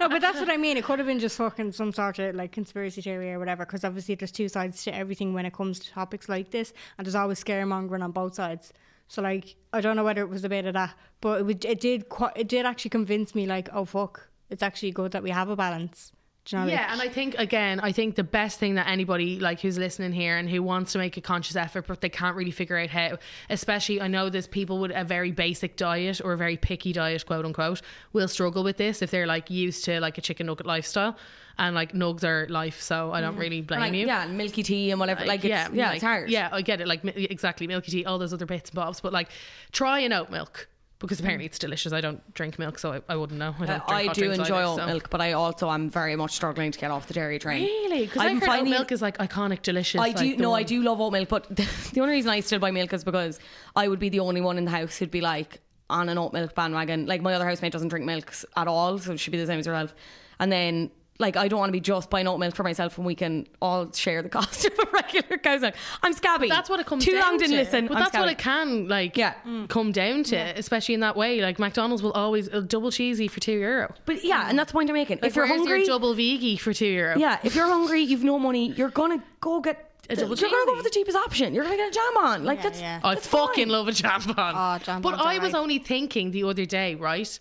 No, 0.00 0.08
but 0.08 0.20
that's 0.20 0.40
what 0.40 0.48
I 0.48 0.56
mean. 0.56 0.76
It 0.76 0.84
could 0.84 0.98
have 0.98 1.06
been 1.06 1.18
just 1.18 1.36
fucking 1.36 1.72
some 1.72 1.92
sort 1.92 2.18
of 2.18 2.34
like 2.34 2.52
conspiracy 2.52 3.02
theory 3.02 3.32
or 3.32 3.38
whatever. 3.38 3.66
Because 3.66 3.84
obviously 3.84 4.14
there's 4.14 4.32
two 4.32 4.48
sides 4.48 4.82
to 4.84 4.94
everything 4.94 5.34
when 5.34 5.44
it 5.44 5.52
comes 5.52 5.78
to 5.80 5.90
topics 5.90 6.28
like 6.28 6.50
this, 6.50 6.72
and 6.96 7.06
there's 7.06 7.14
always 7.14 7.42
scaremongering 7.42 8.02
on 8.02 8.12
both 8.12 8.34
sides. 8.34 8.72
So 9.08 9.20
like, 9.22 9.56
I 9.72 9.80
don't 9.80 9.96
know 9.96 10.04
whether 10.04 10.22
it 10.22 10.28
was 10.28 10.44
a 10.44 10.48
bit 10.48 10.64
of 10.66 10.74
that, 10.74 10.94
but 11.20 11.40
it, 11.40 11.42
would, 11.44 11.64
it 11.64 11.80
did 11.80 12.06
it 12.36 12.48
did 12.48 12.64
actually 12.64 12.90
convince 12.90 13.34
me 13.34 13.46
like, 13.46 13.68
oh 13.72 13.84
fuck, 13.84 14.28
it's 14.48 14.62
actually 14.62 14.92
good 14.92 15.12
that 15.12 15.22
we 15.22 15.30
have 15.30 15.48
a 15.48 15.56
balance. 15.56 16.12
You 16.48 16.58
know? 16.58 16.64
Yeah, 16.66 16.80
like, 16.80 16.90
and 16.90 17.02
I 17.02 17.08
think 17.08 17.34
again, 17.38 17.80
I 17.80 17.92
think 17.92 18.16
the 18.16 18.24
best 18.24 18.58
thing 18.58 18.74
that 18.74 18.88
anybody 18.88 19.38
like 19.38 19.60
who's 19.60 19.78
listening 19.78 20.12
here 20.12 20.36
and 20.36 20.48
who 20.48 20.62
wants 20.62 20.92
to 20.92 20.98
make 20.98 21.16
a 21.16 21.20
conscious 21.20 21.54
effort, 21.54 21.86
but 21.86 22.00
they 22.00 22.08
can't 22.08 22.34
really 22.34 22.50
figure 22.50 22.78
out 22.78 22.90
how. 22.90 23.18
Especially, 23.50 24.00
I 24.00 24.08
know 24.08 24.30
there's 24.30 24.46
people 24.46 24.80
with 24.80 24.90
a 24.94 25.04
very 25.04 25.32
basic 25.32 25.76
diet 25.76 26.20
or 26.24 26.32
a 26.32 26.36
very 26.36 26.56
picky 26.56 26.92
diet, 26.92 27.26
quote 27.26 27.44
unquote, 27.44 27.82
will 28.12 28.28
struggle 28.28 28.64
with 28.64 28.78
this 28.78 29.02
if 29.02 29.10
they're 29.10 29.26
like 29.26 29.50
used 29.50 29.84
to 29.84 30.00
like 30.00 30.18
a 30.18 30.20
chicken 30.20 30.46
nugget 30.46 30.66
lifestyle, 30.66 31.16
and 31.58 31.74
like 31.74 31.92
nugs 31.92 32.24
are 32.24 32.48
life. 32.48 32.80
So 32.80 33.12
I 33.12 33.20
don't 33.20 33.32
mm-hmm. 33.32 33.40
really 33.40 33.60
blame 33.60 33.80
like, 33.80 33.92
you. 33.92 34.06
yeah, 34.06 34.24
and 34.24 34.36
milky 34.36 34.62
tea 34.62 34.90
and 34.90 34.98
whatever. 34.98 35.24
Like, 35.26 35.44
it's, 35.44 35.50
yeah, 35.50 35.68
like, 35.88 35.96
it's 35.96 36.04
hard. 36.04 36.30
Yeah, 36.30 36.48
I 36.50 36.62
get 36.62 36.80
it. 36.80 36.88
Like 36.88 37.04
exactly, 37.04 37.66
milky 37.66 37.92
tea, 37.92 38.04
all 38.06 38.18
those 38.18 38.32
other 38.32 38.46
bits 38.46 38.70
and 38.70 38.76
bobs. 38.76 39.00
But 39.00 39.12
like, 39.12 39.28
try 39.72 40.00
an 40.00 40.12
oat 40.12 40.30
milk 40.30 40.68
because 41.00 41.18
apparently 41.18 41.46
it's 41.46 41.58
delicious. 41.58 41.92
I 41.92 42.00
don't 42.00 42.32
drink 42.34 42.58
milk, 42.58 42.78
so 42.78 42.92
I, 42.92 43.00
I 43.08 43.16
wouldn't 43.16 43.38
know. 43.38 43.54
I, 43.58 43.66
don't 43.66 43.80
Uh, 43.80 43.84
I 43.88 44.06
do 44.08 44.30
enjoy 44.30 44.56
either, 44.56 44.64
oat 44.64 44.78
so. 44.78 44.86
milk, 44.86 45.10
but 45.10 45.20
I 45.20 45.32
also 45.32 45.70
am 45.70 45.88
very 45.88 46.14
much 46.14 46.32
struggling 46.32 46.70
to 46.70 46.78
get 46.78 46.90
off 46.90 47.08
the 47.08 47.14
dairy 47.14 47.38
train. 47.38 47.64
Really? 47.64 48.06
Because 48.06 48.22
I 48.22 48.28
I'm 48.28 48.40
heard 48.40 48.60
oat 48.60 48.68
milk 48.68 48.92
is 48.92 49.00
like 49.00 49.16
iconic, 49.18 49.62
delicious. 49.62 50.00
I 50.00 50.12
do 50.12 50.36
the 50.36 50.42
no, 50.42 50.52
I 50.52 50.62
do 50.62 50.82
love 50.82 51.00
oat 51.00 51.12
milk, 51.12 51.28
but 51.28 51.48
the 51.56 52.00
only 52.00 52.14
reason 52.14 52.30
I 52.30 52.40
still 52.40 52.58
buy 52.58 52.70
milk 52.70 52.92
is 52.92 53.02
because 53.02 53.40
I 53.74 53.88
would 53.88 53.98
be 53.98 54.10
the 54.10 54.20
only 54.20 54.40
one 54.42 54.58
in 54.58 54.64
the 54.66 54.70
house 54.70 54.98
who'd 54.98 55.10
be 55.10 55.22
like 55.22 55.60
on 55.88 56.08
an 56.08 56.18
oat 56.18 56.32
milk 56.32 56.54
bandwagon. 56.54 57.06
Like 57.06 57.22
my 57.22 57.34
other 57.34 57.46
housemate 57.46 57.72
doesn't 57.72 57.88
drink 57.88 58.04
milk 58.04 58.32
at 58.56 58.68
all, 58.68 58.98
so 58.98 59.16
she'd 59.16 59.30
be 59.30 59.38
the 59.38 59.46
same 59.46 59.58
as 59.58 59.66
herself. 59.66 59.94
And 60.38 60.52
then 60.52 60.90
like 61.20 61.36
I 61.36 61.46
don't 61.48 61.58
want 61.60 61.68
to 61.68 61.72
be 61.72 61.80
just 61.80 62.10
buying 62.10 62.26
oat 62.26 62.38
milk 62.38 62.54
for 62.56 62.62
myself 62.64 62.98
when 62.98 63.06
we 63.06 63.14
can 63.14 63.46
all 63.62 63.92
share 63.92 64.22
the 64.22 64.28
cost 64.38 64.64
of 64.64 64.72
a 64.78 64.86
regular 64.92 65.38
cow's 65.38 65.60
milk. 65.60 65.74
I'm 66.02 66.12
scabby. 66.12 66.48
That's 66.48 66.68
what 66.68 66.80
it 66.80 66.86
comes 66.86 67.04
Too 67.04 67.12
down 67.12 67.20
long 67.22 67.36
didn't 67.38 67.52
to. 67.52 67.56
listen. 67.58 67.86
But 67.86 67.98
I'm 67.98 68.02
that's 68.04 68.16
what 68.16 68.28
it 68.28 68.38
can 68.38 68.88
like 68.88 69.16
Yeah. 69.16 69.34
come 69.68 69.92
down 69.92 70.24
to, 70.24 70.36
especially 70.36 70.94
in 70.94 71.00
that 71.00 71.16
way. 71.16 71.40
Like 71.40 71.58
McDonald's 71.58 72.02
will 72.02 72.12
always 72.12 72.48
uh, 72.52 72.60
double 72.60 72.90
cheesy 72.90 73.28
for 73.28 73.38
two 73.40 73.52
euro. 73.58 73.94
But 74.06 74.24
yeah, 74.24 74.48
and 74.48 74.58
that's 74.58 74.72
the 74.72 74.76
point 74.76 74.90
I'm 74.90 74.94
making. 74.94 75.18
Like, 75.22 75.30
if 75.30 75.36
you're 75.36 75.46
hungry, 75.46 75.78
your 75.78 75.86
double 75.86 76.14
veggie 76.14 76.58
for 76.58 76.72
two 76.72 76.86
euro. 76.86 77.16
yeah, 77.18 77.38
if 77.44 77.54
you're 77.54 77.66
hungry, 77.66 78.00
you've 78.02 78.24
no 78.24 78.38
money, 78.38 78.72
you're 78.72 78.90
gonna 78.90 79.22
go 79.40 79.60
get. 79.60 79.86
A 80.08 80.16
double 80.16 80.34
you're 80.36 80.50
gonna 80.50 80.66
go 80.66 80.76
for 80.76 80.82
the 80.82 80.90
cheapest 80.90 81.16
option. 81.16 81.54
You're 81.54 81.62
gonna 81.62 81.76
get 81.76 81.94
a 81.94 81.98
jambon. 81.98 82.42
Like 82.42 82.58
Yeah, 82.58 82.62
that's. 82.64 82.80
yeah. 82.80 83.00
I 83.04 83.14
fucking 83.14 83.66
fine. 83.66 83.72
love 83.72 83.86
a 83.86 83.92
jambon. 83.92 84.34
Oh, 84.38 84.82
jambons 84.84 85.02
But 85.02 85.14
I 85.20 85.38
was 85.38 85.52
right. 85.52 85.60
only 85.60 85.78
thinking 85.78 86.32
the 86.32 86.42
other 86.44 86.64
day, 86.64 86.96
right? 86.96 87.38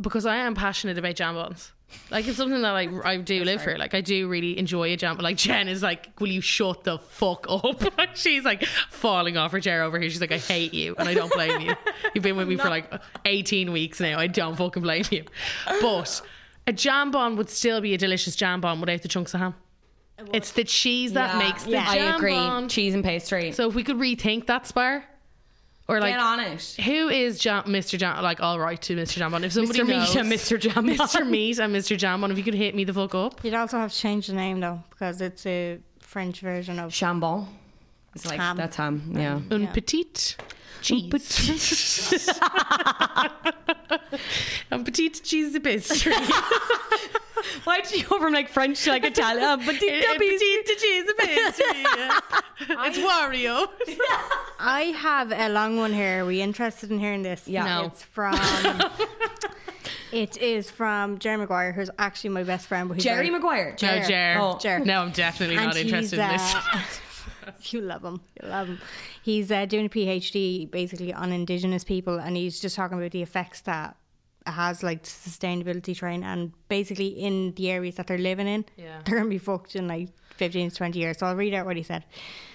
Because 0.00 0.26
I 0.26 0.36
am 0.36 0.54
passionate 0.54 0.98
about 0.98 1.14
jambons. 1.16 1.70
Like 2.10 2.26
it's 2.26 2.38
something 2.38 2.62
that 2.62 2.74
I 2.74 2.88
I 3.04 3.16
do 3.18 3.44
live 3.44 3.60
for. 3.62 3.76
Like 3.76 3.92
I 3.92 4.00
do 4.00 4.26
really 4.26 4.58
enjoy 4.58 4.92
a 4.94 4.96
jambon. 4.96 5.20
Like 5.20 5.36
Jen 5.36 5.68
is 5.68 5.82
like, 5.82 6.08
"Will 6.18 6.28
you 6.28 6.40
shut 6.40 6.84
the 6.84 6.98
fuck 6.98 7.46
up?" 7.50 7.82
She's 8.14 8.44
like 8.44 8.64
falling 8.64 9.36
off 9.36 9.52
her 9.52 9.60
chair 9.60 9.82
over 9.82 10.00
here. 10.00 10.08
She's 10.08 10.20
like, 10.20 10.32
"I 10.32 10.38
hate 10.38 10.72
you," 10.72 10.94
and 10.98 11.06
I 11.06 11.12
don't 11.12 11.30
blame 11.32 11.60
you. 11.60 11.74
You've 12.14 12.24
been 12.24 12.36
with 12.36 12.48
me 12.48 12.56
for 12.56 12.70
like 12.70 12.90
eighteen 13.26 13.72
weeks 13.72 14.00
now. 14.00 14.18
I 14.18 14.26
don't 14.26 14.56
fucking 14.56 14.82
blame 14.82 15.04
you. 15.10 15.24
But 15.82 16.22
a 16.66 16.72
jambon 16.72 17.36
would 17.36 17.50
still 17.50 17.82
be 17.82 17.92
a 17.92 17.98
delicious 17.98 18.36
jambon 18.36 18.80
without 18.80 19.02
the 19.02 19.08
chunks 19.08 19.34
of 19.34 19.40
ham. 19.40 19.54
It's 20.32 20.52
the 20.52 20.64
cheese 20.64 21.12
that 21.14 21.34
Yeah, 21.34 21.38
makes 21.46 21.64
the 21.64 21.70
yeah. 21.72 21.84
I 21.88 22.16
agree. 22.16 22.68
Cheese 22.68 22.94
and 22.94 23.04
pastry. 23.04 23.52
So 23.52 23.68
if 23.68 23.74
we 23.74 23.82
could 23.84 23.96
rethink 23.96 24.46
that 24.46 24.66
spar, 24.66 25.04
or 25.88 26.00
like 26.00 26.12
get 26.12 26.20
on 26.20 26.40
it. 26.40 26.62
who 26.84 27.08
is 27.08 27.38
Jam- 27.38 27.64
Mr. 27.64 27.98
Jam? 27.98 28.22
Like, 28.22 28.40
all 28.40 28.58
right 28.58 28.80
to 28.82 28.96
Mr. 28.96 29.18
Jambon. 29.20 29.42
If 29.44 29.52
somebody 29.52 29.80
Mr. 29.80 29.86
Meat 29.86 29.96
knows, 29.96 30.16
and 30.16 30.30
Mr. 30.32 30.58
Jambon. 30.60 30.96
Mr. 30.96 31.28
Meat 31.28 31.58
and 31.58 31.74
Mr. 31.74 31.96
Jambon, 31.98 32.30
if 32.30 32.38
you 32.38 32.44
could 32.44 32.54
hit 32.54 32.74
me 32.74 32.84
the 32.84 32.94
fuck 32.94 33.14
up. 33.14 33.44
You'd 33.44 33.54
also 33.54 33.78
have 33.78 33.92
to 33.92 33.98
change 33.98 34.26
the 34.28 34.34
name 34.34 34.60
though 34.60 34.82
because 34.90 35.20
it's 35.20 35.44
a 35.46 35.78
French 36.00 36.40
version 36.40 36.78
of. 36.78 36.90
jambon. 36.92 37.46
It's 38.14 38.26
like 38.26 38.38
Ham. 38.38 38.56
that's 38.56 38.76
ham. 38.76 39.12
Yeah. 39.16 39.40
Un 39.50 39.66
petite 39.68 40.36
cheese. 40.82 42.28
Un 44.70 44.84
petite 44.84 45.22
cheese 45.22 45.58
pastry. 45.58 46.12
Why 47.64 47.80
did 47.80 47.92
you 47.92 48.04
go 48.06 48.18
from 48.20 48.32
like 48.32 48.48
French 48.48 48.82
to 48.84 48.90
like 48.90 49.04
Italian? 49.04 49.42
Uh, 49.44 49.56
but 49.56 49.68
Un 49.74 50.18
petite 50.18 50.66
cheese 50.78 51.12
pastry. 51.18 51.82
yeah. 51.96 52.18
It's 52.86 52.98
Wario. 52.98 53.66
I 54.60 54.82
have 54.96 55.32
a 55.32 55.48
long 55.48 55.76
one 55.76 55.92
here. 55.92 56.22
Are 56.22 56.26
we 56.26 56.40
interested 56.40 56.90
in 56.90 56.98
hearing 56.98 57.22
this? 57.22 57.46
Yeah. 57.48 57.64
No. 57.64 57.86
It's 57.86 58.02
from 58.02 58.34
It 60.12 60.36
is 60.36 60.70
from 60.70 61.18
Jerry 61.18 61.38
Maguire, 61.38 61.72
who's 61.72 61.90
actually 61.98 62.30
my 62.30 62.42
best 62.42 62.66
friend. 62.66 62.88
But 62.88 62.94
he's 62.96 63.04
Jerry 63.04 63.16
very- 63.28 63.30
Maguire. 63.30 63.70
No, 63.70 63.76
Jer. 63.98 64.04
Jer. 64.06 64.36
Oh. 64.40 64.58
Jer. 64.60 64.78
No, 64.80 65.00
I'm 65.00 65.10
definitely 65.12 65.56
not 65.56 65.74
And 65.76 65.86
interested 65.88 66.18
in 66.18 66.30
he's, 66.30 66.52
this. 66.52 67.00
you 67.70 67.80
love 67.80 68.04
him. 68.04 68.20
You 68.42 68.48
love 68.48 68.68
him. 68.68 68.78
He's 69.22 69.50
uh, 69.50 69.66
doing 69.66 69.86
a 69.86 69.88
PhD 69.88 70.70
basically 70.70 71.12
on 71.12 71.32
Indigenous 71.32 71.84
people, 71.84 72.18
and 72.18 72.36
he's 72.36 72.60
just 72.60 72.76
talking 72.76 72.98
about 72.98 73.10
the 73.12 73.22
effects 73.22 73.62
that 73.62 73.96
has, 74.46 74.82
like 74.82 75.04
sustainability 75.04 75.94
train, 75.96 76.24
and 76.24 76.52
basically 76.68 77.08
in 77.08 77.54
the 77.54 77.70
areas 77.70 77.94
that 77.96 78.06
they're 78.08 78.18
living 78.18 78.48
in, 78.48 78.64
Yeah. 78.76 79.00
they're 79.04 79.16
gonna 79.18 79.30
be 79.30 79.38
fucked 79.38 79.76
in 79.76 79.86
like 79.86 80.08
fifteen 80.36 80.70
to 80.70 80.76
twenty 80.76 80.98
years. 80.98 81.18
So 81.18 81.26
I'll 81.26 81.36
read 81.36 81.54
out 81.54 81.66
what 81.66 81.76
he 81.76 81.82
said. 81.82 82.04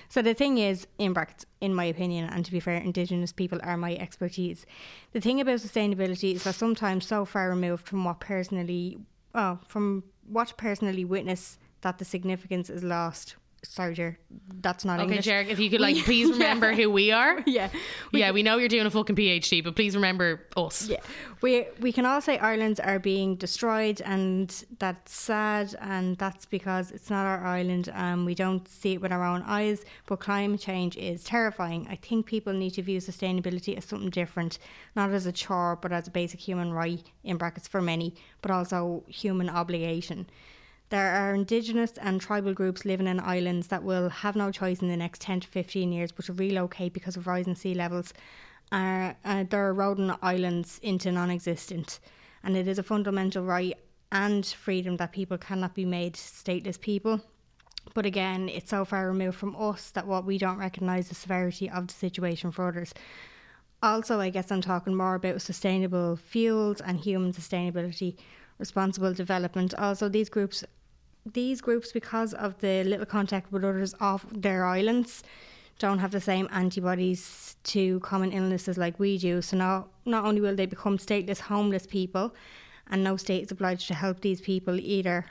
So 0.10 0.22
the 0.22 0.34
thing 0.34 0.58
is, 0.58 0.88
in 1.00 1.12
brackets, 1.14 1.46
in 1.60 1.74
my 1.74 1.84
opinion, 1.86 2.30
and 2.30 2.46
to 2.46 2.52
be 2.52 2.60
fair, 2.62 2.78
Indigenous 2.78 3.32
people 3.34 3.60
are 3.64 3.76
my 3.78 3.96
expertise. 3.96 4.66
The 5.12 5.20
thing 5.22 5.42
about 5.42 5.60
sustainability 5.60 6.34
is 6.36 6.44
that 6.46 6.56
sometimes 6.56 7.06
so 7.06 7.26
far 7.26 7.50
removed 7.50 7.88
from 7.88 8.04
what 8.06 8.20
personally, 8.22 8.98
oh, 9.36 9.60
from 9.68 10.04
what 10.28 10.54
personally 10.58 11.04
witness 11.06 11.58
that 11.82 11.98
the 12.00 12.06
significance 12.06 12.70
is 12.70 12.84
lost. 12.84 13.36
Sorry, 13.70 13.94
Jer, 13.94 14.18
that's 14.62 14.86
not 14.86 15.00
Okay, 15.00 15.18
English. 15.18 15.28
If 15.28 15.60
you 15.60 15.70
could 15.70 15.82
like 15.82 15.98
please 16.06 16.30
remember 16.32 16.74
who 16.74 16.90
we 16.90 17.12
are. 17.12 17.44
Yeah. 17.46 17.70
yeah, 18.12 18.32
we 18.32 18.44
know 18.44 18.58
you're 18.58 18.70
doing 18.70 18.86
a 18.86 18.90
fucking 18.90 19.16
PhD, 19.16 19.64
but 19.64 19.76
please 19.76 19.96
remember 19.96 20.48
us. 20.56 20.88
Yeah, 20.88 21.00
we 21.42 21.68
we 21.80 21.92
can 21.92 22.06
all 22.06 22.22
say 22.22 22.38
islands 22.40 22.80
are 22.80 22.98
being 22.98 23.36
destroyed, 23.36 24.02
and 24.02 24.50
that's 24.80 25.14
sad, 25.14 25.76
and 25.82 26.18
that's 26.18 26.46
because 26.46 26.92
it's 26.92 27.10
not 27.10 27.26
our 27.26 27.46
island, 27.46 27.90
and 27.94 28.26
we 28.26 28.36
don't 28.36 28.68
see 28.68 28.94
it 28.94 29.02
with 29.02 29.12
our 29.12 29.24
own 29.24 29.44
eyes. 29.44 29.84
But 30.06 30.20
climate 30.20 30.62
change 30.62 30.98
is 30.98 31.24
terrifying. 31.24 31.88
I 31.90 31.96
think 31.96 32.26
people 32.26 32.54
need 32.54 32.72
to 32.72 32.82
view 32.82 33.00
sustainability 33.00 33.78
as 33.78 33.86
something 33.86 34.10
different, 34.10 34.60
not 34.96 35.12
as 35.12 35.26
a 35.26 35.32
chore, 35.32 35.78
but 35.82 35.92
as 35.92 36.08
a 36.08 36.12
basic 36.12 36.40
human 36.40 36.72
right 36.72 37.04
in 37.24 37.38
brackets 37.38 37.68
for 37.68 37.82
many, 37.82 38.16
but 38.42 38.50
also 38.52 39.04
human 39.08 39.50
obligation. 39.50 40.26
There 40.90 41.12
are 41.12 41.36
indigenous 41.36 41.92
and 41.98 42.22
tribal 42.22 42.54
groups 42.54 42.86
living 42.86 43.08
in 43.08 43.20
islands 43.20 43.68
that 43.68 43.84
will 43.84 44.10
have 44.10 44.36
no 44.36 44.52
choice 44.52 44.82
in 44.82 44.88
the 44.88 44.96
next 44.96 45.22
10 45.22 45.42
to 45.42 45.48
15 45.48 45.92
years 45.92 46.12
but 46.12 46.26
to 46.26 46.34
relocate 46.34 46.94
because 46.94 47.18
of 47.18 47.28
rising 47.28 47.56
sea 47.56 47.74
levels. 47.74 48.14
Uh, 48.72 49.14
uh, 49.26 49.44
they're 49.50 49.70
eroding 49.70 50.14
islands 50.22 50.80
into 50.84 51.12
non 51.12 51.30
existent. 51.30 52.00
And 52.44 52.56
it 52.56 52.68
is 52.68 52.80
a 52.80 52.84
fundamental 52.84 53.44
right 53.44 53.78
and 54.12 54.46
freedom 54.46 54.98
that 54.98 55.12
people 55.12 55.38
cannot 55.38 55.76
be 55.76 55.86
made 55.86 56.14
stateless 56.14 56.80
people. 56.80 57.22
But 57.94 58.06
again, 58.06 58.50
it's 58.50 58.70
so 58.70 58.86
far 58.86 59.08
removed 59.08 59.38
from 59.38 59.56
us 59.58 59.92
that 59.92 60.08
what 60.08 60.26
we 60.26 60.38
don't 60.38 60.58
recognise 60.58 61.10
the 61.10 61.16
severity 61.16 61.70
of 61.70 61.88
the 61.88 61.94
situation 61.94 62.52
for 62.52 62.68
others. 62.68 62.94
Also, 63.84 64.20
I 64.20 64.30
guess 64.30 64.52
I'm 64.52 64.62
talking 64.62 64.96
more 64.96 65.16
about 65.16 65.42
sustainable 65.42 66.16
fuels 66.16 66.82
and 66.82 67.00
human 67.00 67.32
sustainability, 67.32 68.18
responsible 68.58 69.14
development. 69.14 69.74
Also, 69.76 70.10
these 70.10 70.30
groups, 70.30 70.64
these 71.34 71.62
groups, 71.62 71.92
because 71.92 72.34
of 72.34 72.58
the 72.60 72.84
little 72.84 73.06
contact 73.06 73.52
with 73.52 73.64
others 73.64 73.96
off 74.00 74.26
their 74.32 74.66
islands, 74.66 75.24
don't 75.80 76.00
have 76.00 76.12
the 76.12 76.22
same 76.22 76.48
antibodies 76.52 77.56
to 77.64 78.00
common 78.00 78.32
illnesses 78.32 78.78
like 78.78 79.00
we 79.00 79.18
do. 79.18 79.42
So 79.42 79.58
now, 79.58 79.88
not 80.06 80.26
only 80.26 80.42
will 80.42 80.56
they 80.56 80.66
become 80.66 80.98
stateless, 80.98 81.40
homeless 81.40 81.86
people, 81.86 82.34
and 82.90 83.04
no 83.04 83.18
state 83.18 83.44
is 83.44 83.52
obliged 83.52 83.88
to 83.88 83.94
help 83.94 84.22
these 84.22 84.42
people 84.42 84.80
either. 84.80 85.26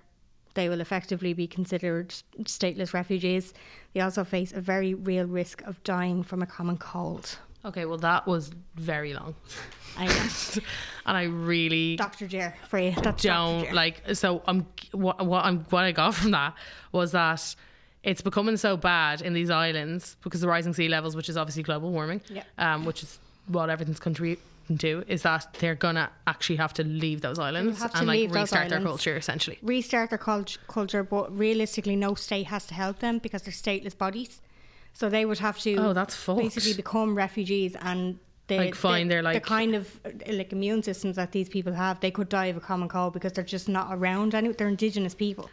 They 0.55 0.69
will 0.69 0.81
effectively 0.81 1.35
be 1.35 1.47
considered 1.47 2.15
stateless 2.45 2.95
refugees. 2.95 3.53
They 3.93 4.01
also 4.01 4.25
face 4.25 4.53
a 4.53 4.61
very 4.61 4.95
real 4.95 5.27
risk 5.27 5.63
of 5.63 5.83
dying 5.83 6.23
from 6.23 6.43
a 6.43 6.47
common 6.47 6.79
cold. 6.79 7.39
Okay, 7.65 7.85
well 7.85 7.99
that 7.99 8.27
was 8.27 8.51
very 8.77 9.13
long, 9.15 9.35
I 9.97 10.07
know. 10.07 10.13
and 11.07 11.17
I 11.17 11.25
really 11.25 11.97
Dr. 11.97 12.27
Jer 12.27 12.55
for 12.69 12.79
you. 12.79 12.93
That's 12.93 13.23
Dr. 13.23 13.29
don't 13.29 13.73
like. 13.73 14.03
So 14.15 14.43
I'm 14.47 14.67
what 14.93 15.25
what 15.27 15.45
I'm 15.45 15.61
what 15.71 15.85
I 15.85 15.93
got 15.93 16.15
from 16.15 16.31
that 16.33 16.55
was 16.93 17.13
that 17.13 17.55
it's 18.03 18.21
becoming 18.21 18.57
so 18.57 18.77
bad 18.77 19.23
in 19.23 19.33
these 19.33 19.51
islands 19.51 20.17
because 20.23 20.43
of 20.43 20.49
rising 20.49 20.73
sea 20.75 20.89
levels, 20.89 21.17
which 21.17 21.29
is 21.29 21.37
obviously 21.37 21.65
global 21.65 21.91
warming. 21.91 22.21
Yeah. 22.29 22.45
Um, 22.59 22.85
which 22.85 23.03
is 23.03 23.19
what 23.49 23.69
everything's 23.69 23.99
contributing 23.99 24.45
to 24.69 24.75
do, 24.75 25.05
is 25.09 25.23
that 25.23 25.57
they're 25.59 25.75
gonna 25.75 26.11
actually 26.27 26.57
have 26.57 26.73
to 26.75 26.85
leave 26.85 27.21
those 27.21 27.39
islands 27.39 27.81
have 27.81 27.93
to 27.93 27.99
and 27.99 28.07
like 28.07 28.33
restart 28.33 28.69
their 28.69 28.81
culture 28.81 29.17
essentially. 29.17 29.59
restart 29.63 30.11
their 30.11 30.19
cult- 30.19 30.59
culture, 30.69 31.03
but 31.03 31.37
realistically, 31.37 31.97
no 31.97 32.15
state 32.15 32.47
has 32.47 32.67
to 32.67 32.75
help 32.75 32.99
them 33.01 33.19
because 33.19 33.43
they're 33.43 33.53
stateless 33.53 33.97
bodies. 33.97 34.41
So 34.99 35.11
they 35.11 35.27
would 35.27 35.39
have 35.39 35.59
to 35.59 35.75
Oh, 35.77 35.93
that's 35.93 36.15
fucked. 36.15 36.41
basically 36.41 36.73
become 36.73 37.15
refugees 37.15 37.77
and 37.83 38.19
they 38.47 38.59
Like, 38.59 38.75
find 38.75 39.11
the, 39.11 39.17
their, 39.21 39.33
the 39.35 39.41
kind 39.41 39.75
of 39.75 39.85
like 40.27 40.53
immune 40.53 40.83
systems 40.83 41.17
that 41.17 41.33
these 41.33 41.51
people 41.51 41.75
have. 41.75 42.01
They 42.01 42.11
could 42.11 42.31
die 42.31 42.47
of 42.47 42.57
a 42.57 42.61
common 42.61 42.89
cold 42.89 43.13
because 43.13 43.33
they're 43.35 43.45
just 43.45 43.69
not 43.69 43.89
around. 43.91 44.35
Any, 44.35 44.49
they're 44.53 44.69
indigenous 44.69 45.15
people. 45.15 45.51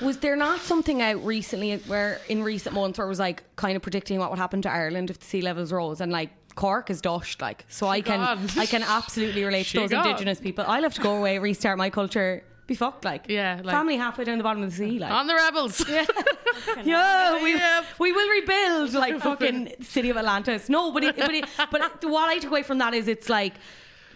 Was 0.00 0.18
there 0.18 0.36
not 0.36 0.60
something 0.60 1.02
out 1.02 1.24
recently 1.24 1.76
where 1.88 2.20
in 2.28 2.44
recent 2.44 2.72
months 2.72 2.98
where 2.98 3.06
it 3.06 3.10
was 3.10 3.18
like 3.18 3.42
kind 3.56 3.74
of 3.74 3.82
predicting 3.82 4.20
what 4.20 4.30
would 4.30 4.38
happen 4.38 4.62
to 4.62 4.70
Ireland 4.70 5.10
if 5.10 5.18
the 5.18 5.24
sea 5.26 5.40
levels 5.42 5.72
rose 5.72 6.00
and 6.00 6.12
like 6.12 6.30
Cork 6.54 6.88
is 6.90 7.00
dushed 7.00 7.40
like 7.40 7.64
so 7.68 7.88
I 7.88 8.00
can 8.00 8.20
gone. 8.20 8.46
I 8.56 8.66
can 8.66 8.84
absolutely 8.84 9.42
relate 9.42 9.66
She 9.66 9.78
to 9.78 9.80
those 9.82 9.90
gone. 9.90 10.06
indigenous 10.06 10.38
people. 10.40 10.64
I'll 10.68 10.82
have 10.82 10.94
to 10.94 11.00
go 11.00 11.16
away, 11.16 11.38
restart 11.38 11.78
my 11.78 11.90
culture, 11.90 12.44
be 12.68 12.74
fucked 12.74 13.04
like. 13.04 13.24
Yeah, 13.28 13.60
like- 13.64 13.74
family 13.74 13.96
halfway 13.96 14.24
down 14.24 14.38
the 14.38 14.44
bottom 14.44 14.62
of 14.62 14.70
the 14.70 14.76
sea 14.76 14.98
like. 15.00 15.10
On 15.10 15.26
the 15.26 15.34
rebels. 15.34 15.82
yeah, 16.84 17.42
we, 17.42 17.54
Yep. 17.54 17.84
we 17.98 18.12
will 18.12 18.30
rebuild 18.30 18.92
like 18.92 19.18
fucking 19.28 19.74
city 19.80 20.10
of 20.10 20.16
Atlantis. 20.16 20.68
No, 20.68 20.92
but 20.92 21.02
it, 21.02 21.16
but 21.16 21.34
it, 21.34 21.46
but 21.72 21.80
it, 21.80 22.08
what 22.08 22.28
I 22.28 22.38
took 22.38 22.50
away 22.50 22.62
from 22.62 22.78
that 22.78 22.94
is 22.94 23.08
it's 23.08 23.28
like 23.28 23.54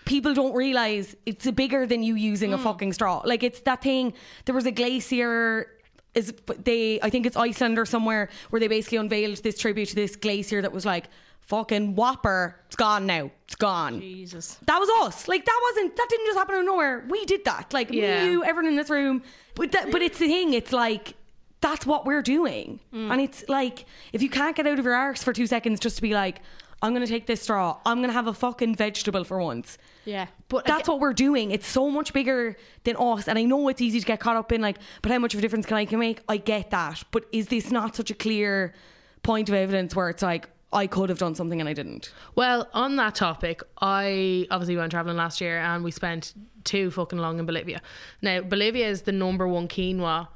people 0.05 0.35
don't 0.35 0.55
realize 0.55 1.17
it's 1.25 1.51
bigger 1.51 1.87
than 1.87 2.03
you 2.03 2.15
using 2.15 2.53
a 2.53 2.59
mm. 2.59 2.63
fucking 2.63 2.93
straw. 2.93 3.23
Like 3.25 3.43
it's 3.43 3.61
that 3.63 3.83
thing. 3.83 4.13
There 4.45 4.55
was 4.55 4.67
a 4.67 4.71
glacier. 4.73 5.67
Is 6.15 6.35
they? 6.65 7.01
I 7.03 7.11
think 7.11 7.25
it's 7.27 7.37
Iceland 7.37 7.79
or 7.79 7.87
somewhere 7.87 8.29
where 8.51 8.61
they 8.61 8.69
basically 8.69 8.99
unveiled 8.99 9.39
this 9.39 9.59
tribute 9.59 9.89
to 9.91 9.95
this 9.95 10.15
glacier 10.15 10.61
that 10.61 10.73
was 10.73 10.85
like 10.85 11.07
fucking 11.41 11.95
whopper. 11.95 12.57
It's 12.67 12.77
gone 12.77 13.07
now. 13.07 13.31
It's 13.47 13.55
gone. 13.55 14.01
Jesus. 14.01 14.59
That 14.67 14.79
was 14.79 14.91
us. 15.07 15.27
Like 15.29 15.45
that 15.45 15.61
wasn't. 15.71 15.97
That 15.97 16.07
didn't 16.11 16.27
just 16.27 16.39
happen 16.39 16.55
out 16.55 16.61
of 16.61 16.67
nowhere. 16.67 17.05
We 17.09 17.25
did 17.25 17.45
that. 17.47 17.73
Like 17.73 17.91
Yeah. 17.91 18.25
me, 18.25 18.33
you, 18.33 18.45
everyone 18.45 18.71
in 18.71 18.77
this 18.77 18.91
room. 18.91 19.23
But 19.55 19.73
that, 19.73 19.91
but 19.91 20.03
it's 20.03 20.19
the 20.19 20.29
thing. 20.29 20.53
It's 20.55 20.73
like 20.73 21.15
that's 21.61 21.87
what 21.87 22.05
we're 22.05 22.23
doing, 22.23 22.81
mm. 22.93 23.11
and 23.11 23.21
it's 23.21 23.49
like 23.49 23.87
if 24.13 24.21
you 24.23 24.29
can't 24.29 24.57
get 24.57 24.67
out 24.67 24.79
of 24.79 24.85
your 24.85 24.95
arse 24.95 25.23
for 25.23 25.33
two 25.33 25.47
seconds 25.47 25.81
just 25.81 25.97
to 25.97 26.03
be 26.03 26.13
like, 26.13 26.41
I'm 26.83 26.93
gonna 26.93 27.07
take 27.07 27.27
this 27.27 27.43
straw. 27.43 27.79
I'm 27.87 28.01
gonna 28.01 28.13
have 28.13 28.27
a 28.27 28.35
fucking 28.35 28.75
vegetable 28.75 29.25
for 29.25 29.41
once. 29.41 29.79
Yeah. 30.05 30.27
But 30.49 30.67
That's 30.67 30.89
what 30.89 30.99
we're 31.01 31.13
doing. 31.13 31.53
It's 31.53 31.67
so 31.67 31.89
much 31.89 32.13
bigger 32.13 32.57
than 32.85 32.97
us. 32.97 33.29
And 33.29 33.39
I 33.39 33.45
know 33.45 33.69
it's 33.69 33.81
easy 33.81 34.01
to 34.01 34.07
get 34.07 34.19
caught 34.21 34.37
up 34.37 34.51
in 34.51 34.61
like, 34.61 34.79
but 35.01 35.13
how 35.13 35.19
much 35.19 35.33
of 35.33 35.39
a 35.39 35.43
difference 35.43 35.65
can 35.65 35.77
I 35.77 35.85
can 35.85 36.01
make? 36.01 36.21
I 36.29 36.37
get 36.39 36.71
that. 36.71 37.03
But 37.13 37.27
is 37.33 37.47
this 37.47 37.71
not 37.71 37.95
such 37.95 38.11
a 38.11 38.15
clear 38.15 38.75
point 39.23 39.49
of 39.49 39.55
evidence 39.55 39.95
where 39.95 40.11
it's 40.11 40.23
like, 40.23 40.49
I 40.73 40.87
could 40.87 41.11
have 41.11 41.19
done 41.19 41.35
something 41.35 41.61
and 41.61 41.69
I 41.69 41.75
didn't? 41.75 42.13
Well, 42.35 42.69
on 42.73 42.97
that 42.97 43.15
topic, 43.15 43.63
I 43.81 44.47
obviously 44.51 44.77
went 44.77 44.91
traveling 44.91 45.19
last 45.19 45.41
year 45.41 45.59
and 45.59 45.85
we 45.85 45.91
spent 45.91 46.33
too 46.65 46.91
fucking 46.91 47.19
long 47.19 47.39
in 47.39 47.47
Bolivia. 47.47 47.83
Now, 48.23 48.41
Bolivia 48.41 48.89
is 48.89 49.03
the 49.03 49.13
number 49.13 49.47
one 49.47 49.69
quinoa 49.69 50.29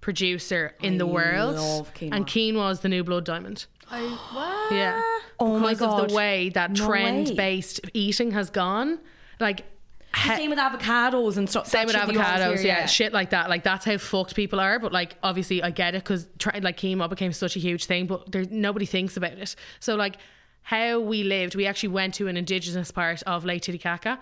producer 0.00 0.74
in 0.82 0.98
the 0.98 1.06
world, 1.06 1.56
love 1.56 1.94
quinoa. 1.94 2.12
and 2.12 2.26
quinoa 2.26 2.70
is 2.70 2.80
the 2.80 2.88
new 2.88 3.02
blood 3.02 3.24
diamond. 3.24 3.66
What? 3.88 4.72
Yeah. 4.72 5.02
Oh 5.38 5.58
my 5.58 5.74
because 5.74 6.02
of 6.02 6.08
the 6.08 6.14
way 6.14 6.48
that 6.50 6.72
No 6.72 6.86
trend-based 6.86 7.80
eating 7.94 8.30
has 8.32 8.50
gone, 8.50 8.98
like. 9.40 9.64
he- 10.16 10.28
Same 10.30 10.50
with 10.50 10.58
avocados 10.58 11.36
and 11.36 11.48
stuff. 11.48 11.66
same 11.66 11.86
That 11.88 12.06
with 12.06 12.16
shit 12.16 12.24
that 12.24 12.38
you 12.38 12.44
always 12.44 12.60
avocados, 12.60 12.62
hear, 12.62 12.66
yeah, 12.68 12.86
shit 12.86 13.12
like 13.12 13.30
that. 13.30 13.50
Like 13.50 13.62
that's 13.64 13.84
how 13.84 13.98
fucked 13.98 14.34
people 14.34 14.60
are. 14.60 14.78
But 14.78 14.92
like, 14.92 15.16
obviously, 15.22 15.62
I 15.62 15.70
get 15.70 15.94
it 15.94 16.02
because 16.04 16.26
like 16.60 16.78
quinoa 16.78 17.08
became 17.10 17.32
such 17.32 17.56
a 17.56 17.58
huge 17.60 17.84
thing, 17.84 18.06
but 18.06 18.30
there 18.32 18.44
nobody 18.50 18.86
thinks 18.86 19.16
about 19.16 19.32
it. 19.32 19.54
So 19.80 19.94
like, 19.94 20.16
how 20.62 20.98
we 21.00 21.22
lived, 21.22 21.54
we 21.54 21.66
actually 21.66 21.90
went 21.90 22.14
to 22.14 22.28
an 22.28 22.36
indigenous 22.36 22.90
part 22.90 23.22
of 23.24 23.44
Lake 23.44 23.62
Titicaca. 23.62 24.18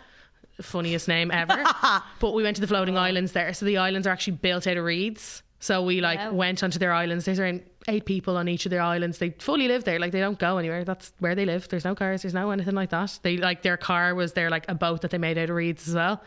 Funniest 0.60 1.08
name 1.08 1.30
ever. 1.30 1.64
but 2.20 2.32
we 2.34 2.42
went 2.42 2.56
to 2.56 2.60
the 2.60 2.66
floating 2.68 2.96
islands 2.98 3.32
there. 3.32 3.52
So 3.54 3.64
the 3.64 3.78
islands 3.78 4.06
are 4.06 4.10
actually 4.10 4.34
built 4.34 4.66
out 4.66 4.76
of 4.76 4.84
reeds. 4.84 5.42
So 5.58 5.82
we 5.82 6.00
like 6.02 6.32
went 6.32 6.62
onto 6.62 6.78
their 6.78 6.92
islands. 6.92 7.24
There's 7.24 7.38
around 7.40 7.62
eight 7.88 8.04
people 8.06 8.36
on 8.36 8.48
each 8.48 8.64
of 8.66 8.70
their 8.70 8.80
islands. 8.82 9.18
They 9.18 9.30
fully 9.30 9.68
live 9.68 9.84
there. 9.84 9.98
Like 9.98 10.12
they 10.12 10.20
don't 10.20 10.38
go 10.38 10.58
anywhere. 10.58 10.84
That's 10.84 11.12
where 11.18 11.34
they 11.34 11.44
live. 11.44 11.68
There's 11.68 11.84
no 11.84 11.94
cars. 11.94 12.22
There's 12.22 12.34
no 12.34 12.50
anything 12.50 12.74
like 12.74 12.90
that. 12.90 13.18
They 13.22 13.36
like 13.36 13.62
their 13.62 13.76
car 13.76 14.14
was 14.14 14.32
their 14.32 14.50
like 14.50 14.64
a 14.68 14.74
boat 14.74 15.02
that 15.02 15.10
they 15.10 15.18
made 15.18 15.36
out 15.38 15.50
of 15.50 15.56
reeds 15.56 15.86
as 15.88 15.94
well. 15.94 16.22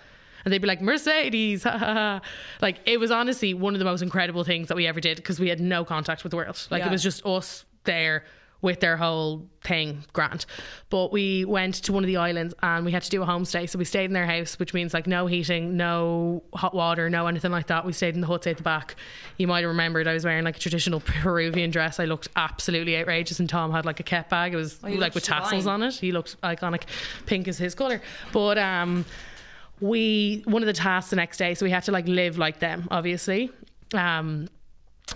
And 0.46 0.54
they'd 0.54 0.62
be 0.62 0.68
like 0.68 0.82
Mercedes, 0.82 1.64
ha, 1.66 1.72
ha, 1.78 1.94
ha. 1.94 2.22
like 2.62 2.80
it 2.86 3.00
was 3.00 3.12
honestly 3.12 3.54
one 3.54 3.74
of 3.74 3.80
the 3.80 3.86
most 3.86 4.02
incredible 4.02 4.44
things 4.44 4.68
that 4.68 4.78
we 4.78 4.88
ever 4.88 5.00
did 5.00 5.18
because 5.18 5.40
we 5.40 5.50
had 5.50 5.60
no 5.60 5.84
contact 5.84 6.24
with 6.24 6.32
the 6.32 6.38
world. 6.38 6.66
Like 6.70 6.82
Yeah. 6.82 6.88
it 6.90 6.92
was 6.92 7.04
just 7.04 7.26
us 7.26 7.66
there 7.84 8.24
with 8.62 8.80
their 8.80 8.98
whole 8.98 9.46
thing, 9.64 10.04
grant. 10.14 10.46
But 10.90 11.12
we 11.12 11.46
went 11.46 11.76
to 11.84 11.94
one 11.94 12.04
of 12.04 12.08
the 12.08 12.18
islands 12.18 12.54
and 12.64 12.86
we 12.86 12.92
had 12.92 13.04
to 13.04 13.10
do 13.10 13.22
a 13.22 13.26
homestay. 13.26 13.70
So 13.70 13.78
we 13.78 13.86
stayed 13.86 14.06
in 14.06 14.14
their 14.14 14.26
house, 14.26 14.58
which 14.58 14.74
means 14.74 14.94
like 14.94 15.06
no 15.08 15.28
heating, 15.28 15.78
no 15.78 16.44
hot 16.54 16.74
water, 16.74 17.10
no 17.10 17.28
anything 17.28 17.52
like 17.52 17.68
that. 17.68 17.86
We 17.86 17.94
stayed 17.94 18.16
in 18.16 18.22
the 18.22 18.28
huts 18.28 18.48
at 18.48 18.58
the 18.58 18.64
back. 18.64 18.96
You 19.38 19.48
might 19.48 19.62
have 19.62 19.70
remembered 19.70 20.08
I 20.08 20.14
was 20.14 20.26
wearing 20.26 20.44
like 20.44 20.58
a 20.58 20.60
traditional 20.60 21.00
Peruvian 21.06 21.70
dress. 21.70 22.00
I 22.00 22.06
looked 22.06 22.30
absolutely 22.36 22.98
outrageous, 22.98 23.40
and 23.40 23.50
Tom 23.50 23.72
had 23.72 23.86
like 23.86 24.00
a 24.00 24.04
kept 24.04 24.30
bag. 24.30 24.54
It 24.54 24.58
was 24.58 24.80
you 24.88 24.98
like 24.98 25.14
with 25.14 25.24
tassels 25.24 25.68
on 25.68 25.84
it. 25.84 25.94
He 25.96 26.12
looked 26.12 26.40
iconic, 26.42 26.84
pink 27.26 27.48
is 27.48 27.58
his 27.58 27.76
color. 27.76 28.02
But 28.32 28.58
um 28.58 29.06
we 29.80 30.42
one 30.46 30.64
of 30.64 30.68
the 30.68 30.74
tasks 30.74 31.12
the 31.12 31.16
next 31.16 31.38
day, 31.38 31.54
so 31.54 31.66
we 31.66 31.70
had 31.72 31.84
to 31.84 31.92
like 31.92 32.08
live 32.08 32.38
like 32.38 32.60
them, 32.60 32.88
obviously. 32.90 33.52
Um, 33.94 34.50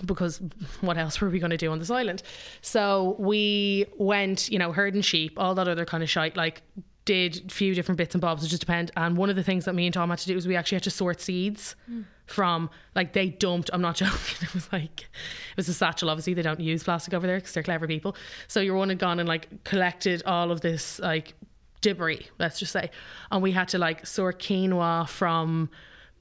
because 0.05 0.41
what 0.81 0.97
else 0.97 1.19
were 1.19 1.29
we 1.29 1.39
going 1.39 1.51
to 1.51 1.57
do 1.57 1.71
on 1.71 1.79
this 1.79 1.91
island? 1.91 2.23
So 2.61 3.15
we 3.19 3.85
went, 3.97 4.49
you 4.49 4.59
know, 4.59 4.71
herding 4.71 5.01
sheep, 5.01 5.33
all 5.37 5.55
that 5.55 5.67
other 5.67 5.85
kind 5.85 6.03
of 6.03 6.09
shite, 6.09 6.35
like 6.35 6.61
did 7.05 7.43
a 7.47 7.53
few 7.53 7.73
different 7.73 7.97
bits 7.97 8.13
and 8.15 8.21
bobs. 8.21 8.43
It 8.43 8.47
just 8.47 8.61
depend. 8.61 8.91
And 8.95 9.17
one 9.17 9.29
of 9.29 9.35
the 9.35 9.43
things 9.43 9.65
that 9.65 9.73
me 9.73 9.85
and 9.85 9.93
Tom 9.93 10.09
had 10.09 10.19
to 10.19 10.27
do 10.27 10.35
was 10.35 10.47
we 10.47 10.55
actually 10.55 10.77
had 10.77 10.83
to 10.83 10.91
sort 10.91 11.19
seeds 11.19 11.75
mm. 11.89 12.05
from 12.27 12.69
like 12.95 13.13
they 13.13 13.29
dumped. 13.29 13.69
I'm 13.73 13.81
not 13.81 13.95
joking. 13.97 14.37
It 14.41 14.53
was 14.53 14.71
like 14.71 15.01
it 15.01 15.57
was 15.57 15.67
a 15.67 15.73
satchel. 15.73 16.09
Obviously, 16.09 16.33
they 16.33 16.41
don't 16.41 16.59
use 16.59 16.83
plastic 16.83 17.13
over 17.13 17.25
there 17.25 17.37
because 17.37 17.53
they're 17.53 17.63
clever 17.63 17.87
people. 17.87 18.15
So 18.47 18.59
your 18.59 18.75
one 18.75 18.89
had 18.89 18.99
gone 18.99 19.19
and 19.19 19.27
like 19.27 19.63
collected 19.63 20.23
all 20.25 20.51
of 20.51 20.61
this 20.61 20.99
like 20.99 21.33
debris. 21.81 22.27
Let's 22.39 22.59
just 22.59 22.71
say, 22.71 22.91
and 23.31 23.41
we 23.41 23.51
had 23.51 23.67
to 23.69 23.77
like 23.77 24.05
sort 24.05 24.39
quinoa 24.39 25.09
from 25.09 25.69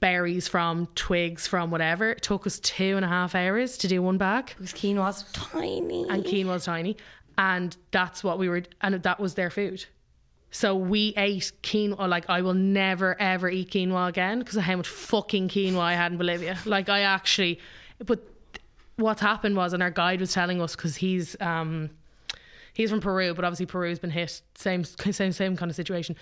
berries 0.01 0.47
from 0.47 0.87
twigs 0.95 1.47
from 1.47 1.71
whatever. 1.71 2.11
It 2.11 2.21
took 2.21 2.45
us 2.45 2.59
two 2.59 2.97
and 2.97 3.05
a 3.05 3.07
half 3.07 3.33
hours 3.35 3.77
to 3.77 3.87
do 3.87 4.01
one 4.01 4.17
bag 4.17 4.47
Because 4.57 4.73
quinoa's 4.73 5.23
tiny. 5.31 6.05
and 6.09 6.25
quinoa's 6.25 6.65
tiny, 6.65 6.97
and 7.37 7.77
that's 7.91 8.23
what 8.23 8.37
we 8.37 8.49
were, 8.49 8.63
and 8.81 8.95
that 9.01 9.19
was 9.19 9.35
their 9.35 9.49
food. 9.49 9.85
So 10.49 10.75
we 10.75 11.13
ate 11.15 11.51
quinoa. 11.63 12.09
Like 12.09 12.29
I 12.29 12.41
will 12.41 12.53
never 12.53 13.15
ever 13.21 13.49
eat 13.49 13.71
quinoa 13.71 14.09
again 14.09 14.39
because 14.39 14.57
of 14.57 14.63
how 14.63 14.75
much 14.75 14.89
fucking 14.89 15.47
quinoa 15.47 15.79
I 15.79 15.93
had 15.93 16.11
in 16.11 16.17
Bolivia. 16.17 16.57
Like 16.65 16.89
I 16.89 17.01
actually, 17.01 17.59
but 18.05 18.19
what's 18.97 19.21
happened 19.21 19.55
was, 19.55 19.71
and 19.71 19.81
our 19.81 19.91
guide 19.91 20.19
was 20.19 20.33
telling 20.33 20.61
us 20.61 20.75
because 20.75 20.95
he's 20.97 21.39
um 21.39 21.89
he's 22.73 22.89
from 22.89 22.99
Peru, 23.01 23.33
but 23.33 23.45
obviously 23.45 23.65
Peru's 23.65 23.99
been 23.99 24.09
hit 24.09 24.41
same 24.55 24.83
same 24.83 25.31
same 25.31 25.55
kind 25.55 25.69
of 25.69 25.75
situation. 25.75 26.17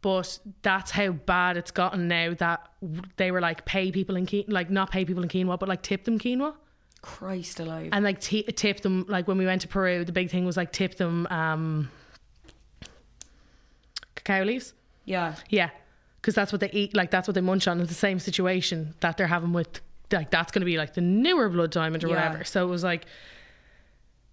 But 0.00 0.38
that's 0.62 0.90
how 0.92 1.10
bad 1.10 1.56
it's 1.56 1.72
gotten 1.72 2.06
now 2.08 2.32
that 2.34 2.68
they 3.16 3.30
were 3.32 3.40
like 3.40 3.64
pay 3.64 3.90
people 3.90 4.14
in 4.16 4.26
quinoa, 4.26 4.44
like 4.48 4.70
not 4.70 4.90
pay 4.92 5.04
people 5.04 5.22
in 5.24 5.28
quinoa, 5.28 5.58
but 5.58 5.68
like 5.68 5.82
tip 5.82 6.04
them 6.04 6.18
quinoa 6.18 6.54
Christ 7.02 7.60
alive. 7.60 7.90
and 7.92 8.04
like 8.04 8.20
t- 8.20 8.42
tip 8.42 8.80
them 8.80 9.04
like 9.08 9.26
when 9.28 9.38
we 9.38 9.46
went 9.46 9.62
to 9.62 9.68
Peru 9.68 10.04
the 10.04 10.12
big 10.12 10.30
thing 10.30 10.44
was 10.44 10.56
like 10.56 10.72
tip 10.72 10.96
them 10.96 11.26
um 11.30 11.88
cacao 14.14 14.44
leaves 14.44 14.74
yeah. 15.04 15.34
yeah 15.48 15.70
because 16.20 16.34
that's 16.34 16.52
what 16.52 16.60
they 16.60 16.70
eat 16.72 16.94
like 16.94 17.10
that's 17.10 17.28
what 17.28 17.34
they 17.34 17.40
munch 17.40 17.66
on 17.68 17.80
it's 17.80 17.88
the 17.88 17.94
same 17.94 18.18
situation 18.18 18.94
that 19.00 19.16
they're 19.16 19.26
having 19.28 19.52
with 19.52 19.80
like 20.12 20.30
that's 20.30 20.50
going 20.52 20.60
to 20.60 20.66
be 20.66 20.76
like 20.76 20.94
the 20.94 21.00
newer 21.00 21.48
blood 21.48 21.70
diamond 21.70 22.02
or 22.04 22.08
Yeah. 22.08 22.14
whatever 22.16 22.44
so 22.44 22.66
it 22.66 22.70
was 22.70 22.82
like 22.82 23.06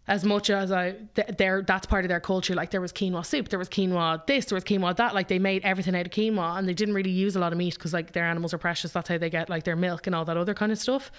as 0.07 0.23
much 0.23 0.49
as 0.49 0.71
I, 0.71 0.95
th- 1.15 1.29
they're 1.37 1.61
that's 1.63 1.85
part 1.87 2.05
of 2.05 2.09
their 2.09 2.19
culture. 2.19 2.53
Like 2.53 2.71
there 2.71 2.81
was 2.81 2.93
quinoa 2.93 3.25
soup, 3.25 3.49
there 3.49 3.59
was 3.59 3.69
quinoa 3.69 4.25
this, 4.27 4.45
there 4.45 4.55
was 4.55 4.63
quinoa 4.63 4.95
that. 4.97 5.13
Like 5.15 5.27
they 5.27 5.39
made 5.39 5.63
everything 5.63 5.95
out 5.95 6.05
of 6.05 6.11
quinoa, 6.11 6.57
and 6.57 6.67
they 6.67 6.73
didn't 6.73 6.93
really 6.93 7.11
use 7.11 7.35
a 7.35 7.39
lot 7.39 7.51
of 7.51 7.57
meat 7.57 7.73
because 7.73 7.93
like 7.93 8.11
their 8.13 8.25
animals 8.25 8.53
are 8.53 8.57
precious. 8.59 8.91
That's 8.91 9.09
how 9.09 9.17
they 9.17 9.29
get 9.29 9.49
like 9.49 9.63
their 9.63 9.75
milk 9.75 10.07
and 10.07 10.15
all 10.15 10.25
that 10.25 10.37
other 10.37 10.53
kind 10.53 10.71
of 10.71 10.77
stuff. 10.77 11.11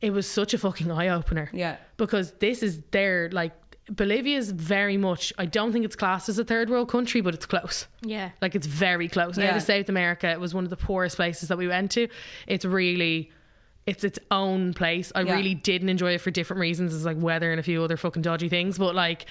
It 0.00 0.12
was 0.12 0.26
such 0.28 0.52
a 0.54 0.58
fucking 0.58 0.90
eye 0.90 1.08
opener. 1.08 1.48
Yeah. 1.52 1.76
because 1.96 2.32
this 2.32 2.62
is 2.62 2.80
their 2.90 3.28
like 3.30 3.52
Bolivia 3.90 4.38
is 4.38 4.50
very 4.50 4.96
much. 4.96 5.32
I 5.38 5.44
don't 5.44 5.72
think 5.72 5.84
it's 5.84 5.96
classed 5.96 6.28
as 6.28 6.38
a 6.38 6.44
third 6.44 6.70
world 6.70 6.88
country, 6.88 7.20
but 7.20 7.34
it's 7.34 7.46
close. 7.46 7.86
Yeah. 8.02 8.30
Like 8.40 8.54
it's 8.54 8.66
very 8.66 9.08
close. 9.08 9.36
Yeah. 9.36 9.56
of 9.56 9.62
South 9.62 9.88
America, 9.88 10.28
it 10.28 10.40
was 10.40 10.54
one 10.54 10.64
of 10.64 10.70
the 10.70 10.76
poorest 10.76 11.16
places 11.16 11.48
that 11.48 11.58
we 11.58 11.66
went 11.68 11.90
to. 11.92 12.08
It's 12.46 12.64
really 12.64 13.30
it's 13.86 14.04
its 14.04 14.18
own 14.30 14.74
place. 14.74 15.10
I 15.14 15.22
Yeah. 15.22 15.34
really 15.34 15.54
didn't 15.54 15.88
enjoy 15.88 16.12
it 16.14 16.20
for 16.20 16.30
different 16.30 16.60
reasons. 16.60 16.94
It's 16.94 17.04
like 17.04 17.16
weather 17.20 17.50
and 17.50 17.58
a 17.58 17.62
few 17.62 17.82
other 17.82 17.96
fucking 17.96 18.22
dodgy 18.22 18.48
things. 18.48 18.78
But 18.78 18.94
like 18.94 19.26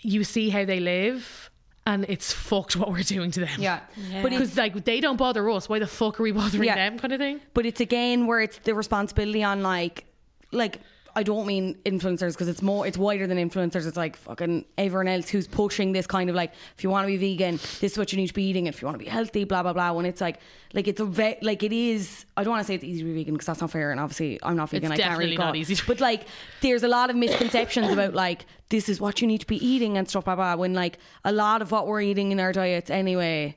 you 0.00 0.22
see 0.24 0.48
how 0.50 0.64
they 0.64 0.80
live 0.80 1.50
and 1.86 2.04
it's 2.08 2.32
fucked 2.32 2.76
what 2.76 2.90
we're 2.90 3.02
doing 3.02 3.30
to 3.32 3.40
them. 3.40 3.60
Yeah. 3.60 3.80
But 4.22 4.30
Because 4.30 4.56
like 4.56 4.84
they 4.84 5.00
don't 5.00 5.16
bother 5.16 5.48
us. 5.50 5.68
Why 5.68 5.78
the 5.78 5.86
fuck 5.86 6.20
are 6.20 6.22
we 6.22 6.32
bothering 6.32 6.64
Yeah. 6.64 6.76
them 6.76 6.98
kind 6.98 7.12
of 7.12 7.18
thing? 7.18 7.40
but 7.54 7.66
it's 7.66 7.80
again 7.80 8.26
where 8.26 8.40
it's 8.40 8.58
the 8.58 8.74
responsibility 8.74 9.42
on 9.42 9.62
like 9.62 10.04
like 10.52 10.80
I 11.18 11.24
don't 11.24 11.46
mean 11.48 11.74
influencers 11.84 12.34
because 12.34 12.46
it's 12.46 12.62
more 12.62 12.86
it's 12.86 12.96
wider 12.96 13.26
than 13.26 13.38
influencers. 13.38 13.88
It's 13.88 13.96
like 13.96 14.16
fucking 14.16 14.64
everyone 14.78 15.08
else 15.08 15.28
who's 15.28 15.48
pushing 15.48 15.90
this 15.90 16.06
kind 16.06 16.30
of 16.30 16.36
like 16.36 16.52
if 16.76 16.84
you 16.84 16.90
want 16.90 17.08
to 17.08 17.08
be 17.08 17.16
vegan, 17.16 17.56
this 17.80 17.92
is 17.92 17.98
what 17.98 18.12
you 18.12 18.18
need 18.18 18.28
to 18.28 18.34
be 18.34 18.44
eating. 18.44 18.66
If 18.68 18.80
you 18.80 18.86
want 18.86 19.00
to 19.00 19.04
be 19.04 19.10
healthy, 19.10 19.42
blah 19.42 19.64
blah 19.64 19.72
blah. 19.72 19.90
When 19.90 20.06
it's 20.06 20.20
like 20.20 20.38
like 20.74 20.86
it's 20.86 21.00
a 21.00 21.04
ve- 21.04 21.38
like 21.42 21.64
it 21.64 21.72
is. 21.72 22.24
I 22.36 22.44
don't 22.44 22.52
want 22.52 22.60
to 22.60 22.68
say 22.68 22.76
it's 22.76 22.84
easy 22.84 23.00
to 23.00 23.04
be 23.06 23.14
vegan 23.14 23.34
because 23.34 23.46
that's 23.46 23.60
not 23.60 23.72
fair. 23.72 23.90
And 23.90 23.98
obviously 23.98 24.38
I'm 24.44 24.54
not 24.54 24.70
vegan. 24.70 24.92
It's 24.92 25.00
I 25.00 25.08
can't 25.08 25.18
really 25.18 25.36
not 25.36 25.56
easy 25.56 25.74
But 25.88 26.00
like 26.00 26.22
there's 26.60 26.84
a 26.84 26.88
lot 26.88 27.10
of 27.10 27.16
misconceptions 27.16 27.90
about 27.90 28.14
like 28.26 28.46
this 28.68 28.88
is 28.88 29.00
what 29.00 29.20
you 29.20 29.26
need 29.26 29.40
to 29.40 29.46
be 29.48 29.56
eating 29.66 29.98
and 29.98 30.08
stuff 30.08 30.24
blah 30.24 30.36
blah. 30.36 30.54
When 30.54 30.72
like 30.72 30.98
a 31.24 31.32
lot 31.32 31.62
of 31.62 31.72
what 31.72 31.88
we're 31.88 32.02
eating 32.02 32.30
in 32.30 32.38
our 32.38 32.52
diets 32.52 32.90
anyway 32.90 33.56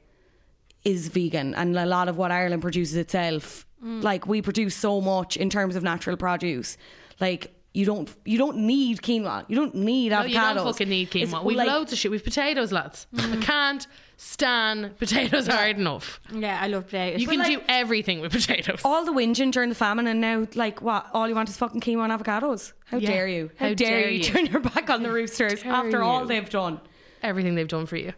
is 0.83 1.09
vegan 1.09 1.53
and 1.53 1.77
a 1.77 1.85
lot 1.85 2.09
of 2.09 2.17
what 2.17 2.31
Ireland 2.31 2.63
produces 2.63 2.95
itself 2.95 3.67
mm. 3.85 4.01
like 4.01 4.25
we 4.25 4.41
produce 4.41 4.75
so 4.75 4.99
much 4.99 5.37
in 5.37 5.47
terms 5.47 5.75
of 5.75 5.83
natural 5.83 6.17
produce 6.17 6.75
like 7.21 7.53
you 7.73 7.85
don't 7.85 8.13
you 8.25 8.37
don't 8.37 8.57
need 8.57 9.01
quinoa 9.01 9.45
you 9.47 9.55
don't 9.55 9.73
need 9.75 10.09
No, 10.09 10.17
avocados 10.23 10.29
you 10.29 10.33
don't 10.55 10.65
fucking 10.65 10.89
need 10.89 11.09
quinoa. 11.09 11.23
It's 11.23 11.33
We've 11.45 11.55
like- 11.57 11.67
loads 11.69 11.93
of 11.93 11.97
shit. 11.99 12.11
We've 12.11 12.23
potatoes, 12.23 12.71
lads. 12.73 13.07
I 13.15 13.21
mm. 13.21 13.41
can't 13.41 13.87
stand 14.17 14.97
potatoes 14.97 15.47
hard 15.47 15.77
enough. 15.77 16.19
Yeah, 16.33 16.59
I 16.61 16.67
love 16.67 16.85
potatoes. 16.87 17.21
You 17.21 17.27
But 17.27 17.31
can 17.31 17.39
like, 17.39 17.59
do 17.59 17.63
everything 17.69 18.19
with 18.19 18.31
potatoes. 18.33 18.81
all 18.83 19.05
the 19.05 19.13
whinging 19.13 19.51
during 19.51 19.69
the 19.69 19.75
famine 19.75 20.05
and 20.07 20.19
now 20.19 20.45
like 20.55 20.81
what 20.81 21.07
all 21.13 21.27
you 21.29 21.35
want 21.35 21.47
is 21.49 21.55
fucking 21.57 21.79
quinoa 21.81 22.09
and 22.11 22.13
avocados 22.21 22.73
how 22.85 22.97
Yeah. 22.97 23.09
dare 23.09 23.27
you 23.29 23.51
how, 23.57 23.69
How 23.69 23.73
dare, 23.73 24.01
dare 24.01 24.09
you 24.09 24.17
you. 24.17 24.23
turn 24.25 24.45
your 24.47 24.59
back 24.61 24.89
on 24.89 25.01
the 25.03 25.11
roosters 25.11 25.63
after 25.63 26.03
all 26.03 26.25
they've 26.25 26.49
done 26.49 26.81
Everything 27.23 27.53
they've 27.55 27.67
done 27.67 27.85
for 27.85 27.97
you. 27.97 28.13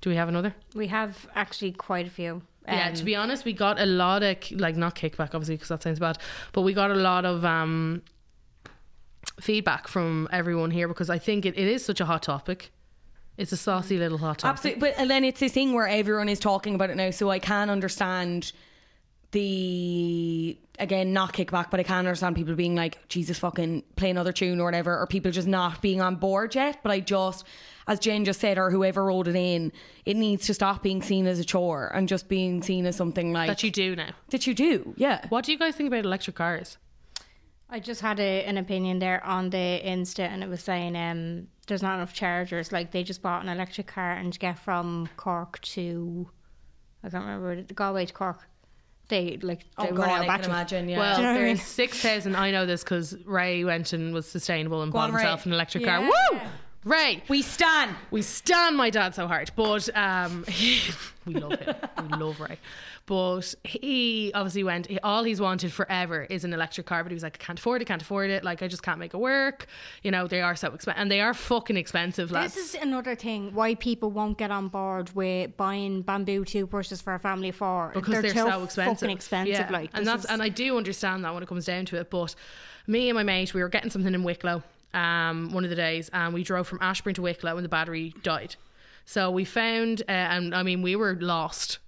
Do 0.00 0.08
we 0.10 0.16
have 0.16 0.28
another? 0.28 0.54
we 0.74 0.86
have 0.86 1.28
actually 1.34 1.72
quite 1.72 2.06
a 2.06 2.10
few. 2.10 2.40
Yeah, 2.66 2.88
Um, 2.88 2.94
to 2.94 3.04
be 3.04 3.16
honest, 3.16 3.44
we 3.44 3.52
got 3.52 3.80
a 3.80 3.86
lot 3.86 4.22
of 4.22 4.36
like 4.52 4.76
not 4.76 4.94
kickback, 4.94 5.34
obviously, 5.34 5.56
because 5.56 5.68
that 5.68 5.82
sounds 5.82 5.98
bad, 5.98 6.18
but 6.52 6.62
we 6.62 6.72
got 6.72 6.90
a 6.90 6.94
lot 6.94 7.24
of 7.24 7.44
um, 7.44 8.02
feedback 9.40 9.88
from 9.88 10.28
everyone 10.32 10.70
here 10.70 10.88
because 10.88 11.10
I 11.10 11.18
think 11.18 11.44
it, 11.46 11.56
it 11.58 11.68
is 11.68 11.84
such 11.84 12.00
a 12.00 12.04
hot 12.04 12.22
topic. 12.22 12.70
It's 13.38 13.52
a 13.52 13.56
saucy 13.56 13.98
little 13.98 14.18
hot 14.18 14.38
topic. 14.38 14.58
Absolutely, 14.58 14.80
but 14.80 14.94
and 14.98 15.10
then 15.10 15.24
it's 15.24 15.40
this 15.40 15.52
thing 15.52 15.72
where 15.72 15.88
everyone 15.88 16.28
is 16.28 16.38
talking 16.38 16.74
about 16.74 16.90
it 16.90 16.96
now, 16.96 17.10
so 17.10 17.30
I 17.30 17.38
can 17.38 17.70
understand 17.70 18.52
the 19.32 20.58
again 20.78 21.12
not 21.12 21.32
kickback, 21.32 21.70
but 21.70 21.80
I 21.80 21.82
can 21.82 21.98
understand 21.98 22.36
people 22.36 22.54
being 22.54 22.74
like, 22.74 23.08
Jesus, 23.08 23.38
fucking 23.38 23.82
play 23.96 24.10
another 24.10 24.32
tune 24.32 24.60
or 24.60 24.64
whatever, 24.64 24.98
or 24.98 25.06
people 25.06 25.30
just 25.30 25.48
not 25.48 25.80
being 25.80 26.00
on 26.00 26.16
board 26.16 26.54
yet. 26.54 26.80
But 26.82 26.92
I 26.92 27.00
just, 27.00 27.44
as 27.88 27.98
Jen 27.98 28.24
just 28.24 28.40
said, 28.40 28.58
or 28.58 28.70
whoever 28.70 29.04
wrote 29.04 29.28
it 29.28 29.36
in, 29.36 29.72
it 30.04 30.16
needs 30.16 30.46
to 30.46 30.54
stop 30.54 30.82
being 30.82 31.02
seen 31.02 31.26
as 31.26 31.38
a 31.38 31.44
chore 31.44 31.90
and 31.94 32.08
just 32.08 32.28
being 32.28 32.62
seen 32.62 32.86
as 32.86 32.96
something 32.96 33.32
like 33.32 33.48
that 33.48 33.62
you 33.62 33.70
do 33.70 33.96
now. 33.96 34.10
that 34.30 34.46
you 34.46 34.54
do, 34.54 34.94
yeah. 34.96 35.26
What 35.28 35.44
do 35.44 35.52
you 35.52 35.58
guys 35.58 35.74
think 35.74 35.88
about 35.88 36.04
electric 36.04 36.36
cars? 36.36 36.78
I 37.68 37.80
just 37.80 38.00
had 38.02 38.20
a, 38.20 38.44
an 38.44 38.58
opinion 38.58 38.98
there 38.98 39.24
on 39.24 39.48
the 39.50 39.80
Insta, 39.82 40.20
and 40.28 40.42
it 40.44 40.48
was 40.48 40.62
saying 40.62 40.94
um, 40.94 41.48
there's 41.66 41.82
not 41.82 41.94
enough 41.94 42.12
chargers. 42.12 42.70
Like 42.70 42.90
they 42.92 43.02
just 43.02 43.22
bought 43.22 43.42
an 43.42 43.48
electric 43.48 43.86
car 43.86 44.12
and 44.12 44.30
to 44.32 44.38
get 44.38 44.58
from 44.58 45.08
Cork 45.16 45.58
to 45.62 46.28
I 47.02 47.08
can't 47.08 47.24
remember 47.24 47.44
where 47.46 47.52
it- 47.54 47.74
Galway 47.74 48.04
to 48.06 48.12
Cork. 48.12 48.46
They 49.08 49.38
like 49.42 49.64
Oh 49.78 49.84
they 49.84 49.92
run 49.92 49.96
god, 49.96 50.08
out 50.10 50.24
of 50.24 50.28
I 50.30 50.38
can 50.38 50.50
battery. 50.50 50.50
imagine. 50.52 50.88
Yeah. 50.90 50.98
Well, 50.98 51.16
Do 51.16 51.22
you 51.22 51.26
know 51.28 51.32
what 51.34 51.40
I 51.40 51.44
there's 51.44 51.58
mean? 51.58 51.66
6,000. 51.66 52.36
I 52.36 52.50
know 52.50 52.66
this 52.66 52.84
because 52.84 53.16
Ray 53.26 53.64
went 53.64 53.92
and 53.94 54.12
was 54.14 54.26
sustainable 54.28 54.82
and 54.82 54.92
Go 54.92 54.98
bought 54.98 55.08
on, 55.08 55.14
Ray. 55.14 55.22
himself 55.22 55.46
an 55.46 55.52
electric 55.54 55.84
car. 55.84 56.00
Yeah. 56.02 56.08
Woo! 56.32 56.40
Ray! 56.84 57.22
we 57.28 57.42
stand. 57.42 57.94
We 58.10 58.22
stand 58.22 58.76
my 58.76 58.90
dad 58.90 59.14
so 59.14 59.28
hard, 59.28 59.50
but 59.54 59.88
um, 59.96 60.44
we 61.26 61.34
love 61.34 61.58
him. 61.60 61.74
We 62.10 62.16
love 62.18 62.40
Ray. 62.40 62.58
But 63.06 63.54
he 63.64 64.30
obviously 64.34 64.64
went, 64.64 64.86
he- 64.86 64.98
all 65.00 65.22
he's 65.24 65.40
wanted 65.40 65.72
forever 65.72 66.24
is 66.30 66.44
an 66.44 66.52
electric 66.52 66.86
car, 66.86 67.02
but 67.04 67.10
he 67.10 67.14
was 67.14 67.22
like, 67.22 67.36
I 67.40 67.44
can't 67.44 67.58
afford 67.58 67.82
it, 67.82 67.84
can't 67.86 68.02
afford 68.02 68.30
it. 68.30 68.42
Like, 68.44 68.62
I 68.62 68.68
just 68.68 68.82
can't 68.82 68.98
make 68.98 69.12
it 69.14 69.16
work. 69.18 69.66
You 70.02 70.10
know, 70.10 70.26
they 70.26 70.40
are 70.40 70.54
so 70.56 70.68
expensive. 70.72 71.00
And 71.00 71.10
they 71.10 71.20
are 71.20 71.34
fucking 71.34 71.76
expensive, 71.76 72.30
lads. 72.32 72.54
This 72.54 72.74
is 72.74 72.80
another 72.82 73.14
thing 73.16 73.52
why 73.54 73.74
people 73.76 74.10
won't 74.10 74.38
get 74.38 74.50
on 74.50 74.68
board 74.68 75.10
with 75.14 75.56
buying 75.56 76.02
bamboo 76.02 76.44
toothbrushes 76.44 77.00
for 77.02 77.14
a 77.14 77.18
family 77.18 77.48
of 77.50 77.56
four 77.56 77.90
because 77.94 78.22
they're, 78.22 78.32
too 78.32 78.38
so 78.38 78.62
expensive. 78.64 78.98
Fucking 79.00 79.10
expensive, 79.16 79.54
Yeah. 79.54 79.68
like 79.70 79.90
and 79.94 80.06
that's 80.06 80.24
is- 80.24 80.30
and 80.30 80.42
I 80.42 80.48
do 80.48 80.76
understand 80.76 81.24
that 81.24 81.34
when 81.34 81.42
it 81.42 81.48
comes 81.48 81.64
down 81.66 81.84
to 81.86 81.96
it. 82.00 82.08
But 82.10 82.34
me 82.86 83.08
and 83.08 83.16
my 83.16 83.22
mate, 83.24 83.52
we 83.54 83.62
were 83.62 83.68
getting 83.68 83.90
something 83.90 84.14
in 84.14 84.22
Wicklow, 84.22 84.62
um, 84.94 85.50
one 85.52 85.64
of 85.64 85.70
the 85.70 85.76
days, 85.76 86.10
and 86.12 86.32
we 86.34 86.42
drove 86.42 86.66
from 86.66 86.78
Ashbourne 86.80 87.14
to 87.14 87.22
Wicklow, 87.22 87.56
and 87.56 87.64
the 87.64 87.68
battery 87.68 88.14
died. 88.22 88.56
So 89.04 89.30
we 89.30 89.44
found, 89.44 90.02
uh, 90.08 90.12
and 90.12 90.54
I 90.54 90.62
mean, 90.62 90.82
we 90.82 90.96
were 90.96 91.16
lost 91.20 91.78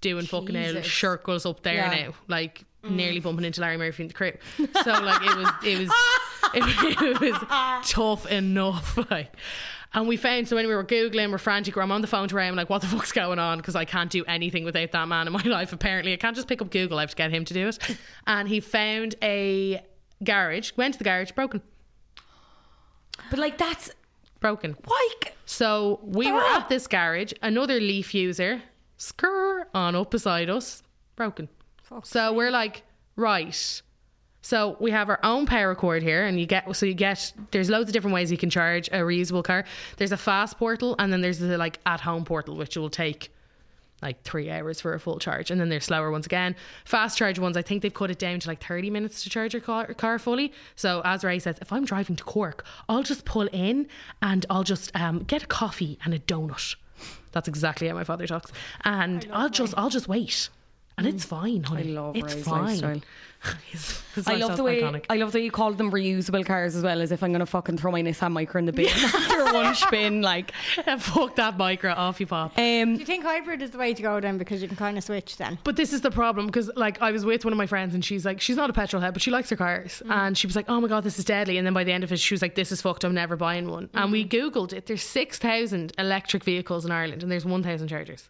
doing 0.00 0.24
fucking 0.26 0.56
out 0.56 0.74
Jesus. 0.74 0.92
circles 0.92 1.46
up 1.46 1.62
there 1.62 1.74
Yeah. 1.74 2.06
now, 2.06 2.14
like 2.28 2.64
nearly 2.82 3.20
bumping 3.20 3.44
into 3.44 3.60
Larry 3.60 3.76
Murphy 3.76 4.02
in 4.02 4.08
the 4.08 4.14
crew. 4.14 4.32
So 4.56 4.90
like 4.90 5.22
it 5.22 5.36
was, 5.36 5.48
it 5.64 5.78
was, 5.78 5.90
it, 6.54 7.20
was 7.20 7.88
tough 7.90 8.26
enough, 8.30 8.98
like. 9.10 9.32
And 9.94 10.08
we 10.08 10.16
found 10.16 10.48
so 10.48 10.56
when 10.56 10.66
we 10.66 10.74
were 10.74 10.82
googling, 10.84 11.30
we're 11.30 11.36
frantic. 11.36 11.76
I'm 11.76 11.92
on 11.92 12.00
the 12.00 12.06
phone 12.06 12.26
to 12.28 12.34
Ray. 12.34 12.48
I'm 12.48 12.56
like, 12.56 12.70
"What 12.70 12.80
the 12.80 12.86
fuck's 12.88 13.12
going 13.12 13.38
on?" 13.38 13.58
Because 13.58 13.76
I 13.76 13.84
can't 13.84 14.10
do 14.10 14.24
anything 14.24 14.64
without 14.64 14.90
that 14.92 15.06
man 15.06 15.26
in 15.26 15.34
my 15.34 15.42
life. 15.44 15.74
Apparently, 15.74 16.14
I 16.14 16.16
can't 16.16 16.34
just 16.34 16.48
pick 16.48 16.62
up 16.62 16.70
Google. 16.70 16.96
I 16.96 17.02
have 17.02 17.10
to 17.10 17.16
get 17.16 17.30
him 17.30 17.44
to 17.44 17.52
do 17.52 17.68
it. 17.68 17.78
And 18.26 18.48
he 18.48 18.60
found 18.60 19.16
a 19.22 19.82
garage. 20.24 20.72
Went 20.78 20.94
to 20.94 20.98
the 20.98 21.04
garage, 21.04 21.32
broken, 21.32 21.60
But 23.30 23.38
like 23.38 23.58
that's 23.58 23.90
broken. 24.40 24.76
why 24.84 25.08
So 25.46 26.00
we 26.02 26.30
were 26.30 26.42
at 26.42 26.68
this 26.68 26.86
garage. 26.86 27.32
Another 27.42 27.80
Leaf 27.80 28.14
user 28.14 28.62
skrr, 28.98 29.64
on 29.74 29.96
up 29.96 30.10
beside 30.10 30.48
us, 30.48 30.82
broken. 31.16 31.48
so 32.04 32.32
we're 32.32 32.50
like, 32.50 32.84
right. 33.16 33.82
So 34.44 34.76
we 34.80 34.90
have 34.90 35.08
our 35.08 35.20
own 35.22 35.46
power 35.46 35.74
cord 35.74 36.02
here, 36.02 36.24
and 36.24 36.38
you 36.38 36.46
get 36.46 36.74
so 36.74 36.84
you 36.84 36.94
get 36.94 37.32
there's 37.52 37.70
loads 37.70 37.88
of 37.88 37.92
different 37.92 38.14
ways 38.14 38.30
you 38.30 38.38
can 38.38 38.50
charge 38.50 38.88
a 38.88 38.98
reusable 39.00 39.44
car. 39.44 39.64
There's 39.96 40.12
a 40.12 40.16
fast 40.16 40.58
portal, 40.58 40.96
and 40.98 41.12
then 41.12 41.20
there's 41.20 41.38
the 41.38 41.56
like 41.56 41.78
at 41.86 42.00
home 42.00 42.24
portal, 42.24 42.56
which 42.56 42.76
will 42.76 42.90
take 42.90 43.32
like 44.02 44.22
three 44.22 44.50
hours 44.50 44.80
for 44.80 44.94
a 44.94 45.00
full 45.00 45.18
charge, 45.18 45.50
and 45.50 45.60
then 45.60 45.68
there's 45.68 45.84
slower 45.84 46.10
ones 46.10 46.26
again. 46.26 46.54
Fast 46.84 47.16
charge 47.16 47.38
ones, 47.38 47.56
I 47.56 47.62
think 47.62 47.82
they've 47.82 47.94
cut 47.94 48.10
it 48.10 48.18
down 48.18 48.40
to 48.40 48.48
like 48.48 48.62
30 48.62 48.90
minutes 48.90 49.22
to 49.22 49.30
charge 49.30 49.54
your 49.54 49.62
car, 49.62 49.92
car 49.94 50.18
fully. 50.18 50.52
So 50.76 51.02
as 51.04 51.24
Ray 51.24 51.38
says, 51.38 51.56
if 51.60 51.72
I'm 51.72 51.84
driving 51.84 52.16
to 52.16 52.24
Cork, 52.24 52.64
I'll 52.88 53.02
just 53.02 53.24
pull 53.24 53.48
in 53.52 53.86
and 54.20 54.44
I'll 54.50 54.64
just 54.64 54.94
um, 54.94 55.20
get 55.24 55.44
a 55.44 55.46
coffee 55.46 55.98
and 56.04 56.12
a 56.12 56.18
donut. 56.18 56.76
That's 57.32 57.48
exactly 57.48 57.88
how 57.88 57.94
my 57.94 58.04
father 58.04 58.26
talks, 58.26 58.52
and 58.84 59.26
I'll 59.32 59.48
just 59.48 59.74
I'll 59.76 59.90
just 59.90 60.08
wait. 60.08 60.48
And 60.98 61.06
it's 61.06 61.24
fine, 61.24 61.62
honey. 61.64 61.90
I 61.90 62.00
love 62.00 62.16
it's 62.16 62.34
Ray's 62.34 62.44
fine. 62.44 62.64
lifestyle. 62.64 63.00
His- 63.70 64.00
his 64.14 64.28
I 64.28 64.34
love 64.34 64.56
the 64.56 64.62
way 64.62 64.82
iconic. 64.82 65.06
I 65.10 65.16
love 65.16 65.32
that 65.32 65.40
you 65.40 65.50
call 65.50 65.72
them 65.72 65.90
reusable 65.90 66.44
cars 66.46 66.76
as 66.76 66.84
well, 66.84 67.00
as 67.00 67.10
if 67.10 67.22
I'm 67.24 67.32
gonna 67.32 67.46
fucking 67.46 67.78
throw 67.78 67.90
my 67.90 68.02
Nissan 68.02 68.32
Micra 68.32 68.56
in 68.56 68.66
the 68.66 68.72
bin 68.72 68.86
after 68.90 69.44
one 69.52 69.74
spin. 69.74 70.22
Like, 70.22 70.52
Fuck 70.98 71.36
that 71.36 71.56
micro 71.56 71.92
off 71.92 72.20
you 72.20 72.26
pop. 72.26 72.56
um, 72.56 72.94
Do 72.94 73.00
you 73.00 73.06
think 73.06 73.24
hybrid 73.24 73.62
is 73.62 73.70
the 73.70 73.78
way 73.78 73.94
to 73.94 74.02
go 74.02 74.20
then 74.20 74.38
because 74.38 74.62
you 74.62 74.68
can 74.68 74.76
kind 74.76 74.96
of 74.96 75.02
switch 75.02 75.38
then? 75.38 75.58
But 75.64 75.74
this 75.76 75.92
is 75.92 76.02
the 76.02 76.10
problem 76.10 76.46
because, 76.46 76.70
like, 76.76 77.00
I 77.02 77.10
was 77.10 77.24
with 77.24 77.44
one 77.44 77.52
of 77.52 77.58
my 77.58 77.66
friends 77.66 77.94
and 77.94 78.04
she's 78.04 78.24
like, 78.24 78.40
she's 78.40 78.56
not 78.56 78.70
a 78.70 78.72
petrol 78.72 79.02
head, 79.02 79.12
but 79.12 79.22
she 79.22 79.30
likes 79.32 79.50
her 79.50 79.56
cars. 79.56 80.02
And 80.08 80.36
she 80.38 80.46
was 80.46 80.54
like, 80.54 80.66
oh 80.68 80.80
my 80.80 80.86
God, 80.88 81.02
this 81.02 81.18
is 81.18 81.24
deadly. 81.24 81.56
And 81.58 81.66
then 81.66 81.74
by 81.74 81.82
the 81.84 81.92
end 81.92 82.04
of 82.04 82.12
it, 82.12 82.20
she 82.20 82.34
was 82.34 82.42
like, 82.42 82.54
this 82.54 82.70
is 82.70 82.80
fucked. 82.82 83.02
I'm 83.02 83.14
never 83.14 83.34
buying 83.34 83.68
one. 83.70 83.88
And 83.94 84.12
we 84.12 84.24
Googled 84.24 84.72
it. 84.72 84.86
There's 84.86 85.02
6,000 85.02 85.92
electric 85.98 86.44
vehicles 86.44 86.84
in 86.84 86.92
Ireland 86.92 87.22
and 87.22 87.32
there's 87.32 87.44
1,000 87.46 87.88
chargers. 87.88 88.28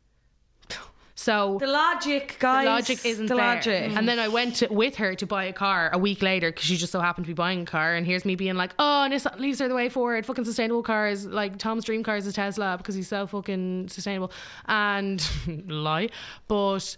So 1.22 1.58
the 1.60 1.68
logic, 1.68 2.36
guys, 2.40 2.64
the 2.64 2.70
logic 2.70 3.06
isn't 3.06 3.26
the 3.26 3.36
there. 3.36 3.54
logic. 3.54 3.92
And 3.94 4.08
then 4.08 4.18
I 4.18 4.26
went 4.26 4.56
to, 4.56 4.66
with 4.66 4.96
her 4.96 5.14
to 5.14 5.24
buy 5.24 5.44
a 5.44 5.52
car 5.52 5.88
a 5.92 5.98
week 5.98 6.20
later 6.20 6.50
because 6.50 6.64
she 6.64 6.76
just 6.76 6.90
so 6.90 6.98
happened 6.98 7.26
to 7.26 7.28
be 7.28 7.34
buying 7.34 7.62
a 7.62 7.64
car. 7.64 7.94
And 7.94 8.04
here's 8.04 8.24
me 8.24 8.34
being 8.34 8.56
like, 8.56 8.74
oh, 8.80 9.06
Nissan 9.08 9.38
leaves 9.38 9.60
are 9.60 9.68
the 9.68 9.74
way 9.76 9.88
forward. 9.88 10.26
Fucking 10.26 10.44
sustainable 10.44 10.82
cars. 10.82 11.24
Like 11.24 11.58
Tom's 11.58 11.84
dream 11.84 12.02
car 12.02 12.16
is 12.16 12.26
a 12.26 12.32
Tesla 12.32 12.76
because 12.76 12.96
he's 12.96 13.06
so 13.06 13.28
fucking 13.28 13.88
sustainable. 13.88 14.32
And 14.66 15.24
lie. 15.68 16.08
But 16.48 16.96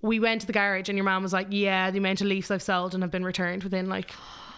we 0.00 0.18
went 0.18 0.40
to 0.40 0.48
the 0.48 0.52
garage 0.52 0.88
and 0.88 0.98
your 0.98 1.04
mom 1.04 1.22
was 1.22 1.32
like, 1.32 1.46
yeah, 1.50 1.92
the 1.92 1.98
amount 1.98 2.20
of 2.20 2.26
Leafs 2.26 2.50
I've 2.50 2.62
sold 2.62 2.94
and 2.94 3.02
have 3.04 3.12
been 3.12 3.24
returned 3.24 3.62
within 3.62 3.88
like 3.88 4.10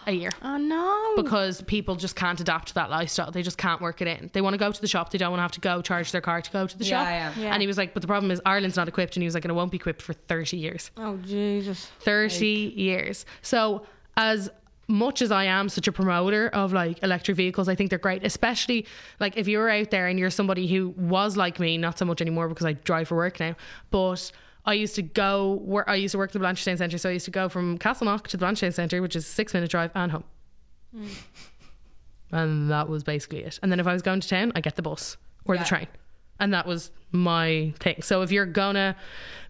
a 0.07 0.13
year 0.13 0.31
Oh 0.43 0.57
no! 0.57 1.13
because 1.17 1.63
people 1.63 1.97
just 1.97 2.17
can't 2.17 2.41
adapt 2.41 2.69
to 2.69 2.75
that 2.75 2.91
lifestyle. 2.91 3.31
They 3.31 3.43
just 3.43 3.59
can't 3.59 3.81
work 3.81 4.01
it 4.03 4.09
in. 4.09 4.31
They 4.33 4.41
want 4.41 4.55
to 4.55 4.59
go 4.59 4.71
to 4.73 4.81
the 4.81 4.87
shop. 4.89 5.11
They 5.11 5.19
don't 5.19 5.31
want 5.31 5.39
to 5.39 5.43
have 5.43 5.53
to 5.53 5.61
go 5.61 5.81
charge 5.83 6.13
their 6.13 6.21
car 6.21 6.41
to 6.43 6.51
go 6.51 6.67
to 6.67 6.79
the 6.79 6.85
Yeah, 6.85 6.99
shop. 7.31 7.37
yeah. 7.37 7.43
Yeah. 7.45 7.53
And 7.53 7.61
he 7.61 7.67
was 7.67 7.79
like, 7.79 7.95
but 7.95 8.01
the 8.03 8.09
problem 8.09 8.31
is 8.31 8.41
Ireland's 8.45 8.77
not 8.77 8.89
equipped. 8.89 9.17
And 9.17 9.23
he 9.23 9.27
was 9.27 9.35
like, 9.35 9.45
and 9.45 9.51
it 9.51 9.55
won't 9.55 9.71
be 9.71 9.77
equipped 9.77 10.03
for 10.03 10.13
30 10.13 10.57
years. 10.57 10.91
oh 10.97 11.17
Jesus! 11.19 11.87
30 12.01 12.47
years. 12.77 13.27
So 13.43 13.87
as 14.17 14.51
much 14.87 15.23
as 15.23 15.33
I 15.33 15.45
am 15.45 15.71
such 15.71 15.89
a 15.89 15.93
promoter 15.93 16.49
of 16.49 16.73
like 16.75 17.03
electric 17.03 17.37
vehicles, 17.39 17.69
I 17.71 17.75
think 17.75 17.89
they're 17.89 17.99
great, 17.99 18.25
especially 18.25 18.87
like 19.19 19.37
if 19.39 19.49
you're 19.49 19.71
out 19.71 19.91
there 19.91 20.09
and 20.09 20.19
you're 20.19 20.29
somebody 20.31 20.67
who 20.67 20.91
was 20.99 21.37
like 21.39 21.59
me, 21.59 21.79
not 21.79 21.99
so 21.99 22.05
much 22.05 22.21
anymore 22.21 22.49
because 22.49 22.67
I 22.67 22.75
drive 22.75 23.09
for 23.09 23.17
work 23.17 23.41
now, 23.41 23.57
but 23.91 24.31
I 24.67 24.75
used 24.75 24.95
to 24.95 25.03
go 25.03 25.61
where 25.65 25.89
I 25.89 25.97
used 25.97 26.13
to 26.13 26.19
work 26.19 26.31
at 26.31 26.33
the 26.33 26.39
Blanchardstown 26.39 26.79
Centre, 26.79 26.99
so 26.99 27.11
I 27.11 27.13
used 27.13 27.27
to 27.27 27.31
go 27.31 27.49
from 27.49 27.79
Castleknock 27.79 28.27
to 28.29 28.37
the 28.37 28.47
Blanchardstown 28.47 28.73
Centre, 28.73 29.03
which 29.03 29.15
is 29.17 29.25
a 29.25 29.31
six 29.31 29.53
minute 29.53 29.71
drive 29.71 29.91
and 29.95 30.11
home. 30.11 30.25
Mm. 30.97 31.09
And 32.33 32.71
that 32.71 32.89
was 32.89 33.05
basically 33.05 33.41
it. 33.41 33.59
And 33.63 33.71
then 33.71 33.79
if 33.79 33.87
I 33.87 33.93
was 33.93 34.03
going 34.03 34.21
to 34.21 34.29
town, 34.29 34.53
I 34.55 34.61
get 34.61 34.77
the 34.77 34.83
bus 34.83 35.17
or 35.45 35.57
the 35.57 35.65
train. 35.65 35.87
And 36.41 36.53
that 36.53 36.67
was 36.67 36.91
my 37.13 37.73
thing. 37.79 38.03
So 38.03 38.23
if 38.23 38.33
you're 38.33 38.47
gonna 38.47 38.97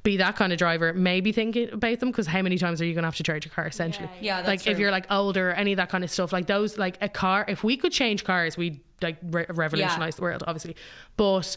be 0.03 0.19
that 0.19 0.37
kind 0.37 0.53
of 0.53 0.59
driver, 0.59 0.93
maybe 0.93 1.33
think 1.33 1.57
about 1.57 1.99
them 2.01 2.11
because 2.11 2.27
how 2.27 2.43
many 2.43 2.59
times 2.59 2.83
are 2.83 2.85
you 2.85 2.95
gonna 2.95 3.07
have 3.07 3.17
to 3.17 3.23
charge 3.23 3.47
your 3.47 3.55
car 3.55 3.67
essentially? 3.67 4.09
Yeah, 4.21 4.43
that's 4.43 4.49
like 4.49 4.67
if 4.67 4.79
you're 4.79 4.91
like 4.91 5.07
older, 5.11 5.53
any 5.53 5.73
of 5.73 5.79
that 5.79 5.89
kind 5.89 6.05
of 6.05 6.11
stuff, 6.11 6.33
like 6.33 6.47
those, 6.47 6.77
like 6.77 6.99
a 7.01 7.09
car. 7.09 7.47
If 7.49 7.65
we 7.65 7.79
could 7.79 7.93
change 7.93 8.25
cars, 8.25 8.59
we'd 8.59 8.81
like 9.01 9.17
re- 9.31 9.47
revolutionize 9.49 10.17
the 10.17 10.23
world, 10.23 10.45
obviously. 10.47 10.77
But 11.17 11.57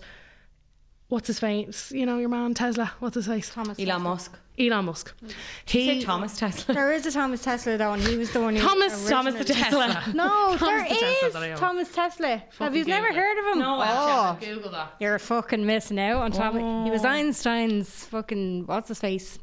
what's 1.10 1.28
his 1.28 1.40
face? 1.40 1.92
You 1.92 2.06
know, 2.06 2.18
your 2.18 2.30
man 2.30 2.54
Tesla. 2.54 2.92
What's 3.00 3.16
his 3.16 3.28
face? 3.28 3.50
Thomas 3.50 3.78
Elon 3.80 3.88
Tesla. 3.88 4.00
Musk. 4.00 4.40
Elon 4.60 4.86
Musk. 4.86 5.14
Mm. 5.24 5.30
Say 5.68 5.96
He 5.96 6.04
Thomas 6.04 6.38
Tesla. 6.38 6.74
There 6.74 6.92
is 6.92 7.06
a 7.06 7.12
Thomas 7.12 7.44
Tesla 7.44 7.78
though, 7.78 7.94
and 7.94 8.02
he 8.02 8.18
was 8.18 8.32
the 8.32 8.42
one 8.42 8.56
who 8.56 8.62
Thomas 8.62 9.08
Thomas 9.08 9.36
the 9.36 9.40
originally- 9.42 9.94
Tesla. 9.94 10.04
No, 10.16 10.58
Thomas 10.58 10.60
there 10.62 10.84
the 10.84 10.96
Tesla 10.96 11.28
is 11.28 11.34
that 11.34 11.58
Thomas 11.58 11.92
Tesla. 11.94 12.28
Have 12.38 12.54
Fucking 12.54 12.76
you 12.78 12.86
never 12.86 13.08
it. 13.08 13.16
heard 13.16 13.38
of 13.40 13.54
him? 13.54 13.60
No, 13.60 13.80
I 13.80 13.88
oh, 13.92 14.38
Google 14.46 14.72
that. 14.72 14.96
you're 15.00 15.16
a 15.16 15.20
fucking 15.20 15.64
missing 15.66 16.00
out 16.00 16.22
on 16.24 16.32
Thomas. 16.32 16.62
He 16.62 16.66
Oh. 16.66 16.90
was 16.92 17.06
Einstein's 17.06 18.06
fucking 18.06 18.66
what's 18.66 18.88
his 18.88 19.00
face, 19.00 19.38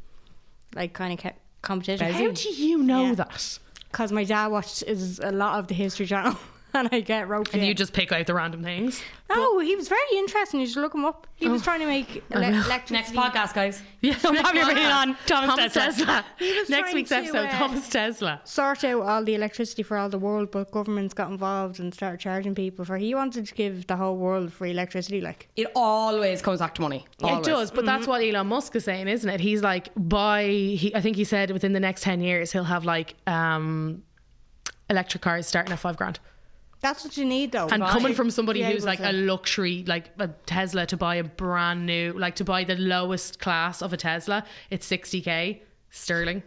like 0.75 0.93
kind 0.95 1.17
of 1.25 1.33
competition. 1.63 2.11
How 2.13 2.31
do 2.33 2.49
you 2.51 2.79
know 2.79 3.07
Yeah. 3.07 3.15
that? 3.15 3.59
Because 3.93 4.11
my 4.11 4.25
dad 4.25 4.49
watched 4.49 4.83
is 4.83 5.21
a 5.21 5.31
lot 5.31 5.61
of 5.61 5.69
the 5.69 5.75
History 5.75 6.07
Channel, 6.07 6.37
and 6.79 6.89
I 6.93 7.01
get 7.01 7.29
roped 7.29 7.53
And 7.55 7.63
in. 7.63 7.69
you 7.69 7.75
just 7.75 7.93
pick 7.93 8.13
out 8.13 8.27
the 8.27 8.35
random 8.35 8.63
things. 8.63 9.01
No, 9.31 9.59
he 9.59 9.75
was 9.75 9.89
very 9.89 10.01
interesting. 10.17 10.61
You 10.61 10.67
should 10.67 10.83
look 10.83 10.95
him 10.95 11.05
up. 11.05 11.27
He 11.35 11.49
was 11.49 11.63
trying 11.63 11.81
to 11.81 11.87
make 11.87 12.23
ele- 12.31 12.43
electricity. 12.43 12.95
Next 12.95 13.13
podcast, 13.13 13.55
guys. 13.55 13.83
Yeah, 14.01 14.19
Don't 14.23 14.37
have 14.37 14.55
your 14.55 14.65
opinion 14.65 14.91
on 14.91 15.17
Thomas 15.27 15.73
Tesla. 15.73 16.23
was 16.39 16.69
Next 16.69 16.93
week's 16.93 17.09
to, 17.09 17.17
episode, 17.17 17.47
uh, 17.47 17.51
Thomas 17.59 17.89
Tesla. 17.89 18.41
Sort 18.45 18.85
out 18.85 19.01
all 19.03 19.25
the 19.25 19.35
electricity 19.35 19.83
for 19.83 19.97
all 19.97 20.11
the 20.11 20.19
world, 20.19 20.51
but 20.51 20.71
governments 20.73 21.15
got 21.15 21.31
involved 21.31 21.81
and 21.81 21.93
started 21.95 22.21
charging 22.21 22.55
people 22.55 22.85
for. 22.85 22.99
He 22.99 23.15
wanted 23.15 23.47
to 23.47 23.55
give 23.55 23.87
the 23.87 23.97
whole 23.97 24.17
world 24.19 24.53
free 24.53 24.73
electricity, 24.73 25.23
like. 25.23 25.49
It 25.57 25.69
always 25.75 26.43
comes 26.43 26.59
back 26.61 26.75
to 26.75 26.83
money. 26.83 27.07
Always. 27.23 27.47
It 27.47 27.51
does, 27.51 27.71
but 27.71 27.79
Mm-hmm. 27.79 27.87
that's 27.87 28.07
what 28.07 28.21
Elon 28.23 28.47
Musk 28.47 28.77
is 28.77 28.85
saying, 28.85 29.09
isn't 29.09 29.29
it? 29.31 29.41
He's 29.41 29.63
like, 29.63 29.89
by 29.97 30.45
he, 30.49 30.95
I 30.95 31.01
think 31.01 31.17
he 31.17 31.25
said 31.25 31.51
within 31.51 31.73
the 31.73 31.81
next 31.81 32.03
ten 32.03 32.21
years 32.21 32.53
he'll 32.53 32.65
have 32.65 32.85
like 32.85 33.15
um, 33.27 34.03
electric 34.91 35.23
cars 35.23 35.47
starting 35.47 35.73
at 35.73 35.79
five 35.79 35.97
grand. 35.97 36.21
That's 36.85 37.03
what 37.03 37.17
you 37.17 37.25
need, 37.25 37.51
though. 37.53 37.67
And 37.69 37.81
right? 37.83 37.91
coming 37.91 38.13
from 38.15 38.31
somebody 38.31 38.61
Be 38.63 38.67
who's 38.71 38.85
like 38.85 38.99
to- 38.99 39.11
a 39.11 39.13
luxury, 39.13 39.85
like 39.87 40.11
a 40.19 40.29
Tesla, 40.45 40.85
to 40.87 40.97
buy 40.99 41.15
a 41.17 41.25
brand 41.25 41.87
new, 41.87 42.13
like 42.13 42.35
to 42.37 42.45
buy 42.45 42.63
the 42.65 42.77
lowest 42.77 43.41
class 43.41 43.81
of 43.83 43.93
a 43.95 43.97
Tesla, 43.97 44.45
it's 44.71 44.85
sixty 44.85 45.21
k 45.23 45.63
sterling. 45.91 46.43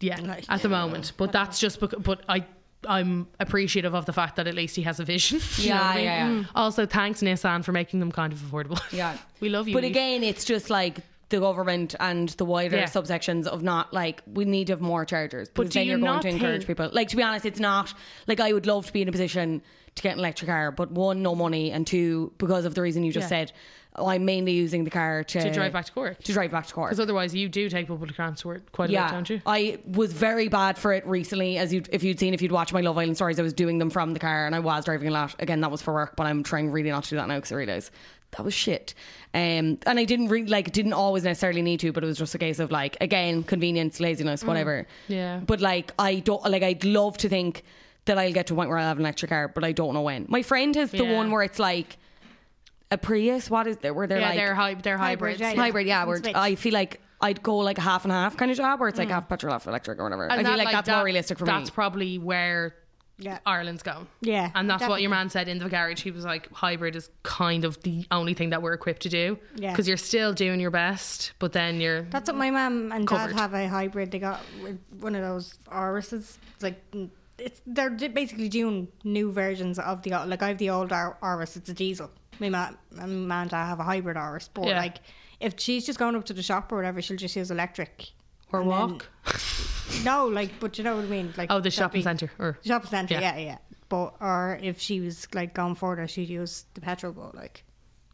Yeah, 0.00 0.18
Right. 0.26 0.44
at 0.48 0.62
the 0.62 0.68
moment, 0.68 1.12
but 1.16 1.30
that's 1.32 1.58
just 1.60 1.78
because. 1.80 2.02
But 2.02 2.22
I, 2.28 2.44
I'm 2.86 3.26
appreciative 3.40 3.94
of 3.94 4.04
the 4.04 4.12
fact 4.12 4.36
that 4.36 4.46
at 4.46 4.54
least 4.54 4.76
he 4.76 4.82
has 4.82 5.00
a 5.00 5.04
vision. 5.04 5.40
You 5.58 5.70
know 5.70 5.74
Yeah, 5.76 5.82
I 5.88 5.94
mean? 5.94 6.04
yeah, 6.04 6.30
yeah. 6.40 6.44
Also, 6.54 6.84
thanks 6.84 7.22
Nissan 7.22 7.64
for 7.64 7.72
making 7.72 8.00
them 8.00 8.10
kind 8.12 8.32
of 8.32 8.38
affordable. 8.40 8.80
Yeah. 8.92 9.16
we 9.40 9.48
love 9.48 9.68
you. 9.68 9.74
But 9.74 9.84
Leaf. 9.84 9.92
again, 9.92 10.22
it's 10.24 10.44
just 10.44 10.68
like 10.68 10.98
the 11.30 11.40
government 11.40 11.94
and 12.00 12.28
the 12.30 12.44
wider 12.44 12.76
Yeah. 12.76 12.84
subsections 12.84 13.46
of 13.46 13.62
not 13.62 13.92
like 13.92 14.22
we 14.26 14.44
need 14.44 14.66
to 14.68 14.72
have 14.74 14.80
more 14.80 15.04
chargers. 15.04 15.48
Do 15.48 15.64
then 15.64 15.84
you 15.84 15.90
you're 15.92 15.98
going 15.98 16.12
not 16.14 16.22
to 16.22 16.28
encourage 16.28 16.66
people. 16.66 16.90
Like 16.92 17.08
to 17.08 17.16
be 17.16 17.22
honest, 17.22 17.46
it's 17.46 17.60
not 17.60 17.94
like 18.26 18.40
I 18.40 18.52
would 18.52 18.66
love 18.66 18.86
to 18.86 18.92
be 18.92 19.02
in 19.02 19.08
a 19.08 19.12
position 19.12 19.62
to 19.94 20.02
get 20.02 20.14
an 20.14 20.18
electric 20.18 20.48
car, 20.50 20.72
but 20.72 20.90
one, 20.90 21.22
no 21.22 21.34
money, 21.36 21.70
and 21.70 21.86
two, 21.86 22.32
because 22.38 22.64
of 22.64 22.74
the 22.74 22.82
reason 22.82 23.04
you 23.04 23.12
just 23.12 23.24
Yeah. 23.26 23.46
said, 23.46 23.52
I'm 23.96 24.24
mainly 24.24 24.50
using 24.50 24.82
the 24.82 24.90
car 24.90 25.22
to, 25.22 25.40
to 25.40 25.52
drive 25.52 25.72
back 25.72 25.84
to 25.84 25.92
Cork. 25.92 26.20
to 26.24 26.32
drive 26.32 26.50
back 26.50 26.66
to 26.66 26.74
Cork. 26.74 26.90
Because 26.90 26.98
otherwise, 26.98 27.32
you 27.32 27.48
do 27.48 27.70
take 27.70 27.86
public 27.86 28.12
transport 28.12 28.72
quite 28.72 28.90
a 28.90 28.92
yeah, 28.92 29.06
bit, 29.06 29.14
don't 29.14 29.30
you? 29.30 29.40
I 29.46 29.78
was 29.86 30.12
very 30.12 30.48
bad 30.48 30.76
for 30.78 30.92
it 30.92 31.06
recently. 31.06 31.58
As 31.58 31.72
you, 31.72 31.84
if 31.92 32.02
you'd 32.02 32.18
seen, 32.18 32.34
if 32.34 32.42
you'd 32.42 32.50
watched 32.50 32.72
my 32.72 32.80
Love 32.80 32.98
Island 32.98 33.14
stories, 33.14 33.38
I 33.38 33.44
was 33.44 33.52
doing 33.52 33.78
them 33.78 33.90
from 33.90 34.12
the 34.12 34.18
car, 34.18 34.46
and 34.46 34.54
I 34.56 34.58
was 34.58 34.84
driving 34.84 35.06
a 35.06 35.12
lot. 35.12 35.36
Again, 35.38 35.60
that 35.60 35.70
was 35.70 35.80
for 35.80 35.94
work, 35.94 36.16
but 36.16 36.26
I'm 36.26 36.42
trying 36.42 36.72
really 36.72 36.90
not 36.90 37.04
to 37.04 37.10
do 37.10 37.16
that 37.16 37.28
now 37.28 37.36
because 37.36 37.52
I 37.52 37.54
realise 37.54 37.92
that 38.36 38.44
was 38.44 38.54
shit. 38.54 38.94
Um, 39.32 39.78
and 39.86 39.98
I 39.98 40.04
didn't 40.04 40.28
really 40.28 40.46
like, 40.46 40.70
didn't 40.72 40.92
always 40.92 41.24
necessarily 41.24 41.62
need 41.62 41.80
to, 41.80 41.92
but 41.92 42.04
it 42.04 42.06
was 42.06 42.18
just 42.18 42.34
a 42.34 42.38
case 42.38 42.58
of 42.60 42.70
like, 42.70 42.96
again, 43.00 43.42
convenience, 43.42 43.98
laziness, 44.00 44.44
whatever. 44.44 44.86
Yeah. 45.08 45.40
But 45.44 45.60
like, 45.60 45.92
I 45.98 46.16
don't 46.20 46.44
like. 46.50 46.62
I'd 46.62 46.84
love 46.84 47.16
to 47.18 47.28
think 47.28 47.62
that 48.04 48.18
I'll 48.18 48.32
get 48.32 48.46
to 48.48 48.54
a 48.54 48.56
point 48.56 48.68
where 48.68 48.78
I'll 48.78 48.86
have 48.88 48.98
an 48.98 49.04
electric 49.04 49.30
car, 49.30 49.48
but 49.48 49.64
I 49.64 49.72
don't 49.72 49.94
know 49.94 50.02
when. 50.02 50.26
My 50.28 50.42
friend 50.42 50.74
has 50.76 50.90
the 50.90 51.04
Yeah. 51.04 51.16
one 51.16 51.30
where 51.30 51.42
it's 51.42 51.58
like. 51.58 51.96
A 52.90 52.98
Prius, 52.98 53.50
what 53.50 53.66
is 53.66 53.78
there? 53.78 53.92
Where 53.94 54.06
they're 54.06 54.20
yeah, 54.20 54.28
like 54.28 54.36
they're 54.36 54.54
hy- 54.54 54.74
they're 54.74 54.98
Hybrid, 54.98 55.38
hybrids. 55.38 55.40
yeah, 55.40 55.50
yeah. 55.52 55.56
hybrid, 55.56 55.86
yeah. 55.88 56.04
Where 56.04 56.18
Switch. 56.18 56.34
I 56.36 56.54
feel 56.54 56.74
like 56.74 57.00
I'd 57.20 57.42
go 57.42 57.56
like 57.56 57.78
a 57.78 57.80
half 57.80 58.04
and 58.04 58.12
half 58.12 58.36
kind 58.36 58.50
of 58.52 58.56
job, 58.56 58.78
where 58.78 58.88
it's 58.88 58.98
like 58.98 59.08
half 59.08 59.28
petrol, 59.28 59.52
half 59.52 59.66
electric, 59.66 59.98
or 59.98 60.04
whatever. 60.04 60.30
I 60.30 60.36
And 60.36 60.46
feel 60.46 60.56
that, 60.56 60.64
like, 60.64 60.72
that's 60.72 60.86
that- 60.86 60.96
more 60.96 61.04
realistic 61.04 61.38
for 61.38 61.44
That's 61.44 61.54
me. 61.56 61.60
That's 61.60 61.70
probably 61.70 62.18
where 62.18 62.74
Yeah. 63.18 63.38
Ireland's 63.46 63.82
gone. 63.84 64.08
Yeah, 64.22 64.50
and 64.56 64.68
that's 64.68 64.86
what 64.88 65.00
your 65.00 65.10
man 65.10 65.30
said 65.30 65.46
in 65.48 65.58
the 65.58 65.68
garage. 65.68 66.02
He 66.02 66.10
was 66.10 66.24
like, 66.24 66.50
hybrid 66.52 66.96
is 66.96 67.10
kind 67.22 67.64
of 67.64 67.80
the 67.82 68.04
only 68.10 68.34
thing 68.34 68.50
that 68.50 68.60
we're 68.60 68.72
equipped 68.74 69.02
to 69.02 69.08
do. 69.08 69.38
Yeah. 69.54 69.70
because 69.70 69.86
you're 69.86 69.96
still 69.96 70.32
doing 70.32 70.58
your 70.58 70.72
best, 70.72 71.32
but 71.38 71.52
then 71.52 71.80
you're 71.80 72.02
That's 72.10 72.28
what 72.28 72.36
my 72.36 72.50
mum 72.50 72.90
and 72.92 73.06
Covered. 73.06 73.28
dad 73.34 73.38
have 73.38 73.54
a 73.54 73.68
hybrid. 73.68 74.10
They 74.10 74.18
got 74.18 74.40
with 74.62 74.78
one 75.00 75.14
of 75.14 75.22
those 75.22 75.54
Aurises. 75.70 76.38
It's 76.54 76.62
like 76.64 76.82
it's 77.38 77.60
they're 77.66 77.90
basically 77.90 78.48
doing 78.48 78.88
new 79.04 79.30
versions 79.32 79.78
of 79.78 80.02
the 80.02 80.10
like 80.26 80.42
I 80.42 80.48
have 80.48 80.58
the 80.58 80.70
old 80.70 80.90
Auris. 80.90 81.56
It's 81.56 81.68
a 81.68 81.74
diesel. 81.74 82.10
My 82.40 82.48
ma, 82.48 82.70
my 82.90 83.06
mum 83.06 83.30
and 83.30 83.50
dad 83.50 83.66
have 83.66 83.78
a 83.78 83.84
hybrid 83.84 84.16
Auris. 84.16 84.48
But 84.52 84.66
Yeah. 84.66 84.78
like 84.80 84.98
if 85.38 85.54
she's 85.58 85.86
just 85.86 85.98
going 86.00 86.16
up 86.16 86.24
to 86.26 86.32
the 86.32 86.42
shop 86.42 86.72
or 86.72 86.76
whatever, 86.76 87.00
she'll 87.00 87.16
just 87.16 87.36
use 87.36 87.50
electric 87.52 88.10
or 88.52 88.60
And 88.62 88.70
then- 88.70 88.78
walk. 88.92 89.08
No, 90.04 90.26
like 90.26 90.50
but 90.60 90.78
you 90.78 90.84
know 90.84 90.96
what 90.96 91.04
I 91.04 91.08
mean. 91.08 91.32
Like 91.36 91.50
oh, 91.50 91.60
the 91.60 91.70
shopping 91.70 92.00
be- 92.00 92.04
centre 92.04 92.30
or 92.38 92.58
Shopping 92.64 92.90
centre, 92.90 93.14
Yeah. 93.14 93.36
yeah. 93.36 93.38
yeah, 93.44 93.58
But 93.88 94.14
or 94.20 94.58
if 94.62 94.80
she 94.80 95.00
was 95.00 95.26
like 95.34 95.54
going 95.54 95.74
further, 95.74 96.06
she'd 96.08 96.28
use 96.28 96.64
the 96.74 96.80
petrol. 96.80 97.12
But 97.12 97.34
like, 97.34 97.64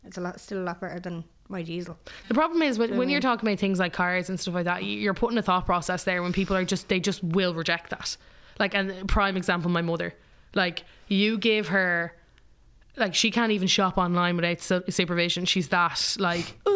it's 0.05 0.19
a 0.19 0.21
lot, 0.21 0.41
still 0.41 0.59
a 0.61 0.65
lot 0.65 0.81
better 0.81 1.01
than 1.01 1.25
my 1.49 1.63
diesel. 1.63 1.99
The 2.29 2.35
problem 2.35 2.63
is 2.63 2.79
when, 2.79 2.97
when 2.97 3.09
you're 3.09 3.21
talking 3.21 3.49
about 3.49 3.59
things 3.59 3.79
like 3.79 3.93
cars 3.93 4.29
and 4.29 4.39
stuff 4.39 4.55
like 4.55 4.65
that, 4.67 4.85
you- 4.85 4.99
you're 4.99 5.15
putting 5.15 5.39
a 5.39 5.43
thought 5.43 5.67
process 5.67 6.05
there 6.05 6.23
when 6.23 6.33
people 6.33 6.57
are 6.57 6.65
just 6.65 6.89
they 6.89 7.01
just 7.01 7.23
will 7.25 7.55
reject 7.55 7.91
that. 7.91 8.17
Like 8.59 8.75
and 8.75 9.09
prime 9.09 9.37
example, 9.37 9.71
my 9.71 9.83
mother. 9.83 10.15
Like 10.55 10.85
you 11.09 11.39
give 11.39 11.69
her, 11.69 12.13
like 12.97 13.15
she 13.15 13.31
can't 13.31 13.53
even 13.53 13.69
shop 13.69 13.97
online 13.99 14.37
without 14.37 14.61
su- 14.61 14.83
supervision. 14.89 15.45
She's 15.45 15.69
that 15.69 16.17
like 16.19 16.59
uh, 16.67 16.71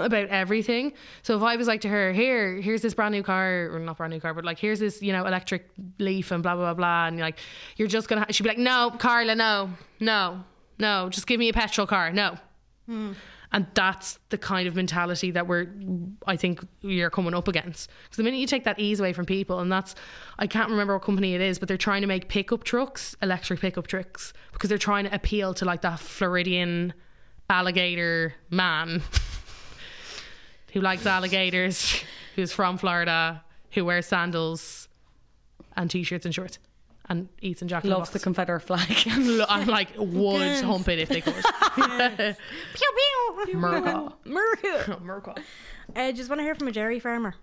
about 0.00 0.28
everything. 0.28 0.92
So 1.22 1.36
if 1.36 1.42
I 1.42 1.56
was 1.56 1.66
like 1.66 1.80
to 1.82 1.88
her, 1.88 2.12
here, 2.12 2.60
here's 2.60 2.82
this 2.82 2.94
brand 2.94 3.12
new 3.12 3.22
car, 3.22 3.70
or 3.72 3.78
not 3.78 3.96
brand 3.96 4.12
new 4.12 4.20
car, 4.20 4.34
but 4.34 4.44
like 4.44 4.58
here's 4.58 4.80
this 4.80 5.02
you 5.02 5.12
know 5.12 5.26
electric 5.26 5.68
Leaf 5.98 6.30
and 6.30 6.42
blah 6.42 6.54
blah 6.54 6.64
blah 6.64 6.74
blah, 6.74 7.06
and 7.06 7.18
like 7.18 7.38
you're 7.76 7.88
just 7.88 8.08
gonna, 8.08 8.22
ha-, 8.22 8.26
she'd 8.30 8.42
be 8.42 8.48
like, 8.48 8.58
no, 8.58 8.94
Carla, 8.98 9.34
no, 9.34 9.70
no, 10.00 10.44
no, 10.78 11.08
just 11.10 11.26
give 11.26 11.38
me 11.38 11.48
a 11.48 11.52
petrol 11.52 11.86
car, 11.86 12.12
no. 12.12 12.36
Hmm. 12.86 13.12
And 13.52 13.66
that's 13.74 14.18
the 14.30 14.38
kind 14.38 14.66
of 14.66 14.74
mentality 14.74 15.30
that 15.30 15.46
we're, 15.46 15.68
I 16.26 16.36
think, 16.36 16.66
you're 16.82 17.10
coming 17.10 17.32
up 17.32 17.48
against. 17.48 17.90
Because 18.02 18.16
the 18.16 18.22
minute 18.22 18.38
you 18.38 18.46
take 18.46 18.64
that 18.64 18.78
ease 18.78 19.00
away 19.00 19.12
from 19.12 19.24
people, 19.24 19.60
and 19.60 19.70
that's, 19.70 19.94
I 20.38 20.46
can't 20.46 20.68
remember 20.68 20.94
what 20.94 21.02
company 21.02 21.34
it 21.34 21.40
is, 21.40 21.58
but 21.58 21.68
they're 21.68 21.76
trying 21.76 22.00
to 22.02 22.06
make 22.06 22.28
pickup 22.28 22.64
trucks, 22.64 23.16
electric 23.22 23.60
pickup 23.60 23.86
trucks, 23.86 24.32
because 24.52 24.68
they're 24.68 24.78
trying 24.78 25.04
to 25.04 25.14
appeal 25.14 25.54
to 25.54 25.64
like 25.64 25.82
that 25.82 26.00
Floridian 26.00 26.92
alligator 27.48 28.34
man 28.50 29.00
who 30.76 30.82
likes 30.82 31.06
alligators, 31.06 32.04
who's 32.34 32.52
from 32.52 32.76
Florida, 32.76 33.42
who 33.70 33.82
wears 33.82 34.04
sandals 34.04 34.88
and 35.74 35.90
t 35.90 36.02
shirts 36.02 36.26
and 36.26 36.34
shorts 36.34 36.58
and 37.08 37.30
eats 37.40 37.62
in 37.62 37.68
Jack 37.68 37.82
in 37.82 37.88
the 37.88 37.96
Loves 37.96 38.10
the 38.10 38.18
Confederate 38.18 38.60
flag. 38.60 38.86
I'm 39.48 39.68
like, 39.68 39.88
would 39.96 40.60
hump 40.60 40.88
it 40.88 40.98
if 40.98 41.08
they 41.08 41.22
could. 41.22 41.32
Pew 41.74 42.34
pew. 43.46 43.54
Merca. 43.54 44.12
Merca. 44.26 45.00
Merca. 45.00 45.38
Uh, 45.94 46.12
just 46.12 46.28
want 46.28 46.40
to 46.40 46.42
hear 46.42 46.54
from 46.54 46.68
a 46.68 46.72
dairy 46.72 47.00
farmer. 47.00 47.34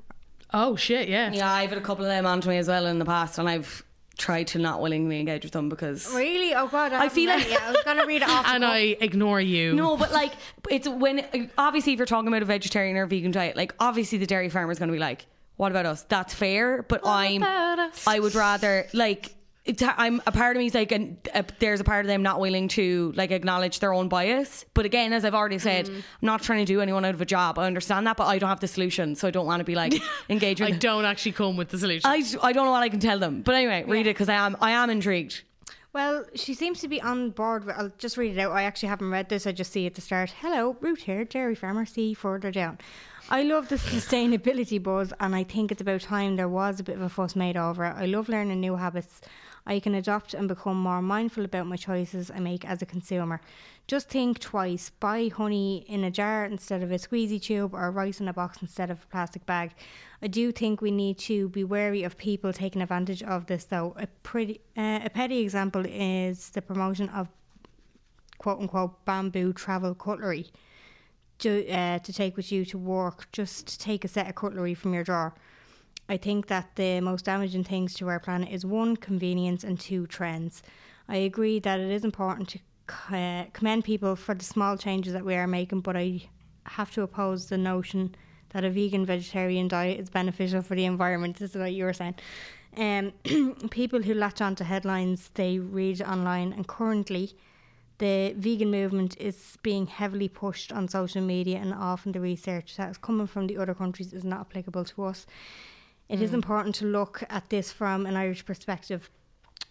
Oh 0.54 0.76
shit, 0.76 1.10
yeah. 1.10 1.32
yeah, 1.32 1.52
I've 1.52 1.70
had 1.70 1.80
a 1.80 1.82
couple 1.82 2.06
of 2.06 2.12
them 2.12 2.28
onto 2.28 2.50
me 2.50 2.58
as 2.58 2.68
well 2.68 2.86
in 2.86 3.00
the 3.00 3.06
past, 3.06 3.40
and 3.40 3.50
I've 3.50 3.84
tried 4.18 4.48
to 4.48 4.60
not 4.60 4.82
willingly 4.82 5.20
engage 5.20 5.44
with 5.44 5.54
them 5.54 5.70
because 5.70 6.14
Really? 6.14 6.54
Oh 6.54 6.68
god, 6.68 6.94
I, 6.94 7.06
I 7.06 7.10
feel 7.10 7.30
like- 7.30 7.48
it. 7.50 7.62
I 7.62 7.72
was 7.72 7.82
gonna 7.84 8.06
read 8.06 8.22
it 8.22 8.30
off. 8.30 8.46
And. 8.48 8.64
I 8.64 8.78
ignore 9.02 9.42
you. 9.42 9.74
No, 9.74 9.98
but 9.98 10.12
like 10.12 10.34
it's 10.70 10.88
when 10.88 11.50
obviously 11.58 11.94
if 11.94 12.00
you're 12.00 12.06
talking 12.06 12.28
about 12.28 12.42
a 12.42 12.46
vegetarian 12.46 12.96
or 12.98 13.06
vegan 13.06 13.32
diet, 13.32 13.56
like 13.58 13.74
obviously 13.80 14.18
the 14.20 14.28
dairy 14.28 14.50
farmer 14.50 14.72
is 14.72 14.80
going 14.80 14.90
to 14.90 14.94
be 14.94 15.00
like, 15.00 15.26
"What 15.58 15.72
about 15.72 15.86
us?" 15.86 16.04
That's 16.04 16.34
fair, 16.34 16.84
but 16.84 17.02
I'm 17.06 17.44
I 17.44 18.20
would 18.20 18.36
rather 18.36 18.88
like 18.94 19.28
it's, 19.28 19.36
I'm 19.82 20.22
a 20.28 20.32
part 20.32 20.58
of 20.58 20.60
me 20.60 20.66
is 20.66 20.74
like 20.74 20.92
and 20.92 21.18
uh, 21.34 21.44
there's 21.60 21.80
a 21.80 21.86
part 21.86 22.04
of 22.04 22.08
them 22.08 22.22
not 22.22 22.42
willing 22.42 22.68
to 22.70 23.14
like 23.16 23.32
acknowledge 23.32 23.80
their 23.80 23.94
own 23.94 24.10
bias. 24.10 24.66
But 24.74 24.86
again, 24.86 25.14
as 25.14 25.24
I've 25.24 25.34
already 25.34 25.58
said, 25.60 25.86
Mm. 25.88 25.96
I'm 25.96 26.04
not 26.22 26.42
trying 26.44 26.60
to 26.60 26.66
do 26.66 26.82
anyone 26.82 27.06
out 27.06 27.14
of 27.14 27.22
a 27.22 27.26
job. 27.26 27.58
I 27.58 27.66
understand 27.66 28.06
that, 28.08 28.18
but 28.18 28.26
I 28.26 28.38
don't 28.40 28.50
have 28.50 28.60
the 28.60 28.68
solution, 28.68 29.16
so 29.16 29.28
I 29.28 29.32
don't 29.32 29.46
want 29.46 29.62
to 29.62 29.64
be 29.64 29.76
like 29.76 29.94
engage 30.30 30.60
with. 30.60 30.70
I 30.70 30.78
don't 30.78 31.06
actually 31.06 31.32
come 31.32 31.56
with 31.56 31.70
the 31.70 31.78
solution. 31.78 32.10
I, 32.10 32.24
I 32.42 32.52
don't 32.52 32.66
know 32.66 32.72
what 32.72 32.84
I 32.84 32.90
can 32.90 33.00
tell 33.00 33.20
them, 33.20 33.42
but 33.42 33.56
anyway, 33.56 33.84
read 33.88 34.06
it 34.08 34.16
because 34.16 34.28
I 34.30 34.36
am 34.36 34.58
I 34.60 34.72
am 34.72 34.90
intrigued. 34.90 35.44
Well, 35.94 36.26
she 36.34 36.56
seems 36.56 36.80
to 36.82 36.88
be 36.88 37.00
on 37.02 37.30
board. 37.30 37.66
With, 37.66 37.76
I'll 37.78 37.92
just 38.00 38.18
read 38.18 38.36
it 38.36 38.40
out. 38.42 38.52
I 38.52 38.64
actually 38.64 38.90
haven't 38.90 39.12
read 39.12 39.30
this. 39.30 39.46
I 39.48 39.52
just 39.52 39.72
see 39.72 39.86
at 39.86 39.94
the 39.94 40.02
start. 40.02 40.34
Hello, 40.42 40.76
Ruth 40.82 41.04
here, 41.04 41.24
dairy 41.24 41.56
farmer. 41.56 41.86
See 41.86 42.14
further 42.14 42.52
down. 42.52 42.80
I 43.30 43.44
love 43.44 43.70
the 43.70 43.76
sustainability 43.78 44.82
buzz, 44.82 45.14
and 45.20 45.36
I 45.36 45.44
think 45.44 45.72
it's 45.72 45.82
about 45.82 46.02
time 46.02 46.36
there 46.36 46.50
was 46.50 46.80
a 46.80 46.84
bit 46.84 46.96
of 46.96 47.02
a 47.02 47.10
fuss 47.10 47.36
made 47.36 47.56
over 47.58 47.86
it. 47.86 47.94
I 47.96 48.06
love 48.06 48.28
learning 48.28 48.60
new 48.60 48.76
habits. 48.76 49.22
I 49.66 49.80
can 49.80 49.96
adopt 49.96 50.34
and 50.34 50.48
become 50.48 50.78
more 50.78 51.02
mindful 51.02 51.46
about 51.46 51.68
my 51.68 51.78
choices 51.78 52.30
I 52.30 52.40
make 52.40 52.66
as 52.66 52.82
a 52.82 52.86
consumer. 52.86 53.40
Just 53.88 54.10
think 54.10 54.40
twice. 54.40 54.90
Buy 54.90 55.30
honey 55.30 55.86
in 55.88 56.04
a 56.04 56.12
jar 56.12 56.46
instead 56.46 56.84
of 56.84 56.92
a 56.92 56.96
squeezy 56.96 57.42
tube, 57.42 57.74
or 57.74 57.90
rice 57.92 58.20
in 58.20 58.28
a 58.28 58.34
box 58.34 58.62
instead 58.62 58.92
of 58.92 59.02
a 59.02 59.08
plastic 59.08 59.46
bag. 59.46 59.72
I 60.22 60.28
do 60.28 60.52
think 60.52 60.82
we 60.82 60.92
need 60.92 61.18
to 61.20 61.50
be 61.50 61.64
wary 61.64 62.04
of 62.04 62.18
people 62.18 62.52
taking 62.52 62.82
advantage 62.82 63.24
of 63.24 63.46
this, 63.46 63.64
though. 63.66 63.94
A 63.98 64.08
pretty, 64.24 64.60
uh, 64.78 65.00
a 65.04 65.10
petty 65.10 65.40
example 65.40 65.86
is 65.86 66.50
the 66.50 66.62
promotion 66.62 67.08
of 67.10 67.30
quote 68.38 68.60
unquote 68.60 69.06
bamboo 69.06 69.54
travel 69.54 69.96
cutlery 69.96 70.48
to, 71.40 71.70
uh, 71.70 72.00
to 72.00 72.12
take 72.12 72.36
with 72.36 72.52
you 72.52 72.66
to 72.66 72.78
work. 72.78 73.32
Just 73.32 73.80
take 73.80 74.04
a 74.04 74.10
set 74.10 74.28
of 74.28 74.36
cutlery 74.36 74.74
from 74.74 74.94
your 74.94 75.04
drawer. 75.06 75.34
I 76.10 76.18
think 76.18 76.48
that 76.48 76.76
the 76.76 77.00
most 77.02 77.26
damaging 77.26 77.64
things 77.64 77.94
to 77.96 78.10
our 78.10 78.20
planet 78.20 78.50
is 78.52 78.66
one, 78.66 78.98
convenience, 78.98 79.64
and 79.64 79.80
two, 79.80 80.06
trends. 80.08 80.62
I 81.08 81.18
agree 81.18 81.60
that 81.60 81.80
it 81.80 81.92
is 81.92 82.04
important 82.04 82.50
to 82.50 82.60
uh, 83.16 83.46
commend 83.54 83.86
people 83.86 84.16
for 84.16 84.36
the 84.36 84.44
small 84.44 84.78
changes 84.78 85.14
that 85.14 85.26
we 85.26 85.36
are 85.36 85.48
making, 85.48 85.82
but 85.82 85.96
I 85.96 86.22
have 86.66 86.92
to 86.92 87.02
oppose 87.04 87.48
the 87.48 87.58
notion 87.58 88.16
that 88.50 88.64
a 88.64 88.70
vegan 88.70 89.06
vegetarian 89.06 89.68
diet 89.68 90.00
is 90.00 90.10
beneficial 90.10 90.62
for 90.62 90.76
the 90.76 90.86
environment. 90.86 91.38
This 91.38 91.52
is 91.52 91.58
what 91.58 91.74
you 91.74 91.86
were 91.86 91.94
saying. 91.94 92.16
Um, 92.78 93.14
people 93.70 94.02
who 94.02 94.14
latch 94.14 94.42
onto 94.42 94.64
headlines 94.64 95.30
they 95.34 95.60
read 95.60 96.02
online, 96.02 96.54
and 96.54 96.68
currently 96.68 97.36
the 98.00 98.34
vegan 98.38 98.72
movement 98.72 99.16
is 99.20 99.58
being 99.64 99.88
heavily 99.88 100.28
pushed 100.28 100.72
on 100.72 100.88
social 100.88 101.22
media, 101.22 101.58
and 101.60 101.74
often 101.74 102.12
the 102.12 102.20
research 102.20 102.76
that 102.78 102.92
is 102.92 102.98
coming 102.98 103.28
from 103.28 103.48
the 103.48 103.58
other 103.58 103.74
countries 103.74 104.14
is 104.14 104.24
not 104.24 104.42
applicable 104.42 104.86
to 104.86 105.04
us. 105.04 105.26
It 106.14 106.22
is 106.22 106.36
important 106.36 106.76
to 106.76 106.86
look 106.86 107.24
at 107.32 107.50
this 107.50 107.72
from 107.72 108.06
an 108.06 108.16
Irish 108.16 108.46
perspective. 108.46 109.10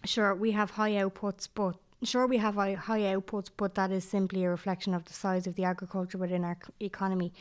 Sure, 0.03 0.35
we 0.35 0.51
have 0.51 0.71
high 0.71 0.91
outputs, 0.91 1.47
but 1.53 1.77
sure 2.03 2.27
we 2.27 2.37
have 2.37 2.55
high 2.55 2.75
outputs, 3.15 3.49
but 3.55 3.75
that 3.75 3.91
is 3.91 4.03
simply 4.03 4.43
a 4.43 4.49
reflection 4.49 4.93
of 4.93 5.05
the 5.05 5.13
size 5.13 5.47
of 5.47 5.55
the 5.55 5.63
agriculture 5.63 6.17
within 6.17 6.43
our 6.43 6.57
economy. 6.81 7.31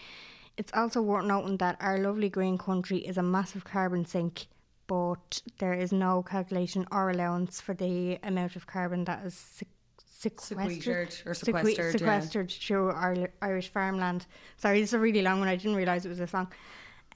It's 0.57 0.73
also 0.73 1.03
worth 1.03 1.24
noting 1.24 1.57
that 1.57 1.79
our 1.81 1.99
lovely 1.99 2.29
green 2.29 2.57
country 2.57 2.99
is 2.99 3.19
a 3.19 3.24
massive 3.24 3.65
carbon 3.65 4.05
sink, 4.05 4.47
but 4.87 5.43
there 5.59 5.74
is 5.74 5.91
no 5.93 6.23
calculation 6.23 6.87
or 6.93 7.11
allowance 7.11 7.61
for 7.61 7.74
the 7.74 8.20
amount 8.23 8.55
of 8.55 8.69
carbon 8.69 9.03
that 9.07 9.27
is 9.27 9.35
se- 9.35 9.66
sequestered 9.99 10.70
Sequestered 10.70 11.23
or 11.27 11.33
seque- 11.33 11.93
sequestered, 11.99 12.53
yeah. 12.53 12.66
through 12.69 12.91
our 12.91 13.16
Irish 13.41 13.69
farmland. 13.69 14.27
Sorry, 14.59 14.81
this 14.81 14.91
is 14.91 14.95
a 14.95 15.01
really 15.01 15.23
long 15.23 15.41
one. 15.41 15.49
I 15.49 15.57
didn't 15.57 15.74
realize 15.74 16.07
it 16.07 16.09
was 16.11 16.19
this 16.19 16.33
long. 16.33 16.53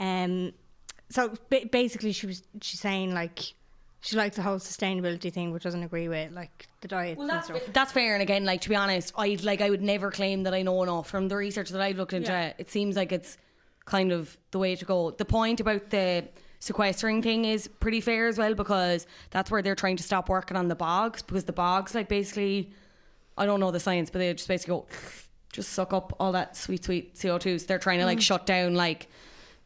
Um, 0.01 0.53
so 1.09 1.35
basically, 1.49 2.13
she 2.13 2.27
was 2.27 2.43
she's 2.61 2.81
saying 2.81 3.15
like 3.15 3.55
she 4.01 4.17
likes 4.17 4.37
the 4.37 4.43
whole 4.43 4.59
sustainability 4.59 5.33
thing, 5.33 5.53
which 5.53 5.63
doesn't 5.63 5.83
agree 5.83 6.09
with 6.09 6.33
like 6.33 6.69
the 6.81 6.89
diets 6.89 7.21
and 7.21 7.45
stuff. 7.45 7.61
That's 7.73 7.93
fair, 7.93 8.15
and 8.15 8.23
again, 8.23 8.45
like 8.45 8.61
to 8.63 8.69
be 8.69 8.77
honest, 8.77 9.13
I 9.17 9.37
like 9.43 9.61
I 9.61 9.71
would 9.71 9.83
never 9.83 10.11
claim 10.11 10.43
that 10.45 10.55
I 10.55 10.63
know 10.63 10.83
enough 10.83 11.09
from 11.09 11.29
the 11.29 11.37
research 11.37 11.71
that 11.71 11.81
I've 11.81 11.97
looked 11.97 12.13
into. 12.13 12.33
it, 12.33 12.57
It 12.59 12.71
seems 12.71 12.97
like 12.97 13.13
it's 13.13 13.39
kind 13.85 14.13
of 14.13 14.37
the 14.51 14.59
way 14.59 14.77
to 14.77 14.85
go. 14.85 15.11
The 15.11 15.25
point 15.25 15.61
about 15.61 15.91
the 15.91 16.29
sequestering 16.59 17.23
thing 17.23 17.45
is 17.45 17.69
pretty 17.69 18.01
fair 18.01 18.27
as 18.27 18.39
well 18.39 18.55
because 18.55 19.07
that's 19.31 19.51
where 19.51 19.63
they're 19.63 19.75
trying 19.75 19.97
to 19.97 20.03
stop 20.03 20.29
working 20.29 20.57
on 20.57 20.69
the 20.69 20.75
bogs 20.75 21.23
because 21.23 21.45
the 21.45 21.53
bogs 21.53 21.95
like 21.95 22.09
basically 22.09 22.73
I 23.39 23.47
don't 23.47 23.61
know 23.61 23.71
the 23.71 23.81
science, 23.81 24.11
but 24.11 24.19
they 24.21 24.33
just 24.33 24.49
basically 24.49 24.73
go 24.73 24.87
just 25.53 25.73
suck 25.73 25.93
up 25.93 26.15
all 26.21 26.33
that 26.33 26.57
sweet 26.57 26.85
sweet 26.85 27.19
CO 27.21 27.39
two. 27.39 27.59
So 27.59 27.67
they're 27.67 27.79
trying 27.79 27.99
to 27.99 28.07
like 28.07 28.19
mm. 28.19 28.23
shut 28.23 28.47
down 28.47 28.75
like 28.75 29.09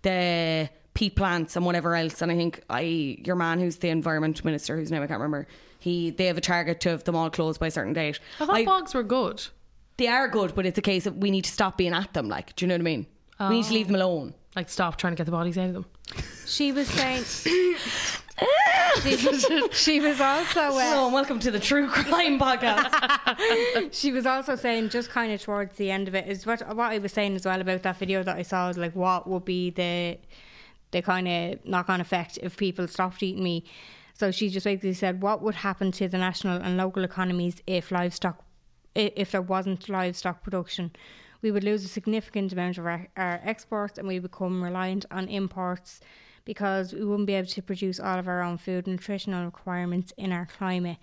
the 0.02 0.68
peat 0.94 1.16
plants 1.16 1.56
and 1.56 1.64
whatever 1.64 1.94
else. 1.94 2.22
And 2.22 2.30
I 2.32 2.36
think 2.36 2.62
I 2.70 3.16
your 3.24 3.36
man 3.36 3.60
who's 3.60 3.76
the 3.76 3.88
environment 3.88 4.44
minister, 4.44 4.76
whose 4.76 4.90
name 4.90 5.02
I 5.02 5.06
can't 5.06 5.20
remember, 5.20 5.46
he 5.78 6.10
they 6.10 6.26
have 6.26 6.38
a 6.38 6.40
target 6.40 6.80
to 6.80 6.90
have 6.90 7.04
them 7.04 7.16
all 7.16 7.30
closed 7.30 7.60
by 7.60 7.68
a 7.68 7.70
certain 7.70 7.92
date. 7.92 8.18
I 8.40 8.46
thought 8.46 8.56
I- 8.56 8.64
bogs 8.64 8.94
were 8.94 9.02
good. 9.02 9.42
they 9.96 10.08
are 10.08 10.28
good, 10.28 10.54
but 10.54 10.66
it's 10.66 10.78
a 10.78 10.82
case 10.82 11.06
of 11.06 11.16
we 11.16 11.30
need 11.30 11.44
to 11.44 11.50
stop 11.50 11.76
being 11.76 11.92
at 11.92 12.12
them. 12.14 12.28
Like, 12.28 12.56
do 12.56 12.64
you 12.64 12.68
know 12.68 12.74
what 12.74 12.80
I 12.80 12.84
mean? 12.84 13.06
We 13.40 13.56
need 13.56 13.64
to 13.66 13.72
leave 13.72 13.86
them 13.86 13.96
alone. 13.96 14.34
Like 14.54 14.68
stop 14.68 14.96
trying 14.96 15.12
to 15.12 15.16
get 15.16 15.24
the 15.24 15.32
bodies 15.32 15.56
out 15.56 15.68
of 15.68 15.72
them. 15.74 15.86
She 16.46 16.72
was 16.72 16.88
saying. 16.88 17.22
she, 17.24 17.76
she 19.72 20.00
was 20.00 20.20
also 20.20 20.60
uh, 20.60 20.72
Hello 20.72 21.04
and 21.04 21.14
welcome 21.14 21.38
to 21.40 21.50
the 21.50 21.60
True 21.60 21.88
Crime 21.88 22.38
Podcast. 22.38 23.92
she 23.92 24.10
was 24.12 24.26
also 24.26 24.56
saying 24.56 24.88
just 24.88 25.10
kind 25.10 25.32
of 25.32 25.40
towards 25.40 25.76
the 25.76 25.90
end 25.90 26.08
of 26.08 26.14
it 26.14 26.26
is 26.26 26.46
what 26.46 26.60
what 26.74 26.90
I 26.90 26.98
was 26.98 27.12
saying 27.12 27.36
as 27.36 27.44
well 27.46 27.60
about 27.60 27.82
that 27.82 27.96
video 27.98 28.22
that 28.22 28.36
I 28.36 28.42
saw 28.42 28.68
is 28.68 28.76
like 28.78 28.96
what 28.96 29.28
would 29.28 29.44
be 29.44 29.70
the 29.70 30.18
the 30.90 31.02
kind 31.02 31.28
of 31.28 31.64
knock 31.64 31.88
on 31.88 32.00
effect 32.00 32.38
if 32.42 32.56
people 32.56 32.86
stopped 32.88 33.22
eating 33.22 33.44
meat. 33.44 33.66
So 34.14 34.30
she 34.30 34.48
just 34.48 34.64
basically 34.64 34.92
said 34.92 35.22
what 35.22 35.42
would 35.42 35.54
happen 35.54 35.92
to 35.92 36.08
the 36.08 36.18
national 36.18 36.60
and 36.60 36.76
local 36.76 37.04
economies 37.04 37.62
if 37.66 37.90
livestock 37.90 38.44
if 38.94 39.30
there 39.30 39.42
wasn't 39.42 39.88
livestock 39.88 40.42
production. 40.42 40.90
We 41.42 41.52
would 41.52 41.64
lose 41.64 41.84
a 41.84 41.88
significant 41.88 42.52
amount 42.52 42.76
of 42.76 42.86
our, 42.86 43.08
our 43.16 43.40
exports 43.44 43.98
and 43.98 44.06
we 44.06 44.18
become 44.18 44.62
reliant 44.62 45.06
on 45.10 45.28
imports 45.28 46.00
because 46.44 46.92
we 46.92 47.04
wouldn't 47.04 47.26
be 47.26 47.34
able 47.34 47.48
to 47.48 47.62
produce 47.62 48.00
all 48.00 48.18
of 48.18 48.28
our 48.28 48.42
own 48.42 48.58
food 48.58 48.86
nutritional 48.86 49.44
requirements 49.44 50.12
in 50.16 50.32
our 50.32 50.46
climate. 50.46 50.98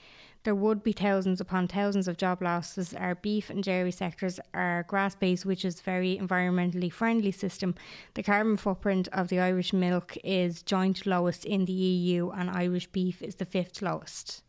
There 0.48 0.56
would 0.56 0.82
be 0.82 0.94
thousands 0.94 1.41
upon 1.41 1.68
thousands 1.68 2.07
of 2.07 2.15
job 2.15 2.41
losses. 2.41 2.94
Our 2.94 3.15
beef 3.15 3.49
and 3.49 3.61
dairy 3.61 3.91
sectors 3.91 4.40
are 4.53 4.84
grass 4.84 5.14
based, 5.14 5.45
which 5.45 5.65
is 5.65 5.82
a 5.82 5.84
very 5.84 6.18
environmentally 6.18 6.90
friendly 6.90 7.34
system. 7.34 7.76
The 8.14 8.24
carbon 8.24 8.56
footprint 8.56 9.10
of 9.11 9.28
the 9.28 9.41
Irish 9.41 9.74
milk 9.74 10.15
is 10.24 10.64
joint 10.64 11.06
lowest 11.06 11.44
in 11.44 11.65
the 11.65 11.74
EU, 11.74 12.30
and 12.30 12.49
Irish 12.49 12.88
beef 12.88 13.22
is 13.22 13.36
the 13.36 13.44
fifth 13.44 13.82
lowest. 13.82 14.41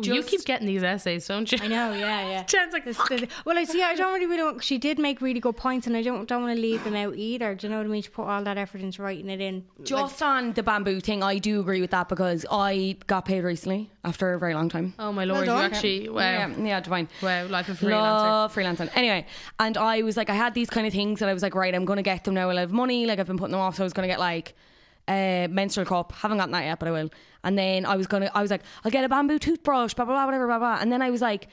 You 0.00 0.22
keep 0.22 0.44
getting 0.44 0.66
these 0.66 0.82
essays, 0.82 1.26
don't 1.26 1.50
you? 1.50 1.58
I 1.62 1.66
know, 1.68 1.92
yeah, 1.92 2.28
yeah. 2.28 2.42
Jen's 2.44 2.72
like, 2.72 2.84
This- 2.84 2.96
"Fuck." 2.96 3.08
this- 3.10 3.28
well, 3.44 3.56
I 3.58 3.64
see. 3.64 3.82
I 3.82 3.94
don't 3.94 4.12
really, 4.12 4.26
really 4.26 4.42
want. 4.42 4.62
She 4.64 4.78
did 4.78 4.98
make 4.98 5.20
really 5.20 5.40
good 5.40 5.56
points, 5.56 5.86
and 5.86 5.96
I 5.96 6.02
don't 6.02 6.28
don't 6.28 6.42
want 6.42 6.54
to 6.56 6.60
leave 6.60 6.82
them 6.84 6.96
out 6.96 7.14
either. 7.16 7.54
Do 7.54 7.66
you 7.66 7.70
know 7.70 7.78
what 7.78 7.86
I 7.86 7.88
mean? 7.88 8.02
She 8.02 8.08
put 8.10 8.24
all 8.26 8.42
that 8.44 8.58
effort 8.58 8.80
into 8.80 9.02
writing 9.02 9.30
it 9.30 9.40
in. 9.40 9.64
Like, 9.78 9.86
Just 9.86 10.22
on 10.22 10.52
the 10.52 10.62
bamboo 10.62 11.00
thing, 11.00 11.22
I 11.22 11.38
do 11.38 11.60
agree 11.60 11.80
with 11.80 11.90
that 11.90 12.08
because 12.08 12.44
I 12.50 12.96
got 13.06 13.24
paid 13.24 13.44
recently 13.44 13.90
after 14.04 14.34
a 14.34 14.38
very 14.38 14.54
long 14.54 14.68
time. 14.68 14.94
Oh 14.98 15.12
my 15.12 15.24
lord, 15.24 15.46
you 15.46 15.52
actually 15.52 16.08
wow. 16.08 16.20
Yeah, 16.20 16.48
yeah, 16.58 16.80
divine. 16.80 17.08
Wow, 17.22 17.46
life 17.46 17.68
of 17.68 17.78
freelancer. 17.78 17.90
Love 17.90 18.54
freelancing. 18.54 18.90
Anyway, 18.94 19.26
and 19.60 19.76
I 19.76 20.02
was 20.02 20.16
like, 20.16 20.30
I 20.30 20.34
had 20.34 20.54
these 20.54 20.70
kind 20.70 20.86
of 20.86 20.92
things 20.92 21.20
that 21.20 21.28
I 21.28 21.32
was 21.32 21.42
like, 21.42 21.54
right, 21.54 21.74
I'm 21.74 21.84
going 21.84 21.96
to 21.98 22.02
get 22.02 22.24
them 22.24 22.34
now. 22.34 22.50
I'll 22.50 22.56
have 22.56 22.72
money. 22.72 23.06
Like, 23.06 23.18
I've 23.18 23.26
been 23.26 23.38
putting 23.38 23.52
them 23.52 23.60
off. 23.60 23.76
So 23.76 23.82
I 23.82 23.86
was 23.86 23.92
going 23.92 24.08
to 24.08 24.12
get 24.12 24.18
like 24.20 24.54
a 25.08 25.48
menstrual 25.50 25.86
cup. 25.86 26.12
Haven't 26.12 26.38
gotten 26.38 26.52
that 26.52 26.64
yet, 26.64 26.78
but 26.78 26.88
I 26.88 26.90
will. 26.92 27.10
And 27.44 27.56
then 27.56 27.86
I 27.86 27.94
was 27.96 28.06
going 28.08 28.22
to, 28.24 28.36
I 28.36 28.42
was 28.42 28.50
like, 28.50 28.62
I'll 28.84 28.90
get 28.90 29.04
a 29.04 29.08
bamboo 29.08 29.38
toothbrush, 29.38 29.94
blah, 29.94 30.04
blah, 30.04 30.14
blah, 30.14 30.24
whatever, 30.26 30.46
blah, 30.48 30.58
blah. 30.58 30.78
And 30.80 30.90
then 30.90 31.02
I 31.02 31.10
was 31.10 31.20
like, 31.20 31.46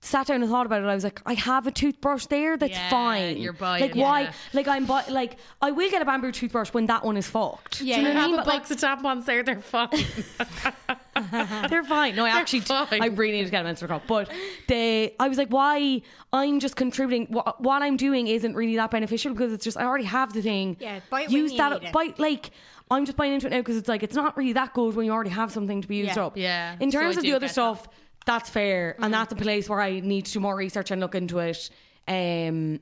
sat 0.00 0.28
down 0.28 0.40
and 0.42 0.50
thought 0.50 0.64
about 0.64 0.80
it. 0.82 0.86
I 0.86 0.94
was 0.94 1.02
like, 1.02 1.20
I 1.26 1.34
have 1.34 1.66
a 1.66 1.72
toothbrush 1.72 2.26
there. 2.26 2.56
That's 2.56 2.72
Yeah, 2.72 2.88
fine. 2.88 3.36
you're 3.38 3.52
buying, 3.52 3.82
Like, 3.82 3.94
why? 3.96 4.20
yeah. 4.22 4.32
Like, 4.52 4.68
I'm, 4.68 4.86
bu- 4.86 5.10
like, 5.12 5.38
I 5.60 5.72
will 5.72 5.90
get 5.90 6.02
a 6.02 6.04
bamboo 6.04 6.30
toothbrush 6.30 6.72
when 6.72 6.86
that 6.86 7.04
one 7.04 7.16
is 7.16 7.26
fucked. 7.28 7.80
Yeah, 7.80 7.96
Do 7.96 8.02
you 8.02 8.06
know 8.06 8.10
you 8.10 8.14
what 8.14 8.18
I 8.18 8.20
have 8.22 8.30
mean? 8.30 8.38
a 8.38 8.42
But, 8.42 8.46
like, 8.46 8.58
box 8.62 8.70
of 8.70 8.78
tampons 8.78 9.24
there, 9.24 9.42
they're 9.42 9.60
fine. 9.60 9.88
they're 11.68 11.82
fine. 11.84 12.14
No, 12.14 12.24
I 12.24 12.28
actually, 12.30 12.60
fine. 12.60 13.02
I 13.02 13.06
really 13.06 13.32
need 13.38 13.44
to 13.46 13.50
get 13.50 13.60
a 13.62 13.64
menstrual 13.64 13.88
cup. 13.88 14.02
But 14.06 14.30
the, 14.68 15.12
I 15.18 15.28
was 15.28 15.36
like, 15.38 15.48
why? 15.48 16.02
I'm 16.32 16.60
just 16.60 16.76
contributing. 16.76 17.26
What, 17.32 17.60
what 17.60 17.82
I'm 17.82 17.96
doing 17.96 18.28
isn't 18.28 18.54
really 18.54 18.76
that 18.76 18.90
beneficial 18.90 19.32
because 19.32 19.52
it's 19.52 19.64
just 19.64 19.76
I 19.76 19.84
already 19.84 20.04
have 20.04 20.32
the 20.32 20.42
thing. 20.42 20.76
Yeah, 20.78 21.00
buy 21.10 21.22
it 21.22 21.28
when 21.28 21.36
use 21.36 21.52
you 21.52 21.58
that. 21.58 21.82
need 21.82 21.88
it. 21.88 21.92
Buy 21.92 22.14
like. 22.18 22.50
I'm 22.90 23.04
just 23.04 23.16
buying 23.16 23.32
into 23.34 23.46
it 23.46 23.50
now 23.50 23.58
because 23.58 23.76
it's 23.76 23.88
like 23.88 24.02
it's 24.02 24.14
not 24.16 24.36
really 24.36 24.52
that 24.54 24.72
good 24.74 24.94
when 24.96 25.04
you 25.06 25.12
already 25.12 25.30
have 25.30 25.50
something 25.52 25.82
to 25.82 25.88
be 25.88 25.96
used 25.96 26.16
Yeah. 26.16 26.24
up. 26.26 26.36
Yeah, 26.36 26.76
In 26.80 26.90
terms 26.90 27.16
I 27.16 27.20
of 27.20 27.22
the 27.24 27.32
other 27.34 27.48
stuff, 27.48 27.86
that's 28.26 28.48
fair, 28.50 28.96
Mm. 28.98 29.04
and 29.06 29.14
that's 29.14 29.32
a 29.32 29.36
place 29.36 29.68
where 29.68 29.80
I 29.80 30.00
need 30.00 30.26
to 30.26 30.32
do 30.32 30.40
more 30.40 30.56
research 30.56 30.90
and 30.90 31.00
look 31.00 31.14
into 31.14 31.38
it. 31.38 31.70
Um, 32.06 32.80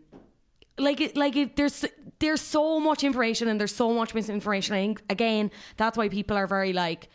like 0.79 1.01
it, 1.01 1.17
like 1.17 1.37
it, 1.37 1.57
there's 1.57 1.85
there's 2.19 2.41
so 2.41 2.79
much 2.81 3.03
information 3.05 3.49
and 3.49 3.59
there's 3.59 3.75
so 3.75 3.93
much 3.95 4.15
misinformation. 4.15 4.75
I 4.75 4.81
think 4.81 5.03
again 5.11 5.51
that's 5.77 5.97
why 5.99 6.09
people 6.09 6.37
are 6.37 6.47
very 6.47 6.73
like 6.73 7.09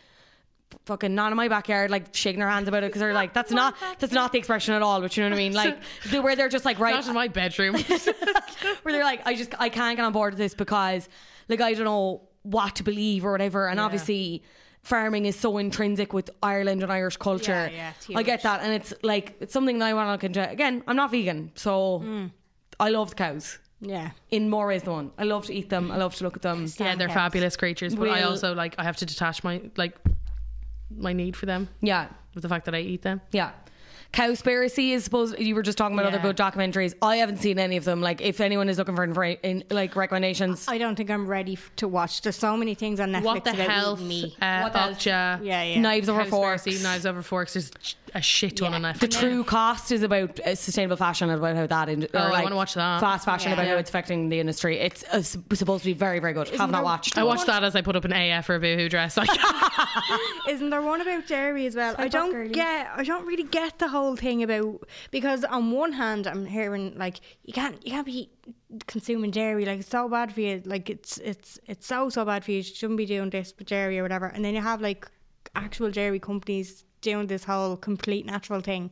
fucking 0.85 1.13
not 1.13 1.31
in 1.31 1.37
my 1.37 1.47
backyard, 1.47 1.91
like 1.91 2.07
shaking 2.15 2.39
their 2.39 2.49
hands 2.49 2.67
about 2.67 2.83
it 2.83 2.87
because 2.87 3.01
they're 3.01 3.13
like 3.13 3.33
that's 3.33 3.51
not 3.51 3.75
that's 3.99 4.13
not 4.13 4.31
the 4.31 4.37
expression 4.39 4.73
at 4.73 4.81
all. 4.81 4.99
But 5.01 5.15
you 5.15 5.23
know 5.23 5.29
what 5.29 5.35
I 5.35 5.37
mean? 5.37 5.53
Like 5.53 5.77
where 6.23 6.35
they're 6.35 6.49
just 6.49 6.65
like 6.65 6.79
right, 6.79 6.95
Not 6.95 7.07
in 7.07 7.13
my 7.13 7.27
bedroom. 7.27 7.75
where 8.81 8.93
they're 8.93 9.03
like 9.03 9.21
I 9.27 9.35
just 9.35 9.53
I 9.59 9.69
can't 9.69 9.95
get 9.97 10.03
on 10.05 10.11
board 10.13 10.33
with 10.33 10.39
this 10.39 10.53
because 10.55 11.07
like 11.47 11.61
I 11.61 11.73
don't 11.73 11.85
know 11.85 12.21
what 12.43 12.75
to 12.77 12.83
believe 12.83 13.25
or 13.25 13.31
whatever. 13.31 13.67
And 13.67 13.79
obviously. 13.79 14.43
Farming 14.83 15.25
is 15.27 15.35
so 15.39 15.59
intrinsic 15.59 16.11
with 16.11 16.31
Ireland 16.41 16.81
and 16.81 16.91
Irish 16.91 17.15
culture. 17.17 17.69
Yeah, 17.71 17.77
yeah, 17.77 17.91
it's 17.99 18.09
I 18.15 18.23
get 18.23 18.41
that, 18.41 18.63
and 18.63 18.73
it's 18.73 18.91
like 19.03 19.35
it's 19.39 19.53
something 19.53 19.77
that 19.77 19.85
I 19.85 19.93
want 19.93 20.07
to 20.07 20.11
look 20.13 20.23
into. 20.23 20.49
Again, 20.49 20.81
I'm 20.87 20.95
not 20.95 21.11
vegan, 21.11 21.51
so 21.53 21.99
Mm. 22.03 22.31
I 22.79 22.89
love 22.89 23.15
cows 23.15 23.59
yeah. 23.79 24.09
in 24.31 24.49
more 24.49 24.65
ways 24.65 24.81
than 24.81 24.93
one. 24.93 25.11
I 25.19 25.25
love 25.25 25.45
to 25.45 25.53
eat 25.53 25.69
them. 25.69 25.91
I 25.91 25.97
love 25.97 26.15
to 26.15 26.23
look 26.23 26.35
at 26.35 26.41
them. 26.41 26.65
yeah, 26.79 26.95
they're 26.95 27.09
cows. 27.09 27.13
fabulous 27.13 27.55
creatures, 27.55 27.93
but 27.93 28.09
I 28.09 28.21
Will- 28.21 28.29
also 28.31 28.55
like 28.55 28.73
I 28.79 28.83
have 28.83 28.97
to 28.97 29.05
detach 29.05 29.43
my 29.43 29.61
like 29.77 29.95
my 30.89 31.13
need 31.13 31.35
for 31.35 31.45
them 31.45 31.69
Yeah, 31.81 32.07
with 32.33 32.41
the 32.41 32.49
fact 32.49 32.65
that 32.65 32.73
I 32.73 32.79
eat 32.79 33.03
them. 33.03 33.21
yeah. 33.31 33.51
Cowspiracy 34.13 34.91
is 34.91 35.05
supposed. 35.05 35.39
You 35.39 35.55
were 35.55 35.61
just 35.61 35.77
talking 35.77 35.97
about 35.97 36.05
other 36.11 36.19
good 36.19 36.35
documentaries. 36.35 36.93
I 37.01 37.15
haven't 37.17 37.37
seen 37.37 37.57
any 37.57 37.77
of 37.77 37.85
them. 37.85 38.01
Like, 38.01 38.19
if 38.19 38.41
anyone 38.41 38.67
is 38.67 38.77
looking 38.77 38.95
for 38.95 39.07
infor- 39.07 39.39
in, 39.41 39.63
like 39.69 39.95
recommendations, 39.95 40.67
I 40.67 40.77
don't 40.77 40.97
think 40.97 41.09
I'm 41.09 41.25
ready 41.27 41.53
f- 41.53 41.71
to 41.77 41.87
watch. 41.87 42.21
There's 42.21 42.35
so 42.35 42.57
many 42.57 42.73
things 42.75 42.99
on 42.99 43.11
Netflix 43.13 43.23
What 43.23 43.43
the 43.45 43.51
about 43.53 43.69
hell? 43.69 43.93
eating 43.95 44.07
me. 44.09 44.35
Uh, 44.41 44.61
What 44.63 44.75
else? 44.75 44.95
Ultra, 44.95 45.39
Yeah, 45.41 45.63
yeah. 45.63 45.79
knives 45.79 46.09
over 46.09 46.25
forks. 46.25 46.65
Knives 46.83 47.05
over 47.05 47.21
forks. 47.21 47.53
There's 47.53 47.71
a 48.13 48.21
shit 48.21 48.57
ton 48.57 48.71
Yeah. 48.71 48.75
on 48.77 48.81
Netflix. 48.83 48.99
The 48.99 49.07
true 49.07 49.43
cost 49.43 49.91
is 49.91 50.03
about 50.03 50.39
uh, 50.41 50.55
sustainable 50.55 50.97
fashion 50.97 51.29
and 51.29 51.39
about 51.39 51.55
how 51.55 51.67
that 51.67 51.89
in, 51.89 52.07
Oh, 52.13 52.17
or 52.17 52.21
I 52.21 52.29
like 52.29 52.43
wanna 52.43 52.55
watch 52.55 52.73
that. 52.73 52.99
fast 52.99 53.25
fashion 53.25 53.49
Yeah. 53.49 53.53
about 53.55 53.67
how 53.67 53.75
it's 53.75 53.89
affecting 53.89 54.29
the 54.29 54.39
industry. 54.39 54.77
It's 54.79 55.03
uh, 55.11 55.21
supposed 55.21 55.83
to 55.83 55.89
be 55.89 55.93
very 55.93 56.19
very 56.19 56.33
good. 56.33 56.49
Have 56.49 56.71
not 56.71 56.83
watched. 56.83 57.17
I 57.17 57.23
watched 57.23 57.45
that 57.47 57.63
as 57.63 57.75
I 57.75 57.81
put 57.81 57.95
up 57.95 58.05
an 58.05 58.13
AF 58.13 58.45
for 58.45 58.55
a 58.55 58.59
boohoo 58.59 58.89
dress. 58.89 59.17
Like, 59.17 59.29
Isn't 60.49 60.69
there 60.69 60.81
one 60.81 61.01
about 61.01 61.27
dairy 61.27 61.65
as 61.65 61.75
well? 61.75 61.95
I 61.97 62.07
don't 62.07 62.31
girlies. 62.31 62.51
get. 62.53 62.87
I 62.95 63.03
don't 63.03 63.25
really 63.25 63.43
get 63.43 63.79
the 63.79 63.87
whole 63.87 64.15
thing 64.15 64.43
about 64.43 64.87
because 65.11 65.43
on 65.43 65.71
one 65.71 65.91
hand 65.93 66.27
I'm 66.27 66.45
hearing 66.45 66.97
like 66.97 67.21
you 67.43 67.53
can't 67.53 67.83
you 67.85 67.91
can't 67.91 68.05
be 68.05 68.29
consuming 68.87 69.31
dairy 69.31 69.65
like 69.65 69.79
it's 69.79 69.89
so 69.89 70.07
bad 70.07 70.33
for 70.33 70.39
you 70.41 70.61
like 70.65 70.89
it's 70.89 71.17
it's 71.17 71.59
it's 71.67 71.85
so 71.87 72.09
so 72.09 72.25
bad 72.25 72.43
for 72.43 72.51
you. 72.51 72.57
You 72.57 72.63
shouldn't 72.63 72.97
be 72.97 73.05
doing 73.05 73.29
this 73.29 73.53
with 73.57 73.67
dairy 73.67 73.99
or 73.99 74.03
whatever. 74.03 74.25
And 74.27 74.43
then 74.43 74.53
you 74.55 74.61
have 74.61 74.81
like 74.81 75.07
actual 75.55 75.91
dairy 75.91 76.19
companies 76.19 76.83
doing 77.01 77.27
this 77.27 77.43
whole 77.43 77.75
complete 77.77 78.25
natural 78.25 78.61
thing. 78.61 78.91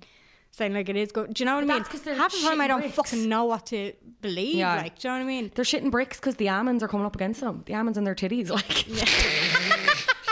Saying 0.52 0.73
like 0.73 0.90
it 0.90 0.95
is 0.95 1.11
good. 1.11 1.31
Do 1.34 1.41
you 1.41 1.45
know 1.45 1.56
what 1.56 1.64
I 1.64 1.68
mean? 1.68 1.77
that's 1.77 1.90
'cause 1.90 2.02
they're 2.02 2.15
Half 2.15 2.31
the 2.31 2.41
time 2.41 2.60
I 2.60 2.68
don't 2.68 2.80
bricks. 2.80 2.95
fucking 2.95 3.30
know 3.30 3.45
what 3.45 3.68
to 3.68 3.94
believe. 4.22 4.56
Yeah. 4.56 4.77
Like, 4.77 4.98
do 4.98 5.07
you 5.07 5.14
know 5.14 5.19
what 5.19 5.23
I 5.23 5.27
mean? 5.27 5.52
They're 5.53 5.64
shitting 5.64 5.91
bricks 5.91 6.18
because 6.18 6.36
the 6.38 6.49
almonds 6.49 6.81
are 6.81 6.88
coming 6.88 7.06
up 7.06 7.15
against 7.15 7.40
them. 7.41 7.61
The 7.68 7.76
almonds 7.76 7.98
and 7.99 8.07
their 8.07 8.15
titties, 8.15 8.49
like. 8.60 8.86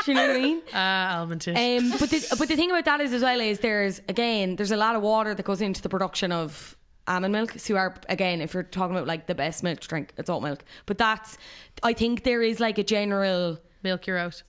Do 0.06 0.12
you 0.12 0.16
know 0.16 0.28
what 0.28 0.36
I 0.38 0.42
mean? 0.42 0.62
uh, 0.74 0.78
almond 1.20 1.42
too. 1.42 1.52
Um, 1.52 1.92
but 2.00 2.10
the, 2.10 2.36
but 2.40 2.48
the 2.48 2.56
thing 2.56 2.72
about 2.72 2.86
that 2.86 3.00
is 3.02 3.14
as 3.14 3.22
well 3.22 3.40
is 3.40 3.60
there's 3.60 4.00
again 4.10 4.56
there's 4.56 4.72
a 4.72 4.78
lot 4.78 4.96
of 4.96 5.02
water 5.04 5.36
that 5.36 5.44
goes 5.46 5.62
into 5.62 5.82
the 5.84 5.90
production 5.90 6.32
of 6.32 6.76
almond 7.08 7.34
milk. 7.34 7.54
So 7.58 7.74
you 7.74 7.78
are 7.78 7.94
again 8.10 8.42
if 8.42 8.54
you're 8.56 8.64
talking 8.64 8.96
about 8.96 9.06
like 9.08 9.28
the 9.28 9.36
best 9.36 9.62
milk 9.64 9.82
to 9.82 9.88
drink, 9.88 10.14
it's 10.18 10.30
oat 10.32 10.42
milk. 10.42 10.64
But 10.88 10.98
that's 10.98 11.38
I 11.84 11.94
think 11.94 12.24
there 12.24 12.42
is 12.42 12.60
like 12.60 12.78
a 12.80 12.84
general 12.84 13.60
Milk, 13.84 14.08
you're 14.08 14.18
out. 14.18 14.42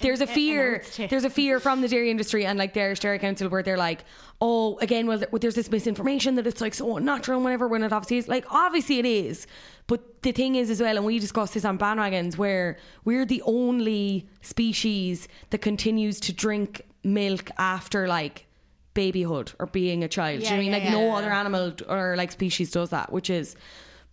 There's 0.00 0.20
a 0.20 0.26
fear 0.26 0.82
there's 1.10 1.24
a 1.24 1.30
fear 1.30 1.60
from 1.60 1.80
the 1.80 1.88
dairy 1.88 2.10
industry 2.10 2.44
and 2.46 2.58
like 2.58 2.74
the 2.74 2.80
Irish 2.80 3.00
Dairy 3.00 3.18
Council 3.18 3.48
where 3.48 3.62
they're 3.62 3.76
like 3.76 4.04
oh 4.40 4.78
again 4.78 5.06
well 5.06 5.22
there's 5.40 5.54
this 5.54 5.70
misinformation 5.70 6.34
that 6.36 6.46
it's 6.46 6.60
like 6.60 6.74
so 6.74 6.96
unnatural 6.96 7.38
and 7.38 7.44
whatever 7.44 7.68
when 7.68 7.82
it 7.82 7.92
obviously 7.92 8.18
is 8.18 8.28
like 8.28 8.44
obviously 8.50 8.98
it 8.98 9.06
is. 9.06 9.46
But 9.86 10.22
the 10.22 10.32
thing 10.32 10.54
is 10.54 10.70
as 10.70 10.80
well 10.80 10.96
and 10.96 11.04
we 11.04 11.18
discussed 11.18 11.54
this 11.54 11.64
on 11.64 11.78
bandwagons 11.78 12.36
where 12.38 12.78
we're 13.04 13.26
the 13.26 13.42
only 13.42 14.26
species 14.40 15.28
that 15.50 15.58
continues 15.58 16.20
to 16.20 16.32
drink 16.32 16.82
milk 17.02 17.50
after 17.58 18.08
like 18.08 18.46
babyhood 18.94 19.52
or 19.58 19.66
being 19.66 20.04
a 20.04 20.08
child. 20.08 20.40
Do 20.40 20.44
you 20.44 20.50
know 20.50 20.56
I 20.56 20.58
mean? 20.60 20.70
Yeah, 20.70 20.78
like 20.78 20.84
yeah, 20.84 20.92
no 20.92 21.14
other 21.14 21.30
animal 21.30 21.74
or 21.88 22.14
like 22.16 22.32
species 22.32 22.70
does 22.70 22.90
that 22.90 23.12
which 23.12 23.28
is 23.30 23.56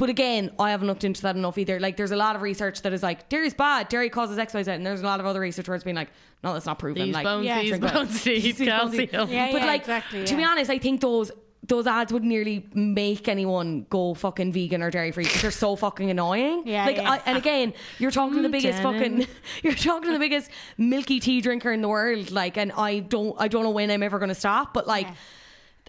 but 0.02 0.10
again, 0.10 0.50
I 0.58 0.72
haven't 0.72 0.88
looked 0.88 1.04
into 1.04 1.22
that 1.22 1.36
enough 1.36 1.60
either. 1.60 1.80
Like, 1.80 1.96
there's 1.96 2.10
a 2.10 2.16
lot 2.16 2.36
of 2.36 2.42
research 2.42 2.82
that 2.82 2.92
is 2.92 3.04
like, 3.04 3.30
dairy's 3.30 3.54
bad, 3.54 3.88
dairy 3.88 4.10
causes 4.10 4.40
X, 4.40 4.52
Y, 4.52 4.64
Z. 4.64 4.72
And 4.72 4.84
there's 4.84 5.02
a 5.02 5.06
lot 5.06 5.20
of 5.20 5.28
other 5.28 5.40
research 5.40 5.68
where 5.68 5.76
it's 5.76 5.84
been 5.84 5.96
like, 5.96 6.10
no, 6.44 6.54
that's 6.54 6.66
not 6.66 6.80
proven. 6.80 7.04
These 7.04 7.14
like, 7.14 7.24
bones, 7.24 7.46
Yeah. 7.46 7.62
these 7.62 7.70
drink 7.70 7.84
milk. 7.84 7.94
bones, 7.94 8.24
these 8.24 8.44
These 8.58 8.68
bones, 8.68 8.96
calcium. 8.96 9.30
Yeah, 9.30 9.52
but 9.52 9.62
yeah, 9.62 9.68
like, 9.68 9.82
exactly, 9.82 10.26
to 10.26 10.36
be 10.36 10.44
honest, 10.44 10.72
I 10.72 10.80
think 10.80 11.02
those 11.02 11.32
those 11.68 11.86
ads 11.86 12.12
would 12.12 12.24
nearly 12.24 12.68
make 12.74 13.28
anyone 13.28 13.86
go 13.92 14.16
fucking 14.16 14.52
vegan 14.52 14.82
or 14.82 14.90
dairy 14.90 15.12
free 15.12 15.26
because 15.26 15.44
they're 15.44 15.52
so 15.52 15.76
fucking 15.76 16.10
annoying. 16.10 16.64
Yeah, 16.66 16.88
like, 16.88 16.98
yeah. 16.98 17.12
I, 17.12 17.22
and 17.28 17.38
again, 17.38 17.74
you're 18.00 18.10
talking 18.10 18.38
to 18.38 18.42
the 18.42 18.48
mm, 18.48 18.54
biggest 18.54 18.82
Shannon. 18.82 19.22
fucking, 19.22 19.28
you're 19.64 19.76
talking 19.76 20.08
to 20.08 20.14
the 20.14 20.20
biggest 20.20 20.50
milky 20.80 21.20
tea 21.20 21.42
drinker 21.42 21.72
in 21.72 21.84
the 21.84 21.88
world. 21.88 22.32
Like, 22.32 22.58
and 22.58 22.72
I 22.72 23.00
don't, 23.02 23.36
I 23.40 23.48
don't 23.48 23.62
know 23.62 23.70
when 23.70 23.92
I'm 23.92 24.02
ever 24.02 24.18
going 24.18 24.30
to 24.30 24.36
stop, 24.36 24.74
but 24.74 24.88
like. 24.88 25.06
Yeah. 25.06 25.14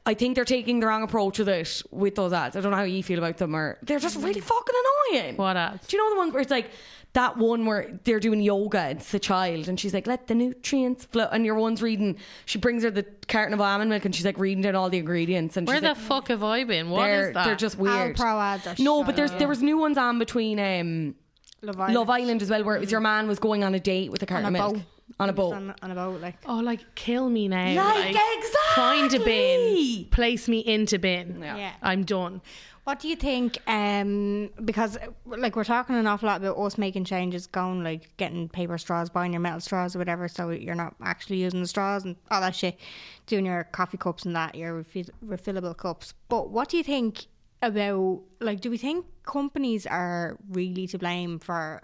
I 0.05 0.15
think 0.15 0.35
they're 0.35 0.45
taking 0.45 0.81
the 0.81 0.87
wrong 0.87 1.03
approach 1.03 1.39
with 1.39 1.49
it 1.49 1.83
with 1.93 2.17
those 2.17 2.33
ads. 2.33 2.57
I 2.57 2.61
don't 2.61 2.73
know 2.73 2.77
how 2.77 2.83
you 2.83 3.03
feel 3.03 3.19
about 3.19 3.37
them, 3.37 3.55
or 3.55 3.79
they're 3.83 4.01
just 4.01 4.17
really 4.17 4.41
fucking 4.41 4.75
annoying. 5.13 5.37
What 5.37 5.57
ads? 5.57 5.87
Do 5.87 5.97
you 5.97 6.03
know 6.03 6.11
the 6.11 6.19
one 6.19 6.33
where 6.33 6.43
it's 6.43 6.51
like 6.51 6.71
that 7.13 7.37
one 7.37 7.67
where 7.67 8.01
they're 8.03 8.19
doing 8.19 8.41
yoga? 8.41 8.91
It's 8.91 9.13
the 9.13 9.21
child, 9.21 9.69
and 9.69 9.79
she's 9.79 9.95
like, 9.95 10.09
"Let 10.09 10.27
the 10.27 10.35
nutrients 10.35 11.05
flow." 11.05 11.29
And 11.31 11.47
your 11.47 11.55
one's 11.55 11.83
reading. 11.83 12.19
She 12.47 12.59
brings 12.59 12.83
her 12.83 12.91
the 12.91 13.07
carton 13.29 13.55
of 13.55 13.61
almond 13.61 13.91
milk, 13.91 14.05
and 14.05 14.13
she's 14.13 14.25
like 14.25 14.39
reading 14.39 14.63
down 14.63 14.75
all 14.75 14.91
the 14.91 14.99
ingredients. 14.99 15.57
And 15.57 15.69
Where 15.69 15.77
she's 15.77 15.83
the 15.83 15.89
like, 15.91 15.97
fuck 15.99 16.29
have 16.29 16.43
I 16.43 16.65
been? 16.65 16.91
What 16.91 17.09
is 17.09 17.35
that? 17.35 17.45
they're 17.45 17.55
just 17.55 17.79
weird. 17.79 18.17
Pro 18.17 18.41
ads 18.41 18.81
no, 18.81 19.05
but 19.05 19.15
there's 19.15 19.33
there 19.33 19.49
was 19.49 19.63
new 19.63 19.79
ones 19.79 19.99
on 19.99 20.19
between 20.19 20.59
um, 20.59 21.15
Love 21.63 21.79
Love 21.79 22.11
Island 22.11 22.43
as 22.43 22.51
well, 22.51 22.65
where 22.65 22.75
it 22.75 22.81
was 22.81 22.91
your 22.91 23.01
man 23.01 23.29
was 23.29 23.39
going 23.39 23.63
on 23.63 23.73
a 23.77 23.81
date 23.81 24.11
with 24.11 24.21
a 24.25 24.27
carton 24.27 24.47
on 24.47 24.57
a 24.57 24.59
of 24.59 24.73
milk 24.73 24.83
boat. 24.83 24.93
On 25.21 25.29
a 25.29 25.33
boat. 25.33 25.55
On, 25.55 25.75
on 25.83 25.91
a 25.91 25.95
boat, 25.95 26.21
like. 26.21 26.37
Oh, 26.47 26.59
like 26.59 26.81
kill 26.95 27.29
me 27.29 27.49
now. 27.49 27.75
Like, 27.75 28.09
exactly, 28.09 28.59
Find 28.75 29.15
a 29.15 29.21
bin, 29.21 30.07
place 30.11 30.49
me 30.49 30.61
into 30.61 30.99
bin. 30.99 31.41
Yeah. 31.43 31.73
I'm 31.83 32.05
done. 32.05 32.41
What 32.85 32.99
do 32.99 33.07
you 33.07 33.15
think? 33.15 33.59
Um, 33.69 34.51
because 34.65 34.99
like 35.25 35.55
we're 35.55 35.63
talking 35.63 35.95
an 35.95 36.09
awful 36.09 36.27
lot 36.27 36.39
about 36.41 36.59
us 36.59 36.77
making 36.77 37.05
changes, 37.05 37.47
going 37.47 37.85
like 37.85 38.15
getting 38.17 38.49
paper 38.49 38.77
straws, 38.77 39.09
buying 39.09 39.33
your 39.33 39.41
metal 39.41 39.61
straws 39.61 39.95
or 39.95 40.01
whatever, 40.01 40.27
so 40.27 40.51
you're 40.51 40.75
not 40.75 40.97
actually 41.01 41.37
using 41.37 41.61
the 41.61 41.69
straws 41.69 42.05
and 42.05 42.17
all 42.33 42.41
that 42.41 42.57
shit, 42.57 42.81
doing 43.27 43.47
your 43.47 43.65
coffee 43.65 43.99
cups 43.99 44.25
and 44.25 44.35
that, 44.35 44.57
your 44.57 44.75
refill- 44.75 45.15
refillable 45.25 45.77
cups. 45.77 46.13
But 46.29 46.51
what 46.51 46.71
do 46.71 46.77
you 46.77 46.83
think 46.83 47.27
about 47.63 48.21
like? 48.41 48.61
Do 48.61 48.69
we 48.69 48.79
think 48.79 49.07
companies 49.25 49.87
are 49.87 50.37
really 50.51 50.89
to 50.89 50.99
blame 50.99 51.39
for? 51.39 51.83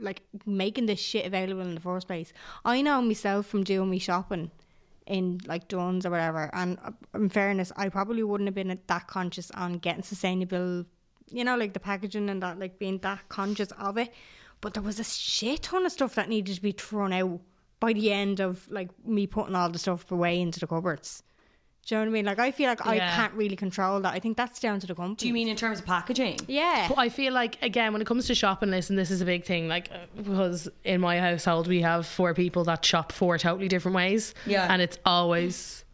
Like 0.00 0.22
making 0.46 0.86
this 0.86 1.00
shit 1.00 1.26
available 1.26 1.62
in 1.62 1.74
the 1.74 1.80
first 1.80 2.06
place. 2.06 2.32
I 2.64 2.82
know 2.82 3.00
myself 3.02 3.46
from 3.46 3.64
doing 3.64 3.90
me 3.90 3.98
shopping 3.98 4.50
in 5.06 5.40
like 5.46 5.68
Dunnes 5.68 6.06
or 6.06 6.10
whatever. 6.10 6.50
And 6.52 6.78
uh, 6.84 6.92
in 7.14 7.28
fairness, 7.28 7.72
I 7.76 7.88
probably 7.88 8.22
wouldn't 8.22 8.48
have 8.48 8.54
been 8.54 8.78
that 8.86 9.06
conscious 9.08 9.50
on 9.52 9.74
getting 9.78 10.02
sustainable, 10.02 10.84
you 11.30 11.44
know, 11.44 11.56
like 11.56 11.72
the 11.72 11.80
packaging 11.80 12.30
and 12.30 12.42
that, 12.42 12.58
like 12.58 12.78
being 12.78 12.98
that 12.98 13.28
conscious 13.28 13.72
of 13.72 13.98
it. 13.98 14.12
But 14.60 14.74
there 14.74 14.82
was 14.82 15.00
a 15.00 15.04
shit 15.04 15.62
ton 15.62 15.86
of 15.86 15.92
stuff 15.92 16.14
that 16.14 16.28
needed 16.28 16.54
to 16.54 16.62
be 16.62 16.72
thrown 16.72 17.12
out 17.12 17.40
by 17.80 17.92
the 17.92 18.12
end 18.12 18.40
of 18.40 18.70
like 18.70 18.90
me 19.04 19.26
putting 19.26 19.54
all 19.54 19.70
the 19.70 19.78
stuff 19.78 20.10
away 20.12 20.40
into 20.40 20.60
the 20.60 20.66
cupboards. 20.66 21.22
Do 21.86 21.94
you 21.94 21.98
know 21.98 22.04
what 22.04 22.10
I 22.10 22.12
mean? 22.12 22.24
Like 22.26 22.38
I 22.38 22.50
feel 22.50 22.68
like 22.68 22.86
I 22.86 22.96
Yeah. 22.96 23.16
can't 23.16 23.32
really 23.34 23.56
control 23.56 24.00
that. 24.00 24.12
I 24.14 24.18
think 24.20 24.36
that's 24.36 24.60
down 24.60 24.78
to 24.80 24.86
the 24.86 24.94
company. 24.94 25.16
Do 25.16 25.26
you 25.26 25.32
mean 25.34 25.48
in 25.48 25.56
terms 25.56 25.78
of 25.80 25.86
packaging? 25.86 26.38
Yeah. 26.46 26.86
But 26.88 26.98
I 26.98 27.08
feel 27.08 27.32
like 27.32 27.60
again 27.62 27.92
when 27.92 28.00
it 28.02 28.06
comes 28.06 28.26
to 28.26 28.34
shopping 28.34 28.70
lists, 28.70 28.90
and 28.90 28.98
this 28.98 29.10
is 29.10 29.20
a 29.20 29.24
big 29.24 29.44
thing, 29.44 29.66
like 29.66 29.90
uh, 29.90 29.98
because 30.16 30.68
in 30.84 31.00
my 31.00 31.18
household 31.18 31.66
we 31.66 31.80
have 31.80 32.06
four 32.06 32.34
people 32.34 32.64
that 32.64 32.84
shop 32.84 33.12
four 33.12 33.38
totally 33.38 33.68
different 33.68 33.94
ways. 33.96 34.34
Yeah. 34.46 34.66
and 34.70 34.80
it's 34.82 34.98
always, 35.06 35.84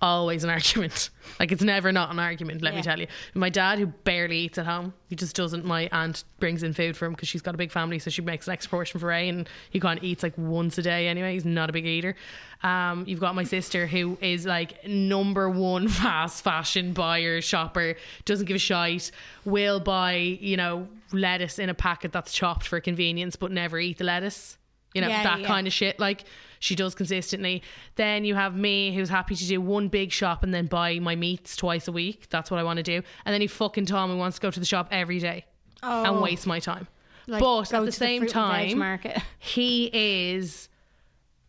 always 0.00 0.44
an 0.44 0.50
argument. 0.58 1.10
Like 1.38 1.52
it's 1.52 1.62
never 1.62 1.92
not 1.92 2.10
an 2.10 2.18
argument. 2.18 2.62
Let 2.62 2.74
me 2.74 2.82
tell 2.82 2.98
you. 2.98 3.06
My 3.34 3.50
dad, 3.50 3.78
who 3.78 3.86
barely 3.86 4.38
eats 4.38 4.58
at 4.58 4.66
home, 4.66 4.92
he 5.08 5.16
just 5.16 5.36
doesn't. 5.36 5.64
My 5.64 5.88
aunt 5.92 6.24
brings 6.38 6.62
in 6.62 6.72
food 6.72 6.96
for 6.96 7.06
him 7.06 7.12
because 7.12 7.28
she's 7.28 7.42
got 7.42 7.54
a 7.54 7.58
big 7.58 7.70
family, 7.70 7.98
so 7.98 8.10
she 8.10 8.22
makes 8.22 8.46
an 8.46 8.52
extra 8.52 8.70
portion 8.70 9.00
for 9.00 9.06
Ray, 9.06 9.28
and 9.28 9.48
he 9.70 9.80
kind 9.80 9.98
of 9.98 10.04
eats 10.04 10.22
like 10.22 10.36
once 10.36 10.78
a 10.78 10.82
day 10.82 11.08
anyway. 11.08 11.34
He's 11.34 11.44
not 11.44 11.70
a 11.70 11.72
big 11.72 11.86
eater. 11.86 12.16
Um, 12.62 13.04
you've 13.06 13.20
got 13.20 13.34
my 13.34 13.44
sister 13.44 13.86
who 13.86 14.18
is 14.20 14.44
like 14.44 14.86
number 14.86 15.48
one 15.48 15.88
fast 15.88 16.44
fashion 16.44 16.92
buyer, 16.92 17.40
shopper, 17.40 17.96
doesn't 18.24 18.46
give 18.46 18.56
a 18.56 18.58
shite, 18.58 19.10
will 19.44 19.80
buy, 19.80 20.14
you 20.14 20.56
know, 20.56 20.88
lettuce 21.12 21.58
in 21.58 21.68
a 21.70 21.74
packet 21.74 22.12
that's 22.12 22.32
chopped 22.32 22.66
for 22.66 22.80
convenience, 22.80 23.36
but 23.36 23.50
never 23.50 23.78
eat 23.78 23.98
the 23.98 24.04
lettuce. 24.04 24.56
You 24.94 25.00
know, 25.02 25.08
Yeah, 25.08 25.22
that 25.22 25.40
yeah. 25.40 25.46
kind 25.46 25.66
of 25.66 25.72
shit. 25.72 25.98
Like 26.00 26.24
she 26.58 26.74
does 26.74 26.94
consistently. 26.94 27.62
Then 27.96 28.24
you 28.24 28.34
have 28.34 28.54
me 28.56 28.92
who's 28.94 29.08
happy 29.08 29.34
to 29.36 29.46
do 29.46 29.60
one 29.60 29.88
big 29.88 30.10
shop 30.12 30.42
and 30.42 30.52
then 30.52 30.66
buy 30.66 30.98
my 30.98 31.14
meats 31.16 31.56
twice 31.56 31.88
a 31.88 31.92
week. 31.92 32.28
That's 32.30 32.50
what 32.50 32.58
I 32.58 32.64
want 32.64 32.78
to 32.78 32.82
do. 32.82 33.02
And 33.24 33.32
then 33.32 33.40
you 33.40 33.48
fucking 33.48 33.86
Tom 33.86 34.10
who 34.10 34.16
wants 34.16 34.36
to 34.38 34.42
go 34.42 34.50
to 34.50 34.60
the 34.60 34.66
shop 34.66 34.88
every 34.90 35.18
day 35.20 35.44
and 35.82 36.08
Oh. 36.16 36.20
waste 36.22 36.46
my 36.46 36.58
time. 36.58 36.86
Like, 37.26 37.40
but 37.40 37.72
at 37.72 37.84
the 37.84 37.92
same 37.92 38.22
and 38.22 38.30
veg 38.30 38.32
time, 38.32 39.22
he 39.38 39.90
is 39.92 40.68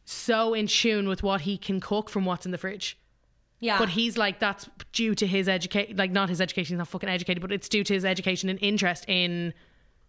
so 0.06 0.54
in 0.54 0.68
tune 0.68 1.08
with 1.08 1.24
what 1.24 1.42
he 1.42 1.58
can 1.58 1.80
cook 1.80 2.10
from 2.10 2.26
what's 2.26 2.46
in 2.46 2.52
the 2.52 2.58
fridge. 2.58 2.98
Yeah. 3.60 3.78
But 3.78 3.90
he's 3.90 4.18
like 4.18 4.40
that's 4.40 4.68
due 4.92 5.14
to 5.16 5.28
his 5.28 5.48
education, 5.48 5.96
like 5.98 6.12
not 6.12 6.30
his 6.30 6.42
education. 6.42 6.74
He's 6.76 6.80
not 6.80 6.88
fucking 6.88 7.10
educated, 7.10 7.42
but 7.42 7.52
it's 7.52 7.70
due 7.70 7.84
to 7.84 7.94
his 7.94 8.06
education 8.06 8.50
and 8.50 8.58
interest 8.62 9.06
in 9.08 9.54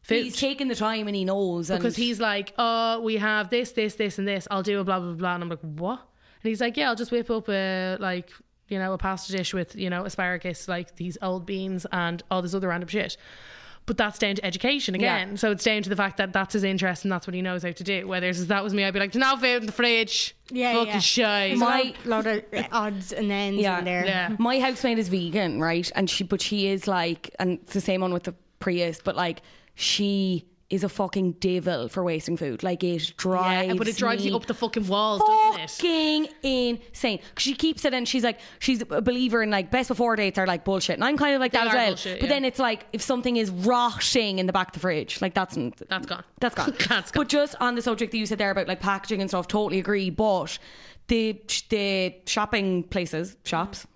food. 0.03 0.25
he's 0.25 0.37
taking 0.37 0.69
the 0.69 0.75
time 0.75 1.07
and 1.07 1.17
he 1.17 1.25
knows. 1.25 1.71
And 1.71 1.79
because 1.79 1.97
he's 1.97 2.21
like, 2.21 2.53
oh, 2.59 3.01
we 3.01 3.17
have 3.17 3.51
this, 3.51 3.73
this, 3.73 3.95
this, 3.95 4.19
and 4.19 4.27
this. 4.29 4.47
I'll 4.51 4.63
do 4.63 4.81
a 4.81 4.85
blah 4.85 5.01
blah 5.01 5.13
blah, 5.13 5.35
and 5.35 5.43
I'm 5.43 5.49
like, 5.49 5.61
what? 5.61 5.99
And 6.43 6.49
he's 6.49 6.61
like, 6.61 6.77
yeah, 6.77 6.89
I'll 6.89 6.97
just 6.97 7.13
whip 7.13 7.31
up 7.31 7.49
a 7.49 7.97
like, 8.01 8.31
you 8.69 8.79
know, 8.79 8.93
a 8.93 8.99
pasta 8.99 9.33
dish 9.33 9.55
with 9.55 9.77
you 9.77 9.91
know 9.91 10.05
asparagus, 10.05 10.69
like 10.69 10.97
these 10.97 11.17
old 11.23 11.47
beans 11.47 11.87
and 11.93 12.23
all 12.31 12.43
this 12.43 12.55
other 12.55 12.69
random 12.69 12.89
shit. 12.89 13.17
But 13.85 13.97
that's 13.97 14.17
down 14.17 14.37
to 14.37 14.45
education 14.47 14.95
again. 14.95 15.31
Yeah. 15.31 15.35
So 15.35 15.51
it's 15.51 15.65
down 15.65 15.83
to 15.83 15.89
the 15.91 15.97
fact 15.97 16.19
that 16.19 16.33
that's 16.33 16.53
his 16.53 16.63
interest 16.63 17.05
and 17.05 17.11
that's 17.11 17.27
what 17.27 17.35
he 17.35 17.43
knows 17.43 17.65
how 17.65 17.73
to 17.73 17.83
do. 17.83 18.07
Whether 18.07 18.29
if 18.29 18.37
that 18.47 18.63
was 18.63 18.73
me, 18.73 18.85
I'd 18.85 18.95
be 18.95 19.01
like, 19.01 19.13
no 19.17 19.37
food 19.37 19.63
in 19.63 19.67
the 19.67 19.73
fridge. 19.73 20.37
Yeah, 20.51 20.75
fucking 20.75 20.93
yeah. 20.93 20.99
shy. 21.01 21.55
My- 21.57 21.95
lot, 22.05 22.25
lot 22.25 22.27
of 22.29 22.45
uh, 22.53 22.63
odds 22.71 23.13
and 23.13 23.33
ends 23.33 23.61
Yeah. 23.61 23.81
in 23.81 23.85
there. 23.85 24.05
Yeah. 24.07 24.37
My 24.39 24.61
housemate 24.61 25.01
is 25.01 25.09
vegan, 25.09 25.61
right? 25.61 25.91
And 25.97 26.09
she, 26.09 26.23
but 26.23 26.41
she 26.41 26.69
is 26.69 26.87
like, 26.87 27.35
and 27.41 27.59
it's 27.61 27.73
the 27.73 27.81
same 27.81 28.03
one 28.03 28.13
with 28.13 28.23
the 28.23 28.35
Prius, 28.61 29.01
but 29.03 29.17
like, 29.17 29.43
she 29.75 30.47
is 30.71 30.83
a 30.85 30.89
fucking 30.89 31.33
devil 31.33 31.87
for 31.87 32.03
wasting 32.03 32.35
food. 32.35 32.63
Like, 32.63 32.83
it 32.83 33.13
drives. 33.19 33.69
yeah, 33.69 33.75
but 33.75 33.89
it 33.89 33.97
drives 33.99 34.25
you 34.25 34.35
up 34.35 34.47
the 34.47 34.55
fucking 34.55 34.87
walls, 34.87 35.21
doesn't 35.21 35.61
it? 35.65 35.71
fucking 35.71 36.29
insane. 36.43 37.19
'Cause 37.19 37.43
she 37.43 37.53
keeps 37.55 37.85
it 37.85 37.93
and 37.93 38.09
she's 38.09 38.25
like, 38.25 38.39
she's 38.59 38.81
a 38.81 39.03
believer 39.03 39.43
in 39.43 39.51
like 39.51 39.71
best 39.71 39.89
before 39.89 40.17
dates 40.17 40.39
are 40.39 40.47
like 40.47 40.65
bullshit. 40.65 40.95
And 40.95 41.05
I'm 41.05 41.19
kind 41.19 41.35
of 41.35 41.41
like 41.43 41.53
They 41.53 41.59
that 41.59 41.67
as 41.69 41.75
well. 41.75 41.87
bullshit, 41.89 42.21
but 42.21 42.27
yeah. 42.31 42.35
then 42.35 42.47
it's 42.47 42.59
like, 42.59 42.87
if 42.95 43.03
something 43.03 43.37
is 43.37 43.51
rotting 43.51 44.39
in 44.39 44.47
the 44.47 44.53
back 44.55 44.69
of 44.69 44.73
the 44.73 44.81
fridge, 44.81 45.21
like 45.21 45.35
that's, 45.35 45.57
That's 45.91 46.07
gone. 46.07 46.25
that's 46.41 46.55
gone. 46.55 46.75
That's 46.89 47.11
gone. 47.11 47.21
But 47.21 47.29
just 47.29 47.55
on 47.61 47.75
the 47.75 47.83
subject 47.83 48.11
that 48.13 48.17
you 48.19 48.25
said 48.25 48.39
there 48.39 48.51
about 48.51 48.67
like 48.67 48.81
packaging 48.81 49.21
and 49.21 49.29
stuff, 49.29 49.49
totally 49.49 49.79
agree. 49.79 50.09
But 50.09 50.59
the 51.09 51.39
the 51.69 52.15
shopping 52.27 52.85
places, 52.85 53.37
shops, 53.45 53.87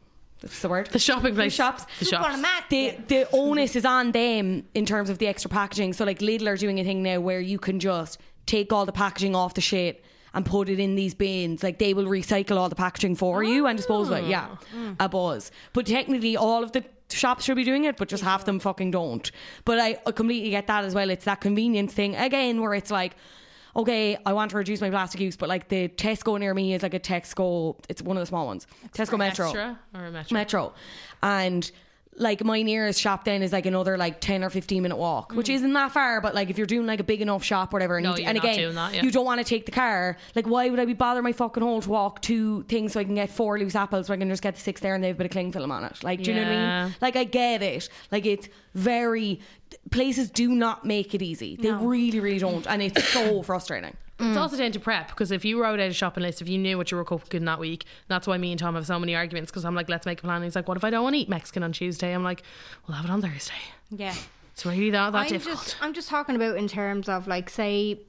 that's 0.46 0.62
the 0.62 0.68
word. 0.68 0.86
The 0.86 0.98
shopping 0.98 1.34
place, 1.34 1.52
shops. 1.52 1.86
the 1.98 2.04
shops. 2.04 2.42
The 2.70 2.96
the 3.08 3.28
onus 3.32 3.74
is 3.76 3.84
on 3.84 4.12
them 4.12 4.64
in 4.74 4.86
terms 4.86 5.10
of 5.10 5.18
the 5.18 5.26
extra 5.26 5.48
packaging. 5.50 5.92
So 5.92 6.04
like 6.04 6.20
Lidl 6.20 6.48
are 6.48 6.56
doing 6.56 6.78
a 6.78 6.84
thing 6.84 7.02
now 7.02 7.20
where 7.20 7.40
you 7.40 7.58
can 7.58 7.80
just 7.80 8.20
take 8.46 8.72
all 8.72 8.86
the 8.86 8.92
packaging 8.92 9.34
off 9.34 9.54
the 9.54 9.60
shit 9.60 10.04
and 10.34 10.46
put 10.46 10.68
it 10.68 10.78
in 10.78 10.94
these 10.94 11.14
bins. 11.14 11.62
Like 11.62 11.78
they 11.78 11.94
will 11.94 12.04
recycle 12.06 12.56
all 12.56 12.68
the 12.68 12.76
packaging 12.76 13.16
for 13.16 13.42
you 13.42 13.66
and 13.66 13.76
dispose 13.76 14.08
of 14.08 14.18
it. 14.18 14.24
Yeah, 14.26 14.56
mm. 14.74 14.94
a 15.00 15.08
buzz. 15.08 15.50
But 15.72 15.86
technically, 15.86 16.36
all 16.36 16.62
of 16.62 16.72
the 16.72 16.84
shops 17.10 17.44
should 17.44 17.56
be 17.56 17.64
doing 17.64 17.84
it, 17.84 17.96
but 17.96 18.08
just 18.08 18.22
half 18.22 18.44
them 18.44 18.60
fucking 18.60 18.92
don't. 18.92 19.30
But 19.64 19.80
I 19.80 19.98
I 20.06 20.12
completely 20.12 20.50
get 20.50 20.68
that 20.68 20.84
as 20.84 20.94
well. 20.94 21.10
It's 21.10 21.24
that 21.24 21.40
convenience 21.40 21.92
thing 21.92 22.14
again 22.14 22.60
where 22.60 22.74
it's 22.74 22.90
like. 22.90 23.16
Okay, 23.76 24.16
I 24.24 24.32
want 24.32 24.50
to 24.52 24.56
reduce 24.56 24.80
my 24.80 24.88
plastic 24.88 25.20
use, 25.20 25.36
but 25.36 25.50
like 25.50 25.68
the 25.68 25.88
Tesco 25.88 26.40
near 26.40 26.54
me 26.54 26.72
is 26.72 26.82
like 26.82 26.94
a 26.94 27.00
Tesco. 27.00 27.76
It's 27.90 28.00
one 28.00 28.16
of 28.16 28.22
the 28.22 28.26
small 28.26 28.46
ones. 28.46 28.66
Tesco 28.94 29.18
Metro. 29.18 29.46
Extra 29.46 29.78
or 29.94 30.06
a 30.06 30.10
metro? 30.10 30.34
Metro. 30.34 30.74
And 31.22 31.70
like 32.18 32.42
my 32.42 32.62
nearest 32.62 33.00
shop 33.00 33.24
then 33.24 33.42
is 33.42 33.52
like 33.52 33.66
another 33.66 33.96
like 33.98 34.20
10 34.20 34.42
or 34.42 34.50
15 34.50 34.82
minute 34.82 34.96
walk, 34.96 35.32
which 35.32 35.48
isn't 35.48 35.72
that 35.74 35.92
far, 35.92 36.20
but 36.20 36.34
like 36.34 36.50
if 36.50 36.58
you're 36.58 36.66
doing 36.66 36.86
like 36.86 37.00
a 37.00 37.04
big 37.04 37.20
enough 37.20 37.44
shop, 37.44 37.72
whatever, 37.72 37.96
and, 37.96 38.04
No, 38.04 38.16
you, 38.16 38.24
and 38.24 38.38
again, 38.38 38.74
that, 38.74 38.94
yeah. 38.94 39.02
you 39.02 39.10
don't 39.10 39.26
want 39.26 39.38
to 39.38 39.44
take 39.44 39.66
the 39.66 39.72
car, 39.72 40.16
like 40.34 40.46
why 40.46 40.68
would 40.68 40.80
I 40.80 40.84
be 40.84 40.94
bothering 40.94 41.24
my 41.24 41.32
fucking 41.32 41.62
hole 41.62 41.80
to 41.82 41.88
walk 41.88 42.22
two 42.22 42.62
things 42.64 42.92
so 42.92 43.00
I 43.00 43.04
can 43.04 43.14
get 43.14 43.30
four 43.30 43.58
loose 43.58 43.74
apples 43.74 44.06
so 44.06 44.14
I 44.14 44.16
can 44.16 44.28
just 44.28 44.42
get 44.42 44.54
the 44.54 44.60
six 44.60 44.80
there 44.80 44.94
and 44.94 45.04
they 45.04 45.08
have 45.08 45.16
a 45.16 45.18
bit 45.18 45.26
of 45.26 45.32
cling 45.32 45.52
film 45.52 45.70
on 45.70 45.84
it? 45.84 46.02
Like, 46.02 46.22
do 46.22 46.30
you 46.30 46.36
know 46.36 46.44
what 46.44 46.52
I 46.52 46.84
mean? 46.84 46.94
Like, 47.00 47.16
I 47.16 47.24
get 47.24 47.62
it. 47.62 47.88
Like, 48.10 48.24
it's 48.24 48.48
very, 48.74 49.40
places 49.90 50.30
do 50.30 50.48
not 50.48 50.84
make 50.84 51.14
it 51.14 51.22
easy. 51.22 51.56
They 51.56 51.72
really, 51.72 52.20
really 52.20 52.38
don't. 52.38 52.66
And 52.66 52.82
it's 52.82 53.02
so 53.08 53.42
frustrating. 53.42 53.96
It's 54.18 54.28
mm. 54.28 54.40
also 54.40 54.56
down 54.56 54.72
to 54.72 54.80
prep 54.80 55.08
because 55.08 55.30
if 55.30 55.44
you 55.44 55.60
wrote 55.60 55.78
out 55.78 55.90
a 55.90 55.92
shopping 55.92 56.22
list, 56.22 56.40
if 56.40 56.48
you 56.48 56.56
knew 56.56 56.78
what 56.78 56.90
you 56.90 56.96
were 56.96 57.04
cooking 57.04 57.44
that 57.44 57.58
week, 57.58 57.84
that's 58.08 58.26
why 58.26 58.38
me 58.38 58.50
and 58.50 58.58
Tom 58.58 58.74
have 58.74 58.86
so 58.86 58.98
many 58.98 59.14
arguments 59.14 59.50
because 59.50 59.66
I'm 59.66 59.74
like, 59.74 59.90
let's 59.90 60.06
make 60.06 60.20
a 60.20 60.22
plan. 60.22 60.36
And 60.36 60.44
he's 60.44 60.56
like, 60.56 60.68
what 60.68 60.78
if 60.78 60.84
I 60.84 60.90
don't 60.90 61.02
want 61.02 61.14
to 61.14 61.20
eat 61.20 61.28
Mexican 61.28 61.62
on 61.62 61.72
Tuesday? 61.72 62.14
I'm 62.14 62.24
like, 62.24 62.42
we'll 62.86 62.96
have 62.96 63.04
it 63.04 63.10
on 63.10 63.20
Thursday. 63.20 63.52
Yeah. 63.90 64.14
It's 64.52 64.64
really 64.64 64.90
not 64.90 65.12
that 65.12 65.18
I'm 65.18 65.28
difficult. 65.28 65.58
just 65.58 65.76
I'm 65.82 65.92
just 65.92 66.08
talking 66.08 66.34
about 66.34 66.56
in 66.56 66.66
terms 66.66 67.10
of 67.10 67.28
like 67.28 67.50
say 67.50 68.00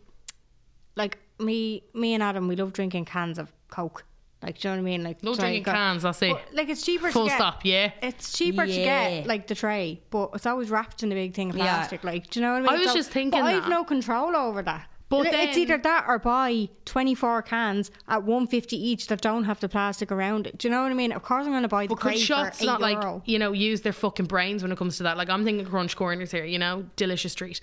like 0.95 1.17
me 1.39 1.83
me 1.93 2.13
and 2.13 2.23
Adam 2.23 2.47
we 2.47 2.55
love 2.55 2.71
drinking 2.71 3.03
cans 3.03 3.37
of 3.37 3.51
Coke. 3.69 4.05
Like 4.41 4.57
do 4.57 4.69
you 4.69 4.75
know 4.75 4.81
what 4.81 4.87
I 4.87 4.91
mean? 4.91 5.03
Like 5.03 5.21
Love 5.23 5.39
drinking 5.39 5.57
and 5.57 5.65
go- 5.65 5.71
cans, 5.73 6.03
that's 6.03 6.21
it. 6.21 6.31
But, 6.31 6.55
like 6.55 6.69
it's 6.69 6.83
cheaper 6.83 7.11
Full 7.11 7.25
to 7.25 7.29
get, 7.31 7.37
stop, 7.37 7.65
yeah. 7.65 7.91
It's 8.01 8.31
cheaper 8.31 8.65
to 8.65 8.71
get 8.71 9.27
like 9.27 9.47
the 9.47 9.55
tray, 9.55 9.99
but 10.09 10.29
it's 10.35 10.45
always 10.45 10.69
wrapped 10.69 11.03
in 11.03 11.11
a 11.11 11.15
big 11.15 11.33
thing 11.33 11.49
of 11.49 11.57
Yeah. 11.57 11.63
plastic. 11.63 12.05
Like 12.05 12.29
do 12.29 12.39
you 12.39 12.45
know 12.45 12.53
what 12.53 12.59
I 12.59 12.77
mean? 12.77 12.81
I 12.81 12.85
was 12.85 12.93
just 12.93 13.11
thinking 13.11 13.41
but 13.41 13.45
I've 13.45 13.67
no 13.67 13.83
control 13.83 14.33
over 14.33 14.61
that. 14.61 14.87
But 15.09 15.27
It- 15.27 15.33
it's 15.35 15.57
either 15.57 15.77
that 15.77 16.03
or 16.07 16.19
buy 16.19 16.67
24 16.85 17.41
cans 17.43 17.91
at 18.09 18.23
150 18.23 18.75
each 18.75 19.07
that 19.07 19.21
don't 19.21 19.45
have 19.45 19.59
the 19.61 19.69
plastic 19.69 20.11
around 20.11 20.47
it. 20.47 20.57
Do 20.57 20.67
you 20.67 20.71
know 20.73 20.83
what 20.83 20.91
I 20.91 20.95
mean? 20.95 21.13
Of 21.13 21.23
course 21.23 21.45
I'm 21.45 21.51
going 21.53 21.61
to 21.61 21.69
buy 21.69 21.87
the 21.87 21.95
crate 21.95 22.19
for 22.19 22.25
shots 22.25 22.61
8 22.61 22.65
not 22.65 22.81
like 22.81 23.01
euro. 23.01 23.21
you 23.25 23.39
know 23.39 23.53
use 23.53 23.81
their 23.81 23.93
fucking 23.93 24.25
brains 24.25 24.63
when 24.63 24.71
it 24.71 24.77
comes 24.77 24.97
to 24.97 25.03
that? 25.03 25.15
Like 25.15 25.29
I'm 25.29 25.45
thinking 25.45 25.65
Crunch 25.65 25.95
Corners 25.95 26.31
here, 26.31 26.43
you 26.43 26.59
know, 26.59 26.83
delicious 26.97 27.33
treat, 27.33 27.61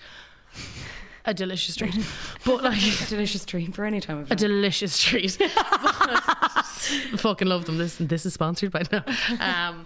a 1.25 1.33
delicious 1.35 1.75
treat, 1.75 1.95
but 2.45 2.63
like 2.63 2.79
Delicious 3.09 3.45
dream 3.45 3.71
for 3.71 3.85
any 3.85 4.01
time 4.01 4.17
of 4.17 4.31
a 4.31 4.35
delicious 4.35 4.97
treat. 4.99 5.33
Fucking 7.17 7.47
love 7.47 7.65
them. 7.65 7.77
This 7.77 7.97
this 7.99 8.25
is 8.25 8.33
sponsored 8.33 8.71
by 8.71 8.83
now. 8.91 9.03
Um, 9.39 9.85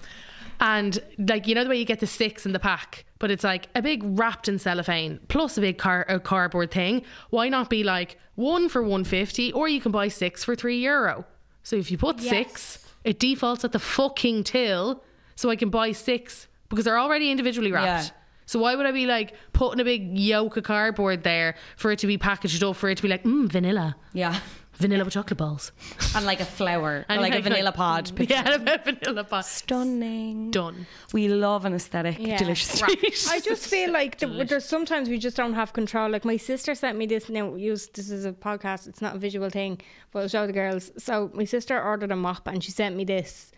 and 0.59 0.99
like 1.17 1.47
you 1.47 1.55
know 1.55 1.63
the 1.63 1.69
way 1.69 1.77
you 1.77 1.85
get 1.85 1.99
the 1.99 2.07
six 2.07 2.45
in 2.45 2.51
the 2.53 2.59
pack, 2.59 3.05
but 3.19 3.29
it's 3.29 3.43
like 3.43 3.67
a 3.75 3.81
big 3.81 4.01
wrapped 4.03 4.47
in 4.47 4.57
cellophane 4.57 5.19
plus 5.27 5.57
a 5.57 5.61
big 5.61 5.77
car 5.77 6.05
a 6.07 6.19
cardboard 6.19 6.71
thing. 6.71 7.03
Why 7.29 7.49
not 7.49 7.69
be 7.69 7.83
like 7.83 8.17
one 8.35 8.69
for 8.69 8.81
one 8.81 9.03
fifty, 9.03 9.51
or 9.51 9.67
you 9.67 9.81
can 9.81 9.91
buy 9.91 10.07
six 10.07 10.43
for 10.43 10.55
three 10.55 10.79
euro. 10.79 11.25
So 11.63 11.75
if 11.75 11.91
you 11.91 11.97
put 11.97 12.19
six, 12.19 12.85
it 13.03 13.19
defaults 13.19 13.63
at 13.65 13.73
the 13.73 13.79
fucking 13.79 14.45
till, 14.45 15.03
so 15.35 15.49
I 15.49 15.55
can 15.55 15.69
buy 15.69 15.91
six 15.91 16.47
because 16.69 16.85
they're 16.85 16.99
already 16.99 17.29
individually 17.29 17.71
wrapped. 17.71 18.07
Yeah. 18.07 18.15
So 18.45 18.57
why 18.59 18.73
would 18.73 18.87
I 18.87 18.91
be 18.91 19.05
like 19.05 19.35
putting 19.53 19.79
a 19.79 19.83
big 19.83 20.17
yoke 20.17 20.57
of 20.57 20.63
cardboard 20.63 21.23
there 21.23 21.55
for 21.75 21.91
it 21.91 21.99
to 21.99 22.07
be 22.07 22.17
packaged 22.17 22.63
up 22.63 22.77
for 22.77 22.89
it 22.89 22.95
to 22.95 23.03
be 23.03 23.07
like 23.07 23.23
mm, 23.23 23.47
vanilla, 23.51 23.95
Yeah. 24.13 24.39
Vanilla 24.79 25.03
with 25.05 25.13
chocolate 25.13 25.37
balls, 25.37 25.71
And 26.15 26.25
like 26.25 26.39
a 26.39 26.45
flower, 26.45 27.05
And 27.09 27.21
like 27.21 27.35
a 27.35 27.41
vanilla 27.41 27.65
like- 27.65 27.75
pod. 27.75 28.11
picture. 28.15 28.33
Yeah, 28.35 28.55
a 28.55 28.77
vanilla 28.83 29.23
pod. 29.23 29.45
Stunning. 29.45 30.51
Done. 30.51 30.87
We 31.13 31.27
love 31.27 31.65
an 31.65 31.73
aesthetic, 31.73 32.17
Yeah. 32.19 32.37
delicious 32.37 32.81
Right. 32.81 32.97
I 33.29 33.39
just 33.39 33.67
feel 33.67 33.91
like 33.91 34.17
the, 34.19 34.27
there's 34.47 34.65
sometimes 34.65 35.09
we 35.09 35.17
just 35.17 35.37
don't 35.37 35.53
have 35.53 35.73
control. 35.73 36.09
Like 36.09 36.25
my 36.25 36.37
sister 36.37 36.73
sent 36.75 36.97
me 36.97 37.05
this. 37.05 37.29
Now, 37.29 37.55
use 37.55 37.87
this 37.89 38.09
is 38.09 38.25
a 38.25 38.31
podcast. 38.31 38.87
It's 38.87 39.01
not 39.01 39.15
a 39.15 39.19
visual 39.19 39.49
thing, 39.49 39.79
but 40.11 40.19
I'll 40.21 40.27
show 40.27 40.47
the 40.47 40.53
girls. 40.53 40.91
So 40.97 41.29
my 41.33 41.43
sister 41.45 41.81
ordered 41.81 42.11
a 42.11 42.15
mop 42.15 42.47
and 42.47 42.63
she 42.63 42.71
sent 42.71 42.95
me 42.95 43.03
this 43.03 43.51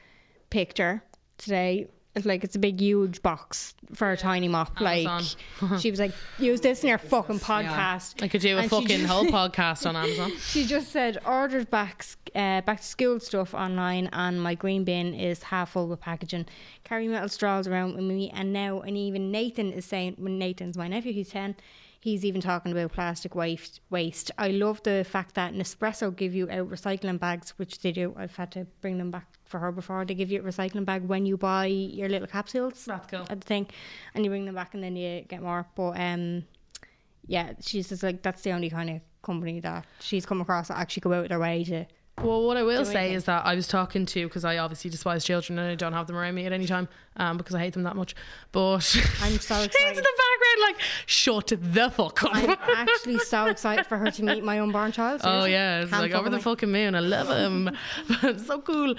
picture 0.50 1.04
today. 1.38 1.88
It's 2.14 2.26
like 2.26 2.44
it's 2.44 2.58
a 2.58 2.60
big, 2.60 2.82
huge 2.82 3.22
box 3.22 3.74
for 3.94 4.12
a 4.12 4.18
tiny 4.18 4.50
mop. 4.50 4.80
Amazon. 4.82 5.24
Like 5.72 5.80
she 5.80 5.90
was 5.90 6.00
like, 6.00 6.12
use 6.40 6.60
this 6.60 6.84
in 6.84 6.90
your 6.90 6.98
fucking 7.14 7.40
podcast. 7.40 8.22
I 8.22 8.28
could 8.28 8.42
do 8.42 8.58
a 8.58 8.62
And 8.62 8.70
fucking 8.70 8.88
just- 8.88 9.06
whole 9.06 9.26
podcast 9.28 9.88
on 9.88 9.96
Amazon. 9.96 10.32
She 10.38 10.66
just 10.66 10.92
said 10.92 11.20
ordered 11.26 11.70
back 11.70 12.06
uh, 12.36 12.62
back 12.62 12.82
to 12.82 12.86
school 12.86 13.20
stuff 13.22 13.54
online, 13.54 14.10
and 14.12 14.42
my 14.42 14.56
green 14.56 14.84
bin 14.84 15.14
is 15.14 15.42
half 15.44 15.72
full 15.72 15.88
with 15.88 16.02
packaging. 16.02 16.48
Carry 16.84 17.08
metal 17.08 17.30
straws 17.30 17.66
around 17.68 17.96
with 17.96 18.04
me, 18.04 18.30
and 18.32 18.52
now 18.52 18.82
and 18.82 18.98
even 18.98 19.32
Nathan 19.32 19.72
is 19.72 19.86
saying 19.86 20.16
when 20.18 20.38
Nathan's 20.38 20.78
my 20.78 20.88
nephew, 20.90 21.14
he's 21.14 21.30
ten. 21.30 21.56
he's 22.02 22.26
even 22.26 22.42
talking 22.42 22.72
about 22.74 22.92
plastic 22.92 23.36
waste. 23.36 23.80
Waste. 23.90 24.32
I 24.38 24.50
love 24.50 24.84
the 24.84 25.06
fact 25.08 25.36
that 25.36 25.54
Nespresso 25.54 26.14
give 26.14 26.34
you 26.36 26.50
out 26.50 26.70
recycling 26.70 27.20
bags, 27.20 27.52
which 27.58 27.80
they 27.80 27.92
do. 27.94 28.14
I've 28.18 28.36
had 28.36 28.52
to 28.54 28.66
bring 28.82 28.98
them 28.98 29.12
back 29.12 29.28
for 29.52 29.60
her 29.60 29.72
before. 29.72 30.06
They 30.06 30.16
give 30.16 30.32
you 30.32 30.40
a 30.40 30.44
recycling 30.44 30.86
bag 30.86 31.04
when 31.04 31.26
you 31.26 31.38
buy 31.38 31.66
your 31.68 32.10
little 32.10 32.28
capsules. 32.28 32.86
That's 32.86 33.08
cool. 33.08 33.26
At 33.30 33.42
the 33.42 33.48
thing, 33.48 33.68
and 34.16 34.24
you 34.24 34.32
bring 34.32 34.46
them 34.46 34.56
back, 34.56 34.74
and 34.74 34.84
then 34.84 34.96
you 34.96 35.22
get 35.22 35.42
more. 35.42 35.68
But 35.76 36.00
um, 36.00 36.46
yeah, 37.28 37.54
she's 37.60 37.90
just 37.90 38.02
like 38.04 38.24
that's 38.24 38.42
the 38.42 38.52
only 38.52 38.70
kind 38.70 38.90
of 38.90 39.02
company 39.22 39.60
that 39.60 39.86
she's 40.00 40.26
come 40.26 40.42
across 40.42 40.70
that 40.70 40.78
actually 40.78 41.02
go 41.02 41.14
out 41.14 41.24
of 41.24 41.30
their 41.30 41.40
way 41.40 41.64
to. 41.66 41.86
Well, 42.18 42.44
what 42.46 42.56
I 42.58 42.64
will 42.64 42.86
say 42.86 43.00
anything. 43.00 43.16
is 43.16 43.24
that 43.26 43.46
I 43.46 43.56
was 43.56 43.68
talking 43.68 44.06
to 44.06 44.28
because 44.28 44.46
I 44.46 44.58
obviously 44.60 44.92
despise 44.92 45.24
children 45.24 45.58
and 45.58 45.72
I 45.72 45.76
don't 45.76 45.94
have 45.94 46.08
them 46.08 46.16
around 46.16 46.36
me 46.36 46.46
at 46.46 46.54
any 46.54 46.68
time 46.68 46.88
um, 47.18 47.38
because 47.38 47.56
I 47.56 47.60
hate 47.60 47.74
them 47.74 47.84
that 47.84 47.96
much. 47.96 48.16
But 48.52 48.96
I'm 49.22 49.40
so 49.40 49.56
she's 49.64 49.88
in 49.90 49.96
the 49.96 50.02
background, 50.04 50.62
like 50.62 50.76
shut 51.08 51.48
the 51.48 51.90
fuck 51.90 52.24
up. 52.24 52.36
I'm 52.36 52.50
actually 52.76 53.18
so 53.20 53.46
excited 53.46 53.88
for 53.88 53.98
her 53.98 54.12
to 54.12 54.24
meet 54.24 54.44
my 54.44 54.60
unborn 54.60 54.92
child. 54.92 55.22
Oh 55.24 55.46
yeah, 55.46 55.82
it's 55.82 55.90
Can't 55.90 56.04
like 56.04 56.12
over 56.12 56.30
the 56.30 56.38
me. 56.38 56.44
fucking 56.44 56.72
moon. 56.72 56.94
I 56.96 57.00
love 57.00 57.28
him. 57.30 57.76
so 58.46 58.62
cool. 58.62 58.94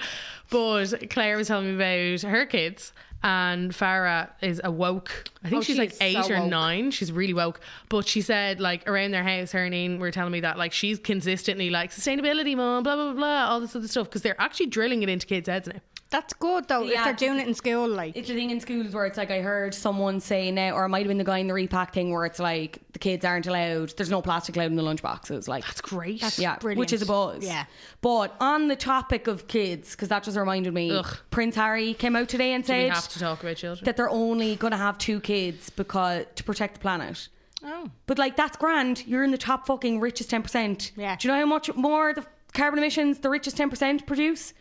But 0.49 1.09
Claire 1.09 1.37
was 1.37 1.47
telling 1.47 1.67
me 1.67 1.75
about 1.75 2.29
her 2.29 2.45
kids, 2.45 2.91
and 3.23 3.71
Farah 3.71 4.29
is 4.41 4.59
a 4.63 4.69
woke. 4.71 5.25
I 5.43 5.49
think 5.49 5.59
Oh, 5.59 5.63
she's 5.63 5.75
she 5.75 5.81
like 5.81 5.95
eight 6.01 6.23
so 6.25 6.33
or 6.33 6.39
woke. 6.41 6.49
nine. 6.49 6.91
She's 6.91 7.11
really 7.11 7.33
woke. 7.33 7.61
But 7.89 8.07
she 8.07 8.21
said 8.21 8.59
like 8.59 8.87
around 8.87 9.11
their 9.11 9.23
house, 9.23 9.51
her 9.53 9.63
and 9.63 9.73
Ian 9.73 9.99
were 9.99 10.11
telling 10.11 10.31
me 10.31 10.41
that 10.41 10.57
like 10.57 10.73
she's 10.73 10.99
consistently 10.99 11.69
like 11.69 11.91
sustainability, 11.91 12.55
mom, 12.55 12.83
blah 12.83 12.95
blah 12.95 13.05
blah, 13.05 13.13
blah 13.13 13.45
all 13.49 13.59
this 13.61 13.75
other 13.75 13.87
stuff 13.87 14.07
because 14.09 14.21
they're 14.21 14.39
actually 14.41 14.67
drilling 14.67 15.03
it 15.03 15.09
into 15.09 15.25
kids' 15.25 15.47
heads 15.47 15.67
now. 15.67 15.79
That's 16.13 16.31
good 16.33 16.67
though. 16.67 16.83
Yeah. 16.83 16.99
If 16.99 17.03
they're 17.05 17.27
doing 17.27 17.39
it 17.41 17.47
in 17.47 17.53
school, 17.55 17.87
like 17.87 18.15
It's 18.15 18.29
a 18.29 18.33
thing 18.35 18.51
in 18.51 18.59
schools 18.59 18.93
where 18.93 19.05
it's 19.07 19.17
like 19.17 19.31
I 19.31 19.41
heard 19.41 19.73
someone 19.73 20.19
say 20.19 20.51
now, 20.51 20.75
or 20.75 20.85
it 20.85 20.89
might 20.89 20.99
have 20.99 21.07
been 21.07 21.17
the 21.17 21.23
guy 21.23 21.39
in 21.39 21.47
the 21.47 21.53
Repak 21.55 21.91
thing 21.91 22.11
where 22.13 22.23
it's 22.25 22.37
like 22.39 22.77
the 22.93 22.99
kids 22.99 23.25
aren't 23.25 23.47
allowed. 23.47 23.97
There's 23.97 24.11
no 24.11 24.21
plastic 24.21 24.55
allowed 24.55 24.67
in 24.67 24.75
the 24.75 24.83
lunch 24.83 25.01
boxes. 25.01 25.47
Like 25.47 25.65
That's 25.65 25.81
great. 25.81 26.21
yeah, 26.37 26.57
brilliant. 26.59 26.79
which 26.79 26.93
is 26.93 27.01
a 27.01 27.05
buzz. 27.07 27.43
Yeah. 27.43 27.65
But 28.01 28.35
on 28.39 28.67
the 28.67 28.75
topic 28.75 29.25
of 29.27 29.47
kids, 29.47 29.91
because 29.91 30.09
that 30.09 30.23
just 30.23 30.37
reminded 30.37 30.71
me, 30.73 30.91
Ugh. 30.91 31.17
Prince 31.31 31.55
Harry 31.55 31.95
came 31.95 32.15
out 32.15 32.29
today 32.29 32.53
and 32.53 32.63
Do 32.63 32.71
we 32.73 32.79
said 32.83 32.91
have 32.93 33.09
to 33.09 33.19
talk 33.19 33.41
about 33.41 33.55
children? 33.57 33.83
that 33.85 33.97
they're 33.97 34.09
only 34.09 34.55
going 34.55 34.71
to 34.71 34.77
have 34.77 34.99
two 34.99 35.19
kids 35.19 35.71
because 35.71 36.25
to 36.35 36.43
protect 36.43 36.75
the 36.75 36.79
planet. 36.79 37.27
oh, 37.63 37.89
But 38.05 38.19
like 38.19 38.35
that's 38.37 38.55
grand. 38.57 39.03
You're 39.07 39.23
in 39.23 39.31
the 39.31 39.37
top 39.39 39.65
fucking 39.65 39.99
richest 39.99 40.29
ten 40.29 40.43
percent. 40.43 40.91
Yeah. 40.95 41.15
Do 41.15 41.27
you 41.27 41.33
know 41.33 41.39
how 41.39 41.45
much 41.47 41.73
more 41.73 42.13
the 42.13 42.23
carbon 42.53 42.79
emissions 42.79 43.19
the 43.19 43.29
richest 43.29 43.57
ten 43.57 43.69
percent 43.69 44.05
produce? 44.05 44.53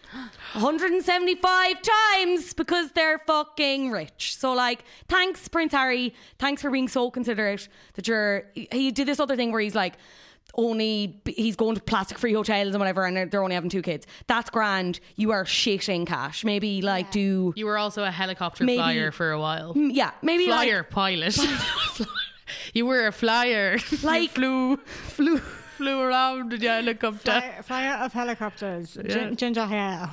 175 0.55 1.77
times 1.83 2.53
because 2.55 2.91
they're 2.93 3.19
fucking 3.27 3.91
rich. 3.91 4.37
So 4.39 4.53
like, 4.53 4.85
thanks 5.09 5.49
Prince 5.49 5.73
Harry. 5.73 6.15
Thanks 6.39 6.63
for 6.63 6.71
being 6.71 6.89
so 6.89 7.11
considerate 7.11 7.69
that 7.95 8.07
you're. 8.09 8.45
He 8.55 8.91
did 8.91 9.07
this 9.09 9.21
other 9.21 9.37
thing 9.37 9.53
where 9.53 9.61
he's 9.61 9.75
like. 9.75 9.95
Only 10.55 11.19
he's 11.25 11.57
going 11.57 11.77
to 11.77 11.81
plastic 11.81 12.19
free 12.19 12.35
hotels 12.35 12.75
and 12.75 12.79
whatever, 12.79 13.07
and 13.07 13.17
they're- 13.17 13.25
they're 13.25 13.43
only 13.43 13.55
having 13.55 13.71
two 13.71 13.81
kids. 13.81 14.07
That's 14.27 14.51
grand. 14.51 15.01
You 15.17 15.31
are 15.31 15.45
shitting 15.47 16.07
cash. 16.07 16.45
Maybe 16.45 16.83
like 16.83 17.11
do 17.11 17.55
you 17.57 17.65
were 17.65 17.79
also 17.79 18.05
a 18.05 18.11
helicopter 18.11 18.63
Maybe- 18.65 18.77
flyer 18.77 19.13
for 19.13 19.31
a 19.31 19.41
while. 19.41 19.73
Mm, 19.75 19.93
yeah, 19.95 20.11
maybe 20.21 20.49
like 20.49 20.69
Flyer 20.69 20.83
pilot. 20.83 21.39
you 22.75 22.85
were 22.85 23.07
a 23.07 23.13
flyer. 23.13 23.79
You 23.91 23.99
Like- 24.03 24.31
flew 24.33 24.77
flew 24.77 25.41
flew 25.83 26.01
around 26.01 26.53
in 26.53 26.61
your 26.61 26.73
helicopter. 26.73 27.19
fly, 27.33 27.55
fly 27.63 27.87
out 27.87 28.03
of 28.07 28.13
helicopters. 28.13 28.97
Yeah. 28.97 29.09
Gin- 29.15 29.37
ginger 29.37 29.67
hair. 29.67 30.09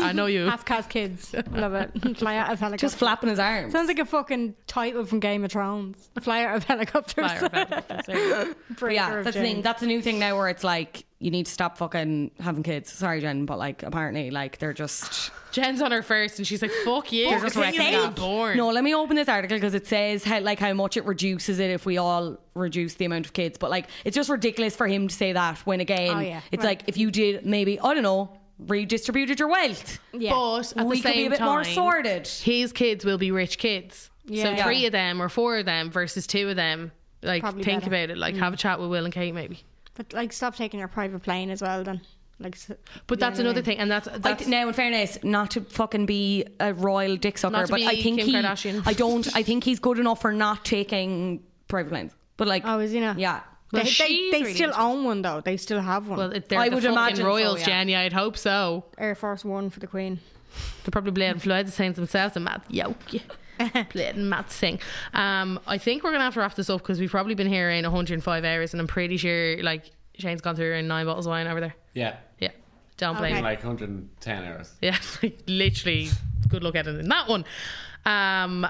I 0.00 0.12
know 0.12 0.26
you. 0.26 0.44
Half 0.46 0.64
cast 0.64 0.90
kids. 0.90 1.34
Love 1.50 1.74
it. 1.74 1.90
Fly 2.18 2.36
out 2.36 2.52
of 2.52 2.60
helicopters. 2.60 2.80
just 2.90 2.96
flapping 2.98 3.30
his 3.30 3.38
arms. 3.38 3.72
Sounds 3.72 3.88
like 3.88 3.98
a 3.98 4.04
fucking 4.04 4.54
title 4.66 5.04
from 5.04 5.20
Game 5.20 5.44
of 5.44 5.52
Thrones. 5.52 6.10
Fly 6.20 6.44
out 6.44 6.56
of 6.56 6.64
helicopters. 6.64 7.14
Flyer 7.32 7.48
helicopters, 7.52 8.06
there 8.06 8.18
you 8.18 8.30
go. 8.30 8.54
But 8.80 8.92
yeah, 8.92 9.06
Breaker 9.08 9.18
of 9.20 9.24
that's 9.24 9.36
the 9.36 9.42
thing. 9.42 9.62
That's 9.62 9.82
a 9.82 9.86
new 9.86 10.02
thing 10.02 10.18
now 10.18 10.36
where 10.36 10.48
it's 10.48 10.64
like 10.64 11.04
you 11.24 11.30
need 11.30 11.46
to 11.46 11.52
stop 11.52 11.78
fucking 11.78 12.32
having 12.38 12.62
kids. 12.62 12.92
Sorry, 12.92 13.18
Jen, 13.22 13.46
but 13.46 13.56
like 13.56 13.82
apparently, 13.82 14.30
like 14.30 14.58
they're 14.58 14.74
just 14.74 15.30
Jen's 15.52 15.80
on 15.80 15.90
her 15.90 16.02
first, 16.02 16.36
and 16.38 16.46
she's 16.46 16.60
like, 16.60 16.70
"Fuck 16.84 17.12
you." 17.12 17.30
they're 17.30 17.40
just 17.40 17.54
You're 17.54 17.64
wrecking 17.64 17.92
not 17.92 18.10
it. 18.10 18.16
born. 18.16 18.58
No, 18.58 18.68
let 18.68 18.84
me 18.84 18.94
open 18.94 19.16
this 19.16 19.26
article 19.26 19.56
because 19.56 19.72
it 19.72 19.86
says 19.86 20.22
how 20.22 20.40
like 20.40 20.58
how 20.58 20.74
much 20.74 20.98
it 20.98 21.06
reduces 21.06 21.60
it 21.60 21.70
if 21.70 21.86
we 21.86 21.96
all 21.96 22.36
reduce 22.52 22.92
the 22.94 23.06
amount 23.06 23.24
of 23.24 23.32
kids. 23.32 23.56
But 23.56 23.70
like 23.70 23.86
it's 24.04 24.14
just 24.14 24.28
ridiculous 24.28 24.76
for 24.76 24.86
him 24.86 25.08
to 25.08 25.14
say 25.14 25.32
that 25.32 25.60
when 25.60 25.80
again 25.80 26.14
Oh, 26.14 26.20
yeah, 26.20 26.42
it's 26.52 26.62
right. 26.62 26.78
like 26.78 26.88
if 26.88 26.98
you 26.98 27.10
did 27.10 27.46
maybe 27.46 27.80
I 27.80 27.94
don't 27.94 28.02
know 28.02 28.38
redistributed 28.58 29.38
your 29.40 29.48
wealth, 29.48 29.98
Yeah. 30.12 30.30
But 30.30 30.74
at 30.76 30.86
we 30.86 31.00
the 31.00 31.08
could 31.08 31.14
be 31.14 31.26
a 31.26 31.30
bit 31.30 31.38
time, 31.38 31.48
more 31.48 31.64
sorted. 31.64 32.28
his 32.28 32.70
kids 32.70 33.02
will 33.02 33.18
be 33.18 33.30
rich 33.30 33.56
kids. 33.56 34.10
Yeah. 34.26 34.56
So 34.58 34.62
three 34.64 34.84
of 34.84 34.92
them 34.92 35.22
or 35.22 35.30
four 35.30 35.56
of 35.56 35.64
them 35.64 35.90
versus 35.90 36.26
two 36.26 36.50
of 36.50 36.56
them. 36.56 36.92
Like, 37.22 37.40
Probably 37.42 37.64
think 37.64 37.80
better. 37.80 38.04
about 38.04 38.10
it. 38.10 38.18
Like, 38.18 38.34
mm. 38.34 38.38
have 38.40 38.52
a 38.52 38.56
chat 38.56 38.78
with 38.78 38.90
Will 38.90 39.04
and 39.06 39.12
Kate, 39.12 39.32
maybe. 39.34 39.64
But 39.94 40.12
like, 40.12 40.32
stop 40.32 40.56
taking 40.56 40.78
your 40.80 40.88
private 40.88 41.22
plane 41.22 41.50
as 41.50 41.62
well. 41.62 41.84
Then, 41.84 42.00
like, 42.40 42.56
But 43.06 43.20
that's 43.20 43.38
you 43.38 43.44
I 43.44 43.48
another 43.48 43.58
mean? 43.60 43.64
thing, 43.64 43.78
and 43.78 43.90
that's 43.90 44.08
I 44.08 44.18
that's 44.18 44.38
th- 44.40 44.50
now, 44.50 44.66
in 44.68 44.74
fairness, 44.74 45.18
not 45.22 45.52
to 45.52 45.60
fucking 45.60 46.06
be 46.06 46.44
a 46.60 46.74
royal 46.74 47.16
dick 47.16 47.38
sucker, 47.38 47.52
Not 47.52 47.66
to 47.66 47.72
but 47.72 47.76
be 47.76 47.86
I 47.86 48.02
think 48.02 48.18
Kim 48.18 48.26
he, 48.28 48.34
Kardashian. 48.34 48.82
I 48.86 48.92
don't. 48.92 49.26
I 49.36 49.42
think 49.42 49.62
he's 49.64 49.78
good 49.78 49.98
enough 49.98 50.20
for 50.20 50.32
not 50.32 50.64
taking 50.64 51.42
private 51.68 51.90
planes. 51.90 52.12
But 52.36 52.48
like, 52.48 52.62
Oh, 52.66 52.80
is 52.80 52.90
he 52.90 52.98
not? 52.98 53.18
yeah, 53.20 53.40
Well, 53.72 53.84
they, 53.84 53.90
they, 53.90 54.30
they 54.32 54.40
really 54.42 54.54
still 54.54 54.72
own 54.76 55.04
one 55.04 55.22
though. 55.22 55.40
They 55.40 55.56
still 55.56 55.80
have 55.80 56.08
one. 56.08 56.18
well, 56.18 56.28
they're 56.30 56.58
I 56.58 56.68
the 56.68 56.74
would 56.74 56.82
fucking 56.82 56.92
imagine 56.96 57.16
so, 57.18 57.26
royals, 57.26 57.60
yeah. 57.60 57.66
Jenny. 57.66 57.94
I'd 57.94 58.12
hope 58.12 58.36
so. 58.36 58.84
Air 58.98 59.14
Force 59.14 59.44
One 59.44 59.70
for 59.70 59.78
the 59.78 59.86
Queen. 59.86 60.18
They're 60.82 60.90
probably 60.90 61.12
playing 61.12 61.38
Floyd 61.38 61.66
the 61.66 61.72
Saints 61.72 61.96
themselves 61.96 62.34
and 62.34 62.44
Matt 62.44 62.62
Yoke. 62.68 62.96
Playing 63.90 64.28
Matt 64.28 64.50
Sing. 64.50 64.80
Um, 65.12 65.60
I 65.66 65.78
think 65.78 66.02
we're 66.02 66.12
gonna 66.12 66.24
have 66.24 66.34
to 66.34 66.40
wrap 66.40 66.54
this 66.54 66.70
up 66.70 66.80
because 66.80 67.00
we've 67.00 67.10
probably 67.10 67.34
been 67.34 67.48
here 67.48 67.70
in 67.70 67.84
105 67.84 68.44
hours, 68.44 68.74
and 68.74 68.80
I'm 68.80 68.86
pretty 68.86 69.16
sure 69.16 69.62
like 69.62 69.90
Shane's 70.18 70.40
gone 70.40 70.56
through 70.56 70.74
in 70.74 70.88
nine 70.88 71.06
bottles 71.06 71.26
of 71.26 71.30
wine 71.30 71.46
over 71.46 71.60
there. 71.60 71.74
Yeah. 71.94 72.16
Yeah, 72.38 72.50
don't 72.96 73.16
blame 73.16 73.34
Okay. 73.34 73.42
Like 73.42 73.58
110 73.58 74.44
hours. 74.44 74.72
Yeah, 74.80 74.96
like, 75.22 75.38
literally, 75.46 76.08
good 76.48 76.62
luck 76.62 76.76
at 76.76 76.86
it 76.86 76.98
in 76.98 77.08
that 77.08 77.28
one. 77.28 77.44
Um, 78.04 78.66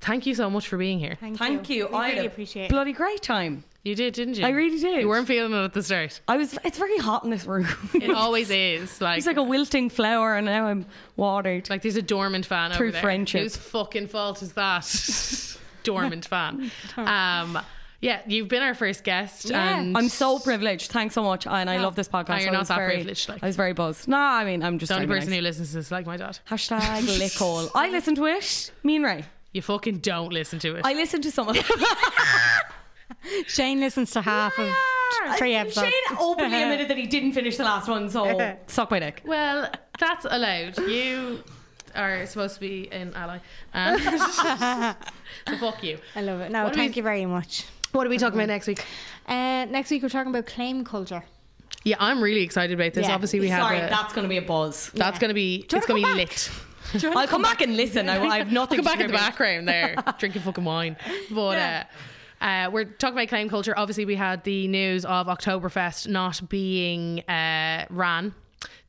thank 0.00 0.26
you 0.26 0.34
so 0.34 0.50
much 0.50 0.68
for 0.68 0.76
being 0.76 0.98
here. 0.98 1.16
Thank, 1.20 1.38
thank 1.38 1.70
you. 1.70 1.88
We 1.88 1.94
I 1.94 2.12
really 2.12 2.26
appreciate 2.26 2.64
it. 2.64 2.70
bloody 2.70 2.92
great 2.92 3.22
time. 3.22 3.64
You 3.84 3.96
did, 3.96 4.14
didn't 4.14 4.38
you? 4.38 4.46
I 4.46 4.50
really 4.50 4.78
did. 4.78 5.00
You 5.00 5.08
weren't 5.08 5.26
feeling 5.26 5.52
it 5.52 5.64
at 5.64 5.72
the 5.72 5.82
start. 5.82 6.20
I 6.28 6.36
was. 6.36 6.56
It's 6.64 6.78
very 6.78 6.98
hot 6.98 7.24
in 7.24 7.30
this 7.30 7.44
room. 7.46 7.66
It 7.94 8.10
always 8.12 8.48
is. 8.50 9.00
Like, 9.00 9.18
It's 9.18 9.26
like 9.26 9.38
a 9.38 9.42
wilting 9.42 9.90
flower, 9.90 10.36
and 10.36 10.46
now 10.46 10.66
I'm 10.66 10.86
watered. 11.16 11.68
like 11.68 11.82
there's 11.82 11.96
a 11.96 12.02
dormant 12.02 12.46
fan 12.46 12.70
Through 12.72 12.88
over 12.88 12.92
there. 12.92 13.02
friendship. 13.02 13.42
Whose 13.42 13.56
fucking 13.56 14.06
fault 14.06 14.40
is 14.42 14.52
that? 14.52 15.58
dormant 15.82 16.26
fan. 16.26 16.70
Um, 16.96 17.58
yeah, 18.00 18.20
you've 18.26 18.48
been 18.48 18.62
our 18.64 18.74
first 18.74 19.04
guest, 19.04 19.50
Yeah. 19.50 19.78
and 19.78 19.96
I'm 19.96 20.08
so 20.08 20.38
privileged. 20.40 20.90
Thanks 20.90 21.14
so 21.14 21.22
much, 21.22 21.46
and 21.46 21.70
I 21.70 21.78
love 21.78 21.94
this 21.96 22.08
podcast. 22.08 22.38
Oh, 22.40 22.42
you're 22.42 22.52
not 22.52 22.66
that 22.68 22.76
very, 22.76 22.94
privileged, 22.96 23.28
like. 23.28 23.42
I 23.42 23.46
was 23.46 23.54
very 23.56 23.72
buzzed. 23.74 24.08
No, 24.08 24.16
I 24.18 24.44
mean 24.44 24.62
I'm 24.62 24.78
just 24.80 24.88
the 24.90 24.94
only 24.96 25.06
trying 25.06 25.20
to 25.20 25.26
be 25.26 25.26
person 25.26 25.30
nice. 25.30 25.38
who 25.38 25.42
listens 25.42 25.68
to 25.70 25.74
this 25.76 25.86
is 25.86 25.92
like 25.92 26.06
my 26.06 26.16
dad. 26.16 26.38
Hashtag 26.48 27.00
lickhole. 27.18 27.70
I 27.76 27.90
listen 27.90 28.14
to 28.16 28.26
it. 28.26 28.72
Me 28.84 28.96
and 28.96 29.04
Ray. 29.04 29.24
You 29.52 29.62
fucking 29.62 29.98
don't 29.98 30.32
listen 30.32 30.58
to 30.60 30.76
it. 30.76 30.82
I 30.84 30.94
listen 30.94 31.20
to 31.22 31.30
some 31.30 31.48
of 31.48 31.54
them. 31.54 31.64
Shane 33.46 33.80
listens 33.80 34.10
to 34.12 34.22
half 34.22 34.58
of 34.58 34.68
three 35.38 35.54
episodes. 35.54 35.88
Shane 35.88 36.18
openly 36.18 36.62
admitted 36.62 36.88
that 36.88 36.96
he 36.98 37.06
didn't 37.06 37.32
finish 37.32 37.56
the 37.56 37.64
last 37.64 37.88
one, 37.88 38.08
so 38.10 38.56
suck 38.66 38.90
my 38.90 38.98
dick. 38.98 39.22
well, 39.24 39.70
that's 39.98 40.26
allowed. 40.28 40.78
You 40.78 41.42
are 41.94 42.26
supposed 42.26 42.54
to 42.54 42.60
be 42.60 42.90
an 42.92 43.12
ally. 43.14 43.38
Um, 43.74 43.98
so 44.00 45.56
fuck 45.58 45.82
you. 45.82 45.98
I 46.16 46.22
love 46.22 46.40
it. 46.40 46.50
No, 46.50 46.64
What 46.64 46.74
thank 46.74 46.92
we- 46.92 46.96
you 46.98 47.02
very 47.02 47.26
much. 47.26 47.66
What 47.92 48.06
are 48.06 48.10
we 48.10 48.16
talking 48.16 48.38
about 48.38 48.48
next 48.48 48.66
week? 48.66 48.84
Uh, 49.26 49.66
next 49.66 49.90
week 49.90 50.02
we're 50.02 50.08
talking 50.08 50.30
about 50.30 50.46
claim 50.46 50.82
culture. 50.84 51.22
Yeah, 51.84 51.96
I'm 51.98 52.22
really 52.22 52.42
excited 52.42 52.72
about 52.78 52.94
this. 52.94 53.06
Yeah. 53.06 53.14
Obviously, 53.14 53.40
we 53.40 53.48
have 53.48 53.60
Sorry, 53.62 53.78
that's 53.80 54.12
going 54.14 54.22
to 54.22 54.28
be 54.28 54.36
a 54.38 54.42
buzz. 54.42 54.90
that's 54.94 55.18
going 55.18 55.28
to 55.28 55.34
be 55.34 55.56
it's 55.70 55.86
going 55.86 55.86
to 55.86 55.94
be 55.94 56.02
wanna 56.02 56.14
lit. 56.16 56.50
I'll 57.16 57.26
come 57.26 57.42
back 57.42 57.60
and 57.60 57.76
listen. 57.76 58.08
I, 58.08 58.22
I 58.24 58.38
have 58.38 58.52
nothing 58.52 58.76
Come 58.76 58.84
to 58.86 58.90
back 58.90 59.00
in 59.00 59.06
the 59.08 59.12
background 59.12 59.66
there, 59.68 59.96
drinking 60.18 60.42
fucking 60.42 60.64
wine. 60.64 60.96
But 61.30 61.58
uh, 61.58 61.84
uh, 62.42 62.68
we're 62.70 62.84
talking 62.84 63.16
about 63.16 63.28
claim 63.28 63.48
culture. 63.48 63.72
Obviously, 63.76 64.04
we 64.04 64.16
had 64.16 64.42
the 64.44 64.66
news 64.68 65.04
of 65.04 65.28
Oktoberfest 65.28 66.08
not 66.08 66.48
being 66.48 67.20
uh, 67.20 67.86
ran 67.88 68.34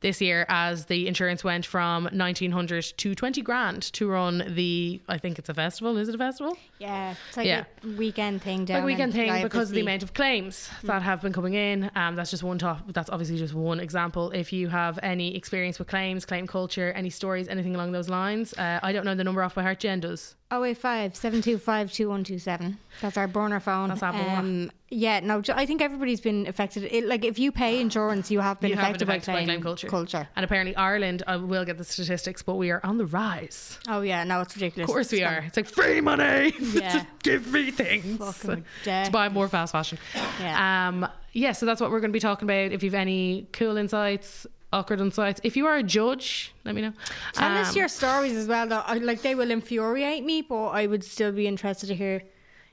this 0.04 0.20
year 0.20 0.44
as 0.50 0.84
the 0.84 1.08
insurance 1.08 1.42
went 1.42 1.64
from 1.64 2.04
1900 2.12 2.82
to 2.98 3.14
20 3.14 3.40
grand 3.40 3.82
to 3.94 4.06
run 4.06 4.44
the, 4.54 5.00
I 5.08 5.16
think 5.16 5.38
it's 5.38 5.48
a 5.48 5.54
festival. 5.54 5.96
Is 5.96 6.10
it 6.10 6.14
a 6.14 6.18
festival? 6.18 6.58
Yeah, 6.78 7.14
it's 7.26 7.36
like 7.38 7.46
Yeah. 7.46 7.64
a 7.82 7.88
weekend 7.96 8.42
thing 8.42 8.66
down 8.66 8.80
like 8.80 8.84
weekend 8.84 9.14
in 9.14 9.30
thing 9.32 9.42
because 9.42 9.70
of 9.70 9.74
the 9.74 9.80
amount 9.80 10.02
of 10.02 10.12
claims 10.12 10.68
that 10.82 11.00
have 11.00 11.22
been 11.22 11.32
coming 11.32 11.54
in. 11.54 11.90
Um, 11.96 12.16
that's 12.16 12.30
just 12.30 12.42
one 12.42 12.58
top. 12.58 12.92
That's 12.92 13.08
obviously 13.08 13.38
just 13.38 13.54
one 13.54 13.80
example. 13.80 14.30
If 14.32 14.52
you 14.52 14.68
have 14.68 14.98
any 15.02 15.34
experience 15.34 15.78
with 15.78 15.88
claims, 15.88 16.26
claim 16.26 16.46
culture, 16.46 16.92
any 16.92 17.08
stories, 17.08 17.48
anything 17.48 17.74
along 17.74 17.92
those 17.92 18.10
lines, 18.10 18.52
uh, 18.58 18.80
I 18.82 18.92
don't 18.92 19.06
know 19.06 19.14
the 19.14 19.24
number 19.24 19.42
off 19.42 19.54
by 19.54 19.62
heart. 19.62 19.80
Jen 19.80 20.00
does. 20.00 20.36
085 20.52 21.16
725 21.16 21.90
2127. 21.92 22.78
That's 23.00 23.16
our 23.16 23.26
burner 23.26 23.58
phone. 23.58 23.88
That's 23.88 24.02
our 24.02 24.12
burner. 24.12 24.36
Um, 24.36 24.70
yeah, 24.90 25.18
no, 25.20 25.42
I 25.52 25.66
think 25.66 25.82
everybody's 25.82 26.20
been 26.20 26.46
affected. 26.46 26.84
It, 26.84 27.06
like, 27.06 27.24
if 27.24 27.38
you 27.40 27.50
pay 27.50 27.80
insurance, 27.80 28.30
you 28.30 28.38
have 28.38 28.60
been 28.60 28.70
You 28.70 28.76
have 28.76 28.84
affected, 28.90 29.06
been 29.06 29.16
affected 29.16 29.26
by, 29.26 29.32
by 29.32 29.38
claim 29.38 29.46
claim 29.48 29.62
culture. 29.62 29.88
Culture. 29.94 30.26
And 30.36 30.44
apparently 30.44 30.74
Ireland, 30.74 31.22
I 31.26 31.36
will 31.36 31.64
get 31.64 31.78
the 31.78 31.84
statistics, 31.84 32.42
but 32.42 32.54
we 32.56 32.70
are 32.72 32.80
on 32.82 32.98
the 32.98 33.06
rise. 33.06 33.78
Oh, 33.88 34.00
yeah, 34.02 34.24
no, 34.24 34.40
it's 34.40 34.54
ridiculous. 34.56 34.88
Of 34.88 34.92
course 34.92 35.12
we 35.12 35.22
are. 35.22 35.38
It's 35.46 35.56
like 35.56 35.68
free 35.68 36.00
money. 36.00 36.52
Yeah. 36.84 37.04
Give 37.22 37.44
me 37.52 37.70
things 37.70 38.18
Fucking 38.18 38.64
to 38.84 39.10
buy 39.12 39.28
more 39.28 39.48
fast 39.48 39.72
fashion. 39.72 39.98
Yeah. 40.40 40.88
Um, 40.88 41.06
yeah, 41.32 41.52
so 41.52 41.66
that's 41.66 41.80
what 41.80 41.90
we're 41.90 42.00
going 42.00 42.10
to 42.10 42.18
be 42.20 42.26
talking 42.30 42.46
about. 42.46 42.72
If 42.72 42.82
you've 42.82 42.94
any 43.06 43.48
cool 43.52 43.76
insights, 43.76 44.46
awkward 44.72 45.00
insights, 45.00 45.40
if 45.44 45.56
you 45.56 45.66
are 45.66 45.76
a 45.76 45.82
judge, 45.82 46.52
let 46.64 46.74
me 46.74 46.82
know. 46.82 46.92
Tell 47.34 47.52
us 47.58 47.70
Um, 47.70 47.76
your 47.76 47.88
stories 47.88 48.34
as 48.36 48.46
well, 48.48 48.66
though. 48.66 48.82
I, 48.84 48.98
like, 48.98 49.22
they 49.22 49.34
will 49.36 49.50
infuriate 49.50 50.24
me, 50.24 50.42
but 50.42 50.68
I 50.80 50.86
would 50.86 51.04
still 51.04 51.32
be 51.32 51.46
interested 51.46 51.86
to 51.88 51.94
hear, 51.94 52.22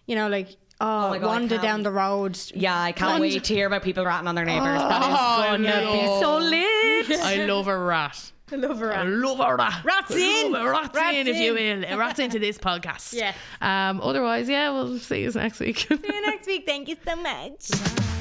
you 0.07 0.15
know, 0.15 0.27
like, 0.27 0.49
oh, 0.81 1.09
my 1.09 1.19
God, 1.19 1.25
I 1.25 1.27
wander 1.27 1.57
down 1.59 1.83
the 1.83 1.91
road. 1.91 2.37
Yeah, 2.53 2.77
I 2.79 2.91
can't 2.91 3.11
Wander- 3.11 3.21
wait 3.21 3.43
to 3.45 3.53
hear 3.53 3.67
about 3.67 3.83
people 3.83 4.03
ratting 4.05 4.27
on 4.27 4.35
their 4.35 4.45
neighbours. 4.45 4.79
Oh, 4.81 4.89
that 4.89 5.59
is 5.59 5.65
gonna 5.67 5.91
be 5.91 6.05
so 6.19 6.37
lit. 6.37 7.19
I 7.23 7.45
love 7.45 7.67
a 7.67 7.77
rat. 7.77 8.31
I 8.51 8.55
love 8.55 8.81
a 8.81 8.85
rat. 8.87 8.97
I 8.97 9.03
love 9.03 9.39
a 9.39 9.55
rat. 9.55 9.81
Rats 9.85 10.11
in. 10.11 10.51
Rats, 10.51 10.93
Rats 10.95 11.15
in, 11.17 11.27
if 11.27 11.37
you 11.37 11.53
will. 11.53 11.97
Rats 11.97 12.19
into 12.19 12.37
this 12.39 12.57
podcast. 12.69 13.13
Yes. 13.13 13.35
Um, 13.61 14.01
otherwise, 14.01 14.49
yeah, 14.49 14.71
we'll 14.71 14.97
see 14.99 15.21
you 15.21 15.31
next 15.31 15.59
week. 15.59 15.77
See 15.79 15.87
you 16.03 16.25
next 16.25 16.47
week. 16.47 16.65
Thank 16.65 16.89
you 16.89 16.97
so 17.05 17.15
much. 17.15 18.20